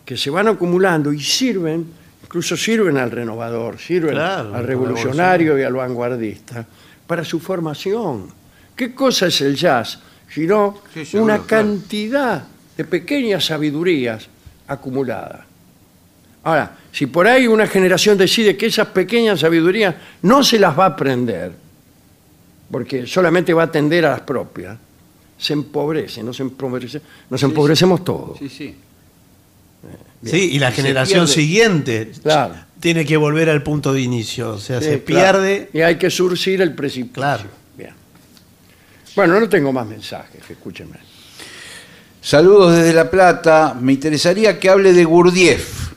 que 0.05 0.15
se 0.17 0.29
van 0.29 0.47
acumulando 0.47 1.11
y 1.11 1.19
sirven, 1.19 1.85
incluso 2.23 2.55
sirven 2.55 2.97
al 2.97 3.11
renovador, 3.11 3.77
sirven 3.79 4.11
Claro, 4.13 4.55
al 4.55 4.63
revolucionario 4.65 5.57
y 5.59 5.63
al 5.63 5.73
vanguardista 5.73 6.65
para 7.05 7.23
su 7.25 7.39
formación. 7.39 8.27
¿Qué 8.75 8.93
cosa 8.93 9.27
es 9.27 9.41
el 9.41 9.55
jazz? 9.55 9.99
Sino 10.31 10.81
seguro, 10.93 11.23
una 11.23 11.39
claro. 11.39 11.47
cantidad 11.47 12.43
de 12.77 12.85
pequeñas 12.85 13.45
sabidurías 13.45 14.27
acumuladas. 14.67 15.48
Ahora, 16.49 16.77
si 16.91 17.05
por 17.05 17.27
ahí 17.27 17.45
una 17.47 17.67
generación 17.67 18.17
decide 18.17 18.57
que 18.57 18.65
esas 18.65 18.87
pequeñas 18.87 19.41
sabidurías 19.41 19.93
no 20.23 20.43
se 20.43 20.57
las 20.57 20.77
va 20.77 20.85
a 20.85 20.87
aprender, 20.89 21.51
porque 22.71 23.05
solamente 23.05 23.53
va 23.53 23.63
a 23.63 23.65
atender 23.65 24.03
a 24.05 24.09
las 24.11 24.21
propias, 24.21 24.75
se 25.37 25.53
empobrece, 25.53 26.23
nos, 26.23 26.39
empobrece, 26.39 27.01
nos 27.29 27.43
empobrecemos 27.43 28.03
todos. 28.03 28.39
Sí, 28.39 28.49
sí. 28.49 28.75
Sí, 30.25 30.49
y 30.53 30.59
la 30.59 30.71
Y 30.71 30.73
generación 30.73 31.27
siguiente 31.27 32.11
Claro. 32.23 32.55
tiene 32.79 33.05
que 33.05 33.15
volver 33.15 33.49
al 33.49 33.61
punto 33.61 33.93
de 33.93 34.01
inicio. 34.01 34.49
O 34.53 34.57
sea, 34.57 34.79
Sí, 34.79 34.85
se 34.87 35.03
claro. 35.03 35.39
pierde. 35.39 35.69
Y 35.71 35.81
hay 35.81 35.97
que 35.97 36.09
surcir 36.09 36.61
el 36.61 36.73
precipicio. 36.73 37.13
Claro. 37.13 37.43
Bien. 37.77 37.93
Bueno, 39.15 39.39
no 39.39 39.47
tengo 39.47 39.71
más 39.71 39.85
mensajes, 39.87 40.41
escúchenme. 40.49 40.97
Saludos 42.21 42.75
desde 42.75 42.91
La 42.93 43.09
Plata. 43.09 43.77
Me 43.79 43.93
interesaría 43.93 44.59
que 44.59 44.67
hable 44.69 44.91
de 44.91 45.05
Gurdjieff. 45.05 45.88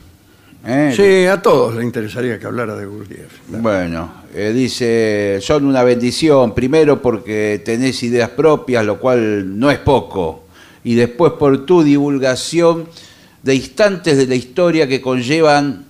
¿Eh? 0.65 0.93
Sí, 0.95 1.27
a 1.27 1.41
todos 1.41 1.75
les 1.75 1.83
interesaría 1.83 2.39
que 2.39 2.45
hablara 2.45 2.75
de 2.75 2.85
Gurdjieff. 2.85 3.31
Bueno, 3.47 4.23
eh, 4.33 4.51
dice, 4.53 5.39
son 5.41 5.65
una 5.65 5.83
bendición, 5.83 6.53
primero 6.53 7.01
porque 7.01 7.61
tenés 7.63 8.01
ideas 8.03 8.29
propias, 8.29 8.85
lo 8.85 8.99
cual 8.99 9.59
no 9.59 9.69
es 9.71 9.79
poco, 9.79 10.43
y 10.83 10.95
después 10.95 11.33
por 11.33 11.65
tu 11.65 11.83
divulgación 11.83 12.87
de 13.41 13.55
instantes 13.55 14.17
de 14.17 14.27
la 14.27 14.35
historia 14.35 14.87
que 14.87 15.01
conllevan 15.01 15.85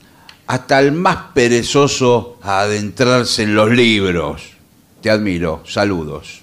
hasta 0.48 0.80
el 0.80 0.92
más 0.92 1.18
perezoso 1.34 2.38
a 2.42 2.62
adentrarse 2.62 3.44
en 3.44 3.56
los 3.56 3.72
libros. 3.72 4.54
Te 5.02 5.10
admiro, 5.10 5.64
saludos. 5.66 6.42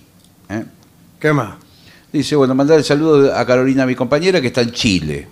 ¿eh? 0.48 0.64
¿Qué 1.18 1.32
más? 1.32 1.56
Dice, 2.12 2.34
bueno, 2.36 2.54
mandar 2.54 2.78
el 2.78 2.84
saludo 2.84 3.34
a 3.34 3.46
Carolina, 3.46 3.86
mi 3.86 3.94
compañera, 3.94 4.40
que 4.40 4.48
está 4.48 4.62
en 4.62 4.72
Chile. 4.72 5.28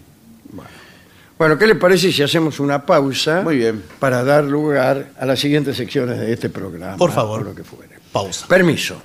Bueno, 1.39 1.57
¿qué 1.57 1.67
le 1.69 1.77
parece 1.77 2.11
si 2.11 2.23
hacemos 2.23 2.59
una 2.59 2.85
pausa 2.85 3.43
Muy 3.43 3.59
bien. 3.59 3.83
para 4.01 4.25
dar 4.25 4.43
lugar 4.45 5.11
a 5.19 5.25
las 5.25 5.39
siguientes 5.39 5.77
secciones 5.77 6.19
de 6.19 6.33
este 6.33 6.49
programa? 6.51 6.97
Por 6.97 7.13
favor. 7.13 7.43
o 7.43 7.45
lo 7.45 7.55
que 7.55 7.63
fuere. 7.63 7.99
Pausa. 8.13 8.47
Permiso. 8.49 9.01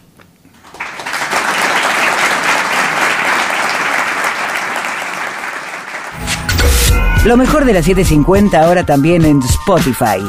Lo 7.25 7.37
mejor 7.37 7.63
de 7.63 7.73
la 7.73 7.81
750 7.81 8.59
ahora 8.61 8.85
también 8.85 9.23
en 9.23 9.39
Spotify. 9.41 10.19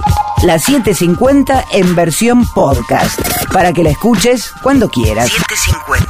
La 0.44 0.58
750 0.58 1.64
en 1.72 1.94
versión 1.96 2.44
podcast. 2.54 3.18
Para 3.52 3.72
que 3.72 3.82
la 3.82 3.90
escuches 3.90 4.52
cuando 4.62 4.88
quieras. 4.88 5.30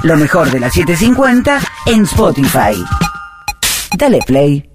Lo 0.03 0.17
mejor 0.17 0.51
de 0.51 0.61
la 0.61 0.71
750 0.71 1.59
en 1.87 2.03
Spotify. 2.03 2.85
Dale 3.97 4.19
play. 4.27 4.74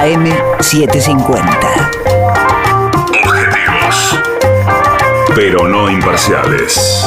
AM 0.00 0.24
750. 0.60 1.90
Objetivos. 3.22 4.18
Pero 5.34 5.68
no 5.68 5.90
imparciales. 5.90 7.04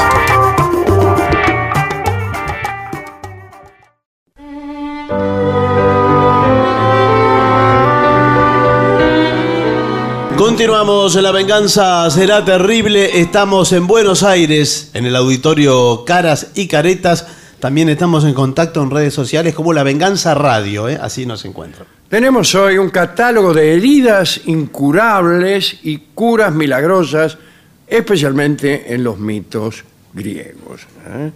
Continuamos, 10.38 11.16
La 11.16 11.32
Venganza 11.32 12.08
será 12.12 12.46
terrible. 12.46 13.20
Estamos 13.20 13.72
en 13.74 13.88
Buenos 13.88 14.22
Aires, 14.22 14.92
en 14.94 15.08
el 15.08 15.16
auditorio 15.16 16.06
Caras 16.06 16.52
y 16.54 16.68
Caretas. 16.68 17.26
También 17.60 17.90
estamos 17.90 18.24
en 18.24 18.36
contacto 18.36 18.84
en 18.84 18.92
redes 18.92 19.16
sociales 19.16 19.56
como 19.56 19.74
La 19.74 19.82
Venganza 19.82 20.36
Radio, 20.36 20.90
¿eh? 20.90 21.00
así 21.02 21.26
nos 21.26 21.44
encuentran. 21.44 21.88
Tenemos 22.14 22.54
hoy 22.54 22.78
un 22.78 22.92
catálogo 22.92 23.56
de 23.56 23.74
heridas 23.74 24.42
incurables 24.46 25.80
y 25.82 25.98
curas 26.14 26.54
milagrosas, 26.54 27.40
especialmente 27.88 28.94
en 28.94 29.04
los 29.04 29.18
mitos 29.18 29.84
griegos. 30.14 30.82
¿eh? 31.08 31.32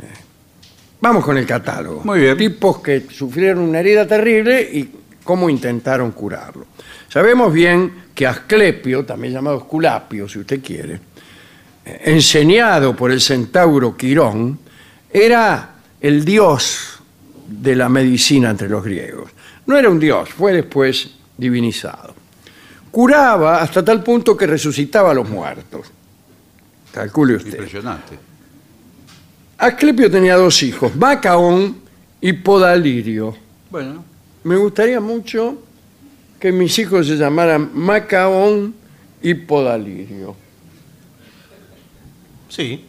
Eh, 0.00 0.04
Vamos 1.00 1.24
con 1.24 1.36
el 1.36 1.44
catálogo. 1.44 2.02
Muy 2.04 2.20
bien. 2.20 2.36
Tipos 2.36 2.78
que 2.78 3.04
sufrieron 3.10 3.64
una 3.64 3.80
herida 3.80 4.06
terrible 4.06 4.62
y 4.62 4.88
cómo 5.24 5.50
intentaron 5.50 6.12
curarlo. 6.12 6.66
Sabemos 7.08 7.52
bien 7.52 8.04
que 8.14 8.28
Asclepio, 8.28 9.04
también 9.04 9.32
llamado 9.32 9.58
Esculapio, 9.58 10.28
si 10.28 10.38
usted 10.38 10.62
quiere, 10.62 11.00
eh, 11.84 12.02
enseñado 12.04 12.94
por 12.94 13.10
el 13.10 13.20
centauro 13.20 13.96
Quirón, 13.96 14.56
era 15.12 15.68
el 16.00 16.24
dios 16.24 17.00
de 17.48 17.74
la 17.74 17.88
medicina 17.88 18.50
entre 18.50 18.68
los 18.68 18.84
griegos. 18.84 19.32
No 19.66 19.76
era 19.76 19.90
un 19.90 19.98
dios, 19.98 20.28
fue 20.30 20.52
después 20.52 21.10
divinizado. 21.36 22.14
Curaba 22.90 23.60
hasta 23.60 23.84
tal 23.84 24.02
punto 24.02 24.36
que 24.36 24.46
resucitaba 24.46 25.10
a 25.10 25.14
los 25.14 25.28
muertos. 25.28 25.86
Calcule 26.92 27.36
usted. 27.36 27.50
Impresionante. 27.50 28.18
Asclepio 29.58 30.10
tenía 30.10 30.36
dos 30.36 30.62
hijos, 30.62 30.94
Macaón 30.96 31.76
y 32.20 32.32
Podalirio. 32.32 33.36
Bueno, 33.70 34.04
Me 34.44 34.56
gustaría 34.56 35.00
mucho 35.00 35.58
que 36.38 36.52
mis 36.52 36.78
hijos 36.78 37.06
se 37.06 37.16
llamaran 37.16 37.70
Macaón 37.74 38.74
y 39.20 39.34
Podalirio. 39.34 40.36
Sí, 42.48 42.84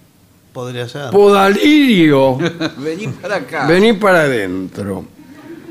podría 0.54 0.88
ser. 0.88 1.10
Podalirio. 1.10 2.38
vení 2.78 3.08
para 3.08 3.38
acá. 3.38 3.68
Vení 3.68 3.94
para 3.94 4.22
adentro. 4.22 5.06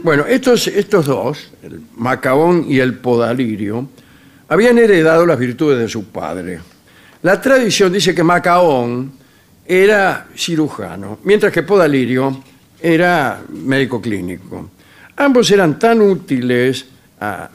Bueno, 0.02 0.26
estos, 0.26 0.66
estos 0.68 1.06
dos, 1.06 1.50
el 1.62 1.80
Macaón 1.96 2.66
y 2.68 2.78
el 2.78 2.94
Podalirio, 2.94 3.88
habían 4.48 4.78
heredado 4.78 5.24
las 5.26 5.38
virtudes 5.38 5.78
de 5.78 5.88
su 5.88 6.04
padre. 6.04 6.60
La 7.22 7.40
tradición 7.40 7.92
dice 7.92 8.14
que 8.14 8.22
Macaón 8.22 9.12
era 9.66 10.28
cirujano, 10.36 11.18
mientras 11.24 11.52
que 11.52 11.62
Podalirio 11.62 12.42
era 12.80 13.42
médico 13.48 14.00
clínico. 14.00 14.70
Ambos 15.16 15.50
eran 15.50 15.78
tan 15.78 16.00
útiles 16.02 16.86
a, 17.18 17.48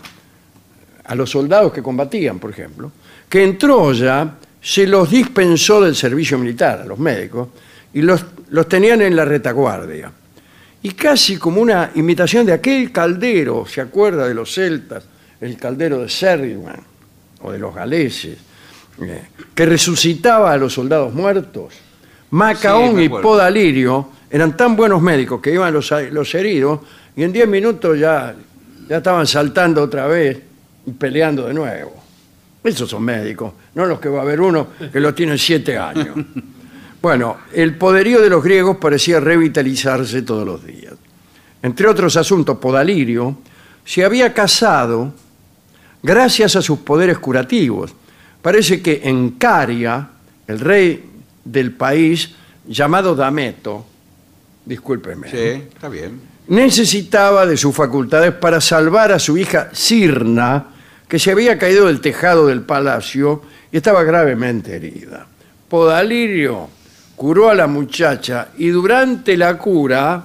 a 1.05 1.15
los 1.15 1.29
soldados 1.29 1.71
que 1.71 1.83
combatían, 1.83 2.39
por 2.39 2.49
ejemplo, 2.49 2.91
que 3.29 3.43
en 3.43 3.57
Troya 3.57 4.33
se 4.59 4.87
los 4.87 5.09
dispensó 5.09 5.79
del 5.79 5.95
servicio 5.95 6.37
militar 6.37 6.81
a 6.81 6.85
los 6.85 6.99
médicos 6.99 7.49
y 7.93 8.01
los, 8.01 8.25
los 8.49 8.67
tenían 8.67 9.01
en 9.01 9.15
la 9.15 9.25
retaguardia. 9.25 10.11
Y 10.83 10.91
casi 10.91 11.37
como 11.37 11.61
una 11.61 11.91
imitación 11.95 12.45
de 12.45 12.53
aquel 12.53 12.91
caldero, 12.91 13.65
¿se 13.67 13.81
acuerda 13.81 14.27
de 14.27 14.33
los 14.33 14.53
celtas? 14.53 15.03
El 15.39 15.57
caldero 15.57 15.99
de 15.99 16.09
Cerdiman 16.09 16.79
o 17.41 17.51
de 17.51 17.59
los 17.59 17.73
galeses, 17.73 18.37
eh, 19.01 19.21
que 19.53 19.65
resucitaba 19.65 20.51
a 20.51 20.57
los 20.57 20.73
soldados 20.73 21.13
muertos. 21.13 21.73
Macaón 22.31 22.97
Sí, 22.97 23.03
y. 23.03 23.09
Podalirio 23.09 24.09
eran 24.29 24.55
tan 24.55 24.75
buenos 24.75 25.01
médicos 25.01 25.41
que 25.41 25.53
iban 25.53 25.73
los, 25.73 25.91
los 26.11 26.33
heridos 26.35 26.79
y 27.15 27.23
en 27.23 27.33
10 27.33 27.47
minutos 27.47 27.99
ya, 27.99 28.33
ya 28.87 28.97
estaban 28.97 29.27
saltando 29.27 29.83
otra 29.83 30.07
vez 30.07 30.39
y 30.85 30.91
peleando 30.91 31.47
de 31.47 31.53
nuevo. 31.53 32.01
Esos 32.63 32.89
son 32.89 33.03
médicos, 33.03 33.53
no 33.73 33.85
los 33.85 33.99
que 33.99 34.07
va 34.07 34.19
a 34.19 34.21
haber 34.21 34.39
uno 34.39 34.67
que 34.91 34.99
lo 34.99 35.13
tiene 35.13 35.37
siete 35.37 35.77
años. 35.77 36.15
Bueno, 37.01 37.37
el 37.53 37.75
poderío 37.77 38.21
de 38.21 38.29
los 38.29 38.43
griegos 38.43 38.77
parecía 38.77 39.19
revitalizarse 39.19 40.21
todos 40.21 40.45
los 40.45 40.65
días. 40.65 40.93
Entre 41.63 41.87
otros 41.87 42.15
asuntos, 42.15 42.57
Podalirio 42.59 43.37
se 43.83 44.05
había 44.05 44.33
casado 44.33 45.13
gracias 46.03 46.55
a 46.55 46.61
sus 46.61 46.79
poderes 46.79 47.17
curativos. 47.17 47.93
Parece 48.41 48.81
que 48.81 49.01
en 49.03 49.31
Caria, 49.31 50.09
el 50.47 50.59
rey 50.59 51.03
del 51.43 51.71
país 51.71 52.35
llamado 52.67 53.15
Dameto, 53.15 53.85
discúlpeme, 54.65 55.29
Sí, 55.29 55.37
está 55.73 55.89
bien. 55.89 56.21
necesitaba 56.47 57.45
de 57.47 57.57
sus 57.57 57.75
facultades 57.75 58.33
para 58.33 58.61
salvar 58.61 59.11
a 59.11 59.19
su 59.19 59.37
hija 59.37 59.69
Sirna, 59.73 60.65
que 61.07 61.17
se 61.19 61.31
había 61.31 61.57
caído 61.57 61.87
del 61.87 61.99
tejado 62.01 62.47
del 62.47 62.61
palacio 62.61 63.41
y 63.71 63.77
estaba 63.77 64.03
gravemente 64.03 64.75
herida. 64.75 65.25
Podalirio 65.67 66.69
curó 67.21 67.51
a 67.51 67.53
la 67.53 67.67
muchacha 67.67 68.47
y 68.57 68.69
durante 68.69 69.37
la 69.37 69.55
cura 69.55 70.23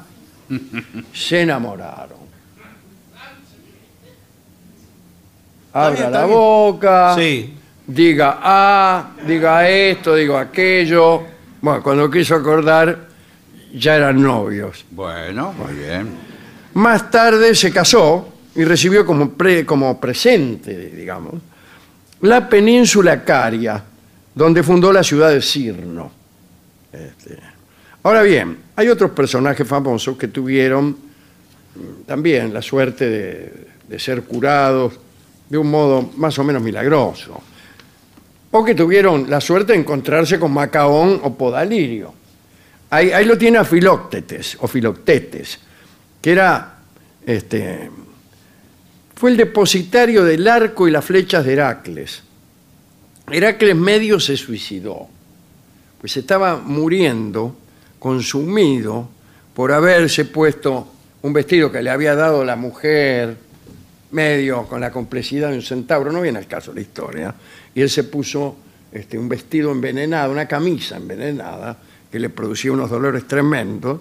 Se 1.12 1.42
enamoraron. 1.42 2.16
Abra 5.74 5.90
bien, 5.90 6.04
está 6.06 6.10
la 6.20 6.24
bien. 6.24 6.38
boca, 6.38 7.14
Sí. 7.14 7.54
diga 7.86 8.38
A, 8.42 9.10
diga 9.26 9.68
esto, 9.68 10.14
diga 10.14 10.40
aquello. 10.40 11.22
Bueno, 11.60 11.82
cuando 11.82 12.10
quiso 12.10 12.34
acordar, 12.34 12.98
ya 13.74 13.96
eran 13.96 14.22
novios. 14.22 14.86
Bueno, 14.90 15.52
muy 15.52 15.74
bien. 15.74 16.08
Más 16.74 17.10
tarde 17.10 17.54
se 17.54 17.70
casó 17.70 18.26
y 18.54 18.64
recibió 18.64 19.04
como, 19.04 19.32
pre- 19.34 19.66
como 19.66 20.00
presente, 20.00 20.90
digamos, 20.92 21.34
la 22.22 22.48
península 22.48 23.22
Caria, 23.22 23.82
donde 24.34 24.62
fundó 24.62 24.90
la 24.94 25.02
ciudad 25.02 25.28
de 25.28 25.42
Cirno. 25.42 26.10
Este, 26.96 27.38
Ahora 28.06 28.22
bien, 28.22 28.58
hay 28.76 28.86
otros 28.86 29.10
personajes 29.10 29.66
famosos 29.66 30.16
que 30.16 30.28
tuvieron 30.28 30.90
mm, 30.90 32.02
también 32.06 32.54
la 32.54 32.62
suerte 32.62 33.66
de, 33.88 33.98
ser 33.98 34.22
curados 34.22 34.92
de 35.48 35.58
un 35.58 35.68
modo 35.68 36.12
más 36.16 36.38
o 36.38 36.44
menos 36.44 36.62
milagroso, 36.62 37.42
o 38.52 38.64
que 38.64 38.76
tuvieron 38.76 39.28
la 39.28 39.40
suerte 39.40 39.72
de 39.72 39.80
encontrarse 39.80 40.38
con 40.38 40.52
Macaón 40.52 41.18
o 41.24 41.34
Podalirio. 41.34 42.14
Ahí, 42.90 43.10
ahí 43.10 43.24
lo 43.24 43.36
tiene 43.36 43.58
a 43.58 43.64
Filóctetes, 43.64 44.56
o 44.60 44.68
Filoctetes, 44.68 45.58
que 46.22 46.30
era, 46.30 46.78
este, 47.26 47.90
fue 49.16 49.32
el 49.32 49.36
depositario 49.36 50.22
del 50.22 50.46
arco 50.46 50.86
y 50.86 50.92
las 50.92 51.04
flechas 51.04 51.44
de 51.44 51.54
Heracles. 51.54 52.22
Heracles 53.28 53.74
medio 53.74 54.20
se 54.20 54.36
suicidó, 54.36 55.08
pues 56.06 56.18
estaba 56.18 56.58
muriendo, 56.58 57.56
consumido, 57.98 59.08
por 59.52 59.72
haberse 59.72 60.26
puesto 60.26 60.86
un 61.22 61.32
vestido 61.32 61.72
que 61.72 61.82
le 61.82 61.90
había 61.90 62.14
dado 62.14 62.44
la 62.44 62.54
mujer, 62.54 63.36
medio 64.12 64.68
con 64.68 64.80
la 64.80 64.92
complejidad 64.92 65.50
de 65.50 65.56
un 65.56 65.62
centauro, 65.62 66.12
no 66.12 66.20
viene 66.20 66.38
al 66.38 66.46
caso 66.46 66.72
la 66.72 66.80
historia, 66.80 67.34
y 67.74 67.80
él 67.80 67.90
se 67.90 68.04
puso 68.04 68.54
este, 68.92 69.18
un 69.18 69.28
vestido 69.28 69.72
envenenado, 69.72 70.30
una 70.30 70.46
camisa 70.46 70.96
envenenada, 70.96 71.76
que 72.08 72.20
le 72.20 72.30
producía 72.30 72.70
unos 72.70 72.88
dolores 72.88 73.26
tremendos, 73.26 73.98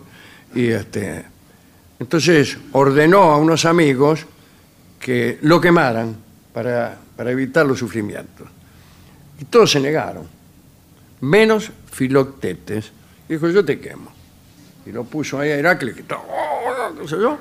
y 0.53 0.67
este, 0.67 1.25
entonces 1.99 2.55
ordenó 2.73 3.31
a 3.31 3.37
unos 3.37 3.65
amigos 3.65 4.27
que 4.99 5.39
lo 5.41 5.59
quemaran 5.59 6.15
para, 6.53 6.99
para 7.17 7.31
evitar 7.31 7.65
los 7.65 7.79
sufrimientos. 7.79 8.47
Y 9.41 9.45
todos 9.45 9.71
se 9.71 9.79
negaron, 9.79 10.27
menos 11.21 11.71
Filoctetes. 11.95 12.91
Dijo, 13.29 13.47
yo 13.49 13.63
te 13.63 13.79
quemo. 13.79 14.11
Y 14.85 14.91
lo 14.91 15.05
puso 15.05 15.39
ahí 15.39 15.49
a 15.51 15.55
Heracles, 15.55 15.95
que 15.95 16.01
estaba, 16.01 16.21
"Oh, 16.21 16.93
qué 17.01 17.07
sé 17.07 17.15
yo. 17.17 17.37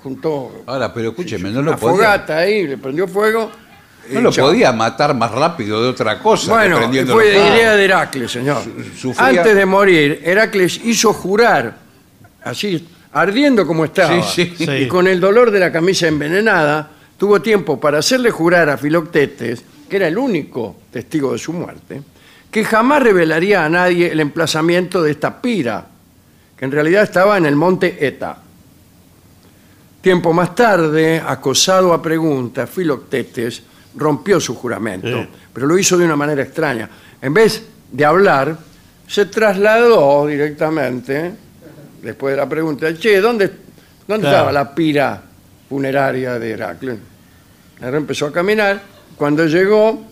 Juntó 0.00 0.62
Ahora, 0.66 0.94
pero 0.94 1.08
escúcheme, 1.10 1.50
no 1.50 1.58
una 1.60 1.72
lo 1.72 1.76
podía. 1.76 1.96
fogata 1.96 2.38
ahí, 2.38 2.66
le 2.68 2.78
prendió 2.78 3.08
fuego. 3.08 3.50
No 4.10 4.20
y 4.20 4.22
lo 4.22 4.30
chao. 4.30 4.46
podía 4.46 4.72
matar 4.72 5.12
más 5.14 5.32
rápido 5.32 5.82
de 5.82 5.88
otra 5.88 6.18
cosa. 6.20 6.46
que 6.46 6.52
Bueno, 6.52 6.76
prendiéndolo 6.78 7.20
fue 7.20 7.32
fuego. 7.32 7.54
idea 7.54 7.76
de 7.76 7.84
Heracles, 7.84 8.30
señor. 8.30 8.62
sufría- 8.96 9.26
Antes 9.40 9.54
de 9.56 9.66
morir, 9.66 10.20
Heracles 10.24 10.80
hizo 10.84 11.12
jurar, 11.12 11.76
así, 12.44 12.88
ardiendo 13.12 13.66
como 13.66 13.84
estaba, 13.84 14.22
Sí, 14.22 14.52
sí. 14.56 14.64
Sí. 14.64 14.70
y 14.72 14.88
con 14.88 15.06
el 15.08 15.20
dolor 15.20 15.50
de 15.50 15.58
la 15.60 15.72
camisa 15.72 16.06
envenenada, 16.06 16.88
tuvo 17.18 17.42
tiempo 17.42 17.78
para 17.80 17.98
hacerle 17.98 18.30
jurar 18.30 18.68
a 18.70 18.76
Filoctetes, 18.78 19.64
que 19.88 19.96
era 19.96 20.06
el 20.08 20.16
único 20.16 20.76
testigo 20.92 21.32
de 21.32 21.38
su 21.38 21.52
muerte, 21.52 22.02
que 22.52 22.64
jamás 22.64 23.02
revelaría 23.02 23.64
a 23.64 23.68
nadie 23.68 24.12
el 24.12 24.20
emplazamiento 24.20 25.02
de 25.02 25.10
esta 25.10 25.40
pira, 25.40 25.86
que 26.56 26.64
en 26.66 26.70
realidad 26.70 27.02
estaba 27.02 27.36
en 27.38 27.46
el 27.46 27.56
monte 27.56 28.06
Eta. 28.06 28.36
Tiempo 30.02 30.32
más 30.32 30.54
tarde, 30.54 31.22
acosado 31.24 31.92
a 31.94 32.02
preguntas, 32.02 32.68
Filoctetes 32.68 33.62
rompió 33.96 34.38
su 34.38 34.54
juramento, 34.54 35.08
Sí. 35.22 35.28
pero 35.52 35.66
lo 35.66 35.78
hizo 35.78 35.96
de 35.96 36.04
una 36.04 36.14
manera 36.16 36.42
extraña. 36.42 36.88
En 37.20 37.32
vez 37.32 37.64
de 37.90 38.04
hablar, 38.04 38.58
se 39.06 39.26
trasladó 39.26 40.26
directamente, 40.26 41.32
después 42.02 42.32
de 42.32 42.36
la 42.36 42.48
pregunta, 42.48 42.94
che, 42.98 43.20
¿dónde, 43.20 43.46
dónde 44.06 44.22
Claro. 44.28 44.36
estaba 44.36 44.52
la 44.52 44.74
pira 44.74 45.22
funeraria 45.68 46.38
de 46.38 46.50
Heracles? 46.50 46.98
Ahora 47.80 47.96
empezó 47.96 48.26
a 48.26 48.32
caminar. 48.32 48.80
Cuando 49.16 49.46
llegó 49.46 50.04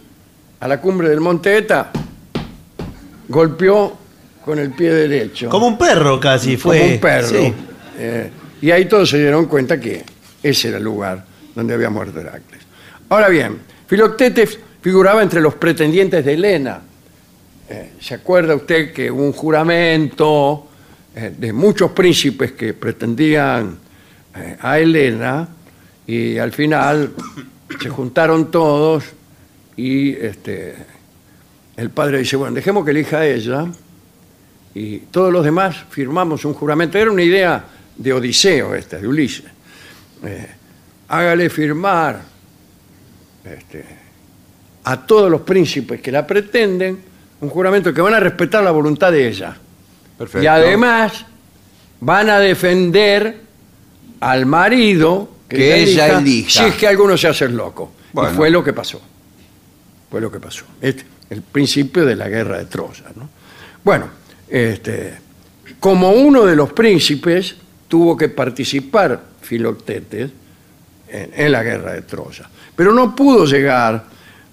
a 0.61 0.69
la 0.69 0.81
cumbre 0.81 1.09
del 1.09 1.21
monte 1.21 1.57
Eta, 1.57 1.91
golpeó 3.31 3.97
con 4.45 4.59
el 4.59 4.71
pie 4.71 4.91
derecho 4.93 5.49
Como 5.49 5.69
un 5.69 5.79
perro 5.79 6.19
casi 6.19 6.57
fue. 6.57 6.79
como 6.79 6.93
un 6.93 7.01
perro. 7.01 7.29
Sí. 7.29 7.55
Eh, 7.99 8.31
y 8.61 8.71
ahí 8.71 8.87
todos 8.87 9.09
se 9.09 9.19
dieron 9.19 9.47
cuenta 9.47 9.79
que 9.81 10.05
ese 10.43 10.69
era 10.69 10.79
el 10.79 10.85
lugar 10.85 11.25
donde 11.55 11.75
había 11.75 11.91
muerto 11.91 12.21
Heracles. 12.21 12.61
Ahora 13.09 13.29
bien, 13.29 13.59
Filoctetes 13.87 14.59
figuraba 14.81 15.23
entre 15.23 15.41
los 15.41 15.55
pretendientes 15.55 16.25
de 16.25 16.35
Helena. 16.35 16.81
Eh, 17.69 17.93
¿Se 18.01 18.15
acuerda 18.15 18.55
usted 18.55 18.93
que 18.93 19.11
hubo 19.11 19.23
un 19.23 19.33
juramento 19.33 20.69
eh, 21.15 21.33
de 21.37 21.53
muchos 21.53 21.93
príncipes 21.93 22.53
que 22.53 22.75
pretendían 22.75 23.79
a 24.61 24.79
Helena 24.79 25.49
y 26.07 26.39
al 26.39 26.53
final 26.53 27.13
se 27.81 27.89
juntaron 27.89 28.51
todos 28.51 29.05
y 29.77 30.13
este, 30.13 30.75
el 31.81 31.91
padre 31.91 32.19
dice, 32.19 32.37
bueno, 32.37 32.55
dejemos 32.55 32.85
que 32.85 32.91
elija 32.91 33.25
ella 33.25 33.67
y 34.75 34.99
todos 34.99 35.33
los 35.33 35.43
demás 35.45 35.77
firmamos 35.89 36.45
un 36.45 36.53
juramento. 36.53 36.99
Era 36.99 37.11
una 37.11 37.23
idea 37.23 37.65
de 37.97 38.13
Odiseo 38.13 38.75
esta, 38.75 38.99
de 38.99 39.09
Ulises. 39.09 39.47
Eh, 40.23 40.47
hágale 41.09 41.49
firmar 41.49 42.21
este, 43.45 43.85
a 44.85 45.07
todos 45.07 45.31
los 45.31 45.41
príncipes 45.41 46.03
que 46.03 46.13
la 46.13 46.27
pretenden 46.27 46.99
un 47.41 47.49
juramento 47.49 47.95
que 47.95 48.01
van 48.03 48.13
a 48.13 48.21
respetar 48.21 48.63
la 48.63 48.71
voluntad 48.71 49.11
de 49.11 49.27
ella. 49.27 49.57
Perfecto. 50.19 50.45
Y 50.45 50.47
además 50.47 51.25
van 52.01 52.29
a 52.29 52.39
defender 52.39 53.41
al 54.21 54.45
marido 54.45 55.31
Que 55.49 55.83
ella 55.83 56.19
elija. 56.19 56.51
si 56.51 56.69
es 56.69 56.75
que 56.75 56.87
alguno 56.87 57.17
se 57.17 57.29
hace 57.29 57.49
loco. 57.49 57.93
Bueno. 58.13 58.33
Y 58.33 58.37
fue 58.37 58.51
lo 58.51 58.63
que 58.63 58.75
pasó. 58.75 59.01
Fue 60.11 60.21
lo 60.21 60.31
que 60.31 60.41
pasó. 60.41 60.65
Este, 60.81 61.05
el 61.31 61.43
principio 61.43 62.05
de 62.05 62.17
la 62.17 62.29
guerra 62.29 62.59
de 62.59 62.67
Troya. 62.67 63.05
¿no? 63.17 63.29
Bueno, 63.83 64.07
este, 64.49 65.15
como 65.79 66.11
uno 66.11 66.45
de 66.45 66.57
los 66.57 66.73
príncipes 66.73 67.57
tuvo 67.89 68.17
que 68.17 68.29
participar 68.29 69.31
Filoctetes 69.41 70.31
en, 71.09 71.53
la 71.53 71.63
guerra 71.63 71.93
de 71.93 72.03
Troya. 72.03 72.49
Pero 72.77 72.93
no 72.93 73.15
pudo 73.17 73.47
llegar 73.47 74.05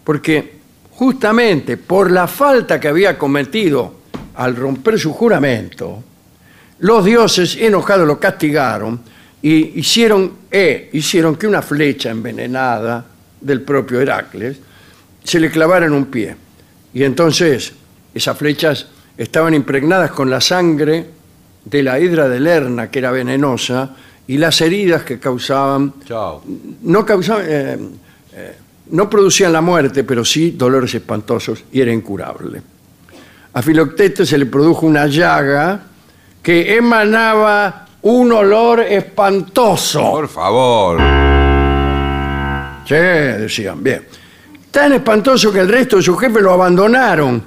porque 0.04 0.58
justamente 0.92 1.78
por 1.78 2.10
la 2.10 2.28
falta 2.28 2.80
que 2.80 2.88
había 2.88 3.18
cometido 3.18 3.98
al 4.36 4.56
romper 4.56 5.00
su 5.00 5.14
juramento, 5.14 6.04
los 6.80 7.06
dioses 7.06 7.58
enojados 7.58 8.08
lo 8.08 8.20
castigaron 8.20 9.02
y 9.42 9.80
hicieron, 9.80 10.34
e 10.50 10.90
hicieron 10.94 11.36
que 11.36 11.48
una 11.48 11.62
flecha 11.62 12.10
envenenada 12.10 13.06
del 13.42 13.62
propio 13.62 14.00
Heracles 14.00 14.58
se 15.24 15.40
le 15.40 15.52
clavara 15.52 15.86
en 15.86 15.94
un 15.94 16.06
pie. 16.06 16.47
Y 16.98 17.04
entonces 17.04 17.74
esas 18.12 18.36
flechas 18.36 18.88
estaban 19.16 19.54
impregnadas 19.54 20.10
con 20.10 20.32
la 20.32 20.41
sangre 20.41 21.06
de 21.64 21.84
la 21.84 22.00
hidra 22.00 22.28
de 22.28 22.39
Lerna, 22.39 22.89
que 22.89 22.98
era 22.98 23.12
venenosa, 23.12 23.91
y 24.26 24.39
las 24.39 24.60
heridas 24.62 25.04
que 25.04 25.20
causaban 25.20 25.93
Chao. 26.08 26.41
no 26.82 27.06
causaban, 27.06 27.45
eh, 27.48 27.78
eh, 28.34 28.56
no 28.89 29.08
producían 29.08 29.54
la 29.54 29.62
muerte, 29.62 30.04
pero 30.04 30.26
sí 30.26 30.56
dolores 30.58 30.95
espantosos 30.95 31.66
y 31.72 31.82
era 31.82 31.93
incurable. 31.93 32.64
A 33.54 33.62
Filoctetes 33.62 34.28
se 34.28 34.39
le 34.39 34.48
produjo 34.48 34.88
una 34.88 35.06
llaga 35.06 35.80
que 36.41 36.76
emanaba 36.78 37.86
un 38.02 38.32
olor 38.32 38.80
espantoso. 38.80 40.02
Por 40.02 40.28
favor. 40.28 41.00
Sí, 42.88 42.95
decían, 42.95 43.84
bien. 43.84 44.04
Tan 44.72 44.93
espantoso 44.93 45.51
que 45.51 45.59
el 45.59 45.70
resto 45.70 45.97
de 45.97 46.03
sus 46.03 46.20
jefes 46.20 46.41
lo 46.41 46.51
abandonaron. 46.53 47.41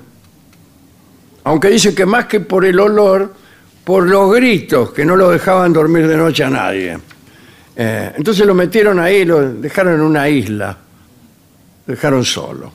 Aunque 1.44 1.68
dicen 1.68 1.94
que 1.94 2.06
más 2.06 2.26
que 2.26 2.40
por 2.40 2.64
el 2.64 2.78
olor, 2.78 3.32
por 3.84 4.08
los 4.08 4.32
gritos 4.34 4.92
que 4.92 5.04
no 5.04 5.16
lo 5.16 5.30
dejaban 5.30 5.72
dormir 5.72 6.06
de 6.06 6.16
noche 6.16 6.44
a 6.44 6.50
nadie. 6.50 6.98
Eh, 7.76 8.12
entonces 8.16 8.46
lo 8.46 8.54
metieron 8.54 8.98
ahí, 8.98 9.24
lo 9.24 9.52
dejaron 9.54 9.94
en 9.94 10.00
una 10.00 10.28
isla. 10.28 10.76
Lo 11.86 11.94
dejaron 11.94 12.24
solo. 12.24 12.72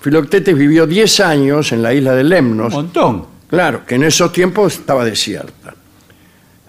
Filoctetes 0.00 0.56
vivió 0.56 0.86
10 0.86 1.20
años 1.20 1.70
en 1.72 1.82
la 1.82 1.94
isla 1.94 2.14
de 2.14 2.22
Un 2.22 2.28
Lemnos. 2.28 2.72
montón. 2.72 3.26
Claro, 3.48 3.84
que 3.86 3.94
en 3.94 4.04
esos 4.04 4.32
tiempos 4.32 4.74
estaba 4.74 5.04
desierta. 5.04 5.74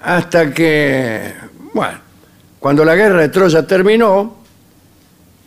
Hasta 0.04 0.54
que, 0.54 1.34
bueno, 1.74 1.98
cuando 2.60 2.84
la 2.86 2.94
guerra 2.96 3.22
de 3.22 3.30
Troya 3.30 3.66
terminó, 3.66 4.38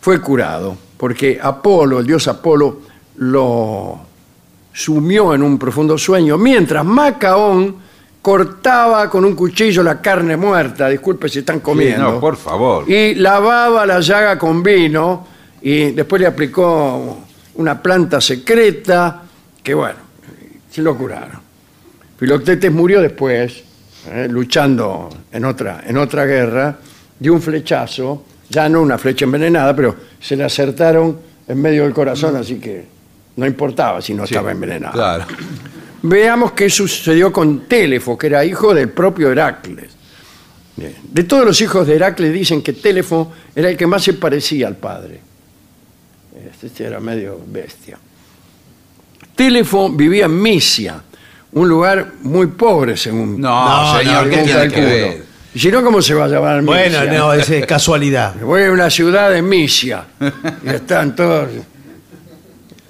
fue 0.01 0.19
curado, 0.19 0.77
porque 0.97 1.39
Apolo, 1.41 1.99
el 1.99 2.07
dios 2.07 2.27
Apolo, 2.27 2.79
lo 3.17 3.99
sumió 4.73 5.33
en 5.33 5.43
un 5.43 5.57
profundo 5.57 5.97
sueño, 5.97 6.37
mientras 6.37 6.83
Macaón 6.85 7.87
cortaba 8.21 9.09
con 9.09 9.23
un 9.23 9.35
cuchillo 9.35 9.81
la 9.83 10.01
carne 10.01 10.35
muerta, 10.35 10.89
disculpe 10.89 11.29
si 11.29 11.39
están 11.39 11.61
comiendo. 11.61 12.11
no, 12.13 12.19
por 12.19 12.35
favor. 12.35 12.89
Y 12.89 13.15
lavaba 13.15 13.85
la 13.85 13.99
llaga 14.01 14.37
con 14.37 14.61
vino 14.61 15.25
y 15.61 15.91
después 15.91 16.21
le 16.21 16.27
aplicó 16.27 17.19
una 17.55 17.81
planta 17.81 18.19
secreta 18.19 19.23
que, 19.63 19.73
bueno, 19.73 19.99
se 20.69 20.81
lo 20.81 20.97
curaron. 20.97 21.39
Filoctetes 22.17 22.71
murió 22.71 23.01
después, 23.01 23.63
eh, 24.09 24.27
luchando 24.29 25.09
en 25.31 25.45
otra, 25.45 25.83
en 25.85 25.97
otra 25.97 26.25
guerra, 26.25 26.77
de 27.19 27.29
un 27.29 27.41
flechazo, 27.41 28.23
ya 28.49 28.69
no 28.69 28.81
una 28.81 28.97
flecha 28.97 29.25
envenenada, 29.25 29.75
pero 29.75 29.95
se 30.19 30.35
le 30.35 30.43
acertaron 30.43 31.19
en 31.47 31.61
medio 31.61 31.83
del 31.83 31.93
corazón, 31.93 32.35
así 32.35 32.55
que 32.55 32.85
no 33.35 33.45
importaba 33.45 34.01
si 34.01 34.13
no 34.13 34.23
estaba 34.23 34.51
envenenado. 34.51 34.93
Claro. 34.93 35.25
Veamos 36.01 36.51
qué 36.53 36.69
sucedió 36.69 37.31
con 37.33 37.61
Telefo, 37.67 38.17
que 38.17 38.27
era 38.27 38.45
hijo 38.45 38.73
del 38.73 38.89
propio 38.89 39.31
Heracles. 39.31 39.91
Bien. 40.75 40.95
De 41.11 41.23
todos 41.23 41.43
los 41.45 41.59
hijos 41.59 41.87
de 41.87 41.95
Heracles 41.95 42.31
dicen 42.31 42.61
que 42.61 42.73
Telefo 42.73 43.31
era 43.55 43.69
el 43.69 43.75
que 43.75 43.87
más 43.87 44.03
se 44.03 44.13
parecía 44.13 44.67
al 44.67 44.75
padre. 44.75 45.21
Este 46.61 46.85
era 46.85 46.99
medio 46.99 47.39
bestia. 47.47 47.97
Telefo 49.35 49.89
vivía 49.91 50.25
en 50.25 50.41
Misia, 50.41 51.01
un 51.51 51.67
lugar 51.69 52.13
muy 52.21 52.47
pobre 52.47 52.97
según 52.97 53.39
No, 53.39 53.93
No, 53.93 53.99
señor, 53.99 54.29
¿qué 54.29 54.35
según 54.35 54.45
tiene 54.45 54.61
que 54.63 54.73
calculo. 54.73 54.87
ver? 54.87 55.23
Y 55.57 55.59
si 55.59 55.71
no, 55.71 55.83
¿cómo 55.83 56.03
se 56.03 56.13
va 56.13 56.25
a 56.25 56.27
llamar 56.27 56.61
Bueno, 56.61 56.99
Misia? 57.01 57.13
no, 57.17 57.33
es 57.33 57.49
eh, 57.49 57.65
casualidad. 57.67 58.35
Voy 58.41 58.61
a 58.65 58.71
una 58.71 58.91
ciudad 58.91 59.31
de 59.31 59.41
Misia 59.41 60.05
y 60.63 60.69
están 60.69 61.15
todos... 61.15 61.49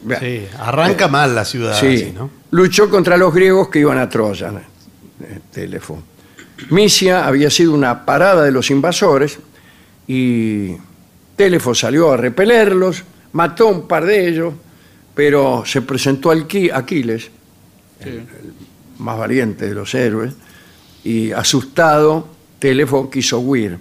Bien. 0.04 0.20
Sí, 0.20 0.48
arranca 0.60 1.08
mal 1.08 1.34
la 1.34 1.46
ciudad. 1.46 1.80
Sí, 1.80 1.86
así, 1.96 2.12
¿no? 2.14 2.30
luchó 2.52 2.90
contra 2.90 3.16
los 3.16 3.34
griegos 3.34 3.70
que 3.70 3.80
iban 3.80 3.98
a 3.98 4.10
Troya. 4.10 4.50
eh, 4.52 5.40
Telefo. 5.50 6.04
Misia 6.72 7.26
había 7.26 7.50
sido 7.50 7.74
una 7.74 8.04
parada 8.06 8.44
de 8.44 8.52
los 8.52 8.70
invasores 8.70 9.40
y 10.06 10.74
Telefo 11.38 11.74
salió 11.74 12.12
a 12.12 12.18
repelerlos, 12.18 13.02
mató 13.32 13.68
un 13.68 13.88
par 13.88 14.04
de 14.06 14.28
ellos, 14.28 14.54
pero 15.16 15.64
se 15.66 15.84
presentó 15.84 16.34
Alqui- 16.34 16.72
Aquiles, 16.74 17.32
el, 18.02 18.10
el 18.10 18.28
más 18.98 19.18
valiente 19.18 19.68
de 19.70 19.74
los 19.74 19.96
héroes, 19.96 20.34
y 21.06 21.32
asustado, 21.32 22.36
Telefo 22.60 23.10
quiso 23.10 23.40
huir. 23.40 23.78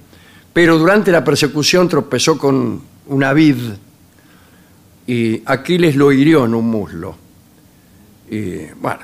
Pero 0.52 0.78
durante 0.78 1.12
la 1.12 1.22
persecución 1.22 1.88
tropezó 1.88 2.38
con 2.38 2.82
una 3.08 3.32
vid 3.32 3.56
y 5.06 5.42
Aquiles 5.44 5.96
lo 5.96 6.12
hirió 6.12 6.44
en 6.44 6.54
un 6.54 6.66
muslo. 6.66 7.16
Y 8.30 8.64
bueno, 8.80 9.02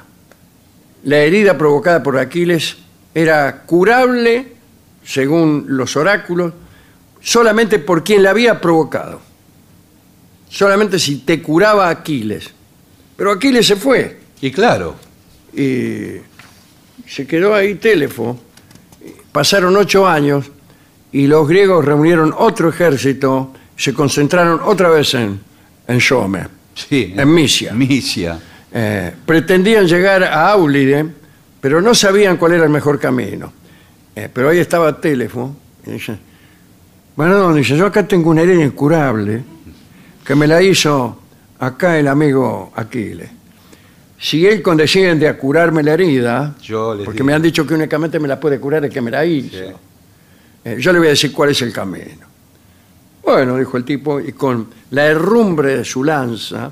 la 1.04 1.18
herida 1.18 1.56
provocada 1.56 2.02
por 2.02 2.18
Aquiles 2.18 2.76
era 3.14 3.62
curable, 3.62 4.52
según 5.04 5.66
los 5.68 5.96
oráculos, 5.96 6.52
solamente 7.20 7.78
por 7.78 8.02
quien 8.02 8.22
la 8.22 8.30
había 8.30 8.60
provocado. 8.60 9.20
Solamente 10.48 10.98
si 10.98 11.18
te 11.18 11.40
curaba 11.40 11.88
Aquiles. 11.88 12.50
Pero 13.16 13.30
Aquiles 13.30 13.66
se 13.66 13.76
fue 13.76 14.20
Y 14.40 14.50
claro. 14.50 14.96
y 15.54 16.16
se 17.06 17.26
quedó 17.26 17.54
ahí 17.54 17.76
Telefo. 17.76 18.38
Pasaron 19.32 19.76
ocho 19.76 20.06
años 20.06 20.50
y 21.12 21.26
los 21.26 21.48
griegos 21.48 21.84
reunieron 21.84 22.34
otro 22.36 22.68
ejército, 22.68 23.52
se 23.76 23.92
concentraron 23.94 24.60
otra 24.64 24.90
vez 24.90 25.14
en, 25.14 25.40
en 25.88 25.98
Shome, 25.98 26.46
Sí. 26.74 27.12
en 27.16 27.32
Misia. 27.34 27.72
Misia. 27.74 28.38
Eh, 28.72 29.12
pretendían 29.26 29.86
llegar 29.86 30.22
a 30.24 30.50
Aulide, 30.50 31.06
pero 31.60 31.80
no 31.82 31.94
sabían 31.94 32.36
cuál 32.36 32.52
era 32.52 32.64
el 32.64 32.70
mejor 32.70 32.98
camino. 32.98 33.52
Eh, 34.16 34.28
pero 34.32 34.48
ahí 34.50 34.58
estaba 34.58 34.98
Telefo. 35.00 35.54
Y 35.86 35.90
dice, 35.92 36.16
bueno, 37.16 37.52
dice, 37.54 37.76
yo 37.76 37.86
acá 37.86 38.06
tengo 38.06 38.30
una 38.30 38.42
herida 38.42 38.62
incurable 38.64 39.42
que 40.24 40.34
me 40.34 40.46
la 40.46 40.62
hizo 40.62 41.18
acá 41.58 41.98
el 41.98 42.08
amigo 42.08 42.72
Aquiles. 42.76 43.28
Si 44.24 44.46
él 44.46 44.62
condesciende 44.62 45.26
a 45.26 45.36
curarme 45.36 45.82
la 45.82 45.94
herida, 45.94 46.54
Yo 46.62 46.94
porque 47.04 47.14
digo. 47.14 47.24
me 47.24 47.34
han 47.34 47.42
dicho 47.42 47.66
que 47.66 47.74
únicamente 47.74 48.20
me 48.20 48.28
la 48.28 48.38
puede 48.38 48.60
curar 48.60 48.84
el 48.84 48.90
que 48.92 49.00
me 49.00 49.10
la 49.10 49.24
hizo, 49.26 49.56
Sí. 49.56 49.64
eh, 50.64 50.76
yo 50.78 50.92
le 50.92 51.00
voy 51.00 51.08
a 51.08 51.10
decir 51.10 51.32
cuál 51.32 51.50
es 51.50 51.60
el 51.62 51.72
camino. 51.72 52.24
Bueno, 53.24 53.56
dijo 53.58 53.76
el 53.76 53.84
tipo, 53.84 54.20
y 54.20 54.30
con 54.32 54.68
la 54.90 55.06
herrumbre 55.06 55.78
de 55.78 55.84
su 55.84 56.04
lanza, 56.04 56.70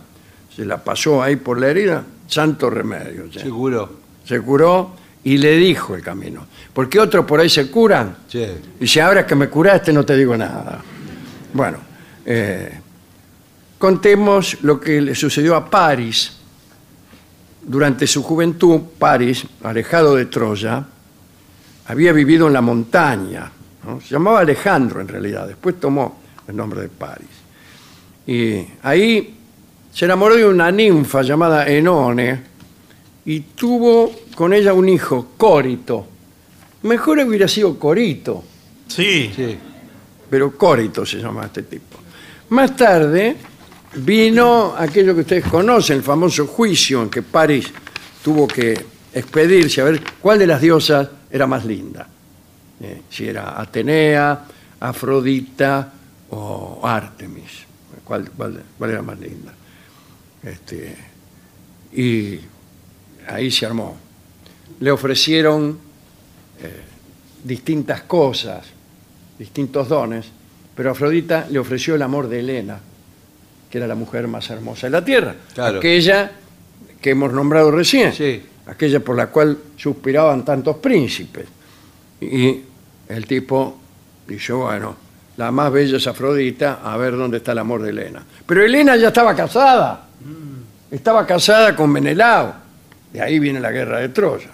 se 0.55 0.64
la 0.64 0.78
pasó 0.82 1.20
ahí 1.24 1.34
por 1.36 1.59
la 1.59 1.66
herida, 1.68 2.05
santo 2.28 2.70
remedio. 2.70 3.26
ya. 3.26 3.40
Seguro. 3.42 3.90
Se 4.24 4.40
curó 4.40 4.92
y 5.24 5.36
le 5.38 5.57
dijo 5.57 5.96
el 5.96 6.03
camino. 6.03 6.46
Porque 6.72 7.01
otros 7.01 7.24
por 7.26 7.40
ahí 7.40 7.48
se 7.51 7.68
curan. 7.68 8.16
Sí. 8.28 8.46
Y 8.78 8.86
si 8.86 9.01
ahora 9.01 9.26
que 9.26 9.34
me 9.34 9.48
curaste 9.48 9.92
no 9.92 10.05
te 10.05 10.16
digo 10.16 10.36
nada. 10.36 10.80
Bueno, 11.53 11.78
eh, 12.24 12.78
contemos 13.76 14.59
lo 14.62 14.78
que 14.80 15.01
le 15.01 15.16
sucedió 15.16 15.57
a 15.57 15.68
Paris. 15.68 16.36
Durante 17.62 18.06
su 18.06 18.22
juventud, 18.22 18.80
Paris, 18.98 19.44
alejado 19.62 20.16
de 20.16 20.26
Troya, 20.26 20.84
había 21.86 22.12
vivido 22.12 22.46
en 22.46 22.52
la 22.54 22.61
montaña. 22.61 23.50
¿no? 23.86 24.00
Se 24.00 24.08
llamaba 24.11 24.40
Alejandro 24.40 25.00
en 25.00 25.08
realidad, 25.08 25.46
después 25.46 25.78
tomó 25.78 26.18
el 26.48 26.56
nombre 26.56 26.80
de 26.82 26.88
Paris. 26.88 27.28
Y 28.26 28.64
ahí 28.82 29.34
se 29.92 30.04
enamoró 30.04 30.36
de 30.36 30.46
una 30.46 30.70
ninfa 30.70 31.22
llamada 31.22 31.66
Enone 31.66 32.40
y 33.24 33.40
tuvo 33.40 34.11
con 34.34 34.52
ella 34.52 34.72
un 34.72 34.88
hijo, 34.88 35.28
Córito. 35.36 36.06
Mejor 36.82 37.18
hubiera 37.18 37.46
sido 37.46 37.78
Corito, 37.78 38.42
Sí. 38.88 39.30
Sí. 39.36 39.56
pero 40.30 40.56
Córito 40.56 41.04
se 41.04 41.18
llama 41.18 41.44
este 41.46 41.62
tipo. 41.64 41.98
Más 42.50 42.74
tarde 42.74 43.36
vino 43.97 44.74
aquello 44.76 45.14
que 45.14 45.20
ustedes 45.22 45.45
conocen, 45.47 45.97
el 45.99 46.03
famoso 46.03 46.47
juicio 46.47 47.03
en 47.03 47.11
que 47.11 47.22
París 47.22 47.66
tuvo 48.22 48.47
que 48.47 48.78
expedirse 49.12 49.80
a 49.80 49.84
ver 49.84 50.01
cuál 50.20 50.38
de 50.38 50.47
las 50.47 50.61
diosas 50.61 51.09
era 51.30 51.47
más 51.47 51.64
linda. 51.64 52.07
Eh, 52.80 53.03
si 53.11 53.28
era 53.28 53.61
Atenea, 53.61 54.45
Afrodita 54.80 55.93
o 56.30 56.80
Artemis. 56.82 57.64
¿Cuál, 58.05 58.30
cuál- 58.30 58.62
era 58.91 59.03
más 59.03 59.18
linda? 59.20 59.53
Este, 60.43 60.97
y 61.93 62.41
ahí 63.28 63.51
se 63.51 63.66
armó. 63.66 63.97
Le 64.80 64.91
ofrecieron 64.91 65.78
eh, 66.62 66.80
distintas 67.45 68.03
cosas, 68.03 68.64
distintos 69.38 69.88
dones, 69.88 70.26
pero 70.74 70.93
Afrodita 70.93 71.47
le 71.51 71.59
ofreció 71.59 71.95
el 71.95 72.03
amor 72.03 72.28
de 72.28 72.41
Helena, 72.41 72.80
que 73.70 73.78
era 73.78 73.86
la 73.86 73.94
mujer 73.94 74.26
más 74.28 74.50
hermosa 74.50 74.86
de 74.88 74.90
la 74.90 75.04
tierra, 75.04 75.34
Claro. 75.54 75.78
aquella 75.78 76.32
que 77.00 77.10
hemos 77.10 77.32
nombrado 77.32 77.70
recién, 77.70 78.12
Sí. 78.12 78.42
aquella 78.66 79.00
por 79.00 79.16
la 79.16 79.28
cual 79.28 79.56
suspiraban 79.76 80.44
tantos 80.44 80.76
príncipes. 80.76 81.46
Y 82.20 82.60
el 83.08 83.26
tipo 83.26 83.78
dijo, 84.26 84.58
bueno, 84.58 84.96
la 85.36 85.50
más 85.50 85.72
bella 85.72 85.96
es 85.96 86.06
Afrodita, 86.06 86.80
a 86.84 86.96
ver 86.96 87.16
dónde 87.16 87.38
está 87.38 87.52
el 87.52 87.58
amor 87.58 87.82
de 87.82 87.90
Helena. 87.90 88.22
Pero 88.44 88.62
Helena 88.64 88.96
ya 88.96 89.08
estaba 89.08 89.34
casada, 89.34 90.08
estaba 90.90 91.26
casada 91.26 91.74
con 91.74 91.90
Menelao, 91.90 92.52
de 93.12 93.22
ahí 93.22 93.38
viene 93.38 93.60
la 93.60 93.70
guerra 93.70 94.00
de 94.00 94.10
Troya. 94.10 94.50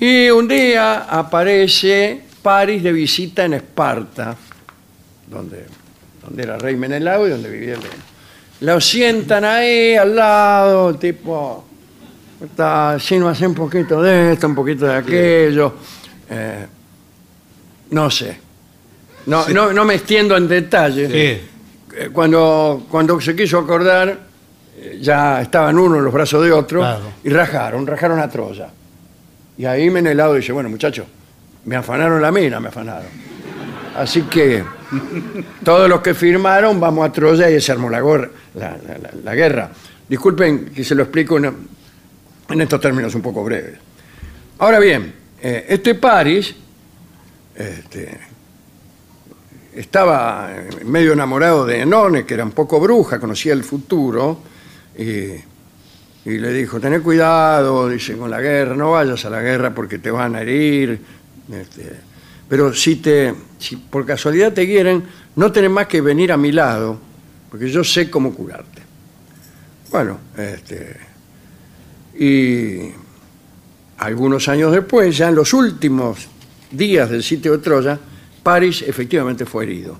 Y 0.00 0.30
un 0.30 0.48
día 0.48 1.02
aparece 1.04 2.22
París 2.42 2.82
de 2.82 2.92
visita 2.92 3.44
en 3.44 3.54
Esparta, 3.54 4.34
donde, 5.28 5.66
donde 6.22 6.42
era 6.42 6.58
rey 6.58 6.76
Menelao 6.76 7.26
y 7.26 7.30
donde 7.30 7.50
vivía 7.50 7.74
Helena. 7.74 7.94
Lo 8.60 8.80
sientan 8.80 9.44
ahí 9.44 9.94
al 9.96 10.14
lado, 10.14 10.90
el 10.90 10.98
tipo 10.98 11.64
está 12.44 12.92
haciendo 12.92 13.28
hace 13.28 13.46
un 13.46 13.54
poquito 13.54 14.02
de 14.02 14.32
esto, 14.32 14.46
un 14.46 14.54
poquito 14.54 14.86
de 14.86 14.94
aquello. 14.96 15.74
eh, 16.28 16.66
no 17.90 18.10
sé. 18.10 18.38
No, 19.26 19.48
no, 19.48 19.72
no 19.72 19.84
me 19.84 19.94
extiendo 19.94 20.36
en 20.36 20.46
detalle. 20.48 21.06
Sí. 21.08 21.16
Eh, 21.96 22.08
Cuando, 22.12 22.86
cuando 22.90 23.20
se 23.20 23.34
quiso 23.34 23.58
acordar, 23.58 24.16
eh, 24.78 24.98
ya 25.00 25.40
estaban 25.42 25.78
uno 25.78 25.96
en 25.96 26.04
los 26.04 26.12
brazos 26.12 26.42
de 26.44 26.52
otro 26.52 26.80
Claro. 26.80 27.12
y 27.24 27.28
rajaron, 27.30 27.86
rajaron 27.86 28.20
a 28.20 28.28
Troya. 28.30 28.68
Y 29.58 29.64
ahí 29.66 29.90
Menelao 29.90 30.34
dice, 30.34 30.52
bueno, 30.52 30.68
muchachos, 30.70 31.06
me 31.64 31.76
afanaron 31.76 32.22
la 32.22 32.30
mina, 32.32 32.60
me 32.60 32.68
afanaron. 32.68 33.08
Así 33.96 34.22
que 34.22 34.64
todos 35.64 35.88
los 35.88 36.00
que 36.00 36.14
firmaron 36.14 36.78
vamos 36.80 37.08
a 37.08 37.12
Troya 37.12 37.50
y 37.50 37.60
se 37.60 37.72
armó 37.72 37.90
la, 37.90 38.00
guerra. 39.34 39.70
Disculpen 40.08 40.66
que 40.66 40.84
se 40.84 40.94
lo 40.94 41.02
explico 41.02 41.38
en, 41.38 42.60
estos 42.60 42.80
términos 42.80 43.14
un 43.14 43.22
poco 43.22 43.44
breves. 43.44 43.78
Ahora 44.58 44.78
bien, 44.78 45.12
eh, 45.40 45.66
este 45.68 45.94
Paris 45.94 46.54
este, 47.54 48.18
estaba 49.74 50.50
medio 50.84 51.12
enamorado 51.12 51.64
de 51.64 51.80
Enone, 51.80 52.24
que 52.24 52.34
era 52.34 52.44
un 52.44 52.52
poco 52.52 52.80
bruja, 52.80 53.18
conocía 53.18 53.52
el 53.52 53.64
futuro, 53.64 54.40
y 54.98 55.50
y 56.24 56.38
le 56.38 56.52
dijo, 56.52 56.78
tené 56.78 57.00
cuidado, 57.00 57.88
dice, 57.88 58.16
con 58.16 58.30
la 58.30 58.40
guerra, 58.40 58.76
no 58.76 58.90
vayas 58.92 59.24
a 59.24 59.30
la 59.30 59.40
guerra 59.40 59.74
porque 59.74 59.98
te 59.98 60.10
van 60.10 60.36
a 60.36 60.42
herir. 60.42 61.00
este, 61.50 62.09
pero 62.50 62.74
si, 62.74 62.96
te, 62.96 63.32
si 63.60 63.76
por 63.76 64.04
casualidad 64.04 64.52
te 64.52 64.66
hieren, 64.66 65.04
no 65.36 65.52
tenés 65.52 65.70
más 65.70 65.86
que 65.86 66.00
venir 66.00 66.32
a 66.32 66.36
mi 66.36 66.50
lado, 66.50 66.98
porque 67.48 67.70
yo 67.70 67.84
sé 67.84 68.10
cómo 68.10 68.34
curarte. 68.34 68.82
Bueno, 69.88 70.18
este, 70.36 70.96
y 72.18 72.90
algunos 73.98 74.48
años 74.48 74.72
después, 74.72 75.16
ya 75.16 75.28
en 75.28 75.36
los 75.36 75.54
últimos 75.54 76.26
días 76.72 77.08
del 77.08 77.22
sitio 77.22 77.52
de 77.52 77.58
Troya, 77.58 77.96
París 78.42 78.82
efectivamente 78.84 79.46
fue 79.46 79.62
herido. 79.62 79.96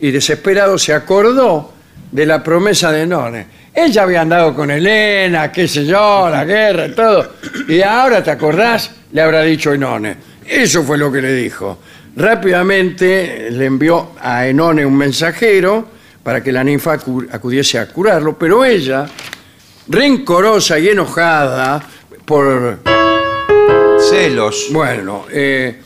Y 0.00 0.10
desesperado 0.10 0.76
se 0.76 0.92
acordó 0.92 1.72
de 2.12 2.26
la 2.26 2.44
promesa 2.44 2.92
de 2.92 3.06
None. 3.06 3.46
Él 3.72 3.90
ya 3.90 4.02
había 4.02 4.20
andado 4.20 4.54
con 4.54 4.70
Elena, 4.70 5.50
qué 5.50 5.66
sé 5.66 5.86
yo, 5.86 6.28
la 6.28 6.44
guerra 6.44 6.88
y 6.88 6.92
todo. 6.92 7.36
Y 7.68 7.80
ahora, 7.80 8.22
¿te 8.22 8.32
acordás? 8.32 8.90
Le 9.12 9.22
habrá 9.22 9.40
dicho 9.40 9.72
Enone. 9.72 10.29
Eso 10.50 10.82
fue 10.82 10.98
lo 10.98 11.12
que 11.12 11.22
le 11.22 11.32
dijo. 11.32 11.78
Rápidamente 12.16 13.50
le 13.52 13.66
envió 13.66 14.10
a 14.20 14.46
Enone 14.46 14.84
un 14.84 14.96
mensajero 14.96 15.86
para 16.22 16.42
que 16.42 16.50
la 16.50 16.64
ninfa 16.64 16.98
acu- 16.98 17.28
acudiese 17.30 17.78
a 17.78 17.86
curarlo, 17.86 18.36
pero 18.36 18.64
ella, 18.64 19.06
rencorosa 19.88 20.78
y 20.78 20.88
enojada 20.88 21.80
por 22.24 22.78
Celos. 24.10 24.66
bueno, 24.72 25.26
eh, 25.30 25.80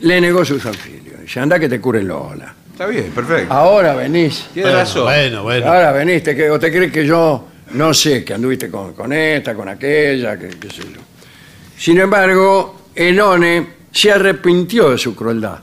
le 0.00 0.20
negó 0.20 0.44
sus 0.44 0.64
auxilios. 0.64 1.20
Dice, 1.20 1.40
anda 1.40 1.58
que 1.58 1.68
te 1.68 1.78
cure 1.80 2.02
Lola. 2.02 2.54
Está 2.72 2.86
bien, 2.86 3.10
perfecto. 3.14 3.52
Ahora 3.52 3.94
venís. 3.94 4.46
Tiene 4.54 4.72
razón. 4.72 5.04
Bueno, 5.04 5.42
bueno. 5.42 5.66
Ahora 5.66 5.92
venís, 5.92 6.22
te, 6.22 6.34
que- 6.34 6.50
o 6.50 6.58
te 6.58 6.70
crees 6.72 6.90
que 6.90 7.04
yo 7.04 7.46
no 7.72 7.92
sé, 7.92 8.24
que 8.24 8.32
anduviste 8.34 8.70
con, 8.70 8.94
con 8.94 9.12
esta, 9.12 9.54
con 9.54 9.68
aquella, 9.68 10.38
que 10.38 10.48
qué 10.48 10.70
sé 10.70 10.82
yo. 10.84 11.00
Sin 11.76 11.98
embargo, 11.98 12.79
Enone 12.94 13.74
se 13.92 14.12
arrepintió 14.12 14.90
de 14.90 14.98
su 14.98 15.14
crueldad. 15.14 15.58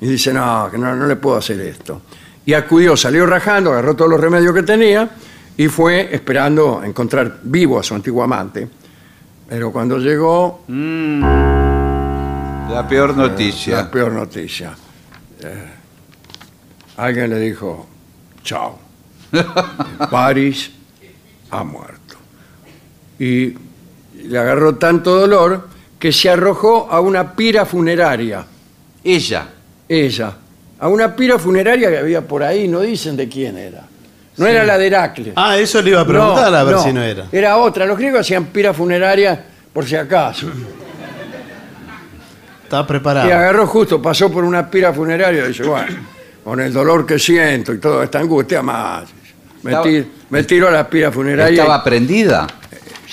Y 0.00 0.06
dice, 0.06 0.32
no, 0.32 0.68
que 0.70 0.78
no, 0.78 0.94
no 0.94 1.06
le 1.06 1.16
puedo 1.16 1.36
hacer 1.36 1.60
esto. 1.60 2.02
Y 2.46 2.52
acudió, 2.52 2.96
salió 2.96 3.26
rajando, 3.26 3.72
agarró 3.72 3.94
todos 3.94 4.10
los 4.10 4.20
remedios 4.20 4.54
que 4.54 4.62
tenía 4.62 5.08
y 5.56 5.68
fue 5.68 6.14
esperando 6.14 6.82
encontrar 6.84 7.38
vivo 7.42 7.78
a 7.78 7.82
su 7.82 7.94
antiguo 7.94 8.22
amante. 8.22 8.68
Pero 9.48 9.72
cuando 9.72 9.98
llegó, 9.98 10.64
La 10.68 12.86
peor 12.88 13.16
noticia. 13.16 13.76
la 13.76 13.90
peor 13.90 14.12
noticia. 14.12 14.74
Eh, 15.42 15.70
alguien 16.96 17.30
le 17.30 17.38
dijo, 17.38 17.86
chao. 18.42 18.78
París 20.10 20.70
ha 21.50 21.64
muerto. 21.64 22.16
Y 23.18 23.54
le 24.26 24.38
agarró 24.38 24.74
tanto 24.76 25.14
dolor 25.20 25.68
que 26.04 26.12
se 26.12 26.28
arrojó 26.28 26.86
a 26.90 27.00
una 27.00 27.32
pira 27.34 27.64
funeraria, 27.64 28.44
Ella. 29.02 29.46
ella, 29.88 30.34
a 30.78 30.88
una 30.90 31.16
pira 31.16 31.38
funeraria 31.38 31.88
que 31.88 31.96
había 31.96 32.20
por 32.20 32.42
ahí, 32.42 32.68
no 32.68 32.80
dicen 32.80 33.16
de 33.16 33.26
quién 33.26 33.56
era. 33.56 33.84
No 34.36 34.46
era 34.46 34.64
la 34.64 34.76
de 34.76 34.86
Heracles. 34.88 35.32
Ah, 35.34 35.56
eso 35.56 35.80
le 35.80 35.92
iba 35.92 36.02
a 36.02 36.06
preguntar 36.06 36.54
a 36.54 36.62
ver 36.62 36.78
si 36.80 36.92
no 36.92 37.02
era. 37.02 37.24
Era 37.32 37.56
otra. 37.56 37.86
Los 37.86 37.96
griegos 37.96 38.20
hacían 38.20 38.44
pira 38.48 38.74
funeraria 38.74 39.46
por 39.72 39.86
si 39.86 39.96
acaso. 39.96 40.48
Estaba 42.64 42.82
Y 42.82 42.86
preparado. 42.86 43.26
agarró 43.32 43.66
justo, 43.66 44.02
pasó 44.02 44.30
por 44.30 44.44
una 44.44 44.70
pira 44.70 44.92
funeraria 44.92 45.42
y 45.46 45.48
dice, 45.48 45.62
bueno, 45.62 45.96
con 46.44 46.60
el 46.60 46.70
dolor 46.70 47.06
que 47.06 47.18
siento 47.18 47.72
y 47.72 47.78
toda 47.78 48.04
esta 48.04 48.18
angustia 48.18 48.60
más. 48.60 49.04
Me, 49.62 49.70
Estaba- 49.70 49.86
ti- 49.86 50.06
me 50.28 50.42
tiro 50.44 50.68
a 50.68 50.70
la 50.70 50.86
pira 50.86 51.10
funeraria. 51.10 51.62
¿Estaba 51.62 51.82
prendida? 51.82 52.46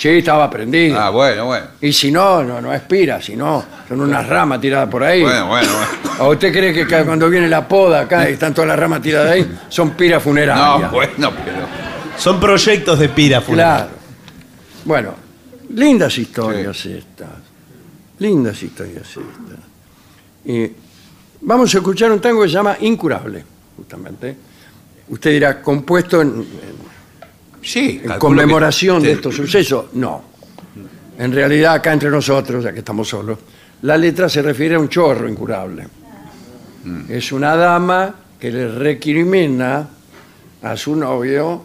Sí, 0.02 0.08
estaba 0.08 0.50
prendida. 0.50 1.06
Ah, 1.06 1.10
bueno, 1.10 1.46
bueno. 1.46 1.66
Y 1.80 1.92
si 1.92 2.10
no, 2.10 2.42
no, 2.42 2.60
no 2.60 2.74
es 2.74 2.80
pira, 2.80 3.22
si 3.22 3.36
no, 3.36 3.64
son 3.88 4.00
unas 4.00 4.26
ramas 4.28 4.60
tiradas 4.60 4.88
por 4.88 5.04
ahí. 5.04 5.22
Bueno, 5.22 5.46
bueno, 5.46 5.68
bueno. 5.72 6.24
¿O 6.24 6.32
usted 6.32 6.52
cree 6.52 6.72
que 6.72 6.88
ca- 6.88 7.04
cuando 7.04 7.30
viene 7.30 7.48
la 7.48 7.68
poda 7.68 8.00
acá 8.00 8.28
y 8.28 8.32
están 8.32 8.52
todas 8.52 8.66
las 8.66 8.76
ramas 8.80 9.00
tiradas 9.00 9.30
ahí, 9.30 9.48
son 9.68 9.90
piras 9.90 10.20
funerarias? 10.20 10.80
No, 10.80 10.90
bueno, 10.90 11.30
pero. 11.44 11.58
Son 12.16 12.40
proyectos 12.40 12.98
de 12.98 13.10
pira 13.10 13.40
Claro. 13.42 13.90
Bueno, 14.84 15.14
lindas 15.72 16.18
historias 16.18 16.84
estas. 16.84 17.28
Lindas 18.18 18.60
historias 18.60 19.06
estas. 19.06 19.60
Y 20.46 20.68
vamos 21.42 21.72
a 21.72 21.78
escuchar 21.78 22.10
un 22.10 22.18
tango 22.20 22.42
que 22.42 22.48
se 22.48 22.54
llama 22.54 22.76
Incurable, 22.80 23.44
justamente. 23.76 24.36
Usted 25.10 25.30
dirá, 25.30 25.62
compuesto 25.62 26.20
en, 26.22 26.28
en- 26.28 26.91
Sí, 27.62 28.00
en 28.02 28.18
conmemoración 28.18 29.00
que- 29.00 29.08
de 29.08 29.12
estos 29.14 29.34
sucesos. 29.36 29.86
No. 29.94 30.22
En 31.18 31.32
realidad, 31.32 31.74
acá 31.74 31.92
entre 31.92 32.10
nosotros, 32.10 32.64
ya 32.64 32.72
que 32.72 32.80
estamos 32.80 33.08
solos, 33.08 33.38
la 33.82 33.96
letra 33.96 34.28
se 34.28 34.42
refiere 34.42 34.74
a 34.74 34.78
un 34.78 34.88
chorro 34.88 35.28
incurable. 35.28 35.86
Es 37.08 37.30
una 37.32 37.54
dama 37.54 38.14
que 38.40 38.50
le 38.50 38.66
recrimina 38.68 39.88
a 40.62 40.76
su 40.76 40.96
novio 40.96 41.64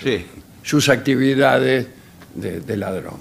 Sí. 0.00 0.24
sus 0.62 0.88
actividades 0.88 1.86
de, 2.34 2.60
de 2.60 2.76
ladrón. 2.76 3.16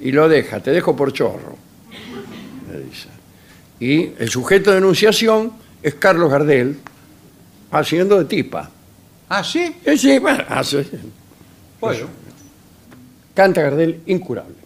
Y 0.00 0.10
lo 0.12 0.28
deja, 0.28 0.60
te 0.60 0.72
dejo 0.72 0.96
por 0.96 1.12
chorro, 1.12 1.56
le 2.72 2.80
dice. 2.80 3.08
Y 3.78 4.12
el 4.22 4.28
sujeto 4.28 4.70
de 4.70 4.76
denunciación 4.76 5.52
es 5.82 5.94
Carlos 5.94 6.30
Gardel, 6.30 6.78
haciendo 7.70 8.18
de 8.18 8.24
tipa. 8.24 8.70
Ah, 9.34 9.42
sí. 9.42 9.74
Eh, 9.82 9.96
sí, 9.96 10.18
bueno, 10.18 10.44
hace- 10.46 10.86
Bueno. 11.80 12.06
canta 13.34 13.62
Gardel 13.62 14.02
incurable. 14.04 14.56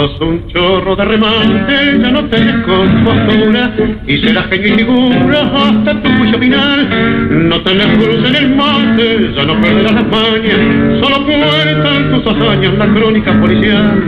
Sos 0.00 0.18
un 0.22 0.46
chorro 0.46 0.96
de 0.96 1.04
remate, 1.04 1.98
ya 2.00 2.10
no 2.10 2.24
tenés 2.30 2.64
compostura 2.64 3.70
y 4.06 4.16
serás 4.16 4.46
genio 4.46 4.72
y 4.72 4.78
figura 4.78 5.42
hasta 5.42 6.02
tu 6.02 6.08
juicio 6.08 6.38
final. 6.38 7.48
No 7.48 7.60
tenés 7.60 7.86
cruz 7.98 8.26
en 8.26 8.34
el 8.34 8.56
mate, 8.56 9.30
ya 9.36 9.44
no 9.44 9.60
perderás 9.60 9.92
las 9.92 10.06
mañas, 10.06 11.02
solo 11.02 11.26
cuentan 11.26 12.12
tus 12.12 12.26
hazañas 12.32 12.78
la 12.78 12.86
crónica 12.94 13.38
policial. 13.40 14.02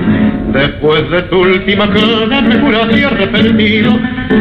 Después 0.55 1.11
de 1.11 1.23
tu 1.23 1.41
última 1.41 1.87
cana 1.91 2.41
me 2.41 2.57
juraste 2.57 3.05
arrepentido, 3.05 3.93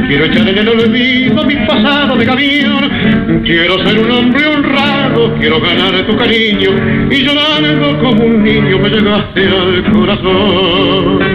quiero 0.07 0.25
echar 0.25 0.47
en 0.47 0.57
el 0.57 0.69
olvido 0.69 1.43
mi 1.43 1.55
pasado 1.67 2.15
de 2.15 2.25
gavión. 2.25 3.41
Quiero 3.43 3.77
ser 3.85 3.99
un 3.99 4.11
hombre 4.11 4.47
honrado, 4.47 5.33
quiero 5.39 5.59
ganar 5.59 6.05
tu 6.05 6.15
cariño 6.15 6.69
y 7.09 7.23
llorando 7.23 7.99
como 7.99 8.25
un 8.25 8.43
niño 8.43 8.77
me 8.79 8.89
llegaste 8.89 9.47
al 9.47 9.91
corazón. 9.91 11.30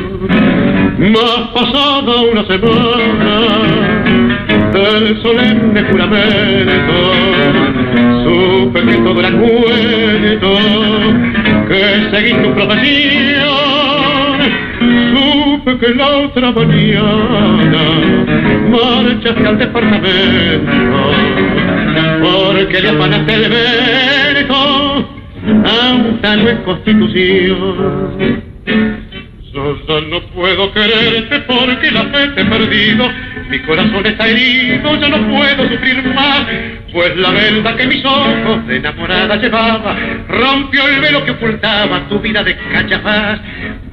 Más 0.99 1.49
pasada 1.53 2.22
una 2.32 2.42
semana 2.47 3.40
del 4.72 5.20
solemne 5.20 5.82
juramento, 5.90 7.12
supe 8.25 8.80
que 8.80 8.96
todo 9.03 9.21
era 9.21 9.30
cuento, 9.33 10.57
que 11.68 11.80
seguí 12.11 12.33
tu 12.42 12.50
profesión, 12.54 14.38
supe 15.12 15.79
que 15.79 15.95
la 15.95 16.08
otra 16.16 16.50
mañana 16.53 17.83
marchaste 18.71 19.46
al 19.46 19.58
departamento, 19.58 21.12
porque 22.22 22.80
le 22.80 22.88
afanaste 22.88 23.34
el 23.34 23.50
mérito 23.50 24.54
a 25.45 25.92
un 25.92 26.21
constitución. 26.64 28.46
No 29.67 30.21
puedo 30.33 30.72
quererte 30.72 31.41
porque 31.41 31.91
la 31.91 32.05
fe 32.05 32.25
he 32.37 32.45
perdido. 32.45 33.11
Mi 33.51 33.59
corazón 33.61 34.07
está 34.07 34.29
herido, 34.29 34.95
ya 35.01 35.09
no 35.09 35.29
puedo 35.29 35.68
sufrir 35.68 36.05
más. 36.14 36.43
Pues 36.93 37.17
la 37.17 37.30
venda 37.30 37.76
que 37.76 37.87
mis 37.88 38.05
ojos 38.05 38.64
de 38.68 38.76
enamorada 38.76 39.34
llevaba 39.37 39.97
rompió 40.29 40.87
el 40.87 41.01
velo 41.01 41.25
que 41.25 41.33
ocultaba 41.33 42.09
tu 42.09 42.21
vida 42.21 42.45
de 42.45 42.57
cachafaz. 42.57 43.41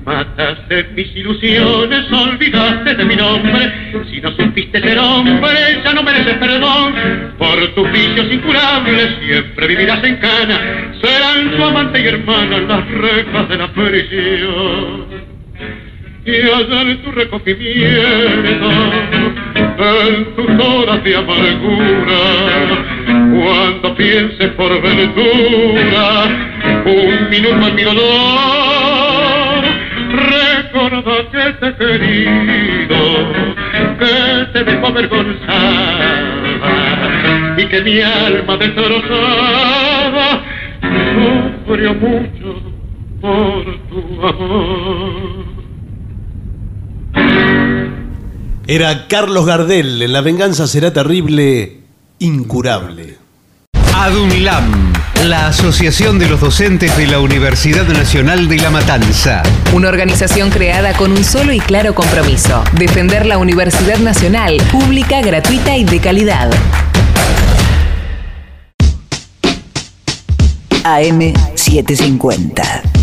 Mataste 0.06 0.90
mis 0.95 1.16
ilusiones, 1.16 2.12
olvidaste 2.12 2.94
de 2.94 3.06
mi 3.06 3.16
nombre. 3.16 3.94
Si 4.12 4.22
no 4.22 4.32
supiste 4.32 4.80
ser 4.80 5.00
hombre, 5.00 5.82
ya 5.84 5.94
no 5.94 6.04
mereces 6.04 6.36
perdón. 6.36 6.94
Por 7.40 7.68
tus 7.74 7.91
vicios 7.91 8.32
incurables 8.32 9.10
siempre 9.26 9.68
vivirás 9.68 10.04
en 10.04 10.18
cana. 10.18 10.60
Serán 11.02 11.58
tu 11.58 11.64
amante 11.64 12.00
y 12.00 12.06
hermana 12.06 12.60
las 12.60 12.88
rejas 12.91 13.50
de 13.50 13.58
la 13.58 13.68
prisión 13.70 15.32
y 16.26 16.32
allá 16.32 16.82
en 16.84 17.02
tu 17.04 17.12
recogimiento, 17.12 18.70
en 19.56 20.36
tus 20.36 20.66
horas 20.66 21.04
de 21.04 21.16
amargura, 21.16 22.22
cuando 23.06 23.96
pienses 23.96 24.52
por 24.52 24.82
ventura 24.82 26.26
un 26.86 27.30
minuto 27.30 27.68
en 27.68 27.76
mi 27.76 27.84
dolor. 27.84 29.64
Recuerda 30.14 31.30
que 31.32 31.54
te 31.60 31.68
he 31.68 31.76
querido, 31.76 32.98
que 34.00 34.46
te 34.54 34.64
dejo 34.64 34.88
avergonzada 34.88 36.34
y 37.58 37.66
que 37.66 37.82
mi 37.82 38.00
alma 38.00 38.58
destrozada 38.58 40.42
sufrió 41.66 41.94
mucho. 41.96 42.73
Era 48.68 49.08
Carlos 49.08 49.45
Gardel, 49.45 50.02
en 50.02 50.12
La 50.12 50.20
venganza 50.20 50.68
será 50.68 50.91
terrible, 50.91 51.84
incurable. 52.20 53.16
ADUNLAM, 53.95 54.91
la 55.24 55.48
Asociación 55.48 56.20
de 56.20 56.28
los 56.28 56.41
Docentes 56.41 56.98
de 56.98 57.08
la 57.08 57.22
Universidad 57.22 57.88
Nacional 57.88 58.50
de 58.50 58.58
La 58.58 58.72
Matanza. 58.72 59.41
Una 59.74 59.88
organización 59.88 60.50
creada 60.50 60.91
con 60.98 61.14
un 61.14 61.24
solo 61.24 61.54
y 61.54 61.62
claro 61.62 61.95
compromiso, 61.95 62.62
defender 62.74 63.26
la 63.26 63.38
Universidad 63.38 64.00
Nacional, 64.00 64.58
pública, 64.70 65.22
gratuita 65.22 65.78
y 65.78 65.86
de 65.86 66.02
calidad. 66.02 66.52
AM750. 70.84 73.03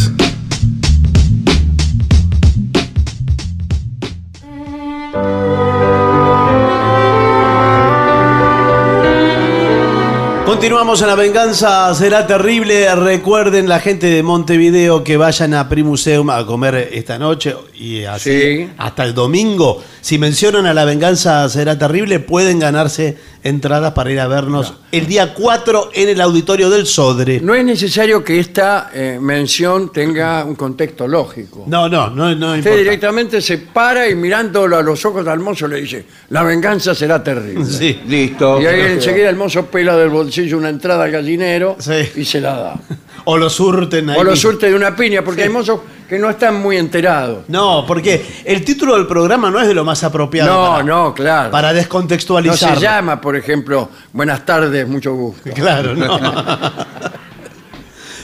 Continuamos 10.61 11.01
en 11.01 11.07
La 11.07 11.15
venganza 11.15 11.91
será 11.95 12.27
terrible. 12.27 12.93
Recuerden 12.93 13.67
la 13.67 13.79
gente 13.79 14.05
de 14.05 14.21
Montevideo 14.21 15.03
que 15.03 15.17
vayan 15.17 15.55
a 15.55 15.67
Primuseum 15.67 16.29
a 16.29 16.45
comer 16.45 16.91
esta 16.93 17.17
noche 17.17 17.55
y 17.73 18.03
así 18.03 18.29
Sí. 18.29 18.69
hasta 18.77 19.03
el 19.05 19.15
domingo. 19.15 19.81
Si 20.01 20.17
mencionan 20.17 20.65
a 20.65 20.73
La 20.73 20.83
venganza 20.83 21.47
será 21.47 21.77
terrible, 21.77 22.19
pueden 22.19 22.57
ganarse 22.57 23.17
entradas 23.43 23.93
para 23.93 24.11
ir 24.11 24.19
a 24.19 24.27
vernos 24.27 24.73
el 24.91 25.05
día 25.05 25.33
4 25.35 25.91
en 25.93 26.09
el 26.09 26.19
auditorio 26.21 26.71
del 26.71 26.87
Sodre. 26.87 27.39
No 27.39 27.53
es 27.53 27.63
necesario 27.63 28.23
que 28.23 28.39
esta 28.39 28.89
eh, 28.93 29.19
mención 29.21 29.91
tenga 29.91 30.43
un 30.43 30.55
contexto 30.55 31.07
lógico. 31.07 31.65
No, 31.67 31.87
no, 31.87 32.09
no, 32.09 32.33
no 32.35 32.47
Usted 32.47 32.57
importa. 32.57 32.77
directamente 32.77 33.41
se 33.41 33.59
para 33.59 34.09
y 34.09 34.15
mirándolo 34.15 34.75
a 34.77 34.81
los 34.81 35.05
ojos 35.05 35.25
al 35.27 35.39
mozo 35.39 35.67
le 35.67 35.81
dice, 35.81 36.03
la 36.29 36.41
venganza 36.43 36.95
será 36.95 37.23
terrible. 37.23 37.63
Sí. 37.65 38.01
Listo. 38.07 38.59
Y 38.59 38.65
ahí 38.65 38.81
enseguida 38.93 39.29
el 39.29 39.35
mozo 39.35 39.67
pela 39.67 39.95
del 39.95 40.09
bolsillo 40.09 40.57
una 40.57 40.69
entrada 40.69 41.03
al 41.03 41.11
gallinero 41.11 41.77
Sí. 41.79 42.09
y 42.15 42.25
se 42.25 42.41
la 42.41 42.55
da. 42.55 42.79
O 43.23 43.37
lo 43.37 43.51
surten 43.51 44.09
ahí. 44.09 44.17
O 44.17 44.23
lo 44.23 44.31
mismo. 44.31 44.49
surte 44.49 44.67
de 44.67 44.73
una 44.75 44.95
piña, 44.95 45.23
porque 45.23 45.43
hay 45.43 45.49
mozos 45.49 45.81
que 46.11 46.19
no 46.19 46.29
están 46.29 46.55
muy 46.55 46.75
enterados. 46.75 47.45
No, 47.47 47.85
porque 47.87 48.41
el 48.43 48.65
título 48.65 48.97
del 48.97 49.07
programa 49.07 49.49
no 49.49 49.61
es 49.61 49.67
de 49.69 49.73
lo 49.73 49.85
más 49.85 50.03
apropiado. 50.03 50.51
No, 50.53 50.71
para, 50.73 50.83
no, 50.83 51.13
claro. 51.13 51.51
Para 51.51 51.69
No 51.69 51.75
descontextualizar. 51.75 52.75
se 52.75 52.81
llama, 52.81 53.21
por 53.21 53.37
ejemplo, 53.37 53.89
buenas 54.11 54.45
tardes, 54.45 54.85
mucho 54.85 55.13
gusto. 55.15 55.49
Claro, 55.55 55.95
no. 55.95 56.19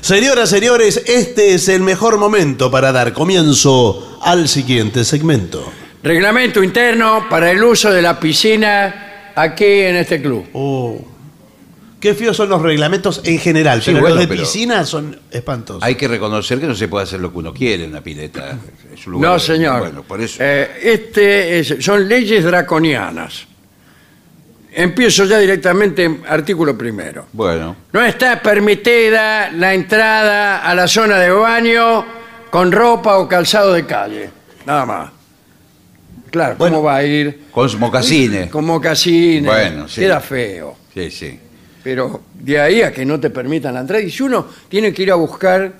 Señoras, 0.01 0.49
señores, 0.49 1.01
este 1.07 1.53
es 1.53 1.69
el 1.69 1.80
mejor 1.81 2.18
momento 2.18 2.69
para 2.69 2.91
dar 2.91 3.14
comienzo 3.14 4.19
al 4.22 4.49
siguiente 4.49 5.05
segmento. 5.05 5.72
Reglamento 6.03 6.61
interno 6.61 7.30
para 7.30 7.51
el 7.51 7.64
uso 7.64 7.89
de 7.89 8.01
la 8.01 8.19
piscina 8.19 9.31
aquí 9.34 9.64
en 9.64 9.95
este 9.95 10.22
club. 10.22 10.45
Oh, 10.51 10.99
qué 11.99 12.13
feos 12.13 12.35
son 12.37 12.49
los 12.49 12.61
reglamentos 12.61 13.21
en 13.23 13.39
general, 13.39 13.81
Sí, 13.81 13.91
pero 13.91 14.01
bueno, 14.01 14.15
los 14.15 14.23
de 14.23 14.27
pero- 14.27 14.41
piscina 14.43 14.85
son 14.85 15.19
espantosos. 15.31 15.83
Hay 15.83 15.95
que 15.95 16.07
reconocer 16.07 16.59
que 16.59 16.67
no 16.67 16.75
se 16.75 16.87
puede 16.87 17.03
hacer 17.05 17.19
lo 17.19 17.31
que 17.31 17.37
uno 17.39 17.53
quiere 17.53 17.83
en 17.85 17.91
una 17.91 18.01
pileta. 18.01 18.57
Es 18.93 19.05
un 19.07 19.13
lugar- 19.13 19.31
No, 19.31 19.39
señor. 19.39 19.79
Bueno, 19.79 20.03
por 20.03 20.21
eso. 20.21 20.37
Eh, 20.39 20.69
este 20.83 21.59
es- 21.59 21.75
son 21.79 22.07
leyes 22.07 22.43
draconianas. 22.43 23.45
Empiezo 24.73 25.25
ya 25.25 25.39
directamente, 25.39 26.19
artículo 26.27 26.77
primero. 26.77 27.25
Bueno. 27.33 27.75
No 27.93 28.03
está 28.03 28.39
permitida 28.41 29.49
la 29.51 29.73
entrada 29.73 30.59
a 30.59 30.75
la 30.75 30.87
zona 30.87 31.17
de 31.17 31.31
baño 31.31 32.05
con 32.51 32.71
ropa 32.71 33.17
o 33.17 33.27
calzado 33.27 33.73
de 33.73 33.85
calle. 33.87 34.29
Nada 34.67 34.85
más. 34.85 35.09
Claro, 36.29 36.55
¿cómo 36.59 36.83
va 36.83 36.97
a 36.97 37.03
ir? 37.03 37.45
Con 37.49 37.79
mocasines. 37.79 38.51
Con 38.51 38.65
mocasines. 38.65 39.45
Bueno, 39.45 39.87
sí. 39.87 40.01
Queda 40.01 40.19
feo. 40.19 40.75
Sí, 40.93 41.09
sí. 41.09 41.39
Pero 41.88 42.19
de 42.34 42.59
ahí 42.59 42.81
a 42.81 42.91
que 42.91 43.05
no 43.05 43.18
te 43.18 43.30
permitan 43.30 43.73
la 43.73 43.80
entrada. 43.80 44.03
Y 44.03 44.11
si 44.11 44.22
uno 44.22 44.45
tiene 44.68 44.91
que 44.93 45.03
ir 45.03 45.11
a 45.14 45.15
buscar 45.15 45.72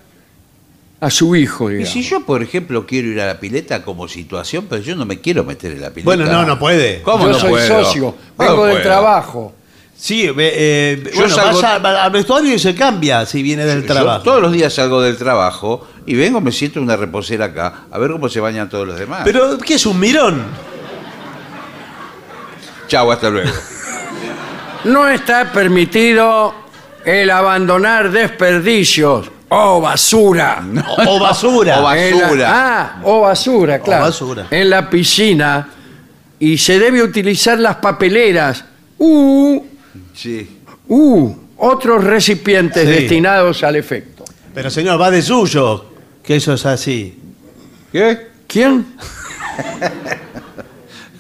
a 1.02 1.10
su 1.10 1.36
hijo, 1.36 1.70
Y 1.70 1.74
digamos. 1.76 1.92
si 1.92 2.02
yo, 2.02 2.22
por 2.26 2.42
ejemplo, 2.42 2.86
quiero 2.88 3.10
ir 3.10 3.20
a 3.20 3.26
la 3.28 3.38
pileta 3.42 3.84
como 3.84 4.08
situación, 4.08 4.68
pero 4.70 4.82
yo 4.82 4.96
no 4.96 5.06
me 5.06 5.20
quiero 5.20 5.44
meter 5.44 5.74
en 5.74 5.82
la 5.82 5.90
pileta. 5.90 6.06
Bueno, 6.06 6.24
no, 6.32 6.46
no 6.46 6.58
puede. 6.58 7.02
¿Cómo 7.02 7.26
Yo 7.26 7.32
no 7.34 7.40
soy 7.40 7.50
puedo? 7.50 7.84
socio, 7.84 8.16
¿Cómo 8.38 8.50
vengo 8.52 8.66
del 8.68 8.76
puedo? 8.78 8.88
trabajo. 8.88 9.54
Sí, 9.98 10.30
ve- 10.30 10.54
eh, 10.56 11.04
Yo 11.14 11.20
bueno, 11.20 11.36
salgo- 11.36 11.56
vaya 11.62 11.76
al- 11.76 11.86
al 11.98 12.12
vestuario 12.12 12.54
y 12.54 12.60
se 12.60 12.74
cambia 12.74 13.26
si 13.26 13.44
viene 13.44 13.66
del 13.66 13.82
Yo 13.82 13.88
trabajo. 13.94 14.24
todos 14.24 14.42
los 14.42 14.54
días 14.54 14.74
salgo 14.74 15.02
del 15.02 15.18
trabajo 15.18 15.86
y 16.06 16.16
vengo, 16.16 16.40
me 16.40 16.54
siento 16.54 16.80
en 16.80 16.86
una 16.86 16.96
reposera 16.96 17.46
acá, 17.46 17.82
a 17.92 17.98
ver 18.00 18.12
cómo 18.12 18.30
se 18.30 18.40
bañan 18.40 18.70
todos 18.70 18.88
los 18.88 18.98
demás. 18.98 19.24
Pero, 19.26 19.58
¿qué 19.58 19.74
es 19.74 19.86
un 19.86 20.00
mirón? 20.00 20.46
Chau, 22.88 23.12
hasta 23.12 23.30
luego. 23.30 23.52
No 24.86 25.08
está 25.10 25.52
permitido 25.52 26.54
el 27.06 27.30
abandonar 27.30 28.12
desperdicios 28.12 29.30
o 29.50 29.82
basura. 29.82 30.64
O, 31.06 31.16
o 31.16 31.20
basura. 31.20 31.80
O 31.80 31.84
ba- 31.84 31.98
En 31.98 32.18
la- 32.18 32.24
basura. 32.24 32.50
ah, 32.54 33.00
o 33.04 33.22
basura, 33.22 33.80
claro. 33.80 34.04
basura. 34.06 34.48
En 34.52 34.70
la 34.70 34.90
piscina. 34.90 35.70
Y 36.40 36.58
se 36.58 36.78
debe 36.80 37.02
utilizar 37.02 37.58
las 37.60 37.78
papeleras 37.78 38.64
u, 39.00 39.64
Sí. 40.14 40.60
u 40.88 41.32
otros 41.58 42.04
recipientes 42.04 42.84
Sí. 42.84 42.90
destinados 42.90 43.64
al 43.64 43.76
efecto. 43.76 44.24
Pero 44.54 44.70
señor, 44.70 45.02
va 45.02 45.10
de 45.10 45.22
suyo, 45.22 45.86
que 46.24 46.36
eso 46.36 46.54
es 46.54 46.66
así. 46.66 47.18
¿Qué? 47.92 48.28
¿Quién? 48.48 48.86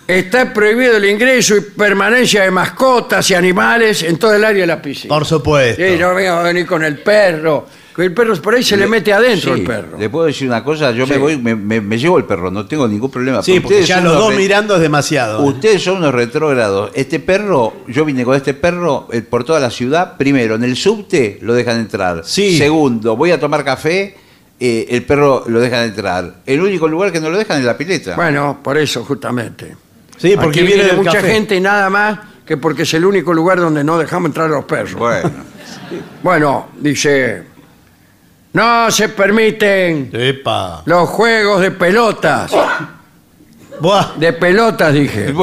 Está 0.07 0.53
prohibido 0.53 0.95
el 0.95 1.05
ingreso 1.05 1.57
y 1.57 1.61
permanencia 1.61 2.43
de 2.43 2.51
mascotas 2.51 3.29
y 3.29 3.33
animales 3.33 4.03
en 4.03 4.17
todo 4.17 4.33
el 4.33 4.43
área 4.45 4.61
de 4.61 4.67
la 4.67 4.81
piscina. 4.81 5.13
Por 5.13 5.25
supuesto. 5.25 5.83
Sí, 5.85 5.97
no 5.99 6.15
venga 6.15 6.39
a 6.39 6.43
venir 6.43 6.65
con 6.65 6.83
el 6.83 6.99
perro. 6.99 7.67
Que 7.93 8.03
el 8.03 8.13
perro 8.13 8.35
por 8.41 8.53
ahí 8.53 8.63
se 8.63 8.77
le, 8.77 8.85
mete 8.87 9.11
adentro 9.11 9.55
Sí, 9.55 9.61
el 9.61 9.65
perro. 9.67 9.97
Le 9.97 10.07
puedo 10.09 10.27
decir 10.27 10.47
una 10.47 10.63
cosa, 10.63 10.91
yo 10.91 11.05
Sí. 11.07 11.13
me 11.13 11.17
voy, 11.17 11.37
me, 11.37 11.55
me- 11.55 11.81
me 11.81 11.97
llevo 11.97 12.19
el 12.19 12.25
perro, 12.25 12.51
no 12.51 12.65
tengo 12.67 12.87
ningún 12.87 13.09
problema. 13.11 13.41
Sí, 13.41 13.53
pero 13.53 13.63
porque 13.63 13.73
ustedes 13.81 13.87
ya 13.89 13.95
son 13.95 14.03
los 14.05 14.13
unos 14.13 14.23
dos 14.25 14.33
re- 14.35 14.37
mirando 14.41 14.75
es 14.75 14.81
demasiado. 14.81 15.41
Ustedes 15.43 15.81
son 15.83 15.97
unos 15.97 16.13
retrógrados. 16.13 16.91
Este 16.93 17.19
perro, 17.19 17.73
yo 17.87 18.05
vine 18.05 18.23
con 18.23 18.35
este 18.35 18.53
perro 18.53 19.07
eh, 19.11 19.21
por 19.23 19.43
toda 19.43 19.59
la 19.59 19.71
ciudad. 19.71 20.15
Primero, 20.15 20.55
en 20.55 20.63
el 20.63 20.77
subte 20.77 21.39
lo 21.41 21.53
dejan 21.55 21.79
entrar. 21.79 22.21
Sí. 22.23 22.57
Segundo, 22.57 23.17
voy 23.17 23.31
a 23.31 23.39
tomar 23.39 23.65
café, 23.65 24.15
eh, 24.59 24.85
el 24.91 25.03
perro 25.03 25.43
lo 25.47 25.59
dejan 25.59 25.85
entrar. 25.85 26.35
El 26.45 26.61
único 26.61 26.87
lugar 26.87 27.11
que 27.11 27.19
no 27.19 27.29
lo 27.31 27.37
dejan 27.39 27.59
es 27.59 27.65
la 27.65 27.75
pileta. 27.75 28.15
Bueno, 28.15 28.59
por 28.63 28.77
eso 28.77 29.03
justamente. 29.03 29.75
Sí, 30.17 30.35
porque 30.35 30.59
Aquí 30.61 30.67
viene 30.67 30.83
del 30.85 30.97
mucha 30.97 31.13
café. 31.13 31.31
gente 31.33 31.59
nada 31.61 31.89
más 31.89 32.19
que 32.45 32.57
porque 32.57 32.83
es 32.83 32.93
el 32.93 33.05
único 33.05 33.33
lugar 33.33 33.59
donde 33.59 33.83
no 33.83 33.97
dejamos 33.97 34.27
entrar 34.29 34.47
a 34.47 34.49
los 34.49 34.65
perros. 34.65 34.93
Bueno, 34.95 35.29
Bueno, 36.23 36.67
dice, 36.79 37.43
no 38.53 38.89
se 38.91 39.09
permiten 39.09 40.09
Epa. 40.13 40.81
los 40.85 41.07
juegos 41.09 41.61
de 41.61 41.71
pelotas. 41.71 42.51
Buah. 43.79 44.15
De 44.17 44.33
pelotas, 44.33 44.93
dije. 44.93 45.33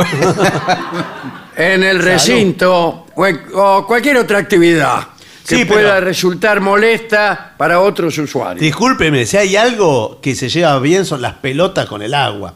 en 1.56 1.82
el 1.84 1.98
recinto 2.00 3.06
o, 3.14 3.26
en- 3.26 3.42
o 3.54 3.86
cualquier 3.86 4.16
otra 4.18 4.38
actividad 4.38 5.08
que 5.46 5.56
Sí, 5.56 5.64
pero- 5.64 5.74
pueda 5.80 6.00
resultar 6.00 6.60
molesta 6.60 7.54
para 7.56 7.80
otros 7.80 8.16
usuarios. 8.18 8.60
Discúlpeme, 8.60 9.26
si 9.26 9.36
hay 9.36 9.56
algo 9.56 10.18
que 10.20 10.34
se 10.34 10.48
lleva 10.48 10.78
bien 10.80 11.04
son 11.04 11.20
las 11.22 11.34
pelotas 11.34 11.86
con 11.86 12.02
el 12.02 12.14
agua. 12.14 12.54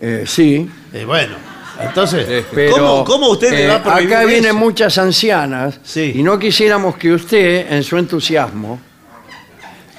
Eh, 0.00 0.24
sí, 0.26 0.68
Eh, 0.92 1.04
bueno, 1.06 1.34
entonces, 1.80 2.44
pero 2.54 2.72
¿cómo, 2.72 3.04
cómo 3.04 3.28
usted 3.30 3.50
le 3.50 3.64
eh, 3.64 3.68
va 3.68 3.74
a 3.76 3.82
prohibir 3.82 4.14
acá 4.14 4.24
vienen 4.26 4.44
eso? 4.50 4.54
muchas 4.54 4.98
ancianas 4.98 5.80
Sí. 5.82 6.12
y 6.16 6.22
no 6.22 6.38
quisiéramos 6.38 6.96
que 6.96 7.12
usted, 7.12 7.72
en 7.72 7.82
su 7.82 7.96
entusiasmo, 7.98 8.80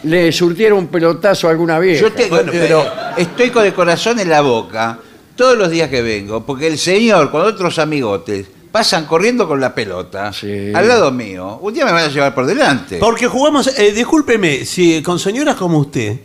le 0.04 0.32
surtiera 0.32 0.76
un 0.76 0.88
pelotazo 0.88 1.48
a 1.48 1.52
alguna 1.52 1.80
vieja. 1.80 2.02
yo 2.02 2.12
tengo, 2.14 2.36
Bueno, 2.36 2.52
pero 2.52 2.84
pero- 2.84 2.92
estoy 3.18 3.50
con 3.50 3.66
el 3.66 3.74
corazón 3.74 4.20
en 4.20 4.30
la 4.30 4.42
boca 4.42 5.00
todos 5.36 5.58
los 5.58 5.70
días 5.70 5.90
que 5.90 6.02
vengo, 6.02 6.46
porque 6.46 6.68
el 6.68 6.78
señor 6.78 7.32
con 7.32 7.42
otros 7.42 7.80
amigotes 7.80 8.46
pasan 8.72 9.06
corriendo 9.06 9.48
con 9.48 9.60
la 9.60 9.74
pelota 9.74 10.32
Sí. 10.34 10.72
al 10.74 10.88
lado 10.88 11.12
mío. 11.12 11.60
Un 11.62 11.74
día 11.74 11.86
me 11.86 11.92
van 11.94 12.04
a 12.04 12.08
llevar 12.10 12.36
por 12.36 12.46
delante. 12.46 12.98
Porque 12.98 13.28
jugamos, 13.28 13.68
eh, 13.80 13.92
discúlpeme, 13.94 14.66
si 14.66 15.02
con 15.02 15.18
señoras 15.18 15.56
como 15.56 15.80
usted. 15.80 16.18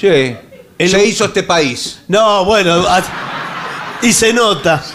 Sí. 0.00 0.36
El- 0.78 0.88
Se 0.88 1.04
hizo 1.06 1.26
este 1.26 1.42
país. 1.44 2.00
No, 2.08 2.44
bueno, 2.44 2.82
ah, 2.88 3.00
y 4.02 4.12
se 4.12 4.32
nota. 4.32 4.82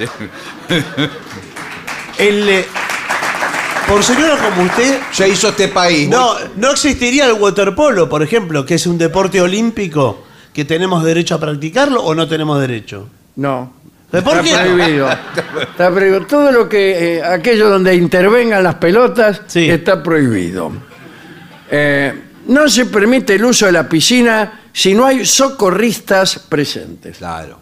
El, 2.18 2.50
eh, 2.50 2.66
por 3.88 4.04
señora 4.04 4.38
como 4.38 4.64
usted, 4.64 5.00
Se 5.12 5.30
hizo 5.30 5.50
este 5.50 5.68
país. 5.70 6.10
no, 6.10 6.34
no 6.56 6.72
existiría 6.72 7.26
el 7.26 7.34
waterpolo, 7.34 8.10
por 8.10 8.24
ejemplo, 8.24 8.66
que 8.66 8.76
es 8.76 8.88
un 8.88 8.98
deporte 8.98 9.40
olímpico 9.42 10.24
que 10.54 10.66
tenemos 10.66 11.04
derecho 11.04 11.36
a 11.36 11.40
practicarlo 11.40 12.02
o 12.02 12.16
no 12.16 12.28
tenemos 12.28 12.60
derecho. 12.60 13.08
No. 13.36 13.74
¿Pero 14.10 14.24
por 14.24 14.38
Está 14.40 14.64
qué? 14.64 14.70
prohibido. 14.70 15.10
Está 15.62 15.92
prohibido. 15.92 16.26
Todo 16.26 16.52
lo 16.52 16.68
que. 16.70 17.18
eh, 17.18 17.24
aquello 17.24 17.70
donde 17.70 17.94
intervengan 17.94 18.64
las 18.64 18.76
pelotas 18.76 19.42
Sí. 19.48 19.70
está 19.70 20.02
prohibido. 20.02 20.72
Eh, 21.70 22.24
no 22.48 22.68
se 22.70 22.86
permite 22.86 23.36
el 23.36 23.44
uso 23.46 23.66
de 23.68 23.74
la 23.74 23.88
piscina 23.88 24.62
si 24.74 24.94
no 24.96 25.06
hay 25.06 25.26
socorristas 25.26 26.40
presentes. 26.40 27.18
Claro. 27.18 27.60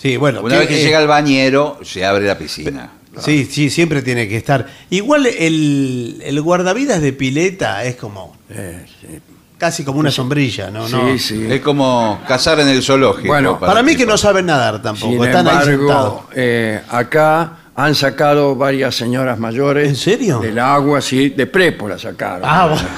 Sí, 0.00 0.16
bueno. 0.16 0.40
Una 0.42 0.58
vez 0.58 0.68
que 0.68 0.80
eh, 0.80 0.84
llega 0.84 1.00
el 1.00 1.08
bañero, 1.08 1.78
se 1.82 2.04
abre 2.06 2.26
la 2.26 2.38
piscina. 2.38 2.92
Sí, 3.18 3.46
sí, 3.50 3.68
siempre 3.68 4.00
tiene 4.00 4.28
que 4.28 4.36
estar. 4.36 4.64
Igual 4.90 5.26
el, 5.26 6.22
el 6.24 6.40
guardavidas 6.40 7.02
de 7.02 7.12
pileta 7.12 7.82
es 7.82 7.96
como 7.96 8.36
Eh, 8.48 8.86
sí. 9.00 9.18
casi 9.58 9.82
como 9.84 9.98
una 9.98 10.12
sombrilla, 10.12 10.70
¿no? 10.70 10.88
no. 10.88 11.08
Sí, 11.12 11.18
sí. 11.18 11.46
Es 11.50 11.60
como 11.60 12.20
cazar 12.28 12.60
en 12.60 12.68
el 12.68 12.80
zoológico. 12.80 13.26
Bueno, 13.26 13.58
Para 13.58 13.82
mí 13.82 13.92
que 13.92 13.98
tipo. 13.98 14.12
no 14.12 14.18
saben 14.18 14.46
nadar 14.46 14.80
tampoco, 14.80 15.14
Sin 15.14 15.24
están 15.24 15.48
embargo, 15.48 16.28
eh, 16.32 16.80
acá 16.90 17.56
han 17.74 17.94
sacado 17.96 18.54
varias 18.54 18.94
señoras 18.94 19.36
mayores. 19.38 19.88
¿En 19.88 19.96
serio? 19.96 20.38
Del 20.38 20.58
agua, 20.60 21.00
sí, 21.00 21.30
de 21.30 21.46
prepo 21.48 21.88
la 21.88 21.98
sacaron. 21.98 22.42
Ah, 22.44 22.66
bueno. 22.66 22.88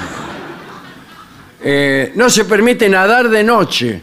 Eh, 1.63 2.11
no 2.15 2.29
se 2.29 2.45
permite 2.45 2.87
nadar 2.89 3.27
de 3.29 3.43
noche. 3.43 4.01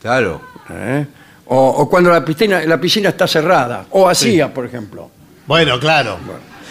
Claro. 0.00 0.40
¿eh? 0.70 1.06
O, 1.48 1.56
o 1.68 1.88
cuando 1.88 2.10
la 2.10 2.24
piscina, 2.24 2.60
la 2.64 2.78
piscina 2.80 3.08
está 3.10 3.26
cerrada. 3.26 3.86
O 3.90 4.04
vacía, 4.04 4.52
por 4.52 4.66
ejemplo. 4.66 5.10
Bueno, 5.46 5.78
claro. 5.80 6.18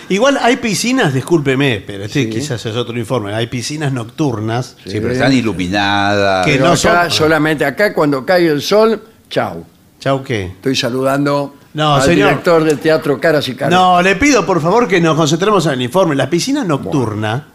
Igual 0.10 0.38
hay 0.42 0.58
piscinas, 0.58 1.14
discúlpeme, 1.14 1.84
pero 1.86 2.06
este 2.06 2.30
quizás 2.30 2.66
es 2.66 2.76
otro 2.76 2.98
informe. 2.98 3.34
Hay 3.34 3.48
piscinas 3.48 3.92
nocturnas. 3.92 4.76
Sí, 4.86 5.00
pero 5.02 5.12
están 5.12 5.34
iluminadas. 5.34 6.46
Que 6.46 6.54
Pero 6.54 6.66
no 6.68 6.72
acá 6.74 7.10
son- 7.10 7.12
solamente 7.12 7.66
acá 7.66 7.94
cuando 7.94 8.26
cae 8.26 8.48
el 8.48 8.62
sol, 8.62 9.02
chau. 9.30 9.66
Chau, 10.00 10.24
¿qué? 10.24 10.44
Estoy 10.46 10.76
saludando 10.76 11.56
No, 11.74 11.96
al 11.96 12.04
señor. 12.04 12.30
director 12.30 12.64
del 12.64 12.78
Teatro 12.80 13.20
Caras 13.20 13.48
y 13.50 13.56
Caras. 13.56 13.74
No, 13.74 14.02
le 14.02 14.16
pido 14.16 14.46
por 14.46 14.62
favor 14.62 14.88
que 14.88 15.02
nos 15.02 15.18
concentremos 15.18 15.66
en 15.66 15.74
el 15.74 15.82
informe. 15.82 16.16
La 16.16 16.30
piscina 16.30 16.64
nocturna, 16.64 17.48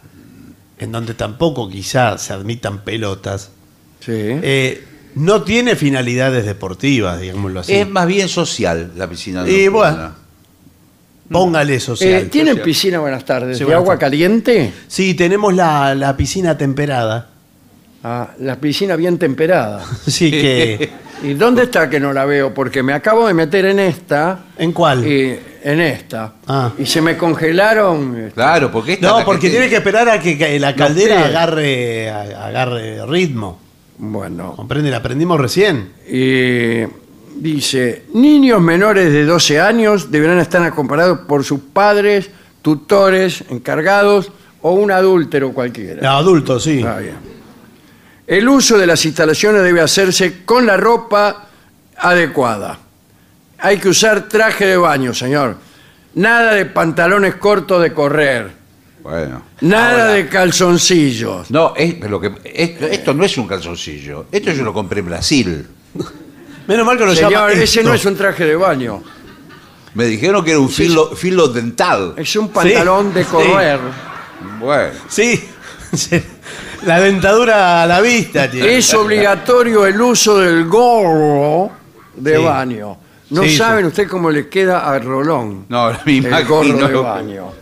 en 0.78 0.90
donde 0.92 1.14
tampoco 1.14 1.70
quizás 1.70 2.20
se 2.20 2.32
admitan 2.32 2.80
pelotas, 2.80 3.50
Sí. 4.00 4.10
eh, 4.12 4.84
no 5.14 5.42
tiene 5.42 5.76
finalidades 5.76 6.44
deportivas, 6.46 7.20
digámoslo 7.20 7.60
así. 7.60 7.74
Es 7.74 7.88
más 7.88 8.06
bien 8.06 8.28
social 8.28 8.92
la 8.96 9.08
piscina. 9.08 9.40
Y 9.48 9.66
nocturna. 9.66 9.70
bueno. 9.70 10.22
Póngale 11.30 11.80
social. 11.80 12.22
Eh, 12.24 12.24
¿Tienen 12.26 12.52
social. 12.54 12.64
piscina, 12.64 12.98
buenas 12.98 13.24
tardes, 13.24 13.56
Sí, 13.56 13.60
de 13.60 13.64
buenas 13.66 13.82
agua 13.82 13.98
caliente? 13.98 14.72
Sí, 14.86 15.14
tenemos 15.14 15.54
la, 15.54 15.94
la 15.94 16.14
piscina 16.16 16.58
temperada. 16.58 17.28
Ah, 18.04 18.30
la 18.40 18.56
piscina 18.56 18.96
bien 18.96 19.18
temperada. 19.18 19.84
Sí, 20.06 20.30
que... 20.30 20.90
¿Y 21.22 21.34
dónde 21.34 21.62
está 21.62 21.88
que 21.88 22.00
no 22.00 22.12
la 22.12 22.24
veo? 22.24 22.52
Porque 22.52 22.82
me 22.82 22.92
acabo 22.92 23.28
de 23.28 23.32
meter 23.32 23.64
en 23.66 23.78
esta, 23.78 24.40
¿En 24.58 24.72
cuál? 24.72 25.06
y 25.06 25.38
en 25.62 25.80
esta, 25.80 26.32
Ah. 26.48 26.72
y 26.76 26.84
se 26.84 27.00
me 27.00 27.16
congelaron. 27.16 28.16
este, 28.18 28.32
Claro, 28.32 28.72
porque 28.72 28.94
esta 28.94 29.06
No, 29.08 29.18
la 29.20 29.24
porque 29.24 29.42
gente- 29.42 29.56
tiene 29.58 29.70
que 29.70 29.76
esperar 29.76 30.08
a 30.08 30.18
que 30.18 30.36
que 30.36 30.58
la 30.58 30.74
caldera 30.74 31.24
agarre, 31.24 32.10
a- 32.10 32.46
agarre 32.48 33.06
ritmo. 33.06 33.60
Bueno, 34.04 34.56
¿Comprende? 34.56 34.90
La 34.90 34.96
aprendimos 34.96 35.40
recién. 35.40 35.92
y 36.08 36.82
dice, 37.36 38.06
niños 38.14 38.60
menores 38.60 39.12
de 39.12 39.24
12 39.24 39.60
años 39.60 40.10
deberán 40.10 40.40
estar 40.40 40.60
acompañados 40.64 41.20
por 41.20 41.44
sus 41.44 41.60
padres, 41.60 42.28
tutores, 42.62 43.44
encargados 43.48 44.32
o 44.60 44.72
un 44.72 44.90
adúltero 44.90 45.52
cualquiera. 45.52 46.02
No, 46.02 46.16
adultos, 46.16 46.64
sí. 46.64 46.78
Está 46.78 46.98
bien. 46.98 47.14
El 48.26 48.48
uso 48.48 48.76
de 48.76 48.88
las 48.88 49.04
instalaciones 49.06 49.62
debe 49.62 49.80
hacerse 49.80 50.44
con 50.44 50.66
la 50.66 50.76
ropa 50.76 51.46
adecuada. 51.96 52.78
Hay 53.58 53.78
que 53.78 53.88
usar 53.88 54.28
traje 54.28 54.66
de 54.66 54.76
baño, 54.78 55.14
señor. 55.14 55.58
Nada 56.16 56.54
de 56.54 56.66
pantalones 56.66 57.36
cortos 57.36 57.80
de 57.80 57.92
correr. 57.92 58.50
Bueno. 59.02 59.42
Nada 59.62 59.90
Ahora, 59.90 60.06
de 60.12 60.28
calzoncillos. 60.28 61.50
No, 61.50 61.74
es, 61.76 61.94
pero 61.94 62.20
que, 62.20 62.32
esto, 62.44 62.86
esto 62.86 63.14
no 63.14 63.24
es 63.24 63.36
un 63.36 63.46
calzoncillo. 63.48 64.26
Esto 64.30 64.52
yo 64.52 64.62
lo 64.62 64.72
compré 64.72 65.00
en 65.00 65.06
Brasil. 65.06 65.66
Menos 66.68 66.86
mal 66.86 66.96
que 66.96 67.04
lo 67.06 67.14
Señor, 67.14 67.32
llama 67.32 67.52
ese 67.52 67.64
esto. 67.64 67.82
no 67.82 67.94
es 67.94 68.04
un 68.04 68.16
traje 68.16 68.44
de 68.44 68.54
baño. 68.54 69.02
Me 69.94 70.04
dijeron 70.06 70.44
que 70.44 70.52
era 70.52 70.60
un 70.60 70.70
filo, 70.70 71.10
filo 71.16 71.48
dental. 71.48 72.14
Es 72.16 72.34
un 72.36 72.48
pantalón 72.48 73.12
de 73.12 73.24
sí. 73.24 73.30
correr. 73.30 73.80
Bueno. 74.58 74.92
Sí. 75.08 75.48
Sí. 75.92 76.22
La 76.86 76.98
dentadura 77.00 77.82
a 77.82 77.86
la 77.86 78.00
vista 78.00 78.50
tiene. 78.50 78.76
Es 78.78 78.94
obligatorio 78.94 79.84
el 79.84 80.00
uso 80.00 80.38
del 80.38 80.64
gorro 80.66 81.70
de 82.16 82.36
Sí. 82.38 82.42
baño. 82.42 82.96
No 83.30 83.42
Sí, 83.42 83.56
saben 83.56 83.86
usted 83.86 84.08
cómo 84.08 84.30
le 84.30 84.48
queda 84.48 84.90
a 84.90 84.98
Rolón 84.98 85.64
No, 85.68 85.90
me 86.04 86.18
el 86.18 86.44
gorro 86.46 86.88
de 86.88 86.94
baño. 86.94 87.52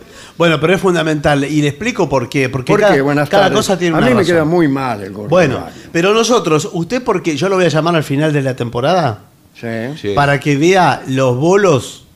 Bueno, 0.41 0.59
pero 0.59 0.73
es 0.73 0.81
fundamental. 0.81 1.43
Y 1.43 1.61
le 1.61 1.67
explico 1.67 2.09
por 2.09 2.27
qué. 2.27 2.49
Porque 2.49 2.73
¿Por 2.73 2.79
cada, 2.79 2.95
qué? 2.95 3.01
Buenas 3.01 3.29
cada 3.29 3.43
tardes. 3.43 3.57
cosa 3.57 3.77
tiene 3.77 3.95
a 3.95 3.99
una 3.99 4.07
mí 4.07 4.13
me 4.15 4.21
razón. 4.21 4.33
queda 4.35 4.43
muy 4.43 4.67
mal 4.67 4.99
el 5.03 5.11
gorro 5.11 5.25
de 5.25 5.29
Bueno, 5.29 5.67
pero 5.91 6.15
nosotros, 6.15 6.67
usted 6.73 7.03
porque 7.03 7.35
yo 7.37 7.47
lo 7.47 7.57
voy 7.57 7.65
a 7.65 7.67
llamar 7.67 7.95
al 7.95 8.03
final 8.03 8.33
de 8.33 8.41
la 8.41 8.55
temporada, 8.55 9.19
Sí. 9.53 9.67
Sí. 10.01 10.13
para 10.15 10.39
que 10.39 10.57
vea 10.57 11.03
los 11.09 11.37
bolos. 11.37 12.07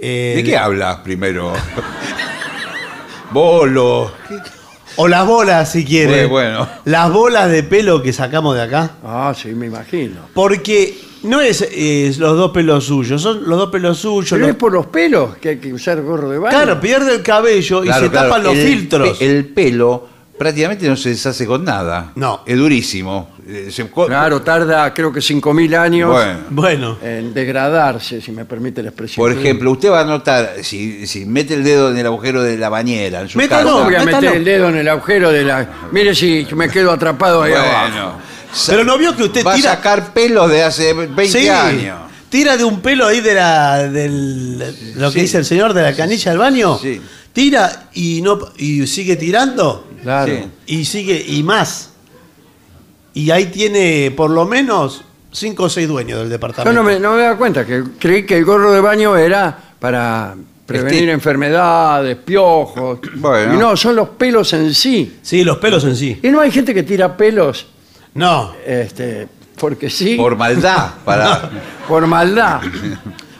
eh, 0.00 0.34
¿De 0.36 0.44
qué 0.44 0.56
hablas 0.56 0.98
primero? 0.98 1.52
Bolo. 3.32 4.12
O 4.96 5.08
las 5.08 5.26
bolas, 5.26 5.72
si 5.72 5.84
quiere. 5.84 6.26
Bueno, 6.26 6.58
bueno. 6.58 6.68
Las 6.84 7.10
bolas 7.12 7.50
de 7.50 7.64
pelo 7.64 8.00
que 8.00 8.12
sacamos 8.12 8.54
de 8.54 8.62
acá. 8.62 8.90
Ah, 9.04 9.34
sí, 9.36 9.48
me 9.48 9.66
imagino. 9.66 10.20
Porque 10.34 10.96
no 11.22 11.40
es, 11.40 11.60
es 11.62 12.18
los 12.18 12.36
dos 12.36 12.50
pelos 12.52 12.84
suyos, 12.84 13.20
son 13.20 13.48
los 13.48 13.58
dos 13.58 13.70
pelos 13.70 13.98
suyos. 13.98 14.30
Pero 14.30 14.40
los- 14.42 14.50
es 14.50 14.56
por 14.56 14.72
los 14.72 14.86
pelos 14.86 15.36
que 15.36 15.50
hay 15.50 15.56
que 15.58 15.72
usar 15.72 16.00
gorro 16.02 16.30
de 16.30 16.38
baño. 16.38 16.56
Claro, 16.56 16.80
pierde 16.80 17.14
el 17.16 17.22
cabello 17.22 17.82
y 17.84 17.86
Claro, 17.88 18.04
se 18.04 18.10
claro. 18.10 18.28
tapan 18.28 18.42
los 18.44 18.54
El 18.56 18.66
filtros. 18.66 19.18
pe- 19.18 19.26
El 19.38 19.44
pelo 19.46 20.08
prácticamente 20.38 20.88
no 20.88 20.96
se 20.96 21.10
deshace 21.10 21.46
con 21.46 21.64
nada. 21.64 22.12
No. 22.14 22.40
Es 22.46 22.56
durísimo. 22.56 23.28
Eh, 23.46 23.68
se 23.70 23.90
co- 23.90 24.06
Claro, 24.06 24.40
tarda 24.40 24.94
creo 24.94 25.12
que 25.12 25.20
5.000 25.20 25.74
años 25.76 26.10
Bueno. 26.10 26.38
Bueno, 26.50 26.98
en 27.02 27.34
degradarse, 27.34 28.20
si 28.22 28.32
me 28.32 28.44
permite 28.46 28.82
la 28.82 28.88
expresión. 28.88 29.22
Por 29.22 29.32
ejemplo, 29.36 29.70
usted 29.72 29.90
va 29.90 30.00
a 30.00 30.04
notar, 30.04 30.52
si, 30.62 31.06
si 31.06 31.26
mete 31.26 31.52
el 31.54 31.64
dedo 31.64 31.90
en 31.90 31.98
el 31.98 32.06
agujero 32.06 32.42
de 32.42 32.56
la 32.56 32.68
bañera 32.70 33.20
en 33.20 33.28
su 33.28 33.36
Métalo, 33.36 33.62
casa. 33.64 33.72
¿Cómo 33.72 33.84
voy 33.84 33.94
a 33.96 33.98
métalo. 34.04 34.20
meter 34.22 34.36
el 34.38 34.44
dedo 34.44 34.68
en 34.70 34.76
el 34.76 34.88
agujero 34.88 35.30
de 35.30 35.44
la... 35.44 35.68
Mire 35.92 36.14
si 36.14 36.46
me 36.54 36.70
quedo 36.70 36.90
atrapado 36.92 37.42
ahí 37.42 37.52
abajo. 37.52 37.88
Bueno, 37.90 38.12
sa- 38.12 38.39
pero 38.66 38.84
no 38.84 38.96
vio 38.98 39.16
que 39.16 39.24
usted 39.24 39.44
va 39.44 39.54
tira. 39.54 39.72
a 39.72 39.76
sacar 39.76 40.12
pelos 40.12 40.50
de 40.50 40.62
hace 40.62 40.92
20 40.92 41.26
Sí, 41.28 41.48
años. 41.48 41.98
Tira 42.28 42.56
de 42.56 42.62
un 42.64 42.80
pelo 42.80 43.06
ahí 43.06 43.20
de 43.20 43.34
la, 43.34 43.88
del, 43.88 44.58
lo 44.96 45.08
que 45.08 45.14
Sí. 45.18 45.20
dice 45.22 45.38
el 45.38 45.44
señor 45.44 45.74
de 45.74 45.82
la 45.82 45.94
canilla 45.94 46.30
del 46.30 46.38
baño. 46.38 46.78
Sí. 46.80 47.00
Tira 47.32 47.88
y 47.94 48.22
no 48.22 48.38
y 48.56 48.86
sigue 48.86 49.16
tirando 49.16 49.88
Claro. 50.02 50.32
Sí. 50.32 50.44
y 50.78 50.84
sigue 50.84 51.24
y 51.26 51.42
más. 51.42 51.90
Y 53.14 53.30
ahí 53.30 53.46
tiene 53.46 54.12
por 54.16 54.30
lo 54.30 54.44
menos 54.46 55.02
cinco 55.32 55.64
o 55.64 55.68
seis 55.68 55.88
dueños 55.88 56.18
del 56.18 56.28
Yo 56.28 56.32
departamento. 56.32 56.72
no 56.72 56.82
me, 56.88 56.98
no 57.00 57.14
me 57.14 57.22
daba 57.22 57.36
cuenta, 57.36 57.66
que 57.66 57.82
creí 57.98 58.24
que 58.24 58.36
el 58.38 58.44
gorro 58.44 58.72
de 58.72 58.80
baño 58.80 59.16
era 59.16 59.56
para 59.80 60.34
prevenir 60.66 61.00
Este- 61.00 61.12
enfermedades, 61.12 62.16
piojos. 62.16 63.00
Bueno. 63.16 63.54
Y 63.54 63.58
no, 63.58 63.76
son 63.76 63.96
los 63.96 64.10
pelos 64.10 64.52
en 64.52 64.72
sí. 64.72 65.18
Sí, 65.22 65.42
los 65.42 65.58
pelos 65.58 65.82
en 65.84 65.96
sí. 65.96 66.18
Y 66.22 66.28
no 66.28 66.40
hay 66.40 66.52
gente 66.52 66.72
que 66.72 66.84
tira 66.84 67.16
pelos 67.16 67.66
No. 68.14 68.52
este, 68.66 69.28
porque 69.58 69.90
sí, 69.90 70.16
Por 70.16 70.36
maldad. 70.36 70.90
Para... 71.04 71.50
por 71.88 72.06
maldad. 72.06 72.60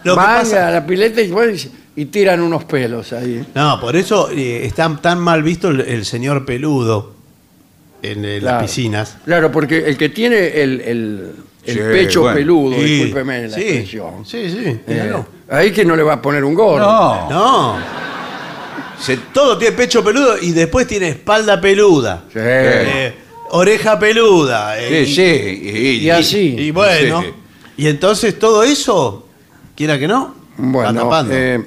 Lo 0.04 0.14
que 0.14 0.16
Van 0.20 0.38
pasa- 0.40 0.68
a 0.68 0.70
la 0.70 0.86
pileta 0.86 1.20
y, 1.20 1.28
bueno, 1.30 1.52
y 1.96 2.04
tiran 2.06 2.40
unos 2.40 2.64
pelos 2.64 3.12
ahí. 3.12 3.44
No, 3.54 3.80
por 3.80 3.96
eso 3.96 4.30
eh, 4.30 4.64
está 4.64 4.94
tan 5.00 5.18
mal 5.20 5.42
visto 5.42 5.68
el, 5.68 5.80
el 5.80 6.04
señor 6.04 6.44
peludo 6.46 7.14
en 8.02 8.24
eh, 8.24 8.38
Claro. 8.40 8.56
las 8.58 8.62
piscinas. 8.66 9.16
Claro, 9.24 9.50
porque 9.52 9.86
el 9.86 9.96
que 9.96 10.08
tiene 10.10 10.60
el, 10.62 10.80
el- 10.80 11.32
el 11.66 11.74
Sí, 11.74 11.78
pecho 11.78 12.22
bueno. 12.22 12.36
peludo, 12.36 12.76
Sí, 12.76 12.82
discúlpeme 12.84 13.48
la 13.48 13.54
sí, 13.54 13.60
expresión. 13.62 14.24
Sí, 14.24 14.48
sí, 14.50 14.62
eh, 14.66 14.80
míralo. 14.86 15.26
ahí 15.50 15.70
que 15.72 15.84
no 15.84 15.94
le 15.94 16.02
va 16.02 16.14
a 16.14 16.22
poner 16.22 16.42
un 16.42 16.54
gorro. 16.54 16.78
No. 16.80 17.28
No, 17.30 17.76
Se- 18.98 19.18
todo 19.32 19.58
tiene 19.58 19.76
pecho 19.76 20.02
peludo 20.02 20.36
y 20.40 20.52
después 20.52 20.86
tiene 20.86 21.08
espalda 21.10 21.60
peluda, 21.60 22.24
Sí. 22.32 22.38
eh, 22.40 23.14
oreja 23.50 23.98
peluda. 23.98 24.78
eh, 24.80 25.04
Sí, 25.06 25.12
y- 25.12 25.14
sí. 25.14 25.70
Y, 25.78 25.88
y 26.06 26.10
así. 26.10 26.54
Y 26.58 26.70
bueno, 26.70 27.22
Sí. 27.22 27.28
y 27.78 27.86
entonces 27.88 28.38
todo 28.38 28.62
eso, 28.62 29.26
quiera 29.76 29.98
que 29.98 30.06
no, 30.08 30.26
va 30.26 30.34
Bueno, 30.58 31.02
tapando. 31.02 31.34
eh, 31.34 31.64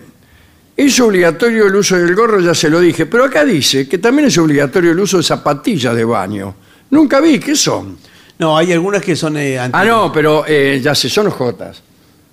Es 0.75 0.99
obligatorio 0.99 1.67
el 1.67 1.75
uso 1.75 1.95
del 1.95 2.15
gorro, 2.15 2.39
ya 2.39 2.55
se 2.55 2.67
lo 2.67 2.79
dije, 2.79 3.05
pero 3.05 3.25
acá 3.25 3.45
dice 3.45 3.87
que 3.87 3.99
también 3.99 4.27
es 4.29 4.37
obligatorio 4.39 4.89
el 4.91 4.99
uso 4.99 5.17
de 5.17 5.23
zapatillas 5.23 5.95
de 5.95 6.03
baño. 6.03 6.55
Nunca 6.89 7.19
vi, 7.21 7.39
¿qué 7.39 7.55
son? 7.55 7.95
No, 8.39 8.57
hay 8.57 8.71
algunas 8.73 9.03
que 9.03 9.15
son 9.15 9.37
eh, 9.37 9.59
anti- 9.59 9.77
Ah, 9.79 9.85
no, 9.85 10.11
pero 10.11 10.43
eh, 10.47 10.81
ya 10.83 10.95
sé, 10.95 11.09
son 11.09 11.29
jotas. 11.29 11.79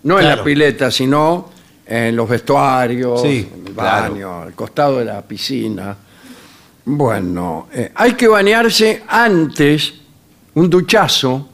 No 0.04 0.18
en 0.18 0.24
la 0.24 0.30
Claro. 0.32 0.44
pileta, 0.44 0.90
sino 0.90 1.50
en 1.86 2.16
los 2.16 2.26
vestuarios, 2.26 3.20
Sí, 3.20 3.46
en 3.54 3.66
el 3.66 3.72
claro. 3.74 4.14
baño, 4.14 4.40
al 4.42 4.54
costado 4.54 5.00
de 5.00 5.04
la 5.04 5.20
piscina. 5.20 5.94
Bueno, 6.84 7.68
eh, 7.72 7.92
hay 7.94 8.12
que 8.14 8.26
bañarse 8.28 9.02
antes, 9.06 9.94
un 10.54 10.68
duchazo 10.68 11.48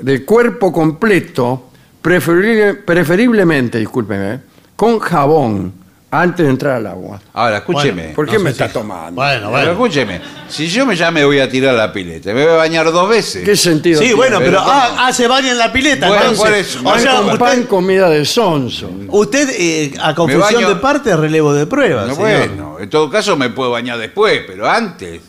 del 0.00 0.24
cuerpo 0.24 0.72
completo, 0.72 1.70
preferible- 2.02 2.74
preferiblemente, 2.74 3.78
discúlpeme, 3.78 4.34
eh, 4.34 4.40
con 4.76 4.98
jabón 4.98 5.72
antes 6.20 6.44
de 6.44 6.50
entrar 6.50 6.76
al 6.76 6.86
agua. 6.86 7.20
Ahora, 7.32 7.58
escúcheme. 7.58 8.02
Bueno, 8.02 8.14
¿Por 8.16 8.26
qué 8.28 8.34
no 8.38 8.44
me 8.44 8.50
si- 8.50 8.62
está 8.62 8.68
tomando? 8.72 9.12
Bueno, 9.20 9.38
Pero 9.40 9.50
bueno. 9.50 9.70
escúcheme, 9.72 10.20
si 10.48 10.66
yo 10.68 10.86
me 10.86 10.94
ya 10.96 11.10
me 11.10 11.24
voy 11.24 11.40
a 11.40 11.48
tirar 11.50 11.74
a 11.74 11.78
la 11.78 11.92
pileta, 11.92 12.32
me 12.32 12.44
voy 12.44 12.52
a 12.52 12.56
bañar 12.56 12.90
dos 12.92 13.08
veces. 13.08 13.44
¿Qué 13.44 13.56
sentido 13.56 13.98
Sí, 13.98 14.04
tiene? 14.06 14.14
bueno, 14.16 14.38
pero, 14.38 14.50
Pero 14.50 14.60
ah, 14.66 14.96
ah, 15.06 15.12
se 15.12 15.26
baña 15.28 15.50
en 15.50 15.58
la 15.58 15.72
pileta. 15.72 16.08
Bueno, 16.08 16.22
entonces. 16.30 16.40
¿cuál 16.40 16.54
es? 16.54 16.76
o 16.76 16.82
Pan 16.84 17.00
sea, 17.00 17.16
con 17.16 17.24
usted, 17.26 17.38
pan, 17.38 17.62
comida 17.64 18.08
de 18.08 18.24
sonso. 18.24 18.90
usted, 19.08 19.48
eh, 19.58 19.94
a 20.00 20.14
confesión 20.14 20.62
baño- 20.62 20.68
de 20.68 20.76
parte, 20.76 21.16
relevo 21.16 21.52
de 21.52 21.66
pruebas. 21.66 22.08
No, 22.08 22.14
señor. 22.14 22.48
bueno, 22.48 22.76
en 22.80 22.90
todo 22.90 23.10
caso 23.10 23.36
me 23.36 23.50
puedo 23.50 23.70
bañar 23.70 23.98
después, 23.98 24.42
pero 24.46 24.68
antes. 24.70 25.20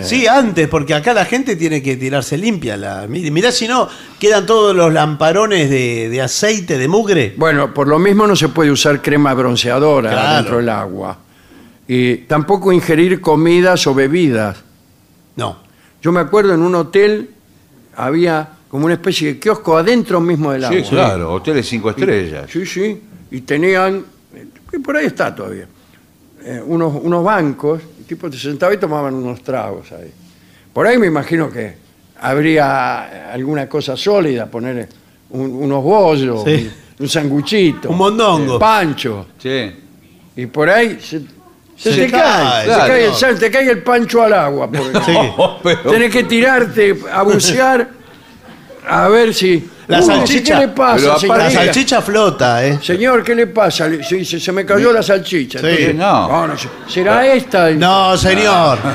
Sí, 0.00 0.26
antes, 0.26 0.68
porque 0.68 0.94
acá 0.94 1.12
la 1.12 1.24
gente 1.26 1.54
tiene 1.54 1.82
que 1.82 1.96
tirarse 1.96 2.38
limpia. 2.38 2.76
La, 2.78 3.06
mi- 3.06 3.30
mirá 3.30 3.52
si 3.52 3.68
no, 3.68 3.86
quedan 4.18 4.46
todos 4.46 4.74
los 4.74 4.90
lamparones 4.92 5.68
de, 5.68 6.08
de 6.08 6.22
aceite, 6.22 6.78
de 6.78 6.88
mugre. 6.88 7.34
Bueno, 7.36 7.74
por 7.74 7.86
lo 7.88 7.98
mismo 7.98 8.26
no 8.26 8.34
se 8.34 8.48
puede 8.48 8.70
usar 8.70 9.02
crema 9.02 9.34
bronceadora 9.34 10.10
Claro. 10.10 10.36
dentro 10.36 10.56
del 10.58 10.68
agua. 10.70 11.18
Y 11.86 12.16
tampoco 12.18 12.72
ingerir 12.72 13.20
comidas 13.20 13.86
o 13.86 13.94
bebidas. 13.94 14.56
No. 15.36 15.58
Yo 16.00 16.10
me 16.10 16.20
acuerdo 16.20 16.54
en 16.54 16.62
un 16.62 16.74
hotel 16.74 17.28
había 17.96 18.48
como 18.68 18.86
una 18.86 18.94
especie 18.94 19.34
de 19.34 19.38
kiosco 19.38 19.76
adentro 19.76 20.20
mismo 20.20 20.52
del 20.52 20.64
agua. 20.64 20.78
Sí, 20.82 20.88
claro, 20.88 21.34
hoteles 21.34 21.68
cinco 21.68 21.90
estrellas. 21.90 22.48
Sí, 22.50 22.64
sí. 22.64 22.98
Y 23.30 23.42
tenían, 23.42 24.02
y 24.72 24.78
por 24.78 24.96
ahí 24.96 25.06
está 25.06 25.34
todavía, 25.34 25.66
eh, 26.44 26.62
unos, 26.64 26.94
unos 27.02 27.22
bancos, 27.22 27.82
el 28.12 28.18
tipo 28.18 28.28
te 28.30 28.36
sentaba 28.36 28.74
y 28.74 28.76
tomaban 28.76 29.14
unos 29.14 29.42
tragos 29.42 29.90
ahí. 29.92 30.10
Por 30.72 30.86
ahí 30.86 30.98
me 30.98 31.06
imagino 31.06 31.50
que 31.50 31.74
habría 32.20 33.32
alguna 33.32 33.68
cosa 33.68 33.96
sólida, 33.96 34.46
poner 34.46 34.88
un- 35.30 35.50
unos 35.54 35.82
bollos, 35.82 36.44
Sí. 36.44 36.70
un, 36.98 37.04
un 37.04 37.08
sanguchito, 37.08 37.88
Un 37.90 37.96
mondongo. 37.96 38.56
eh, 38.56 38.60
pancho. 38.60 39.26
Sí. 39.38 39.72
Y 40.36 40.46
por 40.46 40.68
ahí 40.68 40.98
se, 41.00 41.20
se 41.76 41.92
Se 41.94 42.04
te 42.04 42.10
cae, 42.10 42.20
cae, 42.20 42.64
claro. 42.66 42.82
se 42.84 42.88
cae 42.90 43.04
el, 43.06 43.12
sal- 43.14 43.38
te 43.38 43.50
cae 43.50 43.70
el 43.70 43.82
pancho 43.82 44.22
al 44.22 44.32
agua. 44.34 44.66
por 44.68 44.76
ejemplo. 44.80 45.02
Sí. 45.04 45.14
Oh, 45.38 45.58
pero- 45.62 45.90
Tenés 45.90 46.10
que 46.12 46.24
tirarte 46.24 46.96
a 47.12 47.22
bucear 47.22 47.88
a 48.86 49.08
ver 49.08 49.32
si... 49.32 49.68
La 49.88 49.98
Uy, 50.00 50.04
salchicha. 50.06 50.54
¿Qué 50.60 50.66
le 50.66 50.72
pasa, 50.72 50.96
Pero 50.96 51.18
señor? 51.18 51.38
La 51.38 51.44
aparte- 51.46 51.64
salchicha 51.66 52.00
flota, 52.02 52.64
¿eh? 52.66 52.78
Señor, 52.82 53.22
¿qué 53.24 53.34
le 53.34 53.46
pasa? 53.48 53.88
Le- 53.88 54.04
Se, 54.04 54.24
se- 54.24 54.38
se 54.40 54.52
me 54.52 54.64
cayó 54.64 54.92
la 54.92 55.02
salchicha. 55.02 55.58
Sí. 55.58 55.66
Entonces, 55.66 55.94
No. 55.96 56.46
no, 56.46 56.56
se- 56.56 56.68
¿Será 56.88 57.26
esta? 57.26 57.70
No, 57.72 58.16
señor. 58.16 58.78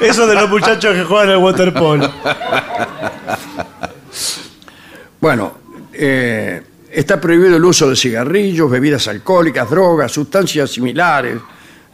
Eso 0.00 0.26
de 0.26 0.34
los 0.34 0.48
muchachos 0.48 0.94
que 0.94 1.04
juegan 1.04 1.30
al 1.30 1.36
waterpolo. 1.38 2.10
Bueno, 5.20 5.58
eh, 5.92 6.62
está 6.92 7.20
prohibido 7.20 7.56
el 7.56 7.64
uso 7.64 7.88
de 7.90 7.96
cigarrillos, 7.96 8.70
bebidas 8.70 9.08
alcohólicas, 9.08 9.68
drogas, 9.68 10.12
sustancias 10.12 10.70
similares, 10.70 11.38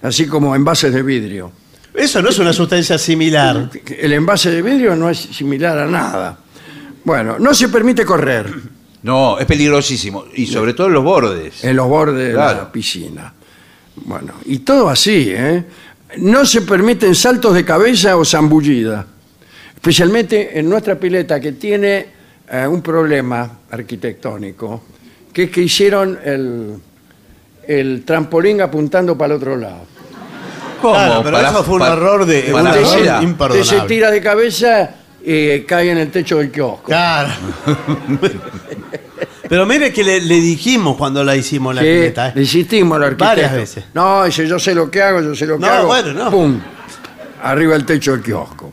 así 0.03 0.27
como 0.27 0.55
envases 0.55 0.93
de 0.93 1.03
vidrio. 1.03 1.53
Eso 1.95 2.23
no 2.23 2.31
es 2.31 2.39
una 2.39 2.53
sustancia 2.53 2.97
similar. 2.99 3.71
El 3.99 4.13
envase 4.15 4.51
de 4.51 4.63
vidrio 4.63 4.97
no 4.97 5.11
es 5.11 5.19
similar 5.19 5.79
a 5.79 5.87
nada. 5.87 6.39
Bueno, 7.05 7.39
no 7.39 7.53
se 7.53 7.69
permite 7.69 8.05
correr 8.05 8.47
No, 9.03 9.39
es 9.39 9.47
peligrosísimo. 9.47 10.25
Y 10.35 10.47
sobre 10.47 10.73
todo 10.75 10.87
en 10.87 10.93
los 10.95 11.05
bordes. 11.05 11.65
en 11.65 11.77
los 11.77 11.89
bordes 11.89 12.29
de 12.29 12.33
Claro. 12.35 12.59
la 12.59 12.73
piscina. 12.73 13.35
Bueno, 13.97 14.33
y 14.47 14.61
todo 14.61 14.89
así, 14.89 15.27
¿eh? 15.29 15.65
No 16.19 16.45
se 16.47 16.63
permiten 16.63 17.15
saltos 17.15 17.55
de 17.55 17.65
cabeza 17.65 18.17
o 18.17 18.25
zambullida. 18.25 19.07
Especialmente 19.75 20.59
en 20.59 20.69
nuestra 20.69 20.95
pileta 20.99 21.41
que 21.41 21.53
tiene 21.53 22.07
eh, 22.51 22.67
un 22.67 22.81
problema 22.83 23.59
arquitectónico, 23.71 24.83
que 25.33 25.45
es 25.45 25.51
que 25.51 25.63
hicieron 25.63 26.19
el, 26.25 26.75
el 27.67 28.05
trampolín 28.05 28.61
apuntando 28.61 29.17
para 29.19 29.35
el 29.35 29.39
otro 29.41 29.57
lado. 29.57 29.87
¿Cómo? 30.83 30.95
Claro, 30.95 31.21
pero 31.23 31.37
Para- 31.39 31.49
eso 31.51 31.65
fue 31.65 31.75
un 31.75 31.81
para- 31.81 31.93
error 31.95 32.27
de 32.27 32.45
un 32.49 32.53
para 32.53 32.71
error. 32.75 32.83
Usted 32.85 33.01
se 33.19 33.25
imperdonable. 33.25 33.83
tira 33.89 34.11
de 34.11 34.21
cabeza 34.21 34.91
y 35.25 35.61
cae 35.61 35.91
en 35.91 35.99
el 35.99 36.11
techo 36.11 36.39
del 36.39 36.51
kiosco. 36.51 36.83
Claro. 36.85 37.31
Pero 39.49 39.67
mire 39.67 39.93
que 39.93 40.03
le, 40.03 40.21
le 40.21 40.37
dijimos 40.37 40.97
cuando 40.97 41.23
la 41.23 41.37
hicimos 41.37 41.75
la 41.75 41.83
Sí, 41.83 41.87
pileta. 41.89 42.29
¿eh? 42.29 42.33
le 42.37 42.41
insistimos 42.43 42.97
al 42.97 43.03
arquitecto. 43.05 43.27
Varias 43.27 43.53
veces. 43.53 43.85
No, 43.93 44.25
dice, 44.25 44.47
yo 44.49 44.59
sé 44.59 44.75
lo 44.75 44.91
que 44.91 45.03
hago, 45.03 45.21
yo 45.21 45.35
sé 45.35 45.45
lo 45.47 45.57
que 45.59 45.67
No, 45.67 45.71
hago. 45.73 45.87
bueno, 45.89 46.13
no. 46.15 46.31
Pum, 46.31 46.59
arriba 47.43 47.77
el 47.77 47.85
techo 47.85 48.13
del 48.13 48.23
kiosco. 48.23 48.73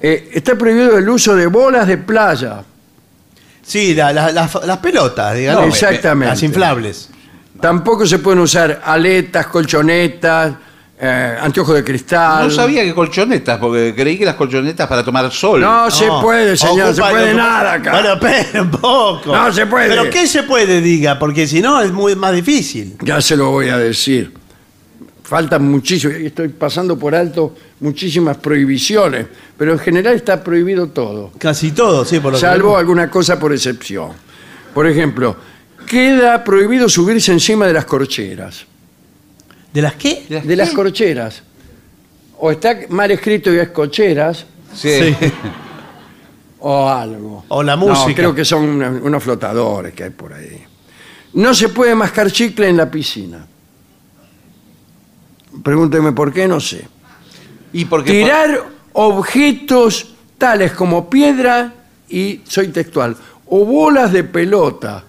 Eh, 0.00 0.30
está 0.34 0.56
prohibido 0.56 0.98
el 0.98 1.08
uso 1.08 1.34
de 1.34 1.46
bolas 1.46 1.86
de 1.86 1.96
playa. 1.98 2.62
Sí, 3.62 3.94
la- 3.94 4.12
la- 4.12 4.30
las- 4.30 4.54
las 4.66 4.78
pelotas, 4.78 5.34
digamos. 5.34 5.62
No, 5.62 5.68
exactamente. 5.68 6.30
Las 6.34 6.42
inflables. 6.42 7.08
Tampoco 7.60 8.06
se 8.06 8.18
pueden 8.18 8.40
usar 8.40 8.82
aletas, 8.84 9.46
colchonetas, 9.46 10.52
eh, 11.00 11.36
anteojos 11.40 11.74
de 11.76 11.84
cristal. 11.84 12.48
No 12.48 12.50
sabía 12.50 12.82
que 12.82 12.92
colchonetas, 12.94 13.58
porque 13.58 13.94
creí 13.96 14.18
que 14.18 14.24
las 14.24 14.34
colchonetas 14.34 14.86
para 14.88 15.04
tomar 15.04 15.30
sol. 15.30 15.60
No 15.60 15.90
se 15.90 16.06
puede, 16.20 16.56
señor, 16.56 16.94
se 16.94 17.00
ocupa- 17.00 17.10
puede 17.10 17.34
nada 17.34 17.74
acá. 17.74 17.92
Bueno, 17.92 18.18
pero 18.20 18.62
un 18.64 18.70
poco. 18.70 19.22
No 19.36 19.52
se 19.52 19.66
puede. 19.66 19.88
Pero 19.88 20.10
¿qué 20.10 20.26
se 20.26 20.42
puede, 20.42 20.80
diga? 20.80 21.18
Porque 21.18 21.46
si 21.46 21.60
no 21.60 21.80
es 21.80 21.92
muy 21.92 22.16
más 22.16 22.32
difícil. 22.34 22.96
Ya 23.02 23.20
se 23.20 23.36
lo 23.36 23.50
voy 23.50 23.68
a 23.68 23.78
decir. 23.78 24.32
Faltan 25.22 25.70
muchísimo, 25.70 26.12
estoy 26.14 26.48
pasando 26.48 26.98
por 26.98 27.14
alto 27.14 27.54
muchísimas 27.80 28.38
prohibiciones, 28.38 29.26
pero 29.58 29.72
en 29.72 29.78
general 29.78 30.14
está 30.14 30.42
prohibido 30.42 30.88
todo. 30.88 31.32
Casi 31.38 31.72
todo, 31.72 32.04
sí, 32.06 32.18
por 32.18 32.32
lo 32.32 32.38
que 32.38 32.40
salvo 32.40 32.68
vemos. 32.68 32.78
alguna 32.80 33.10
cosa 33.10 33.38
por 33.38 33.52
excepción. 33.52 34.12
Por 34.72 34.86
ejemplo, 34.86 35.36
queda 35.86 36.42
prohibido 36.42 36.88
subirse 36.88 37.30
encima 37.30 37.66
de 37.66 37.74
las 37.74 37.84
corcheras. 37.84 38.64
¿De 39.72 39.82
las 39.82 39.94
qué? 39.94 40.24
De 40.44 40.56
las 40.56 40.70
corcheras. 40.70 41.42
O 42.38 42.50
está 42.50 42.76
mal 42.90 43.10
escrito 43.10 43.52
y 43.52 43.58
es 43.58 43.68
cocheras, 43.70 44.46
Sí. 44.74 45.14
o 46.60 46.88
algo. 46.88 47.44
O 47.48 47.62
la 47.62 47.74
No, 47.76 47.86
música. 47.88 48.14
creo 48.14 48.34
que 48.34 48.44
son 48.44 48.64
una- 48.68 48.90
unos 48.90 49.22
flotadores 49.22 49.92
que 49.94 50.04
hay 50.04 50.10
por 50.10 50.32
ahí. 50.32 50.62
No 51.34 51.52
se 51.54 51.68
puede 51.68 51.94
mascar 51.94 52.30
chicle 52.30 52.68
en 52.68 52.76
la 52.76 52.90
piscina. 52.90 53.46
Pregúnteme 55.62 56.12
por 56.12 56.32
qué, 56.32 56.46
no 56.46 56.60
sé. 56.60 56.86
Y 57.72 57.84
porque 57.84 58.12
Tirar 58.12 58.62
objetos 58.92 60.14
tales 60.38 60.72
como 60.72 61.08
piedra 61.10 61.72
y, 62.08 62.40
soy 62.46 62.68
textual, 62.68 63.16
o 63.46 63.64
bolas 63.64 64.12
de 64.12 64.24
pelota. 64.24 65.04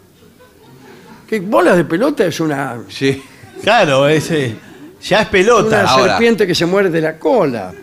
¿Qué 1.27 1.39
bolas 1.39 1.77
de 1.77 1.85
pelota 1.85 2.25
es 2.25 2.39
una, 2.39 2.79
Sí. 2.89 3.21
Claro, 3.63 4.07
ese. 4.07 4.55
Ya 5.01 5.21
es 5.21 5.21
una 5.23 5.31
pelota. 5.31 5.83
Ahora. 5.85 6.13
serpiente 6.13 6.45
que 6.47 6.55
se 6.55 6.65
muerde 6.65 6.99
la 7.01 7.17
cola? 7.17 7.73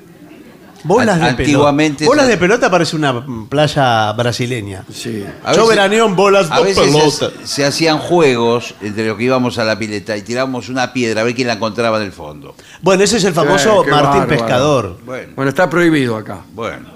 Bolas 0.84 1.06
de 1.18 1.26
An- 1.26 1.36
pelota. 1.36 1.42
antiguamente 1.42 2.04
Bolas 2.06 2.26
se- 2.26 2.30
de 2.32 2.36
pelota 2.38 2.70
parece 2.70 2.94
una 2.94 3.24
playa 3.48 4.12
brasileña. 4.12 4.84
Sí. 4.92 5.24
A 5.42 5.52
Yo 5.52 5.62
veces- 5.62 5.68
veraneo 5.70 6.06
en 6.06 6.14
bolas 6.14 6.48
A 6.50 6.58
de 6.58 6.64
veces 6.64 6.84
pelota. 6.92 7.30
se, 7.42 7.46
se 7.46 7.64
hacían 7.64 7.98
juegos 7.98 8.74
entre 8.80 9.08
los 9.08 9.16
que 9.16 9.24
íbamos 9.24 9.58
a 9.58 9.64
la 9.64 9.76
pileta 9.76 10.16
y 10.16 10.22
tirábamos 10.22 10.68
una 10.68 10.92
piedra 10.92 11.22
a 11.22 11.24
ver 11.24 11.34
quién 11.34 11.48
la 11.48 11.54
encontraba 11.54 11.96
en 11.96 12.04
el 12.04 12.12
fondo. 12.12 12.54
Bueno, 12.82 13.02
ese 13.02 13.16
es 13.16 13.24
el 13.24 13.32
famoso 13.34 13.82
Eh, 13.82 13.86
qué 13.86 13.90
Martín 13.90 14.10
bárbaro. 14.20 14.28
Pescador. 14.28 14.98
Bueno, 15.04 15.32
Bueno, 15.34 15.48
está 15.48 15.68
prohibido 15.68 16.16
acá. 16.16 16.40
bueno. 16.54 16.94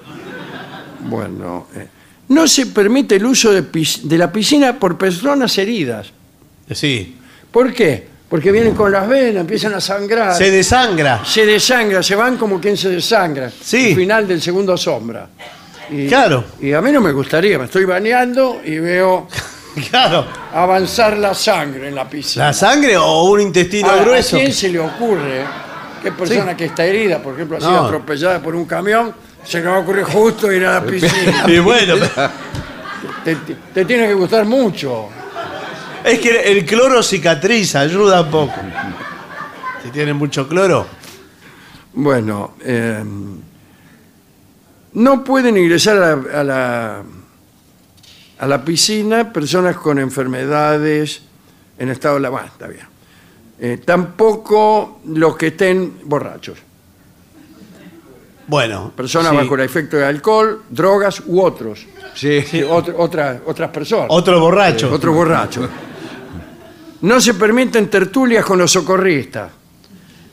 Bueno, 1.01 1.67
eh, 1.75 1.89
no 2.29 2.47
se 2.47 2.67
permite 2.67 3.17
el 3.17 3.27
uso 3.27 3.51
de, 3.53 3.63
pis- 3.63 4.03
de 4.09 4.19
la 4.19 4.31
piscina 4.31 4.79
por 4.79 4.99
personas 4.99 5.57
heridas. 5.59 6.13
Sí. 6.71 7.17
¿Por 7.51 7.73
qué? 7.73 8.07
Porque 8.31 8.53
vienen 8.53 8.75
con 8.77 8.91
las 8.93 9.07
venas, 9.09 9.41
empiezan 9.41 9.75
a 9.75 9.81
sangrar. 9.81 10.35
Se 10.37 10.51
desangra. 10.51 11.21
se 11.25 11.45
desangra, 11.45 12.01
se 12.03 12.15
van 12.15 12.37
como 12.39 12.61
quien 12.61 12.77
se 12.77 12.89
desangra. 12.89 13.51
Sí. 13.61 13.89
Al 13.91 13.97
final 13.97 14.29
del 14.29 14.41
segundo 14.41 14.77
sombra. 14.77 15.27
Y, 15.91 16.07
Claro. 16.07 16.45
Y 16.61 16.73
a 16.73 16.81
mí 16.81 16.93
no 16.93 17.01
me 17.01 17.11
gustaría, 17.11 17.59
me 17.59 17.65
estoy 17.65 17.85
bañando 17.85 18.61
y 18.65 18.79
veo 18.79 19.27
Claro. 19.91 20.25
avanzar 20.55 21.17
la 21.19 21.35
sangre 21.35 21.89
en 21.89 21.95
la 21.97 22.09
piscina. 22.09 22.47
¿La 22.47 22.53
sangre 22.53 22.97
o 22.97 23.25
un 23.25 23.41
intestino 23.41 23.89
Ahora, 23.91 24.03
grueso? 24.03 24.37
¿A 24.37 24.41
quién 24.41 24.53
se 24.53 24.69
le 24.69 24.79
ocurre 24.79 25.45
que 26.01 26.13
persona 26.13 26.57
que 26.57 26.67
está 26.67 26.85
herida, 26.85 27.21
por 27.21 27.35
ejemplo, 27.35 27.57
ha 27.57 27.61
sido 27.61 27.73
No. 27.73 27.85
atropellada 27.87 28.41
por 28.41 28.55
un 28.55 28.65
camión, 28.65 29.13
se 29.45 29.59
le 29.61 29.67
va 29.67 29.77
a 29.77 29.79
ocurrir 29.81 30.05
justo 30.05 30.53
ir 30.53 30.65
a 30.67 30.75
la 30.75 30.83
piscina? 30.87 31.45
Y 31.49 31.59
bueno, 31.59 31.95
te, 33.25 33.35
te- 33.35 33.57
te 33.75 33.85
tiene 33.85 34.07
que 34.07 34.15
gustar 34.15 34.45
mucho. 34.45 35.09
Es 36.05 36.19
que 36.19 36.51
el 36.53 36.65
cloro 36.65 37.03
cicatriza, 37.03 37.81
ayuda 37.81 38.23
un 38.23 38.31
poco. 38.31 38.55
Si 39.83 39.91
tiene 39.91 40.13
mucho 40.15 40.49
cloro. 40.49 40.87
Bueno, 41.93 42.55
eh, 42.63 43.03
no 44.93 45.25
pueden 45.25 45.57
ingresar 45.57 45.97
a 45.97 46.17
la, 46.17 46.41
a 46.41 46.45
la- 46.45 47.03
a 48.39 48.47
la 48.47 48.65
piscina 48.65 49.31
personas 49.33 49.77
con 49.77 49.99
enfermedades 49.99 51.21
en 51.79 51.91
estado 51.91 52.15
de 52.15 52.21
la... 52.23 52.31
Bueno, 52.31 52.47
está 52.47 52.67
bien. 52.69 52.87
Eh, 53.61 53.83
tampoco 53.85 55.01
los 55.07 55.37
que 55.37 55.49
estén 55.49 55.99
borrachos. 56.05 56.59
Bueno. 58.47 58.93
Personas 58.97 59.31
sí. 59.33 59.37
bajo 59.37 59.55
el 59.57 59.61
efecto 59.61 59.99
de 59.99 60.07
alcohol, 60.07 60.63
drogas 60.71 61.23
u 61.27 61.43
otros. 61.43 61.87
Sí. 62.15 62.41
Sí, 62.43 62.63
otro- 62.63 62.95
otra- 62.99 63.43
otras 63.45 63.69
personas. 63.71 64.07
Otro 64.09 64.41
borracho. 64.41 64.91
Otro 64.91 65.13
borracho. 65.13 65.69
No 67.03 67.21
se 67.21 67.35
permiten 67.35 67.89
tertulias 67.89 68.45
con 68.45 68.59
los 68.59 68.71
socorristas. 68.71 69.51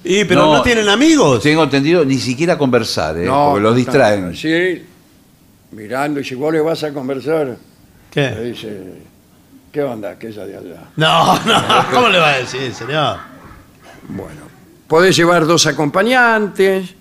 Y 0.03 0.23
pero 0.25 0.41
no, 0.45 0.53
No. 0.57 0.61
tienen 0.61 0.87
amigos. 0.89 1.41
Tengo 1.43 1.63
entendido, 1.63 2.03
ni 2.05 2.17
siquiera 2.17 2.57
conversar, 2.57 3.17
¿eh? 3.17 3.25
No, 3.25 3.49
porque 3.51 3.63
los 3.63 3.75
distraen. 3.75 4.25
así, 4.29 4.83
mirando, 5.71 6.19
y 6.19 6.23
si 6.23 6.35
vos 6.35 6.53
le 6.53 6.61
vas 6.61 6.83
a 6.83 6.93
conversar, 6.93 7.47
le 7.47 7.55
¿Qué? 8.11 8.29
dice, 8.41 8.81
¿qué 9.71 9.81
onda 9.83 10.11
aquella 10.11 10.45
de 10.45 10.57
allá? 10.57 10.83
No, 10.95 11.39
no. 11.45 11.63
¿Cómo 11.93 12.09
le 12.09 12.19
va 12.19 12.31
a 12.33 12.37
decir, 12.39 12.73
señor? 12.73 13.17
Bueno, 14.09 14.41
podés 14.87 15.15
llevar 15.15 15.45
dos 15.45 15.65
acompañantes, 15.67 16.95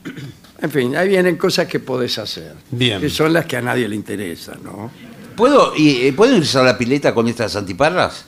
en 0.61 0.71
fin, 0.71 0.97
ahí 0.97 1.09
vienen 1.09 1.37
cosas 1.37 1.67
que 1.69 1.79
podés 1.79 2.19
hacer. 2.19 2.55
Bien. 2.71 3.01
Que 3.01 3.09
son 3.11 3.33
las 3.33 3.47
que 3.47 3.57
a 3.57 3.63
nadie 3.63 3.87
le 3.89 3.95
interesan, 3.95 4.59
¿no? 4.65 4.91
¿Puedo, 5.37 5.75
y, 5.77 6.07
eh, 6.07 6.13
¿Puedo 6.13 6.35
irse 6.37 6.59
a 6.59 6.63
la 6.63 6.77
pileta 6.79 7.15
con 7.15 7.29
estas 7.29 7.55
antiparras? 7.55 8.25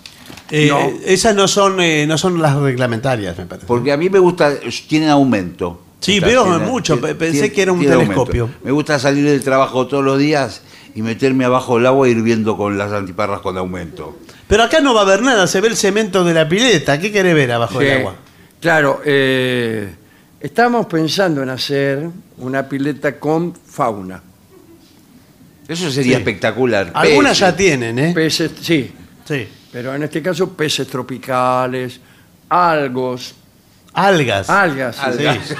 Eh, 0.50 0.68
No. 0.68 0.90
Esas 1.04 1.34
no 1.34 1.46
son, 1.48 1.80
eh, 1.80 2.06
no 2.06 2.16
son 2.18 2.40
las 2.40 2.56
reglamentarias, 2.56 3.36
me 3.38 3.46
parece. 3.46 3.66
Porque 3.66 3.92
a 3.92 3.96
mí 3.96 4.08
me 4.08 4.18
gusta, 4.18 4.52
tienen 4.88 5.08
aumento. 5.10 5.82
Sí, 6.00 6.20
veo 6.20 6.46
mucho, 6.60 7.00
pensé 7.00 7.52
que 7.52 7.62
era 7.62 7.72
un 7.72 7.80
telescopio. 7.84 8.42
aumento. 8.44 8.64
Me 8.64 8.70
gusta 8.70 8.98
salir 8.98 9.24
del 9.24 9.42
trabajo 9.42 9.86
todos 9.88 10.04
los 10.04 10.16
días 10.18 10.62
y 10.94 11.02
meterme 11.02 11.44
abajo 11.44 11.76
del 11.76 11.86
agua 11.86 12.06
e 12.06 12.12
ir 12.12 12.22
viendo 12.22 12.56
con 12.56 12.78
las 12.78 12.92
antiparras 12.92 13.40
con 13.40 13.58
aumento. 13.58 14.16
Pero 14.46 14.62
acá 14.62 14.80
no 14.80 14.94
va 14.94 15.00
a 15.00 15.02
haber 15.04 15.22
nada, 15.22 15.46
se 15.46 15.60
ve 15.60 15.68
el 15.68 15.76
cemento 15.76 16.24
de 16.24 16.34
la 16.34 16.48
pileta. 16.48 16.98
¿Qué 17.00 17.10
quiere 17.12 17.34
ver 17.34 17.50
abajo 17.52 17.80
Sí, 17.80 17.84
del 17.84 17.98
agua? 17.98 18.14
Claro, 18.60 19.02
eh, 19.04 19.88
estamos 20.40 20.86
pensando 20.86 21.42
en 21.42 21.50
hacer 21.50 22.08
una 22.38 22.68
pileta 22.68 23.18
con 23.18 23.52
fauna. 23.54 24.22
Eso 25.66 25.90
sería 25.90 26.14
Sí. 26.16 26.18
espectacular. 26.20 26.90
Algunas 26.94 27.32
Peces. 27.32 27.40
ya 27.40 27.56
tienen, 27.56 27.98
¿eh? 27.98 28.12
Peces, 28.14 28.52
sí, 28.62 28.90
Sí. 29.26 29.46
Pero 29.72 29.94
en 29.94 30.02
este 30.02 30.22
caso 30.22 30.50
peces 30.50 30.86
tropicales, 30.88 32.00
algos, 32.48 33.34
Algas. 33.92 34.48
algas. 34.50 34.96
sí. 34.96 35.26
Algas. 35.26 35.54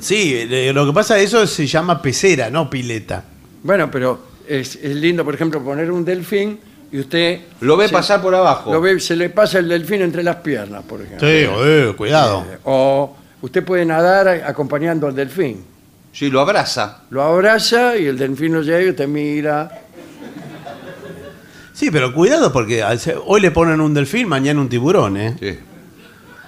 Sí, 0.00 0.34
eh, 0.50 0.72
lo 0.72 0.86
que 0.86 0.92
pasa 0.92 1.18
eso 1.18 1.46
se 1.46 1.66
llama 1.66 2.00
pecera, 2.00 2.50
no 2.50 2.70
pileta. 2.70 3.24
Bueno, 3.62 3.90
pero 3.90 4.20
es, 4.46 4.76
es 4.76 4.94
lindo, 4.96 5.24
por 5.24 5.34
ejemplo, 5.34 5.62
poner 5.62 5.90
un 5.90 6.04
delfín 6.04 6.58
y 6.92 7.00
usted... 7.00 7.40
Lo 7.60 7.76
ve 7.76 7.88
se- 7.88 7.92
pasar 7.92 8.22
por 8.22 8.34
abajo. 8.34 8.72
Lo 8.72 8.80
ve, 8.80 8.98
se 9.00 9.16
le 9.16 9.30
pasa 9.30 9.58
el 9.58 9.68
delfín 9.68 10.02
entre 10.02 10.22
las 10.22 10.36
piernas, 10.36 10.82
por 10.84 11.00
ejemplo. 11.02 11.26
Sí, 11.26 11.34
eh, 11.48 11.94
cuidado. 11.96 12.44
Eh, 12.50 12.58
O 12.64 13.16
usted 13.40 13.64
puede 13.64 13.84
nadar 13.84 14.28
acompañando 14.28 15.06
al 15.08 15.14
delfín. 15.14 15.64
Sí, 16.12 16.30
lo 16.30 16.40
abraza. 16.40 17.02
Lo 17.10 17.22
abraza 17.22 17.96
y 17.96 18.06
el 18.06 18.18
delfín 18.18 18.52
lo 18.52 18.62
llega 18.62 18.82
y 18.82 18.90
usted 18.90 19.08
mira. 19.08 19.80
Sí, 21.82 21.90
pero 21.90 22.14
cuidado 22.14 22.52
porque 22.52 22.84
hoy 23.26 23.40
le 23.40 23.50
ponen 23.50 23.80
un 23.80 23.92
delfín, 23.92 24.28
mañana 24.28 24.60
un 24.60 24.68
tiburón, 24.68 25.16
¿eh? 25.16 25.34
Sí. 25.40 25.58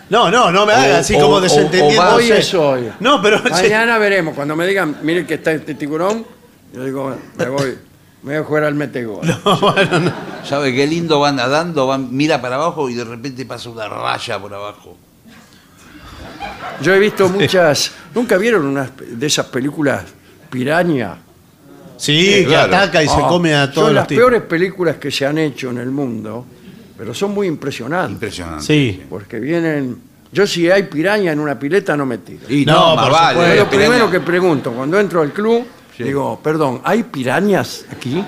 No, 0.09 0.31
no, 0.31 0.53
no 0.53 0.65
me 0.65 0.73
O- 0.73 0.77
haga 0.77 0.99
así 0.99 1.17
o- 1.17 1.23
como 1.23 1.41
desentendiendo. 1.41 2.15
Hoy 2.15 2.31
es 2.31 2.55
hoy. 2.55 2.89
No, 3.01 3.21
pero 3.21 3.41
Mañana 3.51 3.99
veremos. 3.99 4.33
Cuando 4.37 4.55
me 4.55 4.65
digan, 4.65 4.99
mire 5.03 5.27
que 5.27 5.35
está 5.35 5.51
este 5.51 5.75
tiburón, 5.75 6.25
yo 6.73 6.85
digo, 6.85 7.17
me 7.37 7.49
voy, 7.49 7.77
me 8.23 8.35
voy 8.35 8.43
a 8.43 8.45
jugar 8.45 8.63
al 8.63 8.77
metegol. 8.77 9.27
No, 9.45 9.59
bueno, 9.59 9.99
no. 9.99 10.13
¿Sabe 10.45 10.73
qué 10.73 10.87
lindo 10.87 11.19
va 11.19 11.33
nadando? 11.33 11.89
Va, 11.89 11.99
mira 11.99 12.41
para 12.41 12.55
abajo 12.55 12.89
y 12.89 12.95
de 12.95 13.03
repente 13.03 13.45
pasa 13.45 13.71
una 13.71 13.89
raya 13.89 14.39
por 14.39 14.55
abajo. 14.55 14.97
Yo 16.81 16.95
he 16.95 17.01
visto 17.01 17.29
muchas. 17.29 17.91
¿Nunca 18.15 18.37
vieron 18.37 18.67
unas 18.67 18.91
de 19.05 19.27
esas 19.27 19.47
películas 19.47 20.05
piraña? 20.49 21.17
Sí, 21.97 22.27
que 22.41 22.45
claro. 22.47 22.75
ataca 22.77 23.03
y 23.03 23.09
se 23.09 23.15
Ah, 23.21 23.27
come 23.29 23.55
a 23.55 23.71
todos 23.71 23.75
Son 23.75 23.85
los 23.87 23.95
las 23.95 24.09
tipos. 24.09 24.21
peores 24.23 24.43
películas 24.43 24.97
que 24.97 25.11
se 25.11 25.27
han 25.27 25.39
hecho 25.39 25.71
en 25.71 25.79
el 25.79 25.91
mundo, 25.91 26.45
pero 26.99 27.15
son 27.15 27.33
muy 27.33 27.47
impresionantes. 27.47 28.15
Impresionante. 28.15 28.65
Sí. 28.65 29.03
Porque 29.09 29.39
vienen. 29.41 29.97
Yo, 30.33 30.47
si 30.47 30.69
hay 30.71 30.83
piraña 30.85 31.31
en 31.33 31.39
una 31.39 31.57
pileta, 31.59 31.97
no 31.97 32.05
me 32.07 32.19
tiro. 32.19 32.41
Y 32.49 32.65
No, 32.65 32.73
no, 32.91 32.97
más 32.97 33.05
por 33.05 33.13
vale. 33.13 33.33
supuesto. 33.35 33.65
Lo 33.65 33.71
piraña- 33.71 33.87
primero 33.89 34.11
que 34.11 34.21
pregunto, 34.21 34.73
cuando 34.73 34.99
entro 34.99 35.23
al 35.23 35.33
club, 35.33 35.65
Sí. 35.97 36.03
digo, 36.03 36.41
perdón, 36.43 36.81
¿hay 36.85 37.05
pirañas 37.05 37.85
aquí? 37.93 38.25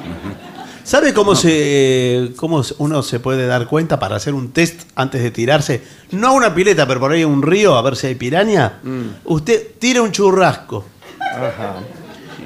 ¿Sabe 0.85 1.13
cómo, 1.13 1.35
se, 1.35 2.31
cómo 2.37 2.63
uno 2.79 3.03
se 3.03 3.19
puede 3.19 3.49
dar 3.49 3.67
cuenta 3.67 3.99
para 3.99 4.15
hacer 4.15 4.35
un 4.35 4.53
test 4.53 4.83
antes 4.95 5.21
de 5.21 5.33
tirarse? 5.33 5.83
No 6.13 6.29
a 6.29 6.31
una 6.31 6.55
pileta, 6.55 6.87
pero 6.87 7.01
por 7.01 7.11
ahí 7.11 7.23
a 7.23 7.27
un 7.27 7.43
río 7.43 7.75
a 7.75 7.83
ver 7.83 7.97
si 7.97 8.07
hay 8.07 8.15
piraña. 8.15 8.79
Mm. 8.85 9.01
Usted 9.25 9.67
tira 9.81 10.01
un 10.03 10.13
churrasco. 10.13 10.85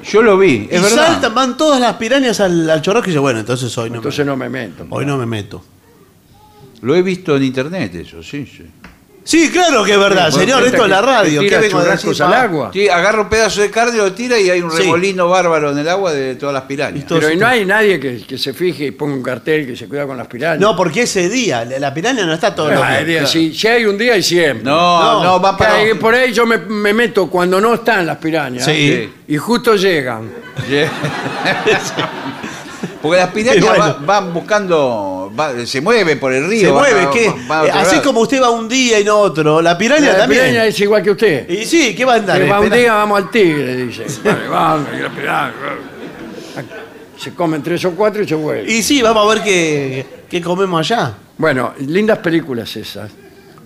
Yo 0.03 0.21
lo 0.21 0.37
vi, 0.37 0.67
es 0.69 0.79
y 0.79 0.83
verdad. 0.83 1.07
saltan, 1.07 1.33
van 1.35 1.57
todas 1.57 1.79
las 1.79 1.95
pirañas 1.95 2.39
al, 2.39 2.69
al 2.69 2.81
churrasco 2.81 3.07
y 3.07 3.11
dice, 3.11 3.19
bueno, 3.19 3.39
entonces 3.39 3.75
hoy 3.77 3.89
no, 3.89 3.97
Entonces 3.97 4.25
no 4.25 4.35
me 4.35 4.49
meto. 4.49 4.85
me, 4.85 4.95
hoy 4.95 5.05
no 5.05 5.17
me 5.17 5.25
meto. 5.25 5.63
Lo 6.81 6.95
he 6.95 7.01
visto 7.01 7.35
en 7.37 7.43
internet 7.43 7.93
eso, 7.95 8.23
sí, 8.23 8.45
sí. 8.45 8.65
Sí, 9.23 9.51
claro 9.51 9.83
que 9.83 9.91
es 9.93 9.99
verdad, 9.99 10.31
Bueno, 10.31 10.39
señor, 10.45 10.65
esto 10.65 10.83
es 10.83 10.89
la 10.89 10.99
que- 10.99 11.05
radio. 11.05 11.41
que 11.41 11.47
¿Qué 11.49 11.57
vengo 11.57 11.77
a 11.77 11.83
decir? 11.83 11.99
churrascos 12.09 12.21
al 12.21 12.31
pa? 12.31 12.41
agua. 12.41 12.69
Sí, 12.73 12.89
agarra 12.89 13.21
un 13.21 13.29
pedazo 13.29 13.61
de 13.61 13.69
carne, 13.69 13.95
lo 13.97 14.11
tira 14.13 14.39
y 14.39 14.49
hay 14.49 14.61
un 14.61 14.71
Sí. 14.71 14.79
remolino 14.79 15.29
bárbaro 15.29 15.71
en 15.71 15.77
el 15.77 15.87
agua 15.87 16.11
de 16.11 16.33
todas 16.35 16.53
las 16.53 16.63
pirañas. 16.63 17.01
Esto- 17.01 17.15
Pero 17.19 17.31
y 17.31 17.37
no 17.37 17.45
hay 17.45 17.63
nadie 17.63 17.99
que, 17.99 18.23
que 18.25 18.37
se 18.39 18.51
fije 18.53 18.85
y 18.85 18.91
ponga 18.91 19.13
un 19.13 19.21
cartel 19.21 19.67
que 19.67 19.75
se 19.75 19.87
cuida 19.87 20.07
con 20.07 20.17
las 20.17 20.25
pirañas. 20.25 20.59
No, 20.59 20.75
porque 20.75 21.03
ese 21.03 21.29
día, 21.29 21.63
la 21.65 21.77
la 21.77 21.93
piraña 21.93 22.25
no 22.25 22.33
está 22.33 22.55
todo 22.55 22.69
Ah, 22.69 22.73
lo 22.73 22.83
hay 22.83 23.05
días, 23.05 23.29
si, 23.29 23.53
si 23.53 23.67
hay 23.67 23.85
un 23.85 23.95
día 23.97 24.17
y 24.17 24.23
siempre. 24.23 24.63
No, 24.63 25.13
no, 25.13 25.23
No, 25.23 25.39
va 25.41 25.51
Que 25.55 25.63
para 25.65 25.75
hay- 25.75 25.93
por 25.93 26.15
ahí 26.15 26.33
yo 26.33 26.47
me, 26.47 26.57
me 26.57 26.91
meto 26.93 27.29
cuando 27.29 27.61
no 27.61 27.75
están 27.75 28.07
las 28.07 28.17
pirañas. 28.17 28.65
Sí. 28.65 29.07
Y 29.27 29.37
justo 29.37 29.75
llegan. 29.75 30.31
Porque 33.01 33.17
las 33.17 33.29
pirañas 33.29 33.63
Y 33.63 33.67
bueno. 33.67 33.83
va- 33.83 33.97
van 34.21 34.33
buscando, 34.33 35.20
va- 35.37 35.65
se 35.65 35.81
mueven 35.81 36.19
por 36.19 36.33
el 36.33 36.47
río. 36.47 36.67
Se 36.67 36.73
mueve, 36.73 37.07
¿qué? 37.13 37.25
Eh, 37.25 37.71
así 37.73 37.95
lado. 37.95 38.03
como 38.03 38.21
usted 38.21 38.41
va 38.41 38.49
un 38.49 38.67
día 38.69 38.99
y 38.99 39.03
no 39.03 39.17
otro, 39.19 39.61
la 39.61 39.77
piraña 39.77 40.11
La 40.13 40.17
también. 40.19 40.41
piraña 40.41 40.65
es 40.65 40.79
igual 40.79 41.01
que 41.03 41.11
usted. 41.11 41.49
Y 41.49 41.65
sí, 41.65 41.95
¿qué 41.95 42.05
va 42.05 42.13
a 42.13 42.17
andar? 42.17 42.41
Que 42.41 42.47
va 42.49 42.59
un 42.59 42.69
día 42.69 42.93
vamos 42.93 43.17
al 43.23 43.29
tigre, 43.31 43.75
dice. 43.85 44.05
Vale, 44.23 44.47
vamos, 44.47 44.87
y 44.97 45.01
la 45.01 45.09
piraña. 45.09 45.53
Se 47.17 47.33
comen 47.33 47.61
tres 47.61 47.85
o 47.85 47.91
cuatro 47.91 48.23
y 48.23 48.27
se 48.27 48.35
vuelven. 48.35 48.69
Y 48.69 48.81
sí, 48.81 49.01
vamos 49.01 49.25
a 49.29 49.33
ver 49.35 49.43
qué, 49.43 50.05
qué 50.29 50.41
comemos 50.41 50.79
allá. 50.91 51.13
Bueno, 51.37 51.73
lindas 51.85 52.17
películas 52.19 52.75
esas. 52.75 53.11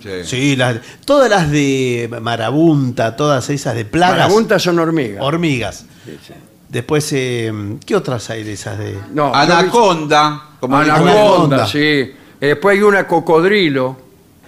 Sí. 0.02 0.10
Sí, 0.24 0.56
las- 0.56 0.76
todas 1.04 1.28
las 1.30 1.50
de 1.50 2.08
marabunta, 2.20 3.16
todas 3.16 3.48
esas 3.50 3.74
de 3.74 3.84
plagas. 3.86 4.18
Marabuntas 4.18 4.62
son 4.62 4.78
hormigas. 4.78 5.22
Hormigas. 5.22 5.86
Sí, 6.04 6.18
sí. 6.26 6.34
Después, 6.68 7.12
eh, 7.12 7.52
¿qué 7.84 7.94
otras 7.96 8.28
hay 8.30 8.42
de 8.42 8.52
esas 8.54 8.78
de...? 8.78 8.96
No, 9.14 9.32
Anaconda, 9.34 10.50
como 10.60 10.76
Anaconda, 10.76 11.12
Anaconda. 11.12 11.66
sí. 11.66 11.78
Eh, 11.78 12.14
Después 12.40 12.76
hay 12.76 12.82
una 12.82 13.06
cocodrilo. 13.06 13.96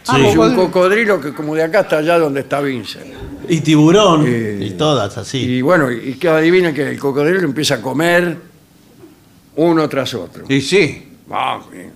Sí. 0.02 0.26
Es 0.26 0.36
un 0.36 0.54
cocodrilo 0.54 1.20
que 1.20 1.32
como 1.32 1.54
de 1.54 1.62
acá 1.62 1.80
hasta 1.80 1.98
allá 1.98 2.18
donde 2.18 2.40
está 2.40 2.60
Vincent. 2.60 3.06
Y 3.48 3.60
tiburón, 3.60 4.24
Eh, 4.26 4.58
y 4.60 4.70
todas 4.72 5.16
así. 5.16 5.38
Y 5.38 5.62
bueno, 5.62 5.90
y 5.90 6.14
que 6.14 6.28
adivinen 6.28 6.74
que 6.74 6.90
el 6.90 6.98
cocodrilo 6.98 7.40
empieza 7.42 7.76
a 7.76 7.82
comer 7.82 8.36
uno 9.56 9.88
tras 9.88 10.12
otro. 10.14 10.44
Y 10.48 10.60
sí. 10.60 11.04
Vamos, 11.26 11.70
bien. 11.70 11.92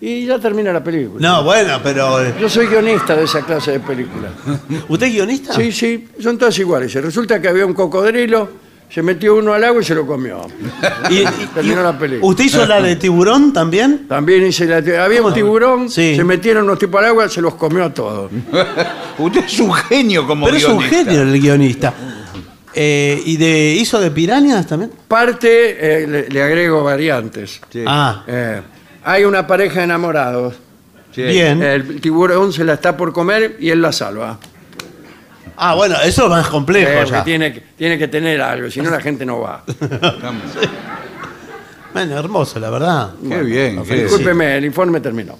Y 0.00 0.26
ya 0.26 0.38
termina 0.38 0.72
la 0.72 0.82
película. 0.82 1.20
No, 1.28 1.44
bueno, 1.44 1.78
pero... 1.82 2.20
eh, 2.24 2.34
Yo 2.40 2.48
soy 2.48 2.66
guionista 2.66 3.14
de 3.14 3.24
esa 3.24 3.42
clase 3.42 3.72
de 3.72 3.80
películas. 3.80 4.32
¿Usted 4.88 5.06
es 5.06 5.12
guionista? 5.12 5.52
Sí, 5.54 5.70
sí, 5.72 6.08
son 6.20 6.36
todas 6.38 6.58
iguales. 6.58 6.92
Resulta 6.94 7.40
que 7.40 7.48
había 7.48 7.64
un 7.64 7.74
cocodrilo, 7.74 8.48
se 8.92 9.02
metió 9.02 9.36
uno 9.36 9.54
al 9.54 9.64
agua 9.64 9.80
y 9.80 9.84
se 9.84 9.94
lo 9.94 10.06
comió. 10.06 10.46
Y, 11.10 11.20
y- 11.20 11.24
Terminó 11.54 11.80
y- 11.80 11.84
la 11.84 11.98
película. 11.98 12.26
¿Usted 12.30 12.44
hizo 12.44 12.66
la 12.66 12.80
de 12.82 12.96
tiburón 12.96 13.52
también? 13.52 14.06
También 14.08 14.44
hice 14.46 14.66
la, 14.66 15.04
había 15.04 15.22
un 15.22 15.32
tiburón, 15.32 15.88
Sí. 15.88 16.14
se 16.16 16.24
metieron 16.24 16.64
unos 16.64 16.78
tipos 16.78 16.98
al 17.00 17.06
agua, 17.06 17.28
se 17.28 17.40
los 17.40 17.54
comió 17.54 17.84
a 17.84 17.94
todos. 17.94 18.30
Usted 19.18 19.44
es 19.44 19.60
un 19.60 19.72
genio 19.72 20.26
como 20.26 20.44
Pero 20.46 20.56
es 20.58 20.64
un 20.64 20.78
guionista. 20.78 20.96
genio 21.04 21.22
el 21.22 21.40
guionista. 21.40 21.94
Eh, 22.74 23.22
¿Y 23.26 23.36
de 23.36 23.74
hizo 23.78 24.00
de 24.00 24.10
pirañas 24.10 24.66
también? 24.66 24.90
Parte, 25.08 26.02
eh, 26.02 26.06
le, 26.06 26.28
le 26.28 26.42
agrego 26.42 26.82
variantes. 26.82 27.60
Sí. 27.70 27.84
Ah, 27.86 28.24
Eh, 28.26 28.60
hay 29.04 29.24
una 29.24 29.46
pareja 29.46 29.78
de 29.80 29.84
enamorados. 29.84 30.54
Sí. 31.14 31.22
bien. 31.22 31.62
El 31.62 32.00
tiburón 32.00 32.52
se 32.54 32.64
la 32.64 32.72
está 32.74 32.96
por 32.96 33.12
comer 33.12 33.56
y 33.60 33.68
él 33.68 33.82
la 33.82 33.92
salva. 33.92 34.38
Ah, 35.64 35.74
bueno, 35.74 35.94
eso 36.04 36.24
es 36.24 36.30
más 36.30 36.48
complejo 36.48 37.04
ya. 37.04 37.22
tiene, 37.22 37.52
que- 37.52 37.60
tiene 37.76 37.96
que 37.96 38.08
tener 38.08 38.40
algo, 38.40 38.68
si 38.70 38.80
no 38.80 38.90
la 38.90 39.00
gente 39.00 39.24
no 39.24 39.40
va. 39.40 39.62
Bueno, 41.92 42.18
hermoso, 42.18 42.58
la 42.58 42.70
verdad. 42.70 43.10
Qué 43.28 43.42
bien. 43.42 43.82
qué- 43.84 44.02
Discúlpeme, 44.04 44.56
el 44.56 44.64
informe 44.64 45.00
terminó. 45.00 45.38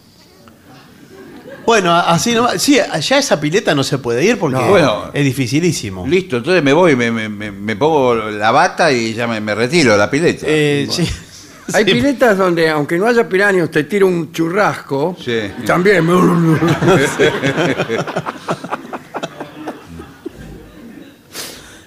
Bueno, 1.67 1.95
así 1.95 2.35
nomás. 2.35 2.61
Sí, 2.63 2.79
ya 3.01 3.19
esa 3.19 3.41
pileta 3.41 3.75
no 3.75 3.83
se 3.83 3.99
puede 3.99 4.25
ir 4.25 4.39
porque 4.39 4.57
No. 4.59 4.69
Bueno. 4.69 5.11
es 5.13 5.25
dificilísimo. 5.25 6.07
Listo, 6.07 6.37
entonces 6.39 6.63
me 6.63 6.73
voy, 6.73 6.95
me, 6.97 7.11
me- 7.11 7.29
me- 7.29 7.53
me 7.53 7.77
pongo 7.77 8.15
la 8.15 8.51
bata 8.51 8.93
y 8.93 9.15
ya 9.15 9.27
me, 9.27 9.41
me 9.41 9.55
retiro 9.55 9.93
de 9.93 9.99
la 9.99 10.11
pileta. 10.11 10.45
Eh, 10.49 10.87
sí. 10.91 11.09
Hay 11.75 11.85
Sí. 11.85 11.93
piletas 11.93 12.37
donde, 12.37 12.69
aunque 12.69 12.99
no 12.99 13.07
haya 13.07 13.29
piranha, 13.29 13.63
usted 13.65 13.89
tira 13.89 14.05
un 14.05 14.33
churrasco. 14.33 15.17
Sí. 15.25 15.39
y 15.63 15.65
También. 15.65 16.07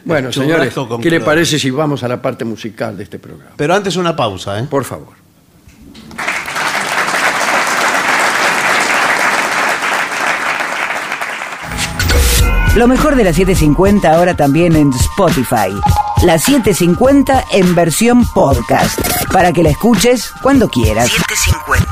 bueno, 0.05 0.31
señores, 0.31 0.73
con 0.73 1.01
¿qué 1.01 1.09
le 1.09 1.17
cloro. 1.17 1.25
parece 1.25 1.59
si 1.59 1.69
vamos 1.71 2.03
a 2.03 2.07
la 2.07 2.21
parte 2.21 2.45
musical 2.45 2.95
de 2.95 3.03
este 3.03 3.19
programa? 3.19 3.51
Pero 3.55 3.73
antes 3.75 3.95
una 3.95 4.15
pausa, 4.15 4.59
¿eh? 4.59 4.67
Por 4.69 4.83
favor. 4.85 5.13
Lo 12.75 12.87
mejor 12.89 13.15
de 13.15 13.23
la 13.23 13.31
750 13.31 14.11
ahora 14.11 14.35
también 14.35 14.75
en 14.75 14.91
Spotify. 14.91 15.71
La 16.23 16.37
750 16.37 17.45
en 17.51 17.73
versión 17.73 18.25
podcast. 18.33 18.99
Para 19.31 19.53
que 19.53 19.63
la 19.63 19.69
escuches 19.69 20.29
cuando 20.41 20.67
quieras. 20.67 21.09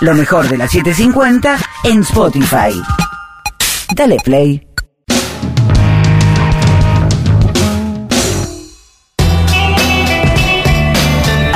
Lo 0.01 0.13
mejor 0.13 0.49
de 0.49 0.57
la 0.57 0.67
750 0.67 1.57
en 1.85 2.01
Spotify. 2.01 2.81
Dale 3.95 4.17
play. 4.25 4.72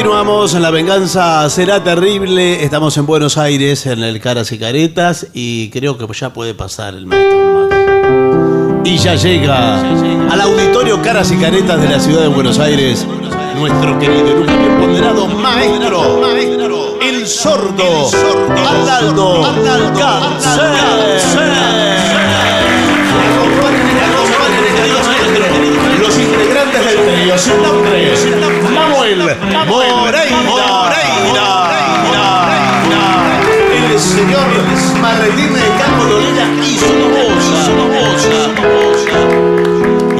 Continuamos 0.00 0.54
en 0.54 0.62
La 0.62 0.70
Venganza 0.70 1.50
Será 1.50 1.84
Terrible. 1.84 2.64
Estamos 2.64 2.96
en 2.96 3.04
Buenos 3.04 3.36
Aires, 3.36 3.84
en 3.84 4.02
el 4.02 4.18
Caras 4.18 4.50
y 4.50 4.58
Caretas, 4.58 5.26
y 5.34 5.68
creo 5.68 5.98
que 5.98 6.06
ya 6.14 6.32
puede 6.32 6.54
pasar 6.54 6.94
el 6.94 7.04
maestro. 7.04 7.68
Y 8.82 8.96
ya 8.96 9.14
llega 9.16 9.78
al 10.30 10.40
auditorio 10.40 11.02
Caras 11.02 11.30
y 11.32 11.36
Caretas 11.36 11.82
de 11.82 11.88
la 11.90 12.00
ciudad 12.00 12.22
de 12.22 12.28
Buenos 12.28 12.58
Aires, 12.58 13.06
nuestro 13.58 13.98
querido 13.98 14.30
y 14.30 14.34
nunca 14.36 14.56
bien 14.56 14.78
ponderado 14.80 15.26
maestro, 15.26 16.26
el 17.02 17.26
sordo, 17.26 18.10
Arnaldo 18.56 19.52
Los 26.00 26.18
integrantes 26.18 26.84
del 26.86 26.96
trío, 26.96 27.38
Manuel 29.16 29.92
Moreira. 29.96 30.36
El 33.72 33.98
señor 33.98 34.46
Marretín 35.00 35.52
de 35.52 35.60
Carlos 35.78 36.08
Dolina 36.10 36.64
y 36.64 36.78
su 36.78 36.86
voz. 37.90 38.28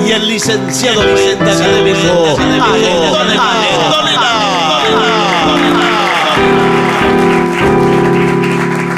Y 0.06 0.10
el 0.12 0.26
licenciado 0.28 1.02
presidente 1.02 1.50
académico. 1.52 2.36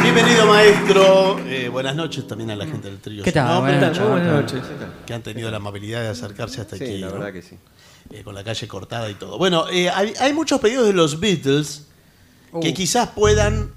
Bienvenido 0.02 0.46
maestro. 0.46 1.38
Eh, 1.46 1.68
buenas 1.68 1.94
noches 1.94 2.26
también 2.26 2.50
a 2.50 2.56
la 2.56 2.64
gente 2.66 2.88
del 2.88 2.98
trío. 2.98 3.22
¿Qué 3.22 3.32
tal? 3.32 3.60
Buenas 3.60 3.80
noches. 3.82 3.98
buenas 4.08 4.26
Buenas 4.28 4.52
noches. 4.52 4.62
Que 5.06 5.14
han 5.14 5.22
tenido 5.22 5.50
la 5.50 5.58
amabilidad 5.58 6.00
de 6.02 6.08
acercarse 6.08 6.60
hasta 6.62 6.76
Sí, 6.76 6.84
aquí. 6.84 6.98
la 6.98 7.06
¿no? 7.08 7.12
verdad 7.14 7.32
que 7.32 7.42
sí. 7.42 7.56
Eh, 8.10 8.22
con 8.22 8.34
la 8.34 8.44
calle 8.44 8.68
cortada 8.68 9.08
y 9.10 9.14
todo. 9.14 9.38
Bueno, 9.38 9.66
eh, 9.70 9.88
hay, 9.88 10.12
hay 10.20 10.32
muchos 10.32 10.60
pedidos 10.60 10.86
de 10.86 10.92
los 10.92 11.18
Beatles 11.20 11.86
que 12.60 12.74
quizás 12.74 13.08
puedan 13.10 13.72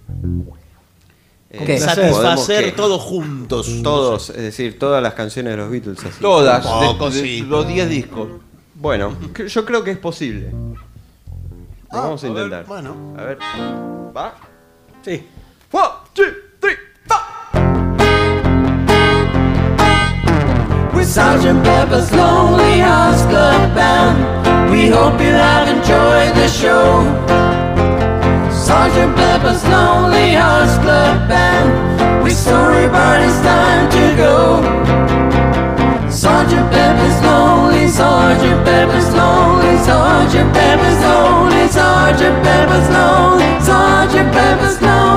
¿Qué? 1.49 1.79
satisfacer 1.79 2.75
todos 2.75 3.01
juntos. 3.01 3.69
Todos, 3.81 4.29
es 4.31 4.37
decir, 4.37 4.77
todas 4.77 5.01
las 5.01 5.13
canciones 5.13 5.53
de 5.53 5.57
los 5.57 5.69
Beatles 5.71 5.99
así. 6.03 6.19
Todas, 6.19 6.65
poco, 6.65 7.09
de- 7.09 7.21
de- 7.21 7.27
sí. 7.27 7.41
los 7.43 7.65
10 7.67 7.89
discos. 7.89 8.27
Bueno, 8.73 9.15
yo 9.47 9.65
creo 9.65 9.83
que 9.83 9.91
es 9.91 9.97
posible. 9.97 10.51
Ah, 11.89 12.01
vamos 12.01 12.23
a 12.23 12.27
a 12.27 12.29
ver, 12.31 12.43
intentar. 12.43 12.65
bueno. 12.65 13.15
A 13.17 13.23
ver. 13.23 13.37
¿Va? 14.15 14.35
Sí. 15.03 15.25
One, 15.71 15.83
two, 16.13 16.23
three, 16.59 16.75
four. 17.07 17.19
With 20.93 21.63
Pepper's 21.63 22.11
Lonely. 22.11 22.81
We 24.85 24.91
hope 24.91 25.19
you 25.19 25.33
have 25.33 25.67
enjoyed 25.67 26.35
the 26.37 26.47
show. 26.47 27.01
Sergeant 28.53 29.15
Pepper's 29.15 29.63
Lonely 29.65 30.35
Hearts 30.35 30.77
Club 30.77 31.27
Band. 31.27 32.21
With 32.21 32.33
storyboard, 32.33 33.25
it's 33.25 33.41
time 33.41 33.89
to 33.97 34.05
go. 34.15 34.37
Sergeant 36.07 36.69
Pepper's 36.69 37.17
Lonely, 37.25 37.87
Sergeant 37.87 38.63
Pepper's 38.63 39.09
Lonely, 39.15 39.75
Sergeant 39.89 40.53
Pepper's 40.53 40.99
Lonely, 41.01 41.67
Sergeant 41.67 42.43
Pepper's 42.45 42.89
Lonely, 42.93 43.61
Sergeant 43.65 44.31
Pepper's 44.33 44.79
Lonely 44.83 45.14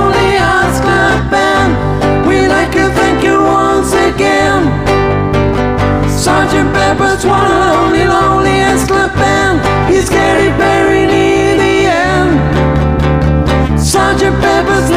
Sergeant 6.19 6.73
Pepper's 6.73 7.25
one 7.25 7.49
and 7.49 7.79
only 7.79 8.03
loneliest 8.03 8.89
club 8.89 9.13
band. 9.15 9.57
He's 9.89 10.09
getting 10.09 10.53
Perry 10.59 11.05
near 11.07 11.55
the 11.55 11.87
end. 11.87 13.79
Sergeant 13.79 14.35
Pepper's 14.41 14.89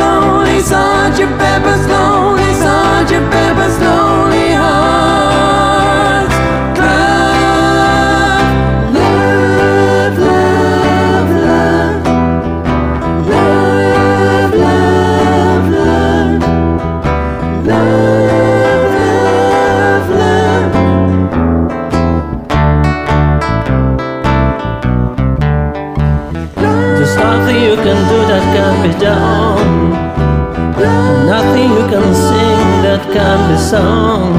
sung. 33.73 34.35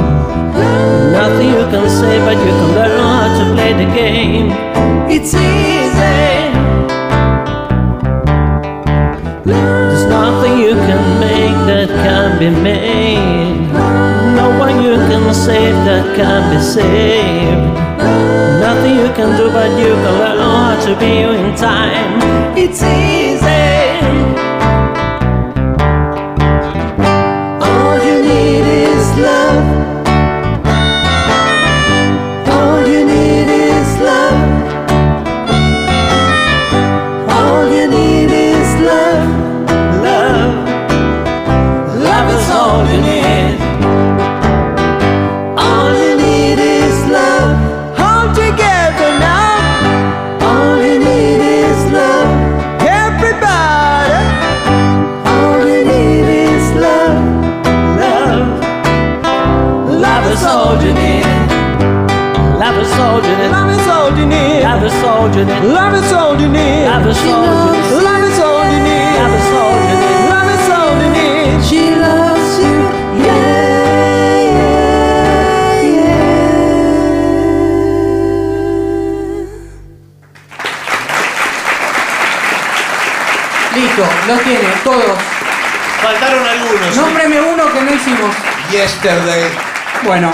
Nothing 1.17 1.49
you 1.57 1.65
can 1.73 1.89
say, 1.89 2.15
but 2.25 2.37
you 2.45 2.53
can 2.59 2.69
learn 2.77 2.95
how 3.01 3.25
to 3.37 3.43
play 3.55 3.71
the 3.81 3.89
game. 4.01 4.49
It's 5.15 5.33
easy. 5.33 6.29
There's 9.49 10.03
nothing 10.19 10.55
you 10.65 10.75
can 10.87 11.03
make 11.25 11.57
that 11.69 11.89
can 12.05 12.29
be 12.41 12.49
made. 12.69 13.73
No 14.39 14.47
one 14.63 14.75
you 14.87 14.95
can 15.09 15.25
save 15.33 15.77
that 15.87 16.05
can 16.15 16.41
be 16.53 16.59
saved. 16.75 17.65
Nothing 18.65 18.93
you 19.03 19.09
can 19.17 19.29
do, 19.39 19.45
but 19.57 19.71
you 19.83 19.93
can 20.03 20.13
learn 20.21 20.39
how 20.45 20.77
to 20.85 20.91
be 21.01 21.13
in 21.25 21.55
time. 21.55 22.13
It's 22.55 22.83
easy. 22.83 23.72
Love 65.23 65.95
is 65.95 66.11
all 66.11 66.39
you 66.39 66.49
need. 66.49 66.85
Love 66.85 67.07
is 67.07 67.17
all 67.23 67.55
you 67.55 67.71
need. 67.71 68.03
Love 68.03 68.23
is 68.27 68.39
all 68.39 68.65
you 68.69 68.79
need. 68.83 69.15
Love 69.15 69.33
is 69.39 69.51
all 69.55 69.71
you 69.79 69.87
need. 69.87 69.87
Love 69.87 69.87
is 69.87 69.87
all 69.87 69.87
you 69.87 69.95
need. 70.03 70.27
Love 70.29 70.49
is 70.51 70.69
all 70.69 70.93
you 71.01 71.09
need. 71.15 71.63
She 71.63 71.81
loves 71.95 72.59
you. 72.59 72.75
Yeah, 73.23 74.43
yeah, 75.93 76.13
Listo, 83.75 84.03
los 84.27 84.41
tiene, 84.43 84.67
todos. 84.83 85.17
Faltaron 86.01 86.45
algunos. 86.45 86.95
Nómbreme 86.95 87.41
uno 87.41 87.71
que 87.73 87.81
no 87.81 87.93
hicimos. 87.93 88.35
Yesterday. 88.71 89.49
Bueno, 90.03 90.31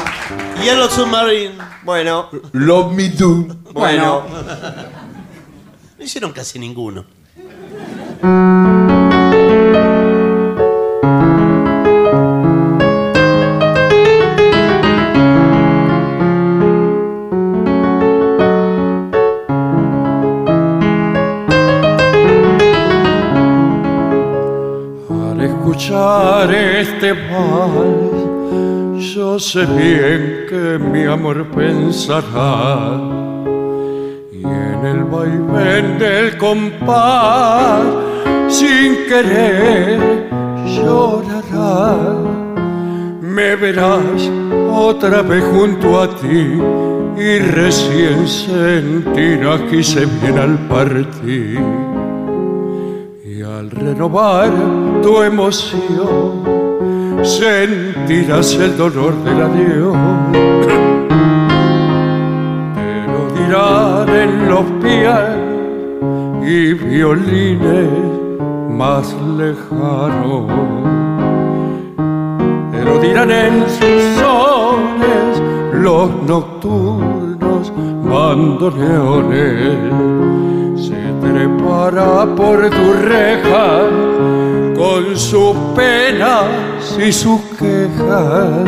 Yellow 0.61 0.89
Submarine. 0.89 1.55
Bueno, 1.83 2.29
Love 2.53 2.91
Me 2.93 3.09
Do. 3.09 3.45
bueno. 3.73 4.23
Hicieron 6.19 6.33
casi 6.33 6.59
ninguno. 6.59 7.05
Al 25.09 25.39
escuchar 25.39 26.53
este 26.53 27.13
mal, 27.13 28.99
yo 28.99 29.39
sé 29.39 29.65
bien 29.65 30.45
que 30.49 30.77
mi 30.79 31.05
amor 31.05 31.49
pensará. 31.51 33.18
En 35.79 36.01
el 36.01 36.37
compás, 36.37 37.79
sin 38.49 39.05
querer, 39.07 40.27
llorará. 40.75 41.95
Me 43.21 43.55
verás 43.55 44.29
otra 44.73 45.21
vez 45.21 45.41
junto 45.53 46.01
a 46.01 46.09
ti 46.17 46.59
y 47.17 47.39
recién 47.39 48.27
sentirás 48.27 49.61
que 49.69 49.77
hice 49.77 50.05
bien 50.21 50.37
al 50.37 50.57
partir. 50.67 51.61
Y 53.23 53.41
al 53.41 53.71
renovar 53.71 54.51
tu 55.01 55.21
emoción, 55.23 56.43
sentirás 57.23 58.53
el 58.55 58.75
dolor 58.75 59.13
del 59.23 59.41
adiós. 59.49 59.97
Te 62.75 62.89
lo 63.13 63.21
dirán 63.39 64.09
en 64.23 64.49
los 64.49 64.65
pianos 64.83 65.38
y 66.49 66.73
violines 66.73 67.87
más 68.71 69.15
lejanos. 69.37 70.47
Te 72.71 72.83
lo 72.83 72.97
dirán 72.99 73.29
en 73.29 73.69
sus 73.69 74.01
sones 74.19 75.41
los 75.73 76.09
nocturnos 76.23 77.71
bandoneones 78.03 79.77
se 80.87 80.99
trepará 81.21 82.25
por 82.35 82.67
tu 82.67 82.93
reja 82.93 83.87
con 84.75 85.15
sus 85.15 85.55
penas 85.75 86.97
y 86.97 87.11
sus 87.11 87.41
quejas 87.59 88.67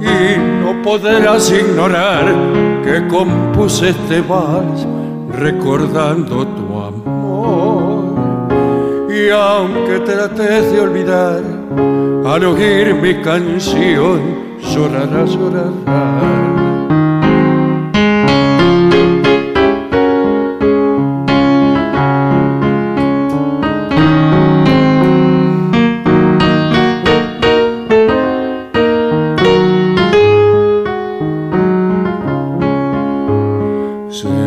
y 0.00 0.38
no 0.62 0.82
podrás 0.82 1.50
ignorar 1.50 2.34
que 2.82 3.06
compuse 3.08 3.90
este 3.90 4.22
vals 4.22 4.86
recordando 5.38 6.46
tu 6.46 6.65
y 9.16 9.30
aunque 9.30 10.00
trates 10.00 10.72
de 10.72 10.80
olvidar 10.80 11.42
al 12.26 12.44
oír 12.44 12.94
mi 12.94 13.14
canción 13.22 14.20
llorarás, 14.60 15.30
llorarás 15.30 16.66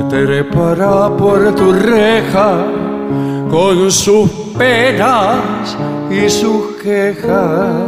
trepará 0.10 1.16
por 1.18 1.56
tu 1.56 1.72
reja 1.72 2.66
con 3.50 3.92
sus 3.92 4.39
penas 4.60 5.76
y 6.12 6.30
sus 6.30 6.76
quejas. 6.84 7.88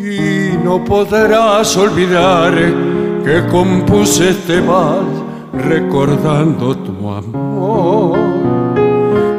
Y 0.00 0.56
no 0.64 0.82
podrás 0.84 1.76
olvidar 1.76 2.54
que 3.24 3.46
compuse 3.48 4.30
este 4.30 4.60
vals 4.60 5.22
recordando 5.52 6.74
tu 6.76 7.10
amor. 7.10 8.18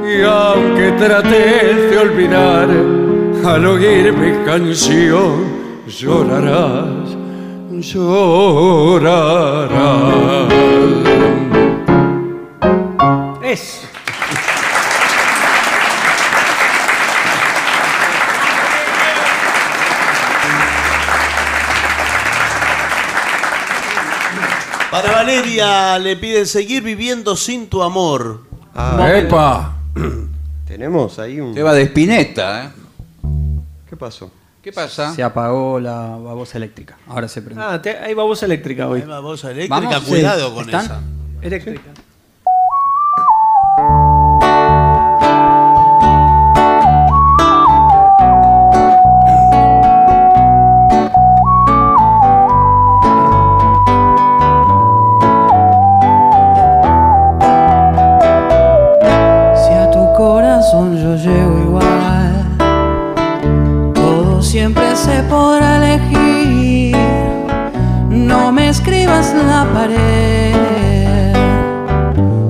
Y 0.08 0.22
aunque 0.22 0.92
trates 1.00 1.90
de 1.90 1.98
olvidar 1.98 2.70
al 3.44 3.66
oír 3.66 4.14
mi 4.14 4.46
canción 4.46 5.62
llorarás 5.88 7.18
llorarás 7.82 9.12
Para 25.02 25.14
Valeria 25.16 25.98
le 25.98 26.16
piden 26.16 26.46
seguir 26.46 26.84
viviendo 26.84 27.36
sin 27.36 27.68
tu 27.68 27.82
amor. 27.82 28.42
Ah, 28.76 29.12
¡Epa! 29.16 29.76
tenemos 30.68 31.18
ahí 31.18 31.40
un. 31.40 31.56
Te 31.56 31.64
va 31.64 31.74
de 31.74 31.82
espineta, 31.84 32.66
¿eh? 32.66 32.70
¿Qué 33.90 33.98
pasó? 33.98 34.32
¿Qué 34.62 34.72
pasa? 34.72 35.16
Se 35.16 35.24
apagó 35.24 35.80
la 35.80 36.02
babosa 36.18 36.60
eléctrica. 36.60 36.98
Ahora 37.08 37.28
se 37.28 37.42
prende. 37.42 37.64
Ah, 37.66 37.82
te- 37.82 37.98
hay 37.98 38.14
babosa 38.14 38.46
eléctrica 38.46 38.88
hoy. 38.88 39.02
Hay 39.02 39.08
babosa 39.08 39.50
eléctrica, 39.50 39.76
Vamos, 39.90 40.02
cuidado 40.04 40.50
sí. 40.50 40.56
con 40.56 40.66
¿Están? 40.66 40.86
esa. 40.86 41.00
Eléctrica. 41.42 41.82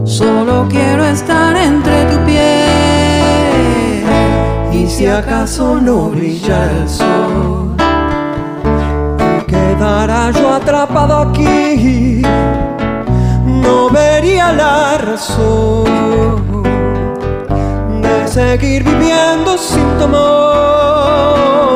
Solo 0.06 0.68
quiero 0.69 1.06
estar 1.06 1.56
entre 1.56 2.06
tu 2.06 2.18
piel. 2.26 4.03
Y 4.72 4.88
si 4.88 5.07
acaso 5.07 5.80
no 5.81 6.10
brilla 6.10 6.72
el 6.72 6.89
sol, 6.89 7.76
quedará 9.48 10.31
yo 10.31 10.53
atrapado 10.53 11.30
aquí 11.30 12.22
no 13.45 13.89
vería 13.89 14.52
la 14.53 14.98
razón 14.98 16.64
de 18.02 18.27
seguir 18.27 18.84
viviendo 18.84 19.57
sin 19.57 19.88
tu 19.98 20.03
amor. 20.06 21.70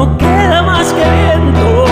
No 0.00 0.16
queda 0.16 0.62
más 0.62 0.94
que 0.94 1.04
viento. 1.18 1.84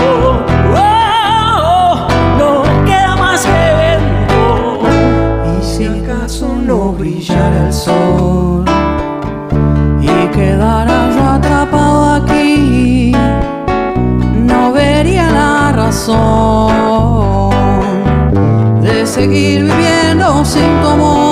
Oh, 0.75 2.07
no 2.39 2.51
queda 2.85 3.15
más 3.15 3.45
que 3.45 3.61
viento. 3.81 4.79
Y 5.59 5.63
si 5.63 5.85
acaso 5.85 6.47
no 6.55 6.93
brillara 6.93 7.67
el 7.67 7.73
sol 7.73 8.65
y 10.01 10.27
quedara 10.35 11.11
yo 11.15 11.23
atrapado 11.37 12.15
aquí, 12.15 13.11
no 14.33 14.71
vería 14.71 15.29
la 15.29 15.71
razón 15.71 16.71
de 18.81 19.05
seguir 19.05 19.65
viviendo 19.65 20.43
sin 20.43 20.81
tu 20.81 20.87
amor. 20.87 21.28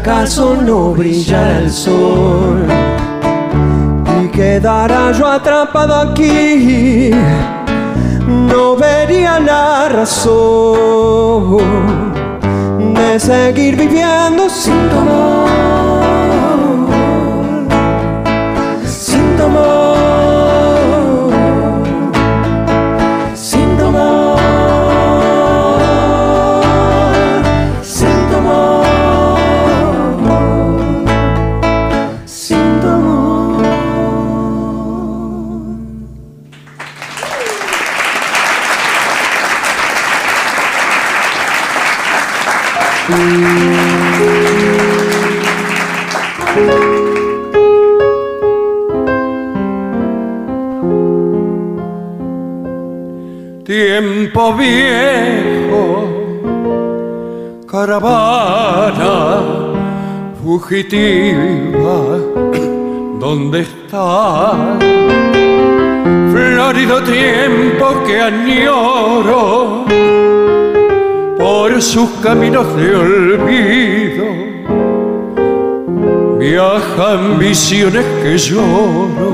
Acaso 0.00 0.56
no 0.56 0.92
brillara 0.92 1.58
el 1.58 1.70
sol 1.70 2.66
y 4.22 4.28
quedara 4.28 5.12
yo 5.12 5.26
atrapado 5.26 5.94
aquí, 5.94 7.10
no 8.26 8.76
vería 8.76 9.38
la 9.40 9.90
razón 9.90 11.58
de 12.94 13.20
seguir 13.20 13.76
viviendo 13.76 14.48
sin 14.48 14.88
tu 14.88 14.96
amor, 14.96 15.49
caravana 57.80 59.32
fugitiva, 60.42 61.96
¿dónde 63.18 63.60
está? 63.60 64.52
Florido 66.30 67.02
tiempo 67.02 67.86
que 68.06 68.20
añoro 68.20 69.86
por 71.38 71.80
sus 71.80 72.10
caminos 72.22 72.66
de 72.76 72.94
olvido. 72.94 74.26
Viajan 76.38 77.38
visiones 77.38 78.04
que 78.22 78.36
lloro, 78.36 79.30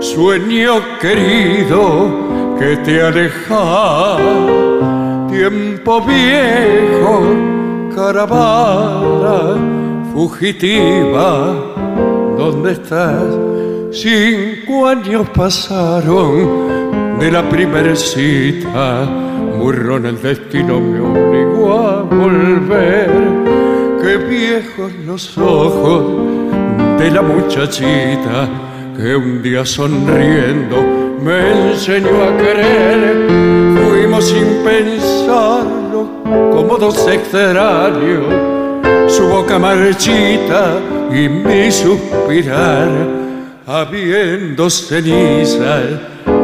sueño 0.00 0.80
querido 1.02 1.84
que 2.58 2.78
te 2.78 3.02
aleja. 3.02 4.16
Tiempo 5.28 6.00
viejo, 6.00 7.57
caravana 7.98 9.56
fugitiva, 10.12 11.52
¿dónde 12.38 12.72
estás? 12.72 13.26
Cinco 13.90 14.86
años 14.86 15.28
pasaron 15.30 17.18
de 17.18 17.32
la 17.32 17.42
primer 17.48 17.96
cita, 17.96 19.04
murrón 19.58 20.06
el 20.06 20.22
destino 20.22 20.80
me 20.80 21.00
obligó 21.00 21.72
a 21.76 22.02
volver. 22.02 23.10
Qué 24.00 24.16
viejos 24.16 24.92
los 25.04 25.36
ojos 25.36 26.04
de 26.98 27.10
la 27.10 27.22
muchachita 27.22 28.48
que 28.96 29.16
un 29.16 29.42
día 29.42 29.66
sonriendo 29.66 30.76
me 31.20 31.70
enseñó 31.70 32.22
a 32.22 32.36
querer. 32.36 33.26
Fuimos 33.74 34.24
sin 34.24 34.46
pensarlo 34.64 35.77
como 36.68 36.78
dos 36.78 37.08
extraños, 37.08 38.26
su 39.06 39.26
boca 39.26 39.58
marchita 39.58 40.78
y 41.10 41.26
mi 41.26 41.72
suspirar, 41.72 42.88
habiendo 43.66 44.68
cenizas 44.68 45.84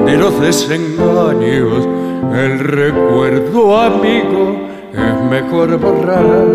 de 0.06 0.16
los 0.16 0.40
desengaños, 0.40 1.86
el 2.34 2.58
recuerdo 2.58 3.78
amigo 3.78 4.66
es 4.94 5.30
mejor 5.30 5.76
borrar. 5.76 6.46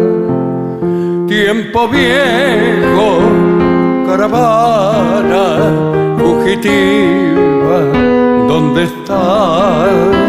Tiempo 1.28 1.88
viejo, 1.90 3.20
caravana 4.08 5.60
fugitiva, 6.18 7.82
¿dónde 8.48 8.86
estás? 8.86 10.29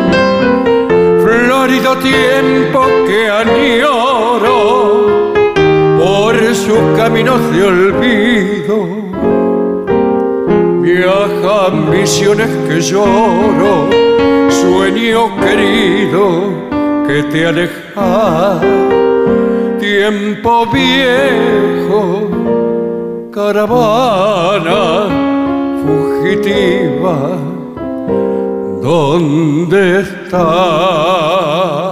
Tiempo 1.71 2.83
que 3.07 3.29
añoro 3.29 4.59
por 5.99 6.35
sus 6.55 6.79
caminos 6.97 7.41
de 7.53 7.63
olvido. 7.65 8.77
Viajan 10.81 11.91
visiones 11.91 12.49
que 12.67 12.81
lloro, 12.81 13.89
sueño 14.49 15.37
querido 15.41 16.25
que 17.07 17.23
te 17.25 17.47
alejas. 17.47 18.63
Tiempo 19.79 20.67
viejo, 20.73 22.31
caravana 23.33 25.09
fugitiva, 25.85 27.37
¿dónde 28.81 30.01
estás? 30.01 31.90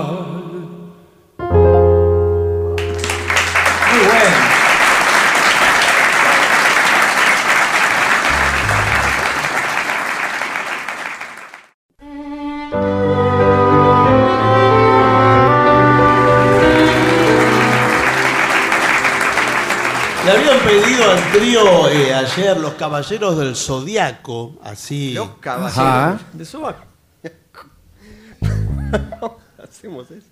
Trío 21.32 21.88
eh, 21.88 22.14
ayer 22.14 22.56
los 22.58 22.74
caballeros 22.74 23.38
del 23.38 23.56
zodiaco, 23.56 24.56
así. 24.62 25.12
Los 25.14 25.30
caballeros. 25.40 26.20
De 26.32 26.44
sobaco. 26.44 26.84
Hacemos 29.62 30.10
eso. 30.10 30.26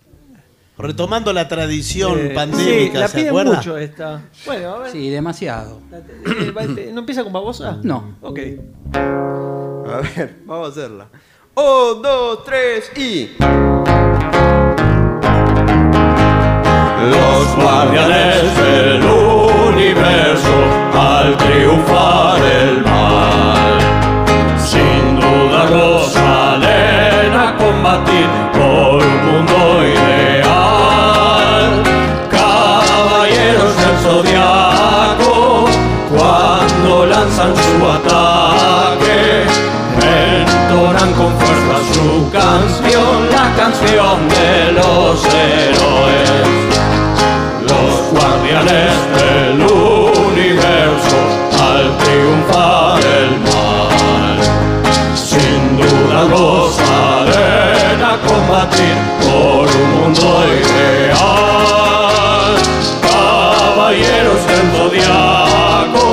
Retomando 0.78 1.32
la 1.32 1.48
tradición 1.48 2.18
Eh, 2.18 2.32
pandémica, 2.34 2.92
sí, 2.92 2.98
la 2.98 3.08
¿se 3.08 3.14
piden 3.16 3.28
acuerda? 3.30 3.56
mucho 3.56 3.78
esta. 3.78 4.22
Bueno, 4.44 4.74
a 4.74 4.78
ver. 4.80 4.92
Sí, 4.92 5.08
demasiado. 5.08 5.80
¿No 6.92 7.00
empieza 7.00 7.24
con 7.24 7.32
babosa? 7.32 7.78
No. 7.82 8.16
Ok. 8.20 8.38
A 8.94 10.00
ver, 10.02 10.36
vamos 10.44 10.68
a 10.68 10.72
hacerla. 10.72 11.06
Un, 11.54 12.02
dos, 12.02 12.44
tres 12.44 12.90
y. 12.96 13.30
Los 17.10 17.56
guardianes 17.56 18.56
del 18.58 19.00
universo 19.76 20.56
al 20.98 21.36
triunfar 21.36 22.40
el 22.42 22.82
mal, 22.82 23.78
sin 24.58 25.20
duda 25.20 25.64
los 25.70 26.12
salen 26.12 27.34
a 27.34 27.54
combatir 27.58 28.26
por 28.54 29.04
un 29.04 29.16
mundo 29.26 29.84
ideal. 29.84 31.72
Caballeros 32.30 33.76
del 33.76 33.96
zodiaco, 34.04 35.66
cuando 36.16 37.06
lanzan 37.06 37.52
su 37.54 37.76
ataque, 37.96 39.44
entonan 40.00 41.12
con 41.12 41.30
fuerza 41.38 41.76
su 41.92 42.30
canción, 42.30 43.28
la 43.30 43.46
canción 43.60 44.26
de 44.36 44.72
los 44.72 45.22
héroes. 45.34 46.46
Los 47.68 47.92
guardianes 48.12 49.15
el 52.30 53.30
mal, 53.40 54.38
sin 55.14 55.60
duda 55.76 56.20
gozarán 56.24 58.00
a 58.02 58.18
combatir 58.26 58.96
por 59.22 59.64
un 59.68 59.88
mundo 59.96 60.26
ideal. 60.58 61.16
Caballeros 63.02 64.40
del 64.48 64.66
zodiaco, 64.76 66.08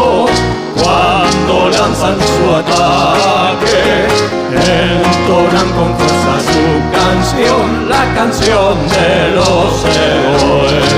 cuando 0.75 1.53
lanzan 1.69 2.17
su 2.19 2.45
ataque, 2.61 3.83
entonan 4.51 5.69
con 5.77 5.89
fuerza 5.97 6.33
su 6.51 6.63
canción, 6.97 7.65
la 7.89 8.03
canción 8.13 8.73
de 8.89 9.11
los 9.35 9.69
héroes. 9.85 10.91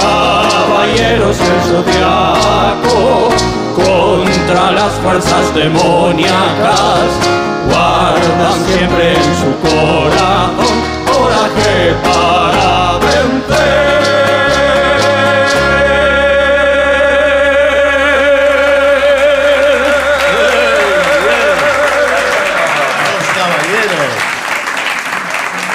Caballeros 0.00 1.36
del 1.38 1.60
zodiaco, 1.68 2.98
contra 3.74 4.70
las 4.72 4.92
fuerzas 4.94 5.54
demoníacas. 5.54 7.10
Guardan 7.68 8.64
siempre 8.66 9.14
en 9.14 9.24
su 9.36 9.68
corazón 9.68 10.94
coraje 11.06 11.94
para 12.02 12.98
vencer. 12.98 13.94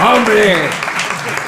¡Hombre! 0.01 0.69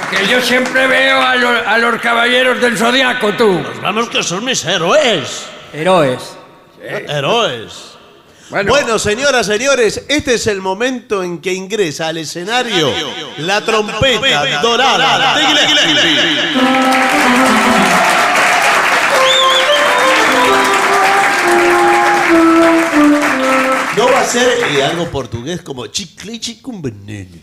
Que 0.10 0.28
yo 0.28 0.42
siempre 0.42 0.88
veo 0.88 1.22
a, 1.22 1.32
a 1.32 1.78
los 1.78 2.02
caballeros 2.02 2.60
del 2.60 2.78
zodiaco, 2.78 3.32
tú. 3.34 3.62
Pues 3.64 3.82
vamos, 3.82 4.10
que 4.10 4.22
son 4.22 4.44
mis 4.44 4.66
héroes. 4.66 5.46
Héroes. 5.72 6.38
Héroes. 6.84 7.92
Bueno, 8.50 8.72
Bueno, 8.72 9.00
señoras, 9.00 9.46
señores, 9.46 10.04
este 10.10 10.34
es 10.34 10.46
el 10.48 10.60
momento 10.60 11.24
en 11.24 11.40
que 11.40 11.54
ingresa 11.54 12.08
al 12.10 12.18
escenario 12.18 12.92
la 13.38 13.62
trompeta 13.64 14.62
dorada 14.62 15.38
de 15.38 15.44
Gillespie. 15.46 16.12
No 23.98 24.06
va 24.12 24.22
a 24.22 24.26
ser 24.26 24.48
eh, 24.70 24.84
algo 24.84 25.10
portugués 25.10 25.62
como 25.62 25.86
con 26.62 26.82
veneno. 26.82 27.38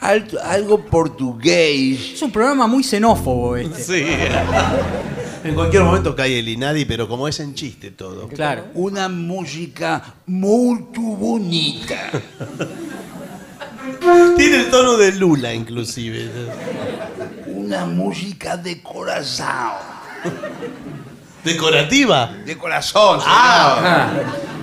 Algo, 0.00 0.38
algo 0.44 0.84
portugués. 0.84 2.12
Es 2.14 2.22
un 2.22 2.30
programa 2.30 2.66
muy 2.66 2.82
xenófobo 2.84 3.56
este. 3.56 3.82
Sí. 3.82 4.04
En 5.44 5.54
cualquier 5.54 5.82
momento 5.82 6.14
cae 6.14 6.38
el 6.38 6.48
Inadi, 6.48 6.84
pero 6.84 7.08
como 7.08 7.26
es 7.28 7.40
en 7.40 7.54
chiste 7.54 7.90
todo. 7.90 8.28
Claro. 8.28 8.66
Una 8.74 9.08
música 9.08 10.02
muy 10.26 10.86
bonita. 10.92 12.10
Tiene 14.36 14.56
el 14.56 14.70
tono 14.70 14.96
de 14.96 15.12
Lula, 15.12 15.52
inclusive. 15.52 16.30
Una 17.46 17.84
música 17.84 18.56
de 18.56 18.80
corazón. 18.82 19.46
Decorativa. 21.44 22.32
De 22.46 22.56
corazón, 22.56 23.20
señor. 23.20 23.34
Ah. 23.36 24.10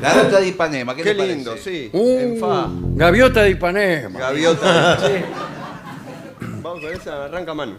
La 0.02 0.14
ruta 0.14 0.40
de 0.40 0.48
Ipanema, 0.48 0.96
¿qué, 0.96 1.04
Qué 1.04 1.14
le 1.14 1.28
lindo, 1.36 1.52
parece? 1.52 1.72
sí. 1.72 1.90
Uh, 1.92 2.20
En 2.20 2.40
fa. 2.40 2.68
Gaviota 2.96 3.42
de 3.44 3.50
Ipanema. 3.50 4.18
Gaviota. 4.20 4.98
Vamos 6.62 6.80
con 6.82 6.94
esa, 6.94 7.26
arranca 7.26 7.54
mano. 7.54 7.78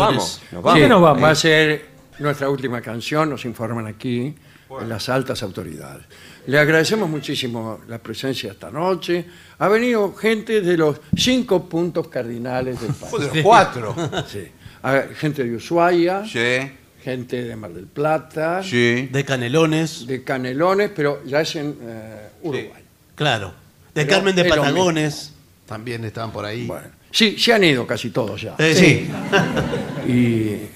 Vamos, 0.00 0.24
sé, 0.24 0.40
nos 0.56 0.62
señores. 0.62 0.62
vamos, 0.62 0.62
nos 0.62 0.62
vamos. 0.62 0.80
Sí, 0.82 0.88
nos 0.88 1.00
vamos? 1.02 1.22
Va 1.24 1.30
a 1.30 1.34
ser 1.34 1.86
nuestra 2.18 2.48
última 2.50 2.80
canción, 2.80 3.30
nos 3.30 3.44
informan 3.44 3.86
aquí 3.86 4.34
en 4.80 4.88
las 4.88 5.08
altas 5.08 5.42
autoridades. 5.42 6.04
Le 6.46 6.58
agradecemos 6.58 7.08
muchísimo 7.08 7.80
la 7.88 7.98
presencia 7.98 8.52
esta 8.52 8.70
noche. 8.70 9.24
Ha 9.58 9.68
venido 9.68 10.14
gente 10.14 10.60
de 10.62 10.76
los 10.76 11.00
cinco 11.16 11.68
puntos 11.68 12.08
cardinales 12.08 12.80
del 12.80 12.92
país. 12.94 13.12
De 13.12 13.34
los 13.36 13.44
cuatro. 13.44 13.94
Sí. 14.26 14.48
Ah, 14.82 15.02
Gente 15.16 15.44
de 15.44 15.56
Ushuaia, 15.56 16.24
Sí, 16.26 16.70
gente 17.04 17.44
de 17.44 17.54
Mar 17.56 17.72
del 17.72 17.86
Plata, 17.86 18.62
sí. 18.62 19.08
De 19.12 19.24
Canelones, 19.26 20.06
de 20.06 20.24
Canelones, 20.24 20.90
pero 20.96 21.22
ya 21.24 21.42
es 21.42 21.54
en 21.56 21.76
eh, 21.82 22.28
Uruguay. 22.42 22.82
claro. 23.14 23.52
De 23.94 24.04
Pero 24.06 24.16
Carmen 24.16 24.36
de 24.36 24.42
es 24.42 24.48
lo 24.48 24.54
Patagones, 24.56 25.32
también 25.66 26.04
estaban 26.04 26.30
por 26.32 26.44
ahí. 26.44 26.64
Bueno, 26.66 26.86
sí, 27.10 27.36
se 27.38 27.52
han 27.52 27.64
ido 27.64 27.86
casi 27.86 28.10
todos 28.10 28.40
ya. 28.40 28.54
Eh, 28.56 28.74
sí. 28.74 29.10
Y 30.10 30.68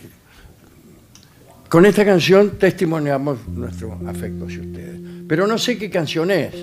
con 1.68 1.86
esta 1.86 2.04
canción 2.04 2.50
testimoniamos 2.58 3.48
nuestro 3.48 3.98
afecto 4.06 4.46
hacia 4.46 4.60
ustedes. 4.60 5.00
Pero 5.26 5.46
no 5.46 5.58
sé 5.58 5.76
qué 5.78 5.90
canción 5.90 6.30
es. 6.30 6.54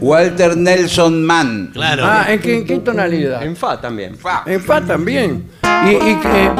Walter 0.00 0.56
Nelson 0.56 1.24
Mann. 1.24 1.70
Claro. 1.72 2.02
Ah, 2.04 2.26
¿en 2.28 2.40
qué, 2.40 2.58
en 2.58 2.64
qué 2.64 2.78
tonalidad? 2.78 3.42
En 3.44 3.56
fa 3.56 3.80
también. 3.80 4.16
En 4.46 4.60
fa 4.60 4.80
también. 4.84 5.44
Y, 5.86 5.90
y 5.90 6.16
que, 6.16 6.50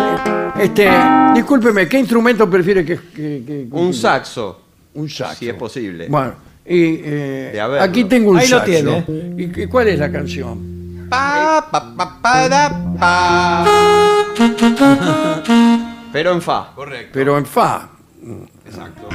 este, 0.63 0.89
discúlpeme, 1.35 1.89
¿qué 1.89 1.99
instrumento 1.99 2.49
prefiere 2.49 2.85
que, 2.85 2.97
que- 2.97 3.43
que- 3.47 3.69
Un 3.71 3.93
saxo. 3.93 4.61
Un 4.95 5.09
saxo. 5.09 5.37
Si 5.39 5.49
es 5.49 5.55
posible. 5.55 6.07
Bueno, 6.09 6.35
y, 6.67 7.01
eh, 7.05 7.51
De 7.53 7.61
haberlo. 7.61 7.85
aquí 7.85 8.05
tengo 8.05 8.31
un 8.31 8.39
Ahí 8.39 8.49
lo 8.49 8.59
saxo. 8.59 8.71
tiene. 8.73 9.05
¿Y 9.37 9.49
qué- 9.49 9.69
cuál 9.69 9.89
es 9.89 9.99
la 9.99 10.11
canción? 10.11 11.07
Pa, 11.11 11.67
pa, 11.71 11.95
pa, 11.97 12.21
pa, 12.23 12.49
da, 12.49 12.95
pa. 12.99 13.65
Pero 16.19 16.33
en 16.33 16.43
fa. 16.43 16.73
Correcto. 16.75 17.11
Pero 17.13 17.39
en 17.39 17.47
fa. 17.47 17.91
Exacto. 18.67 19.09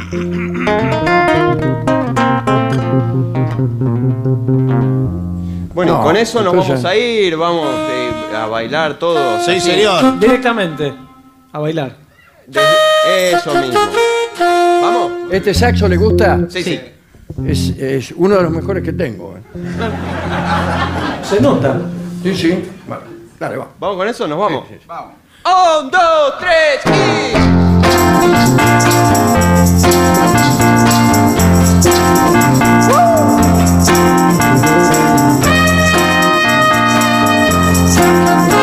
Bueno, 5.73 6.01
con 6.01 6.15
eso 6.15 6.41
nos 6.41 6.55
vamos 6.55 6.85
a 6.85 6.95
ir, 6.95 7.35
vamos 7.35 7.67
eh, 7.89 8.09
a 8.33 8.45
bailar 8.45 8.97
todos. 8.97 9.43
Sí, 9.43 9.59
señor. 9.59 10.17
Directamente. 10.17 10.93
A 11.51 11.59
bailar. 11.59 11.93
Eso 13.05 13.53
mismo. 13.55 13.81
¿Vamos? 14.39 15.11
¿Este 15.29 15.53
saxo 15.53 15.89
le 15.89 15.97
gusta? 15.97 16.39
Sí, 16.47 16.63
sí. 16.63 16.79
Es, 17.45 18.13
uno 18.15 18.37
de 18.37 18.43
los 18.43 18.51
mejores 18.53 18.81
que 18.81 18.93
tengo. 18.93 19.35
Eh. 19.35 19.41
Se 21.21 21.41
nota. 21.41 21.81
Sí, 22.23 22.33
sí. 22.33 22.63
Dale, 23.37 23.57
¿Vamos 23.77 23.97
con 23.97 24.07
eso? 24.07 24.25
Nos 24.25 24.39
vamos. 24.39 24.63
Vamos. 24.87 25.22
Um, 25.45 25.89
dois, 25.89 26.35
três 26.39 26.81
e. 26.85 27.33
Uh! 38.59 38.62